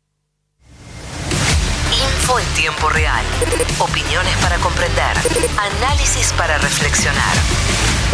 Info 1.93 2.41
en 2.41 2.55
tiempo 2.61 2.89
real. 2.89 3.25
Opiniones 3.79 4.37
para 4.43 4.57
comprender. 4.59 5.17
Análisis 5.79 6.33
para 6.33 6.59
reflexionar. 6.59 7.37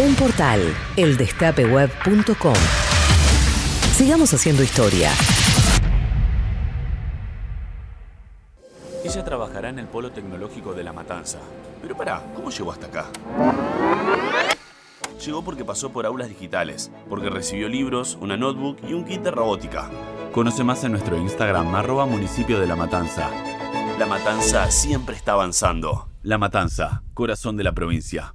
Un 0.00 0.14
portal, 0.16 0.60
eldestapeweb.com. 0.98 2.56
Sigamos 3.94 4.34
haciendo 4.34 4.62
historia. 4.62 5.10
Ella 9.02 9.24
trabajará 9.24 9.70
en 9.70 9.78
el 9.78 9.86
Polo 9.86 10.12
Tecnológico 10.12 10.74
de 10.74 10.84
La 10.84 10.92
Matanza. 10.92 11.38
Pero 11.80 11.96
pará, 11.96 12.22
¿cómo 12.34 12.50
llegó 12.50 12.70
hasta 12.70 12.86
acá? 12.88 13.06
Llegó 15.24 15.44
porque 15.44 15.64
pasó 15.64 15.92
por 15.92 16.04
aulas 16.04 16.28
digitales, 16.28 16.90
porque 17.08 17.30
recibió 17.30 17.68
libros, 17.68 18.18
una 18.20 18.36
notebook 18.36 18.78
y 18.88 18.92
un 18.92 19.04
kit 19.04 19.22
de 19.22 19.30
robótica. 19.30 19.88
Conoce 20.32 20.64
más 20.64 20.82
en 20.82 20.90
nuestro 20.92 21.16
Instagram, 21.16 21.72
arroba 21.76 22.06
municipio 22.06 22.58
de 22.58 22.66
La 22.66 22.74
Matanza. 22.74 23.30
La 24.00 24.06
Matanza 24.06 24.68
siempre 24.72 25.14
está 25.14 25.32
avanzando. 25.32 26.08
La 26.22 26.38
Matanza, 26.38 27.04
corazón 27.14 27.56
de 27.56 27.62
la 27.62 27.72
provincia. 27.72 28.34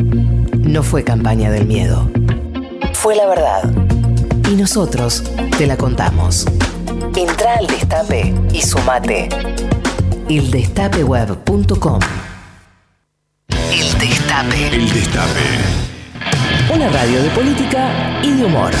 No 0.71 0.83
fue 0.83 1.03
campaña 1.03 1.51
del 1.51 1.65
miedo. 1.65 2.09
Fue 2.93 3.13
la 3.13 3.27
verdad. 3.27 3.69
Y 4.49 4.55
nosotros 4.55 5.21
te 5.57 5.67
la 5.67 5.75
contamos. 5.75 6.45
Entra 7.13 7.57
al 7.57 7.67
destape 7.67 8.33
y 8.53 8.61
sumate. 8.61 9.27
eldestapeweb.com 10.29 11.99
El 13.69 13.99
Destape. 13.99 14.67
El 14.73 14.93
Destape. 14.93 15.41
Una 16.73 16.87
radio 16.89 17.21
de 17.21 17.29
política 17.31 18.21
y 18.23 18.31
de 18.31 18.45
humor. 18.45 18.71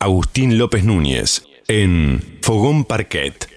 Agustín 0.00 0.58
López 0.58 0.82
Núñez 0.82 1.44
en 1.68 2.40
Fogón 2.42 2.84
Parquet. 2.84 3.48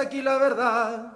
Aquí 0.00 0.22
la 0.22 0.38
verdad. 0.38 1.12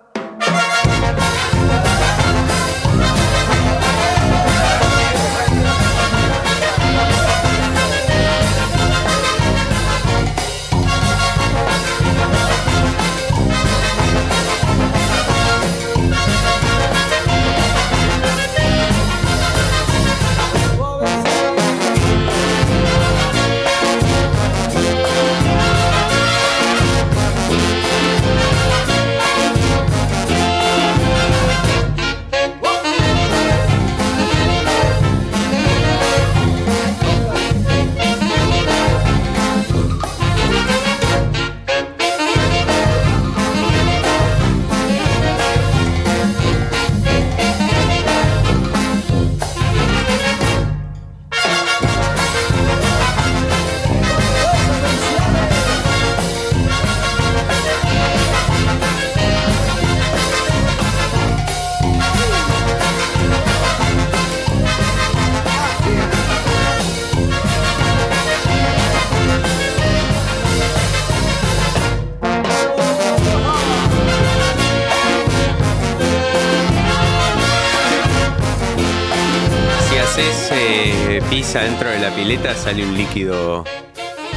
Pizza 81.34 81.62
dentro 81.62 81.90
de 81.90 81.98
la 81.98 82.14
pileta, 82.14 82.54
sale 82.54 82.86
un 82.86 82.96
líquido 82.96 83.64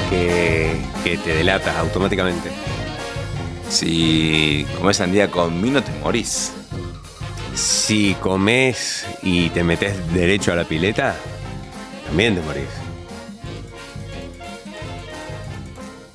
que, 0.10 0.76
que 1.03 1.15
te 1.18 1.36
delata 1.36 1.80
automáticamente. 1.80 2.49
Si 3.69 4.65
comes 4.80 4.98
sandía 4.98 5.30
con 5.30 5.61
vino, 5.61 5.84
te 5.84 5.91
morís. 5.99 6.52
Si 7.53 8.15
comes 8.15 9.06
y 9.22 9.49
te 9.49 9.64
metes 9.64 10.11
derecho 10.11 10.52
a 10.52 10.56
la 10.56 10.64
pileta, 10.64 11.15
también 12.07 12.34
te 12.34 12.41
morís. 12.41 12.69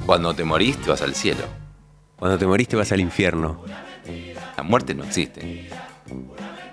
Cuando 0.04 0.34
te 0.34 0.42
morís, 0.42 0.78
te 0.78 0.90
vas 0.90 1.02
al 1.02 1.14
cielo. 1.14 1.44
Cuando 2.16 2.38
te 2.38 2.46
morís, 2.48 2.66
te 2.66 2.74
vas 2.74 2.90
al 2.90 2.98
infierno. 2.98 3.62
La 4.56 4.64
muerte 4.64 4.96
no 4.96 5.04
existe. 5.04 5.68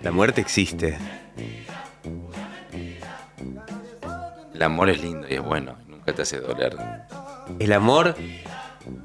La 0.02 0.12
muerte 0.12 0.42
existe. 0.42 0.98
El 4.60 4.64
amor 4.66 4.90
es 4.90 5.02
lindo 5.02 5.26
y 5.30 5.36
es 5.36 5.42
bueno. 5.42 5.78
Nunca 5.88 6.12
te 6.14 6.24
hace 6.24 6.42
doler. 6.42 6.76
El 7.60 7.72
amor 7.72 8.14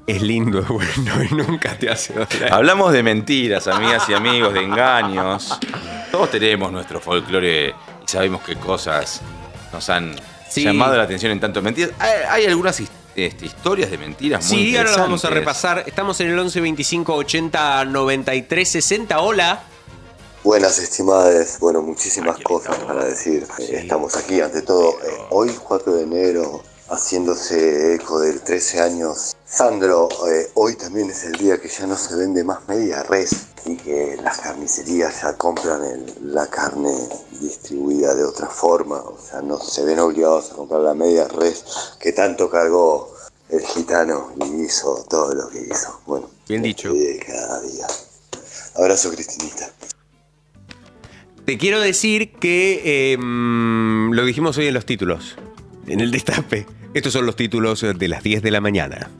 es 0.05 0.21
lindo, 0.21 0.59
es 0.59 0.67
bueno 0.67 1.23
y 1.23 1.33
nunca 1.33 1.77
te 1.77 1.89
hace 1.89 2.11
doler. 2.11 2.51
Hablamos 2.51 2.91
de 2.91 3.01
mentiras, 3.03 3.65
amigas 3.69 4.03
y 4.09 4.13
amigos, 4.15 4.53
de 4.53 4.63
engaños. 4.63 5.57
Todos 6.11 6.29
tenemos 6.29 6.73
nuestro 6.73 6.99
folclore 6.99 7.69
y 7.69 7.73
sabemos 8.05 8.41
qué 8.41 8.57
cosas 8.57 9.21
nos 9.71 9.89
han 9.89 10.13
Sí. 10.49 10.61
llamado 10.65 10.97
la 10.97 11.03
atención 11.03 11.31
en 11.31 11.39
tanto 11.39 11.61
mentiras. 11.61 11.91
Hay, 11.99 12.11
hay 12.29 12.45
algunas 12.47 12.77
este, 13.15 13.45
historias 13.45 13.89
de 13.89 13.97
mentiras 13.97 14.45
muy 14.51 14.57
Sí, 14.59 14.75
ahora 14.75 14.91
lo 14.91 14.97
vamos 14.97 15.23
a 15.23 15.29
repasar. 15.29 15.85
Estamos 15.87 16.19
en 16.19 16.31
el 16.31 16.37
11 16.37 16.59
25 16.59 17.13
80 17.15 17.85
93 17.85 18.69
60. 18.69 19.19
Hola. 19.21 19.63
Buenas 20.45 20.77
estimadas, 20.77 21.57
bueno, 21.59 21.81
muchísimas 21.81 22.37
cosas 22.41 22.77
para 22.77 23.05
decir. 23.05 23.47
Estamos 23.57 24.15
aquí, 24.15 24.41
ante 24.41 24.61
todo, 24.61 24.91
eh, 25.03 25.17
hoy 25.31 25.49
4 25.67 25.95
de 25.95 26.03
enero, 26.03 26.61
haciéndose 26.87 27.95
eco 27.95 28.19
del 28.19 28.41
13 28.41 28.79
años. 28.79 29.35
Sandro, 29.43 30.07
eh, 30.29 30.51
hoy 30.53 30.75
también 30.75 31.09
es 31.09 31.23
el 31.23 31.31
día 31.33 31.59
que 31.59 31.67
ya 31.67 31.87
no 31.87 31.97
se 31.97 32.15
vende 32.15 32.43
más 32.43 32.59
media 32.67 33.01
res 33.01 33.31
y 33.65 33.75
que 33.75 34.17
las 34.21 34.37
carnicerías 34.37 35.19
ya 35.23 35.35
compran 35.35 35.83
el- 35.83 36.15
la 36.35 36.45
carne 36.45 36.95
distribuida 37.41 38.13
de 38.13 38.23
otra 38.23 38.45
forma, 38.45 38.97
o 38.99 39.17
sea, 39.17 39.41
no 39.41 39.57
se 39.59 39.83
ven 39.83 39.97
obligados 39.97 40.51
a 40.51 40.55
comprar 40.57 40.81
la 40.81 40.93
media 40.93 41.27
res 41.27 41.65
que 41.99 42.11
tanto 42.11 42.51
cargó 42.51 43.11
el 43.49 43.65
gitano 43.65 44.31
y 44.45 44.61
hizo 44.65 45.03
todo 45.09 45.33
lo 45.33 45.49
que 45.49 45.61
hizo. 45.61 46.01
Bueno, 46.05 46.29
bien 46.47 46.61
dicho. 46.61 46.93
Cada 47.25 47.61
día. 47.61 47.87
Abrazo, 48.75 49.09
Cristinita. 49.09 49.71
Te 51.45 51.59
quiero 51.59 51.79
decir 51.79 52.31
que 52.31 52.81
eh, 53.13 53.17
lo 53.19 54.25
dijimos 54.25 54.57
hoy 54.57 54.65
en 54.65 54.73
los 54.73 54.83
títulos, 54.83 55.35
en 55.85 55.99
el 55.99 56.09
destape. 56.09 56.65
Estos 56.95 57.13
son 57.13 57.27
los 57.27 57.35
títulos 57.35 57.81
de 57.81 58.07
las 58.07 58.23
10 58.23 58.41
de 58.41 58.49
la 58.49 58.61
mañana. 58.61 59.11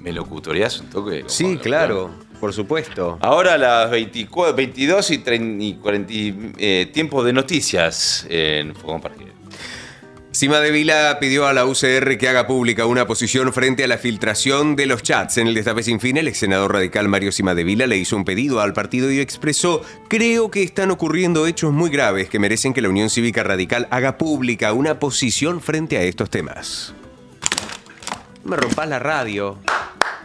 ¿Me 0.00 0.12
locutoreás 0.12 0.80
un 0.80 0.90
toque? 0.90 1.24
Sí, 1.26 1.56
claro, 1.56 2.14
por 2.38 2.52
supuesto. 2.52 3.18
Ahora 3.20 3.54
a 3.54 3.58
las 3.58 3.90
24, 3.90 4.54
22 4.54 5.10
y, 5.10 5.18
30 5.18 5.64
y 5.64 5.74
40 5.74 6.12
y, 6.12 6.52
eh, 6.58 6.90
tiempo 6.94 7.24
de 7.24 7.32
noticias 7.32 8.24
en 8.30 8.76
Fogón 8.76 9.00
Parque. 9.00 9.35
Cima 10.36 10.60
de 10.60 10.70
Vila 10.70 11.16
pidió 11.18 11.46
a 11.46 11.54
la 11.54 11.64
UCR 11.64 12.18
que 12.18 12.28
haga 12.28 12.46
pública 12.46 12.84
una 12.84 13.06
posición 13.06 13.54
frente 13.54 13.84
a 13.84 13.88
la 13.88 13.96
filtración 13.96 14.76
de 14.76 14.84
los 14.84 15.02
chats. 15.02 15.38
En 15.38 15.46
el 15.46 15.54
Destape 15.54 15.82
Sin 15.82 15.98
Fin, 15.98 16.18
el 16.18 16.28
ex 16.28 16.36
senador 16.36 16.74
radical 16.74 17.08
Mario 17.08 17.32
Cima 17.32 17.54
de 17.54 17.64
Vila 17.64 17.86
le 17.86 17.96
hizo 17.96 18.16
un 18.16 18.26
pedido 18.26 18.60
al 18.60 18.74
partido 18.74 19.10
y 19.10 19.18
expresó: 19.18 19.80
Creo 20.08 20.50
que 20.50 20.62
están 20.62 20.90
ocurriendo 20.90 21.46
hechos 21.46 21.72
muy 21.72 21.88
graves 21.88 22.28
que 22.28 22.38
merecen 22.38 22.74
que 22.74 22.82
la 22.82 22.90
Unión 22.90 23.08
Cívica 23.08 23.44
Radical 23.44 23.88
haga 23.90 24.18
pública 24.18 24.74
una 24.74 24.98
posición 24.98 25.62
frente 25.62 25.96
a 25.96 26.02
estos 26.02 26.28
temas. 26.28 26.92
Me 28.44 28.58
rompas 28.58 28.90
la 28.90 28.98
radio. 28.98 29.56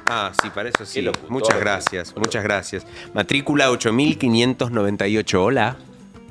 Ah, 0.07 0.33
sí, 0.41 0.49
para 0.53 0.67
eso 0.67 0.85
sí. 0.85 1.09
Muchas 1.29 1.57
gracias, 1.57 2.13
muchas 2.17 2.43
gracias. 2.43 2.85
Matrícula 3.13 3.71
8598. 3.71 5.41
Hola. 5.41 5.77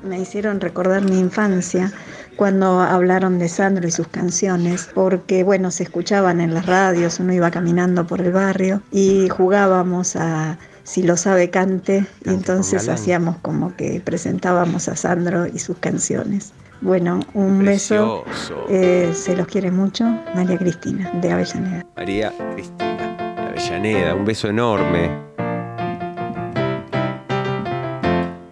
Me 0.03 0.19
hicieron 0.19 0.61
recordar 0.61 1.01
mi 1.01 1.17
infancia 1.19 1.91
cuando 2.35 2.79
hablaron 2.79 3.39
de 3.39 3.49
Sandro 3.49 3.87
y 3.87 3.91
sus 3.91 4.07
canciones, 4.07 4.89
porque 4.93 5.43
bueno, 5.43 5.71
se 5.71 5.83
escuchaban 5.83 6.41
en 6.41 6.53
las 6.53 6.65
radios, 6.65 7.19
uno 7.19 7.33
iba 7.33 7.51
caminando 7.51 8.07
por 8.07 8.21
el 8.21 8.31
barrio 8.31 8.81
y 8.91 9.29
jugábamos 9.29 10.15
a 10.15 10.57
si 10.83 11.03
lo 11.03 11.15
sabe 11.15 11.49
cante 11.49 12.05
y 12.25 12.29
entonces 12.29 12.89
hacíamos 12.89 13.37
como 13.41 13.75
que 13.75 14.01
presentábamos 14.03 14.87
a 14.87 14.95
Sandro 14.95 15.47
y 15.47 15.59
sus 15.59 15.77
canciones. 15.77 16.53
Bueno, 16.81 17.19
un 17.35 17.63
beso, 17.63 18.23
Precioso. 18.25 18.65
eh, 18.67 19.11
se 19.13 19.35
los 19.35 19.45
quiere 19.45 19.69
mucho, 19.69 20.03
María 20.33 20.57
Cristina, 20.57 21.11
de 21.21 21.31
Avellaneda. 21.31 21.85
María 21.95 22.33
Cristina 22.53 23.35
de 23.35 23.41
Avellaneda, 23.49 24.15
un 24.15 24.25
beso 24.25 24.47
enorme. 24.47 25.30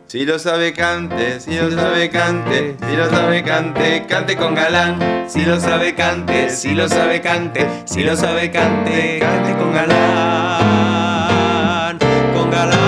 Si 0.09 0.25
lo 0.25 0.39
sabe 0.39 0.73
cante, 0.73 1.39
si 1.39 1.55
lo 1.55 1.69
sabe 1.69 2.09
cante, 2.09 2.75
si 2.79 2.95
lo 2.95 3.07
sabe 3.11 3.43
cante, 3.43 4.07
cante 4.07 4.35
con 4.35 4.55
galán. 4.55 5.29
Si 5.29 5.45
lo 5.45 5.59
sabe 5.59 5.93
cante, 5.93 6.49
si 6.49 6.73
lo 6.73 6.89
sabe 6.89 7.21
cante, 7.21 7.83
si 7.85 8.03
lo 8.03 8.15
sabe 8.15 8.49
cante, 8.49 9.19
cante 9.19 9.55
con 9.55 9.71
galán, 9.71 9.99
con 12.33 12.49
galán. 12.49 12.79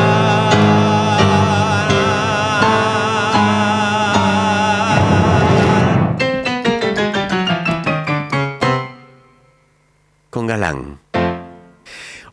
Con 10.32 10.48
galán. 10.48 11.00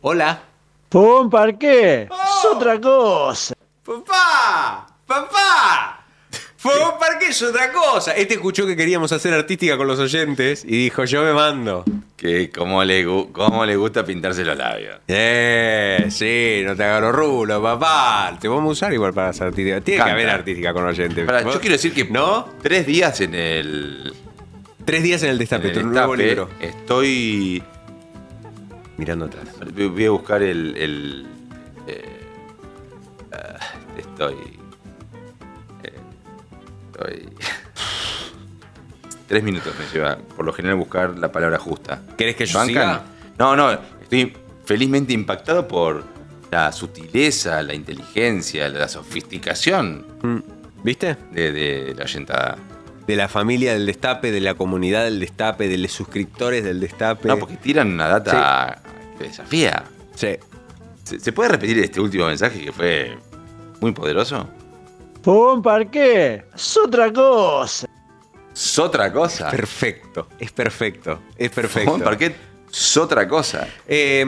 Hola. 0.01 0.45
¡Pum, 0.89 1.29
parqué! 1.29 2.05
¡Es 2.05 2.45
otra 2.51 2.81
cosa! 2.81 3.58
¡Papá! 3.89 4.87
¡Papá! 5.07 6.05
Fue 6.59 6.75
un 6.75 6.99
parque 6.99 7.29
es 7.29 7.41
otra 7.43 7.73
cosa. 7.73 8.13
Este 8.13 8.35
escuchó 8.35 8.67
que 8.67 8.77
queríamos 8.77 9.13
hacer 9.13 9.33
artística 9.33 9.77
con 9.79 9.87
los 9.87 9.99
oyentes 10.01 10.65
y 10.65 10.77
dijo, 10.85 11.05
yo 11.05 11.23
me 11.23 11.33
mando. 11.33 11.85
Que 12.17 12.51
cómo 12.51 12.85
le, 12.85 13.07
gu- 13.07 13.31
cómo 13.33 13.65
le 13.65 13.77
gusta 13.77 14.05
pintarse 14.05 14.45
los 14.45 14.59
labios. 14.59 14.99
Eh, 15.07 16.07
sí, 16.11 16.63
no 16.67 16.75
te 16.77 16.83
agarro 16.85 17.13
rulo, 17.13 17.63
papá. 17.63 18.37
Te 18.41 18.49
vamos 18.49 18.69
a 18.69 18.73
usar 18.73 18.93
igual 18.93 19.15
para 19.15 19.29
hacer 19.29 19.47
artística. 19.47 19.81
Tiene 19.81 19.99
Canta. 19.99 20.15
que 20.17 20.21
haber 20.21 20.29
artística 20.35 20.73
con 20.75 20.85
oyentes. 20.85 21.25
Pará, 21.25 21.43
¿Vos? 21.43 21.55
yo 21.55 21.61
quiero 21.61 21.75
decir 21.75 21.95
que 21.95 22.05
¿No? 22.07 22.49
tres 22.61 22.87
días 22.87 23.21
en 23.21 23.35
el. 23.37 24.13
Tres 24.85 25.03
días 25.05 25.23
en 25.23 25.31
el 25.31 25.39
destape, 25.39 25.69
en 25.69 25.75
tu 25.75 25.81
el 25.81 25.91
nuevo 25.93 26.17
destape, 26.17 26.29
libro. 26.29 26.51
Estoy. 26.61 27.63
Mirando 28.97 29.27
atrás. 29.27 29.47
Voy 29.75 30.05
a 30.07 30.11
buscar 30.11 30.43
el. 30.43 30.77
el, 30.77 31.27
estoy. 34.19 34.59
eh, 35.85 35.93
estoy. 36.93 37.29
Tres 39.29 39.43
minutos 39.43 39.75
me 39.79 39.85
lleva, 39.93 40.17
por 40.37 40.45
lo 40.47 40.53
general, 40.53 40.77
buscar 40.79 41.19
la 41.19 41.31
palabra 41.31 41.59
justa. 41.59 42.01
¿Querés 42.17 42.35
que 42.35 42.47
yo 42.47 42.65
siga? 42.65 43.05
No, 43.39 43.55
no, 43.55 43.71
estoy 44.01 44.35
felizmente 44.65 45.13
impactado 45.13 45.69
por 45.69 46.03
la 46.51 46.73
sutileza, 46.73 47.63
la 47.63 47.75
inteligencia, 47.75 48.69
la 48.71 48.89
sofisticación. 48.89 50.07
Mm, 50.23 50.39
¿Viste? 50.83 51.17
De, 51.31 51.53
de 51.53 51.95
la 51.95 52.05
oyentada. 52.05 52.57
De 53.07 53.17
la 53.17 53.29
familia 53.29 53.75
del 53.75 53.85
destape, 53.85 54.33
de 54.33 54.41
la 54.41 54.55
comunidad 54.55 55.05
del 55.05 55.21
destape, 55.21 55.69
de 55.69 55.77
los 55.79 55.93
suscriptores 55.93 56.65
del 56.65 56.81
destape. 56.81 57.29
No, 57.29 57.39
porque 57.39 57.57
tiran 57.57 57.93
una 57.93 58.09
data 58.09 58.81
que 59.19 59.25
desafía. 59.25 59.85
Sí. 60.15 60.37
¿Se, 61.05 61.21
se 61.21 61.33
puede 61.33 61.51
repetir 61.51 61.79
este 61.81 62.01
último 62.01 62.27
mensaje 62.27 62.61
que 62.65 62.73
fue 62.73 63.19
muy 63.81 63.93
poderoso? 63.93 64.49
¡Pum, 65.23 65.63
parqué! 65.63 66.45
¡Es 66.55 66.77
otra 66.77 67.13
cosa! 67.13 67.89
Es 68.59 68.79
otra 68.79 69.13
cosa. 69.13 69.51
Perfecto, 69.51 70.27
es 70.39 70.51
perfecto, 70.51 71.21
es 71.37 71.51
perfecto. 71.51 71.91
Juan 71.91 72.03
Parquet 72.03 72.37
es 72.73 72.97
otra 72.97 73.29
cosa. 73.29 73.69
Eh, 73.87 74.25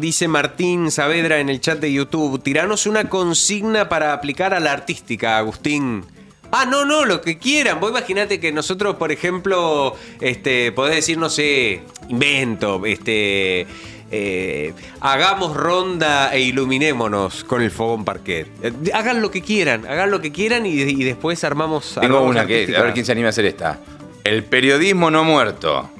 dice 0.00 0.28
Martín 0.28 0.90
Saavedra 0.92 1.40
en 1.40 1.48
el 1.48 1.60
chat 1.60 1.80
de 1.80 1.92
YouTube, 1.92 2.40
tiranos 2.42 2.86
una 2.86 3.08
consigna 3.08 3.88
para 3.88 4.12
aplicar 4.12 4.54
a 4.54 4.60
la 4.60 4.72
artística, 4.72 5.36
Agustín. 5.36 6.04
Ah, 6.52 6.66
no, 6.66 6.84
no, 6.84 7.06
lo 7.06 7.22
que 7.22 7.38
quieran. 7.38 7.80
Vos 7.80 7.90
imaginate 7.90 8.38
que 8.38 8.52
nosotros, 8.52 8.96
por 8.96 9.10
ejemplo, 9.10 9.96
este, 10.20 10.70
podés 10.70 10.96
decir, 10.96 11.16
no 11.16 11.30
sé, 11.30 11.82
invento, 12.08 12.84
este, 12.84 13.66
eh, 14.12 14.74
hagamos 15.00 15.56
ronda 15.56 16.32
e 16.34 16.40
iluminémonos 16.40 17.44
con 17.44 17.62
el 17.62 17.70
fogón 17.70 18.04
parquet. 18.04 18.46
Eh, 18.62 18.72
hagan 18.92 19.22
lo 19.22 19.30
que 19.30 19.42
quieran, 19.42 19.86
hagan 19.86 20.10
lo 20.10 20.20
que 20.20 20.30
quieran 20.30 20.66
y, 20.66 20.72
y 20.72 21.04
después 21.04 21.42
armamos. 21.44 21.94
Tengo 21.94 22.18
armamos 22.18 22.30
una 22.30 22.46
que, 22.46 22.76
a 22.76 22.82
ver 22.82 22.92
quién 22.92 23.06
se 23.06 23.12
anima 23.12 23.28
a 23.28 23.30
hacer 23.30 23.46
esta. 23.46 23.80
El 24.22 24.44
periodismo 24.44 25.10
no 25.10 25.24
muerto. 25.24 25.90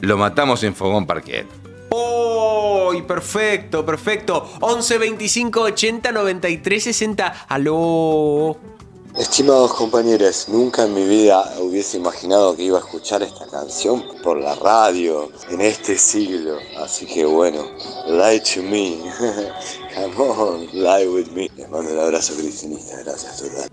Lo 0.00 0.18
matamos 0.18 0.62
en 0.64 0.74
Fogón 0.74 1.06
Parquet. 1.06 1.46
¡Oh! 1.90 2.92
Perfecto, 3.06 3.84
perfecto. 3.84 4.50
11 4.60 4.98
25 4.98 5.60
80 5.60 6.12
93 6.12 6.82
60. 6.82 7.46
Aló. 7.48 8.73
Estimados 9.16 9.72
compañeros, 9.74 10.48
nunca 10.48 10.84
en 10.84 10.94
mi 10.94 11.06
vida 11.06 11.54
hubiese 11.60 11.98
imaginado 11.98 12.56
que 12.56 12.64
iba 12.64 12.78
a 12.78 12.80
escuchar 12.80 13.22
esta 13.22 13.46
canción 13.46 14.02
por 14.24 14.38
la 14.40 14.56
radio 14.56 15.30
en 15.50 15.60
este 15.60 15.96
siglo. 15.96 16.56
Así 16.78 17.06
que 17.06 17.24
bueno, 17.24 17.62
lie 18.08 18.40
to 18.40 18.62
me. 18.62 18.96
Come 19.94 20.16
on, 20.16 20.66
lie 20.72 21.06
with 21.08 21.28
me. 21.28 21.48
Les 21.56 21.70
mando 21.70 21.92
un 21.92 21.98
abrazo 22.00 22.34
cristinista, 22.34 22.96
gracias 23.04 23.38
total. 23.40 23.68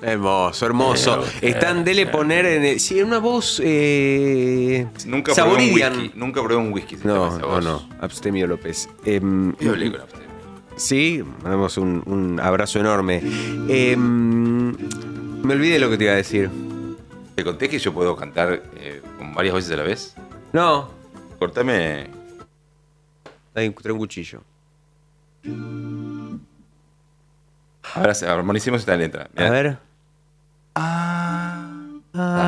Hermoso, 0.00 0.64
hermoso. 0.66 1.24
Están 1.42 1.84
dele 1.84 2.06
poner 2.06 2.46
en. 2.46 2.64
el- 2.64 2.80
sí, 2.80 3.00
una 3.02 3.18
voz. 3.18 3.60
Eh, 3.62 4.86
Nunca 5.04 5.34
probé 5.34 5.68
un 5.68 5.74
whisky. 5.74 6.12
Nunca 6.14 6.40
probé 6.42 6.56
un 6.56 6.72
whisky. 6.72 6.96
No, 7.04 7.38
no, 7.38 7.60
no. 7.60 7.88
Abstemio 8.00 8.46
López. 8.46 8.88
Yo 9.04 9.20
con 9.20 9.54
Abstemio. 9.60 10.25
Sí, 10.76 11.22
mandamos 11.42 11.78
un, 11.78 12.02
un 12.06 12.38
abrazo 12.40 12.78
enorme. 12.80 13.22
Em, 13.68 14.72
me 15.42 15.54
olvidé 15.54 15.78
lo 15.78 15.88
que 15.90 15.96
te 15.96 16.04
iba 16.04 16.12
a 16.12 16.16
decir. 16.16 16.50
¿Te 17.34 17.44
conté 17.44 17.68
que 17.68 17.78
yo 17.78 17.92
puedo 17.92 18.14
cantar 18.16 18.62
eh, 18.76 19.02
con 19.18 19.34
varias 19.34 19.54
voces 19.54 19.70
a 19.72 19.76
la 19.76 19.82
vez? 19.82 20.14
No. 20.52 20.88
Cortame. 21.38 22.08
Ahí 23.54 23.70
trae 23.70 23.92
un 23.92 23.98
cuchillo. 23.98 24.42
Ahora 27.94 28.14
se- 28.14 28.26
armonicemos 28.26 28.80
esta 28.80 28.96
letra. 28.96 29.28
A 29.36 29.50
ver. 29.50 29.78
Bueno, 32.12 32.42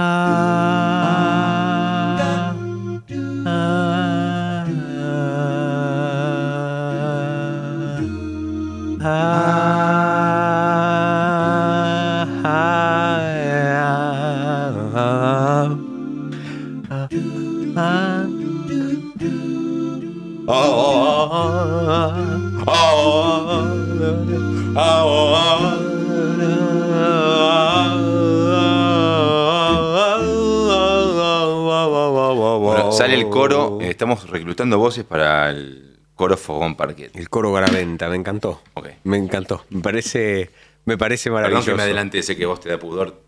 estamos 33.99 34.31
reclutando 34.31 34.79
voces 34.79 35.03
para 35.03 35.51
el 35.51 35.99
coro 36.15 36.37
Fogón 36.37 36.77
Parquet. 36.77 37.11
El 37.17 37.29
coro 37.29 37.53
Garaventa, 37.53 38.09
me 38.09 38.15
encantó. 38.15 38.63
Me 39.03 39.17
encantó. 39.17 39.65
Me 39.71 39.81
parece, 39.81 40.51
me 40.85 40.97
parece 40.97 41.25
Perdón 41.31 41.43
maravilloso. 41.43 41.71
que 41.73 41.77
me 41.77 41.83
adelante, 41.83 42.23
sé 42.23 42.37
que 42.37 42.47
vos 42.47 42.61
te 42.61 42.69
da 42.69 42.79
pudor 42.79 43.21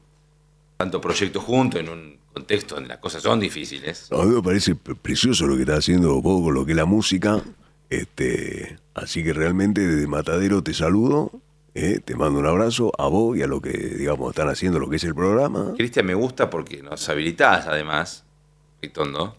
tanto 0.76 1.00
proyecto 1.00 1.40
junto 1.40 1.78
en 1.80 1.88
un 1.88 2.18
contexto 2.32 2.76
donde 2.76 2.88
las 2.88 2.98
cosas 2.98 3.20
son 3.22 3.40
difíciles. 3.40 4.10
A 4.12 4.22
mí 4.24 4.36
me 4.36 4.42
parece 4.42 4.76
pre- 4.76 4.94
precioso 4.94 5.44
lo 5.48 5.56
que 5.56 5.62
está 5.62 5.74
haciendo 5.76 6.22
vos 6.22 6.40
con 6.44 6.54
lo 6.54 6.64
que 6.64 6.70
es 6.72 6.76
la 6.76 6.84
música. 6.84 7.42
Este, 7.90 8.78
así 8.94 9.24
que 9.24 9.32
realmente 9.32 9.80
desde 9.84 10.06
Matadero 10.06 10.62
te 10.62 10.72
saludo, 10.72 11.32
eh, 11.74 11.98
te 12.04 12.14
mando 12.14 12.38
un 12.38 12.46
abrazo 12.46 12.92
a 12.96 13.08
vos 13.08 13.36
y 13.36 13.42
a 13.42 13.48
lo 13.48 13.60
que, 13.60 13.72
digamos, 13.72 14.30
están 14.30 14.48
haciendo 14.48 14.78
lo 14.78 14.88
que 14.88 14.96
es 14.96 15.04
el 15.04 15.16
programa. 15.16 15.74
Cristian, 15.76 16.06
me 16.06 16.14
gusta 16.14 16.48
porque 16.48 16.80
nos 16.80 17.08
habilitás 17.08 17.66
además, 17.66 18.24
Ritondo, 18.80 19.36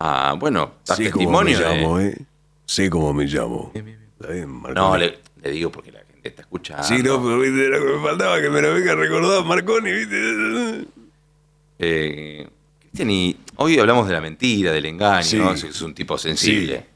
a, 0.00 0.32
bueno, 0.38 0.74
dar 0.86 0.96
Sé 0.96 1.10
cómo 1.10 1.42
me 1.42 1.50
testimonio 1.52 1.58
de- 1.58 1.76
llamo, 1.82 2.00
¿eh? 2.00 2.18
Sé 2.66 2.90
cómo 2.90 3.12
me 3.12 3.26
llamo. 3.26 3.70
Está 3.74 4.32
bien, 4.32 4.48
Marconi. 4.50 4.74
No, 4.74 4.96
le, 4.96 5.18
le 5.42 5.50
digo 5.50 5.70
porque 5.70 5.92
la 5.92 6.00
gente 6.00 6.28
está 6.30 6.42
escuchando. 6.42 6.82
Sí, 6.82 7.02
no, 7.02 7.22
pero 7.22 7.38
viste, 7.40 7.68
lo 7.68 7.78
que 7.86 7.92
me 7.92 8.02
faltaba 8.02 8.40
que 8.40 8.50
me 8.50 8.60
lo 8.62 8.74
venga 8.74 8.92
a 8.92 8.96
recordar 8.96 9.44
Marconi, 9.44 9.92
¿viste? 9.92 10.86
Eh, 11.78 12.48
Cristian, 12.80 13.10
y 13.10 13.36
hoy 13.56 13.78
hablamos 13.78 14.06
de 14.06 14.12
la 14.14 14.20
mentira, 14.20 14.72
del 14.72 14.86
engaño, 14.86 15.22
Sí. 15.22 15.36
¿no? 15.38 15.52
Es 15.52 15.82
un 15.82 15.94
tipo 15.94 16.18
sensible. 16.18 16.86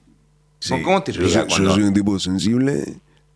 Sí. 0.59 0.71
¿Cómo- 0.71 0.83
¿Cómo 0.85 1.03
te 1.03 1.13
yo, 1.13 1.23
soy, 1.23 1.31
yo 1.33 1.47
cuando- 1.47 1.75
soy 1.75 1.83
un 1.85 1.95
tipo 1.95 2.19
sensible 2.19 2.85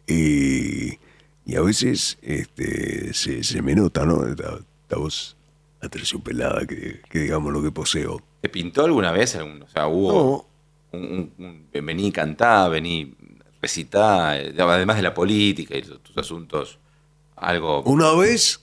y, 0.07 0.99
y 1.45 1.57
a 1.57 1.61
veces 1.63 2.19
este, 2.23 3.13
se, 3.15 3.45
se 3.45 3.63
me 3.63 3.75
nota, 3.75 4.05
¿no? 4.07 4.27
Esta, 4.27 4.59
esta 4.83 4.97
voz 4.97 5.37
aterciopelada 5.81 6.67
que, 6.67 7.01
que 7.09 7.19
digamos 7.21 7.53
lo 7.53 7.63
que 7.63 7.71
poseo. 7.71 8.21
¿Te 8.41 8.49
pintó 8.49 8.85
alguna 8.85 9.13
vez? 9.13 9.35
algún- 9.37 9.63
o 9.63 9.69
sea, 9.69 9.89
hubo 9.89 10.49
un, 10.93 11.33
un- 11.39 11.67
un- 11.75 11.85
vení 11.85 12.13
cantá, 12.13 12.69
vení 12.69 13.15
recitá, 13.61 14.39
eh, 14.39 14.55
además 14.59 14.97
de 14.97 15.03
la 15.03 15.15
política 15.15 15.77
y 15.77 15.83
tus 15.83 16.17
asuntos, 16.17 16.79
algo... 17.37 17.83
Una 17.83 18.13
vez, 18.15 18.61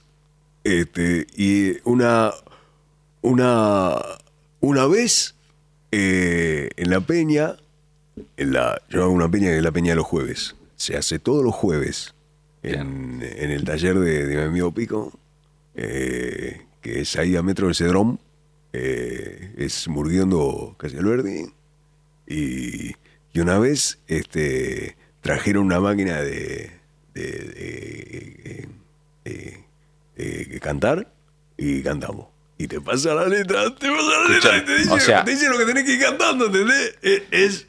este, 0.63 1.27
y 1.35 1.73
una, 1.83 2.31
una, 3.21 3.95
una 4.61 4.85
vez 4.87 5.35
eh, 5.91 6.69
en 6.77 6.89
la 6.89 7.01
peña, 7.01 7.55
en 8.37 8.53
la, 8.53 8.81
yo 8.89 9.03
hago 9.03 9.11
una 9.11 9.29
peña 9.29 9.47
que 9.49 9.57
es 9.57 9.63
la 9.63 9.71
peña 9.71 9.91
de 9.91 9.95
los 9.97 10.05
jueves. 10.05 10.55
Se 10.77 10.95
hace 10.97 11.19
todos 11.19 11.43
los 11.43 11.53
jueves 11.53 12.13
en, 12.63 13.21
en 13.21 13.51
el 13.51 13.63
taller 13.63 13.99
de, 13.99 14.25
de 14.25 14.35
mi 14.37 14.43
amigo 14.43 14.71
Pico, 14.73 15.11
eh, 15.75 16.61
que 16.81 17.01
es 17.01 17.15
ahí 17.17 17.35
a 17.35 17.41
metro 17.43 17.67
del 17.67 17.75
Cedrón, 17.75 18.19
eh, 18.77 19.53
es 19.57 19.87
Murguiondo 19.87 20.75
casi 20.77 20.97
Alberdi. 20.97 21.45
Y, 22.27 22.91
y 23.33 23.39
una 23.39 23.57
vez 23.59 23.99
este, 24.07 24.97
trajeron 25.21 25.65
una 25.65 25.79
máquina 25.79 26.21
de, 26.21 26.71
de, 27.13 28.67
cantar 30.61 31.11
y 31.57 31.81
cantamos. 31.81 32.27
Y 32.57 32.67
te 32.67 32.79
pasa 32.79 33.13
la 33.13 33.27
letra, 33.27 33.63
te 33.75 33.89
pasa 33.89 34.23
la 34.23 34.29
letra 34.33 34.57
y 34.57 34.61
te 34.65 34.75
dice, 34.77 34.89
o 34.91 34.99
sea- 34.99 35.23
te 35.23 35.31
dice 35.31 35.49
lo 35.49 35.57
que 35.57 35.65
tenés 35.65 35.83
que 35.83 35.93
ir 35.95 35.99
cantando, 36.01 36.45
¿entendés? 36.47 36.97
Es, 37.01 37.21
es, 37.31 37.67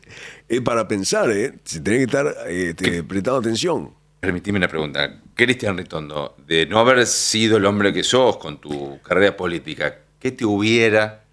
es 0.49 0.61
para 0.61 0.87
pensar, 0.87 1.31
¿eh? 1.31 1.55
Si 1.65 1.81
tenés 1.81 1.99
que 2.01 2.05
estar 2.05 2.35
eh, 2.47 2.75
te- 2.75 3.03
prestando 3.03 3.41
atención. 3.41 3.93
Permitime 4.21 4.59
una 4.59 4.69
pregunta. 4.69 5.21
Cristian 5.35 5.77
Ritondo, 5.77 6.37
de 6.47 6.67
no 6.67 6.79
haber 6.79 7.05
sido 7.07 7.57
el 7.59 7.65
hombre 7.67 7.93
que 7.93 8.03
sos 8.05 8.37
con 8.39 8.61
tu 8.61 9.01
carrera 9.03 9.37
política, 9.37 9.99
¿qué 10.19 10.33
te 10.33 10.45
hubiera, 10.45 11.25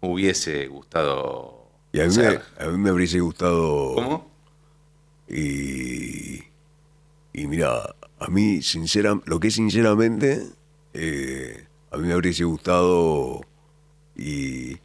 hubiese 0.00 0.66
gustado 0.66 1.68
Y 1.92 2.00
a 2.00 2.06
mí, 2.06 2.16
me, 2.16 2.26
a 2.26 2.68
mí 2.68 2.78
me 2.78 2.90
habría 2.90 3.20
gustado. 3.20 3.94
¿Cómo? 3.94 4.30
Y, 5.28 6.42
y 7.32 7.46
mira, 7.46 7.94
a 8.18 8.28
mí, 8.28 8.62
sincera, 8.62 9.20
lo 9.24 9.40
que 9.40 9.50
sinceramente, 9.50 10.46
eh, 10.94 11.66
a 11.90 11.96
mí 11.96 12.06
me 12.06 12.14
habría 12.14 12.32
gustado. 12.44 13.40
Y, 14.16 14.76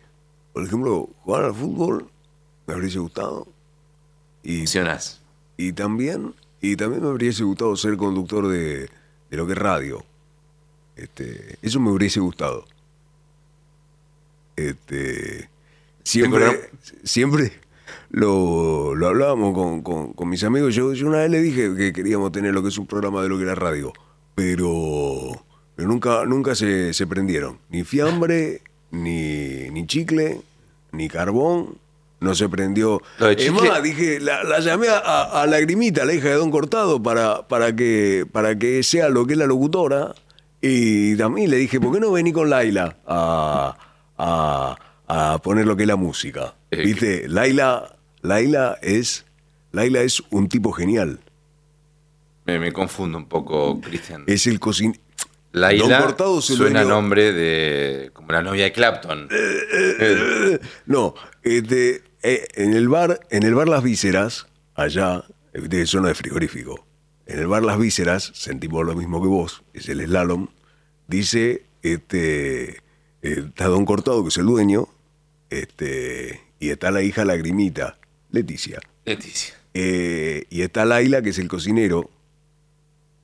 por 0.53 0.65
ejemplo, 0.65 1.09
jugar 1.23 1.45
al 1.45 1.53
fútbol, 1.53 2.09
me 2.67 2.73
habría 2.73 2.99
gustado. 2.99 3.47
Y, 4.43 4.65
y 5.57 5.73
también, 5.73 6.33
y 6.59 6.75
también 6.75 7.03
me 7.03 7.09
habría 7.09 7.31
gustado 7.39 7.75
ser 7.75 7.95
conductor 7.97 8.47
de, 8.47 8.89
de 9.29 9.37
lo 9.37 9.45
que 9.45 9.53
es 9.53 9.59
radio. 9.59 10.03
Este, 11.01 11.57
eso 11.61 11.79
me 11.79 11.89
hubiese 11.91 12.19
gustado. 12.19 12.65
Este, 14.55 15.49
siempre, 16.03 16.69
siempre 17.03 17.51
lo, 18.09 18.93
lo 18.95 19.07
hablábamos 19.07 19.53
con, 19.53 19.81
con- 19.81 20.13
con 20.13 20.29
mis 20.29 20.43
amigos. 20.43 20.75
Yo, 20.75 20.93
yo 20.93 21.07
una 21.07 21.19
vez 21.19 21.31
le 21.31 21.41
dije 21.41 21.73
que 21.75 21.93
queríamos 21.93 22.31
tener 22.31 22.53
lo 22.53 22.61
que 22.61 22.69
es 22.69 22.77
un 22.77 22.85
programa 22.87 23.23
de 23.23 23.29
lo 23.29 23.37
que 23.37 23.43
era 23.43 23.55
radio, 23.55 23.93
pero, 24.35 25.43
pero 25.75 25.87
nunca, 25.87 26.25
nunca 26.25 26.53
se, 26.55 26.93
se 26.93 27.07
prendieron. 27.07 27.57
Ni 27.69 27.83
fiambre, 27.83 28.61
ni, 28.91 29.69
ni 29.71 29.87
chicle, 29.87 30.41
ni 30.91 31.07
carbón. 31.07 31.77
No 32.19 32.35
se 32.35 32.47
prendió. 32.47 33.01
Es 33.31 33.51
más, 33.67 33.81
dije, 33.81 34.19
la, 34.19 34.43
la 34.43 34.59
llamé 34.59 34.89
a, 34.89 34.99
a- 34.99 35.41
a 35.41 35.47
Lagrimita, 35.47 36.05
la 36.05 36.13
hija 36.13 36.27
de 36.29 36.35
Don 36.35 36.51
Cortado, 36.51 37.01
para, 37.01 37.47
para, 37.47 37.75
que, 37.75 38.27
para 38.31 38.55
que 38.59 38.83
sea 38.83 39.09
lo 39.09 39.25
que 39.25 39.33
es 39.33 39.39
la 39.39 39.47
locutora. 39.47 40.13
Y 40.61 41.15
también 41.17 41.49
le 41.49 41.57
dije, 41.57 41.79
¿por 41.79 41.91
qué 41.93 41.99
no 41.99 42.11
vení 42.11 42.31
con 42.31 42.49
Laila 42.49 42.97
a, 43.07 43.75
a, 44.17 44.77
a 45.07 45.41
poner 45.41 45.65
lo 45.65 45.75
que 45.75 45.83
es 45.83 45.87
la 45.87 45.95
música? 45.95 46.53
Viste, 46.69 47.27
Laila, 47.27 47.97
Laila 48.21 48.77
es, 48.81 49.25
Laila 49.71 50.01
es 50.01 50.21
un 50.29 50.47
tipo 50.47 50.71
genial. 50.71 51.19
Me, 52.45 52.59
me 52.59 52.71
confundo 52.71 53.17
un 53.17 53.25
poco, 53.27 53.79
Cristian. 53.81 54.23
Es 54.27 54.45
el 54.47 54.59
cocinero. 54.59 54.99
Laila 55.53 55.85
Don 55.97 56.01
Cortado 56.03 56.41
suena 56.41 56.81
dueño- 56.83 56.89
nombre 56.89 57.33
de 57.33 58.11
como 58.13 58.31
la 58.31 58.41
novia 58.41 58.63
de 58.65 58.71
Clapton. 58.71 59.27
No, 60.85 61.13
este, 61.43 62.03
eh, 62.23 62.47
en 62.55 62.73
el 62.73 62.87
bar, 62.87 63.19
en 63.29 63.43
el 63.43 63.53
bar 63.55 63.67
Las 63.67 63.83
Vísceras, 63.83 64.47
allá, 64.75 65.23
eh, 65.53 65.61
de 65.61 65.85
zona 65.85 66.09
de 66.09 66.15
frigorífico, 66.15 66.85
en 67.25 67.39
el 67.39 67.47
bar 67.47 67.63
Las 67.63 67.79
Vísceras, 67.79 68.31
sentimos 68.33 68.85
lo 68.85 68.95
mismo 68.95 69.21
que 69.21 69.27
vos, 69.27 69.63
es 69.73 69.89
el 69.89 70.05
slalom, 70.05 70.47
dice, 71.07 71.63
este, 71.83 72.77
eh, 73.21 73.45
está 73.47 73.67
Don 73.67 73.85
Cortado, 73.85 74.23
que 74.23 74.29
es 74.29 74.37
el 74.37 74.45
dueño, 74.45 74.87
este, 75.49 76.41
y 76.59 76.69
está 76.69 76.91
la 76.91 77.01
hija 77.03 77.25
Lagrimita, 77.25 77.97
Leticia. 78.31 78.79
Leticia. 79.05 79.55
Eh, 79.73 80.45
y 80.49 80.61
está 80.61 80.85
Laila, 80.85 81.21
que 81.21 81.29
es 81.29 81.39
el 81.39 81.47
cocinero, 81.47 82.09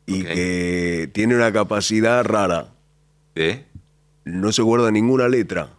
y 0.05 0.23
que 0.23 1.09
tiene 1.13 1.35
una 1.35 1.51
capacidad 1.51 2.23
rara. 2.23 2.73
¿De? 3.35 3.65
No 4.23 4.51
se 4.53 4.61
guarda 4.61 4.89
ninguna 4.89 5.27
letra. 5.27 5.69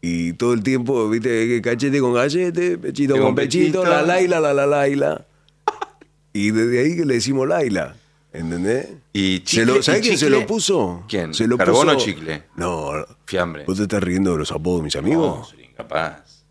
Y 0.00 0.32
todo 0.32 0.52
el 0.52 0.64
tiempo, 0.64 1.08
viste, 1.08 1.62
cachete 1.62 2.00
con 2.00 2.12
gallete, 2.12 2.76
pechito 2.76 3.14
Con 3.14 3.22
con 3.22 3.34
pechito, 3.36 3.82
pechito. 3.82 3.84
la 3.84 4.02
laila, 4.02 4.40
la 4.40 4.52
la 4.52 4.66
laila. 4.66 5.26
Y 6.32 6.50
desde 6.50 6.80
ahí 6.80 6.96
que 6.96 7.04
le 7.04 7.14
decimos 7.14 7.46
laila. 7.48 7.96
¿Entendés? 8.32 8.88
¿Y 9.12 9.42
Se 9.44 9.66
lo- 9.66 9.74
chicle- 9.74 9.82
¿Sabés 9.82 10.00
y 10.00 10.02
quién 10.04 10.18
se 10.18 10.24
chicle? 10.26 10.40
lo 10.40 10.46
puso? 10.46 11.04
¿Quién? 11.06 11.34
Se 11.34 11.46
lo 11.46 11.58
¿Carbón 11.58 11.86
puso- 11.88 11.96
o 11.96 12.00
chicle? 12.00 12.42
No. 12.56 12.92
Fiambre. 13.26 13.64
¿Vos 13.66 13.76
te 13.76 13.82
estás 13.82 14.02
riendo 14.02 14.32
de 14.32 14.38
los 14.38 14.50
apodos 14.52 14.80
de 14.80 14.84
mis 14.84 14.96
amigos? 14.96 15.38
No, 15.40 15.44
soy 15.44 15.64
incapaz. 15.64 16.44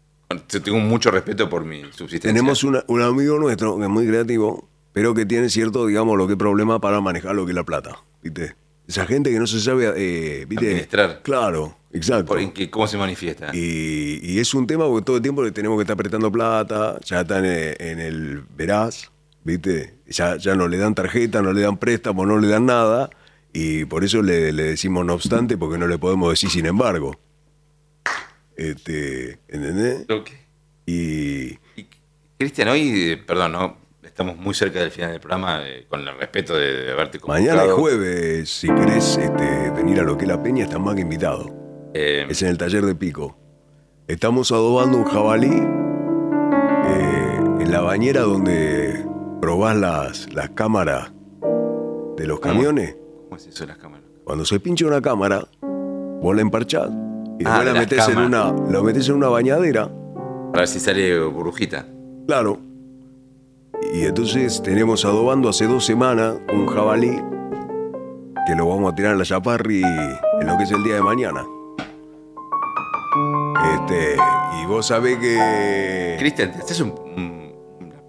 Yo 0.50 0.62
tengo 0.62 0.78
mucho 0.80 1.10
respeto 1.10 1.50
por 1.50 1.66
mi 1.66 1.82
subsistencia. 1.92 2.32
Tenemos 2.32 2.64
una- 2.64 2.84
un 2.88 3.02
amigo 3.02 3.40
nuestro 3.40 3.78
que 3.78 3.84
es 3.84 3.90
muy 3.90 4.06
creativo, 4.08 4.70
pero 4.94 5.14
que 5.16 5.26
tiene 5.26 5.50
cierto, 5.50 5.88
digamos, 5.88 6.18
lo 6.18 6.28
que 6.28 6.34
es 6.34 6.40
problema 6.40 6.80
para 6.80 7.02
manejar 7.02 7.34
lo 7.36 7.46
que 7.46 7.52
es 7.52 7.56
la 7.56 7.64
plata. 7.66 7.98
¿Viste? 8.22 8.56
Esa 8.88 9.06
gente 9.08 9.32
que 9.32 9.40
no 9.40 9.48
se 9.48 9.60
sabe, 9.60 9.92
eh, 9.96 10.46
¿viste? 10.48 10.68
Administrar. 10.68 11.22
Claro, 11.24 11.76
exacto. 11.92 12.26
Por- 12.28 12.40
¿en 12.40 12.52
qué- 12.52 12.70
¿Cómo 12.70 12.86
se 12.88 12.98
manifiesta? 12.98 13.50
Y, 13.56 14.20
y 14.22 14.40
es 14.40 14.54
un 14.54 14.68
tema 14.68 14.86
porque 14.86 15.04
todo 15.04 15.16
el 15.18 15.22
tiempo 15.24 15.42
le 15.44 15.52
tenemos 15.52 15.78
que 15.78 15.82
estar 15.82 15.96
apretando 15.96 16.32
plata, 16.32 17.00
ya 17.04 17.22
está 17.22 17.40
en 17.40 17.46
el, 17.46 17.76
en 17.80 18.00
el 18.00 18.44
veraz, 18.56 19.10
¿viste? 19.44 19.96
Ya, 20.08 20.38
ya 20.38 20.56
no 20.56 20.68
le 20.68 20.78
dan 20.78 20.96
tarjeta, 20.96 21.42
no 21.42 21.54
le 21.54 21.62
dan 21.62 21.78
préstamo, 21.78 22.26
no 22.26 22.38
le 22.40 22.48
dan 22.48 22.66
nada, 22.66 23.10
y 23.54 23.86
por 23.86 24.04
eso 24.04 24.22
le, 24.22 24.52
le 24.54 24.64
decimos 24.64 25.06
no 25.06 25.14
obstante, 25.14 25.58
porque 25.58 25.78
no 25.78 25.88
le 25.88 25.98
podemos 25.98 26.30
decir 26.30 26.50
sin 26.50 26.66
embargo. 26.66 27.20
Este, 28.56 29.40
¿Entendés? 29.48 30.06
Ok. 30.10 30.30
Y 30.86 31.58
Cristian, 32.38 32.68
hoy, 32.70 33.12
eh, 33.12 33.18
perdón, 33.18 33.52
no, 33.54 33.78
estamos 34.04 34.36
muy 34.38 34.54
cerca 34.54 34.80
del 34.80 34.92
final 34.92 35.12
del 35.12 35.20
programa, 35.22 35.62
eh, 35.68 35.86
con 35.88 36.02
el 36.02 36.18
respeto 36.18 36.56
de, 36.56 36.84
de 36.86 36.92
haberte 36.92 37.20
convocado. 37.20 37.44
mañana 37.46 37.66
es 37.66 37.72
jueves, 37.74 38.50
si 38.50 38.68
querés 38.68 39.18
este, 39.18 39.72
venir 39.72 40.00
a 40.00 40.04
lo 40.04 40.18
que 40.18 40.26
es 40.26 40.30
la 40.30 40.42
peña, 40.42 40.64
estás 40.66 40.80
más 40.80 40.96
que 40.96 41.02
invitado. 41.02 41.50
Eh, 41.94 42.26
Es 42.30 42.42
en 42.42 42.50
el 42.50 42.58
taller 42.58 42.86
de 42.86 42.96
pico. 42.96 43.38
Estamos 44.08 44.52
adobando 44.52 44.98
un 44.98 45.06
jabalí 45.06 45.48
eh, 46.86 47.38
en 47.62 47.72
la 47.72 47.82
bañera 47.82 48.22
donde 48.22 49.06
probás 49.42 49.76
las, 49.76 50.34
las 50.34 50.50
cámaras 50.52 51.12
de 52.18 52.28
los 52.28 52.40
camiones. 52.40 52.96
¿Cómo 53.26 53.36
es 53.38 53.48
eso 53.48 53.64
de 53.64 53.68
las 53.70 53.78
cámaras? 53.78 54.06
Cuando 54.24 54.46
se 54.46 54.60
pincha 54.60 54.86
una 54.86 55.02
cámara, 55.02 55.46
vos 55.62 56.36
la 56.36 56.42
emparchás 56.42 56.90
y 57.40 57.44
Ah, 57.46 57.64
después 57.64 57.66
de 57.66 57.74
la 57.74 57.80
metés 57.80 58.08
en 58.10 58.18
una, 58.20 58.54
la 58.70 58.84
metés 58.84 59.10
en 59.10 59.16
una 59.16 59.30
bañadera. 59.30 59.88
Para 60.52 60.60
ver 60.62 60.68
si 60.68 60.80
sale 60.80 61.24
burbujita. 61.26 61.86
Claro. 62.28 62.60
Y 63.94 64.02
entonces 64.06 64.62
tenemos 64.62 65.04
adobando 65.06 65.50
hace 65.50 65.66
dos 65.66 65.84
semanas 65.86 66.36
un 66.54 66.68
jabalí 66.68 67.20
que 68.48 68.56
lo 68.56 68.68
vamos 68.68 68.92
a 68.92 68.96
tirar 68.96 69.14
en 69.14 69.18
la 69.18 69.26
chaparri 69.26 69.82
en 69.84 70.48
lo 70.48 70.58
que 70.58 70.64
es 70.66 70.72
el 70.72 70.84
día 70.84 70.96
de 70.96 71.02
mañana. 71.02 71.44
Este, 73.76 74.16
y 74.62 74.66
vos 74.68 74.86
sabés 74.88 75.18
que. 75.18 76.16
Cristian, 76.20 76.52
te 76.52 76.60
haces 76.60 76.80
un- 76.82 77.51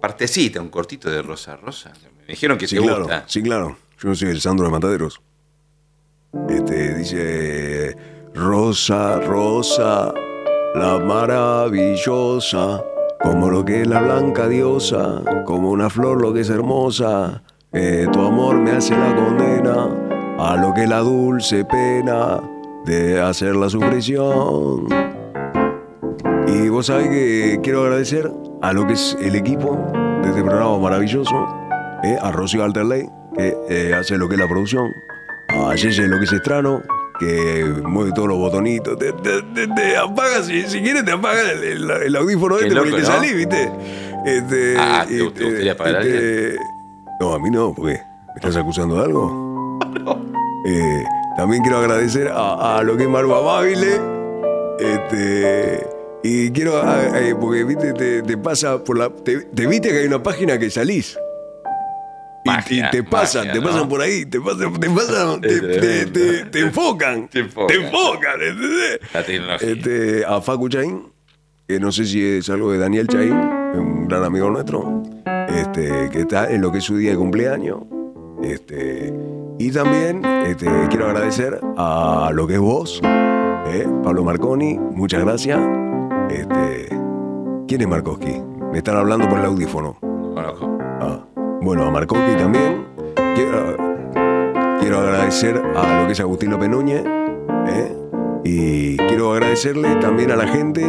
partecita, 0.03 0.59
un 0.59 0.67
cortito 0.67 1.09
de 1.09 1.21
Rosa 1.21 1.55
Rosa. 1.55 1.93
Me 2.27 2.33
dijeron 2.33 2.57
que 2.57 2.67
Sí, 2.67 2.75
te 2.75 2.81
claro, 2.81 2.99
gusta. 3.03 3.23
sí, 3.25 3.41
claro. 3.41 3.77
Yo 4.01 4.13
soy 4.13 4.31
el 4.31 4.41
Sandro 4.41 4.65
de 4.65 4.71
Mataderos. 4.73 5.21
Este, 6.49 6.93
dice. 6.95 7.95
Rosa, 8.35 9.21
rosa, 9.21 10.13
la 10.75 10.99
maravillosa, 10.99 12.83
como 13.21 13.49
lo 13.49 13.63
que 13.63 13.83
es 13.83 13.87
la 13.87 14.01
blanca 14.01 14.49
diosa, 14.49 15.21
como 15.45 15.69
una 15.71 15.89
flor 15.89 16.19
lo 16.21 16.33
que 16.33 16.41
es 16.41 16.49
hermosa. 16.49 17.41
Eh, 17.71 18.05
tu 18.11 18.19
amor 18.25 18.57
me 18.57 18.71
hace 18.71 18.97
la 18.97 19.15
condena 19.15 19.87
a 20.37 20.57
lo 20.57 20.73
que 20.73 20.83
es 20.83 20.89
la 20.89 20.99
dulce 20.99 21.63
pena 21.63 22.41
de 22.85 23.21
hacer 23.21 23.55
la 23.55 23.69
sufrición. 23.69 24.87
Y 26.47 26.67
vos 26.67 26.87
sabés 26.87 27.07
que 27.07 27.59
quiero 27.63 27.83
agradecer 27.83 28.29
a 28.63 28.73
lo 28.73 28.87
que 28.87 28.93
es 28.93 29.15
el 29.21 29.35
equipo 29.35 29.91
de 30.23 30.29
este 30.29 30.41
programa 30.43 30.77
maravilloso, 30.79 31.35
eh, 32.03 32.17
a 32.21 32.31
Rocío 32.31 32.63
Alterley, 32.63 33.07
que 33.37 33.55
eh, 33.69 33.93
hace 33.93 34.17
lo 34.17 34.27
que 34.27 34.35
es 34.35 34.41
la 34.41 34.47
producción, 34.47 34.91
a 35.49 35.75
Yeye 35.75 36.07
lo 36.07 36.17
que 36.17 36.25
es 36.25 36.33
Estrano, 36.33 36.81
que 37.19 37.63
mueve 37.83 38.11
todos 38.15 38.27
los 38.27 38.37
botonitos, 38.37 38.97
te, 38.97 39.13
te, 39.13 39.41
te- 39.53 39.67
te 39.67 39.97
apaga, 39.97 40.41
si, 40.43 40.63
si 40.63 40.81
quieres 40.81 41.05
te 41.05 41.11
apaga 41.11 41.41
el, 41.51 41.63
el- 41.63 41.91
el 41.91 42.15
audífono 42.15 42.55
este 42.57 42.69
por 42.75 42.77
el 42.77 42.91
loco, 42.91 42.95
que 42.97 43.01
¿no? 43.03 43.07
salí, 43.07 43.33
¿viste? 43.33 43.71
Este, 44.25 44.75
Ah, 44.79 45.05
¿te- 45.07 45.15
te 45.17 45.23
gustaría 45.23 45.71
apagar 45.73 46.01
este, 46.01 46.55
No, 47.19 47.33
a 47.33 47.39
mí 47.39 47.49
no, 47.51 47.73
porque 47.73 47.93
¿me 48.27 48.33
estás 48.35 48.55
acusando 48.57 48.95
de 48.95 49.03
algo? 49.05 49.79
Eh, 50.65 51.03
también 51.35 51.61
quiero 51.61 51.79
agradecer 51.79 52.29
a, 52.29 52.77
a 52.77 52.83
lo 52.83 52.95
que 52.95 53.03
es 53.03 53.09
Maru 53.09 53.35
Amabile. 53.35 53.99
Este, 54.79 55.85
y 56.23 56.51
quiero, 56.51 56.81
ah, 56.81 57.19
eh, 57.19 57.35
porque 57.39 57.65
viste, 57.65 57.91
te, 57.93 58.21
te 58.21 58.37
pasa 58.37 58.81
por 58.81 58.97
la. 58.97 59.09
Te, 59.09 59.41
te 59.41 59.67
viste 59.67 59.89
que 59.89 59.99
hay 59.99 60.07
una 60.07 60.23
página 60.23 60.57
que 60.57 60.69
salís. 60.69 61.17
Y, 62.45 62.49
Magia, 62.49 62.87
y 62.87 62.91
te 62.91 63.03
pasan, 63.03 63.47
magia, 63.47 63.53
te 63.53 63.59
¿no? 63.59 63.71
pasan 63.71 63.89
por 63.89 64.01
ahí, 64.01 64.25
te 64.25 64.39
pasan, 64.39 64.79
te 64.79 64.89
pasan, 64.89 65.41
te, 66.51 66.59
enfocan. 66.59 67.27
Te 67.27 67.39
enfocan. 67.39 67.67
Te 67.67 67.73
enfocan, 67.75 68.41
¿entendés? 68.41 68.99
La 69.13 69.23
tecnología. 69.23 69.69
Este, 69.69 70.25
a 70.25 70.41
Facu 70.41 70.69
Chain, 70.69 71.11
que 71.67 71.79
no 71.79 71.91
sé 71.91 72.05
si 72.05 72.21
es 72.21 72.49
algo 72.49 72.71
de 72.71 72.77
Daniel 72.77 73.07
Chain, 73.07 73.33
un 73.33 74.07
gran 74.07 74.23
amigo 74.23 74.49
nuestro, 74.49 75.03
este, 75.49 76.09
que 76.09 76.21
está 76.21 76.49
en 76.49 76.61
lo 76.61 76.71
que 76.71 76.77
es 76.77 76.83
su 76.85 76.97
día 76.97 77.11
de 77.11 77.17
cumpleaños. 77.17 77.79
Este, 78.41 79.13
y 79.59 79.71
también 79.71 80.23
este, 80.45 80.67
quiero 80.89 81.07
agradecer 81.07 81.59
a 81.77 82.29
lo 82.33 82.47
que 82.47 82.55
es 82.55 82.59
vos, 82.59 83.01
eh, 83.03 83.87
Pablo 84.03 84.23
Marconi, 84.23 84.77
muchas 84.77 85.21
gracias. 85.21 85.82
Este, 86.29 86.87
¿Quién 87.67 87.81
es 87.81 87.87
Markowski? 87.87 88.41
Me 88.71 88.77
están 88.79 88.97
hablando 88.97 89.29
por 89.29 89.39
el 89.39 89.45
audífono. 89.45 89.97
Conozco. 90.01 90.77
Ah, 90.81 91.25
bueno, 91.61 91.83
a 91.85 91.91
Markowski 91.91 92.35
también. 92.35 92.85
Quiero, 93.35 93.77
quiero 94.79 94.99
agradecer 94.99 95.61
a 95.75 96.01
lo 96.01 96.07
que 96.07 96.13
es 96.13 96.19
Agustín 96.19 96.51
López 96.51 96.69
Núñez. 96.69 97.03
¿eh? 97.67 97.97
Y 98.43 98.97
quiero 98.97 99.33
agradecerle 99.33 99.95
también 99.95 100.31
a 100.31 100.35
la 100.35 100.47
gente 100.47 100.85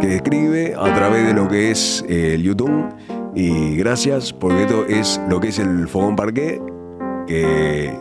que 0.00 0.16
escribe 0.16 0.74
a 0.78 0.92
través 0.94 1.26
de 1.26 1.32
lo 1.32 1.48
que 1.48 1.70
es 1.70 2.04
eh, 2.08 2.34
el 2.34 2.42
YouTube. 2.42 2.86
Y 3.34 3.76
gracias, 3.76 4.32
porque 4.32 4.62
esto 4.62 4.86
es 4.86 5.20
lo 5.28 5.40
que 5.40 5.48
es 5.48 5.58
el 5.58 5.88
Fogón 5.88 6.16
Parqué, 6.16 6.60
que 7.26 7.96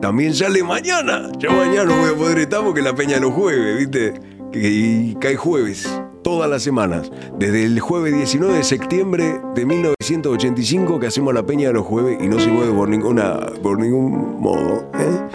también 0.00 0.34
sale 0.34 0.62
mañana. 0.62 1.30
Yo 1.38 1.50
mañana 1.52 1.84
no 1.84 1.96
voy 1.96 2.10
a 2.10 2.16
poder 2.16 2.38
estar 2.38 2.62
porque 2.62 2.82
la 2.82 2.94
peña 2.94 3.18
los 3.20 3.32
jueves, 3.32 3.78
¿viste? 3.78 4.20
Que, 4.50 4.58
y 4.58 5.14
cae 5.20 5.36
jueves, 5.36 5.88
todas 6.22 6.48
las 6.48 6.62
semanas. 6.62 7.10
Desde 7.38 7.64
el 7.64 7.78
jueves 7.80 8.14
19 8.14 8.54
de 8.54 8.64
septiembre 8.64 9.40
de 9.54 9.66
1985 9.66 10.98
que 11.00 11.06
hacemos 11.06 11.34
la 11.34 11.44
peña 11.44 11.68
de 11.68 11.74
los 11.74 11.86
jueves 11.86 12.18
y 12.22 12.28
no 12.28 12.38
se 12.38 12.48
mueve 12.50 12.72
por, 12.72 12.88
ninguna, 12.88 13.38
por 13.62 13.78
ningún 13.78 14.40
modo. 14.40 14.90
¿eh? 14.94 15.28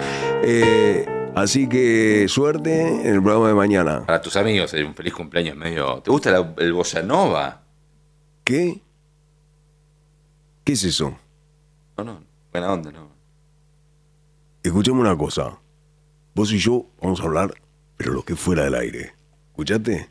Eh, 0.44 1.32
así 1.36 1.68
que 1.68 2.26
suerte 2.30 3.08
en 3.08 3.16
el 3.16 3.22
programa 3.22 3.50
de 3.50 3.54
mañana. 3.54 4.06
Para 4.06 4.22
tus 4.22 4.36
amigos, 4.38 4.74
un 4.74 4.96
feliz 4.96 5.14
cumpleaños 5.14 5.56
medio. 5.58 6.02
¿Te 6.02 6.12
gusta 6.12 6.32
la- 6.32 6.54
el 6.58 6.74
bossa 6.74 7.02
nova? 7.02 7.64
¿Qué? 8.44 8.82
¿Qué 10.64 10.74
es 10.74 10.84
eso? 10.84 11.18
No, 11.98 12.04
no, 12.04 12.24
buena 12.52 12.72
onda, 12.74 12.92
¿no? 12.92 13.08
Escuchame 14.64 15.00
una 15.00 15.18
cosa. 15.18 15.58
Vos 16.36 16.52
y 16.52 16.58
yo 16.60 16.86
vamos 17.02 17.20
a 17.22 17.24
hablar, 17.24 17.54
pero 17.96 18.14
lo 18.14 18.24
que 18.24 18.36
fuera 18.36 18.64
del 18.66 18.76
aire. 18.76 19.14
¿Escuchaste? 19.52 20.10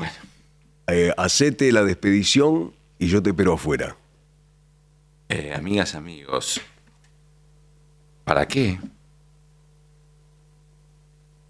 Bueno. 0.00 1.12
hacete 1.18 1.70
la 1.72 1.84
despedición 1.84 2.72
y 2.98 3.08
yo 3.08 3.22
te 3.22 3.30
espero 3.30 3.54
afuera. 3.54 3.96
Eh, 5.28 5.52
amigas, 5.54 5.94
amigos. 5.94 6.60
¿Para 8.24 8.48
qué? 8.48 8.78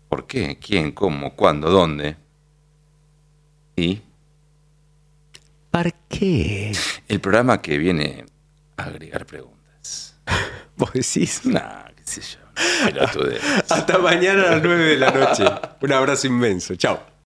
¿Por 0.08 0.26
qué? 0.26 0.58
¿Quién? 0.58 0.90
¿Cómo? 0.92 1.36
¿Cuándo? 1.36 1.70
¿Dónde? 1.70 2.16
¿Y? 3.76 4.02
¿Para 5.70 5.92
qué? 6.08 6.72
El 7.06 7.20
programa 7.20 7.62
que 7.62 7.78
viene 7.78 8.26
a 8.76 8.84
agregar 8.84 9.26
preguntas. 9.26 10.16
¿Vos 10.76 10.92
decís? 10.92 11.42
Nah, 11.44 11.84
qué 11.94 12.02
sé 12.04 12.20
yo. 12.20 12.40
Hasta 13.68 13.98
mañana 13.98 14.42
a 14.42 14.50
las 14.52 14.62
9 14.62 14.84
de 14.84 14.96
la 14.96 15.10
noche. 15.12 15.44
Un 15.80 15.92
abrazo 15.92 16.26
inmenso. 16.26 16.74
Chao. 16.74 17.10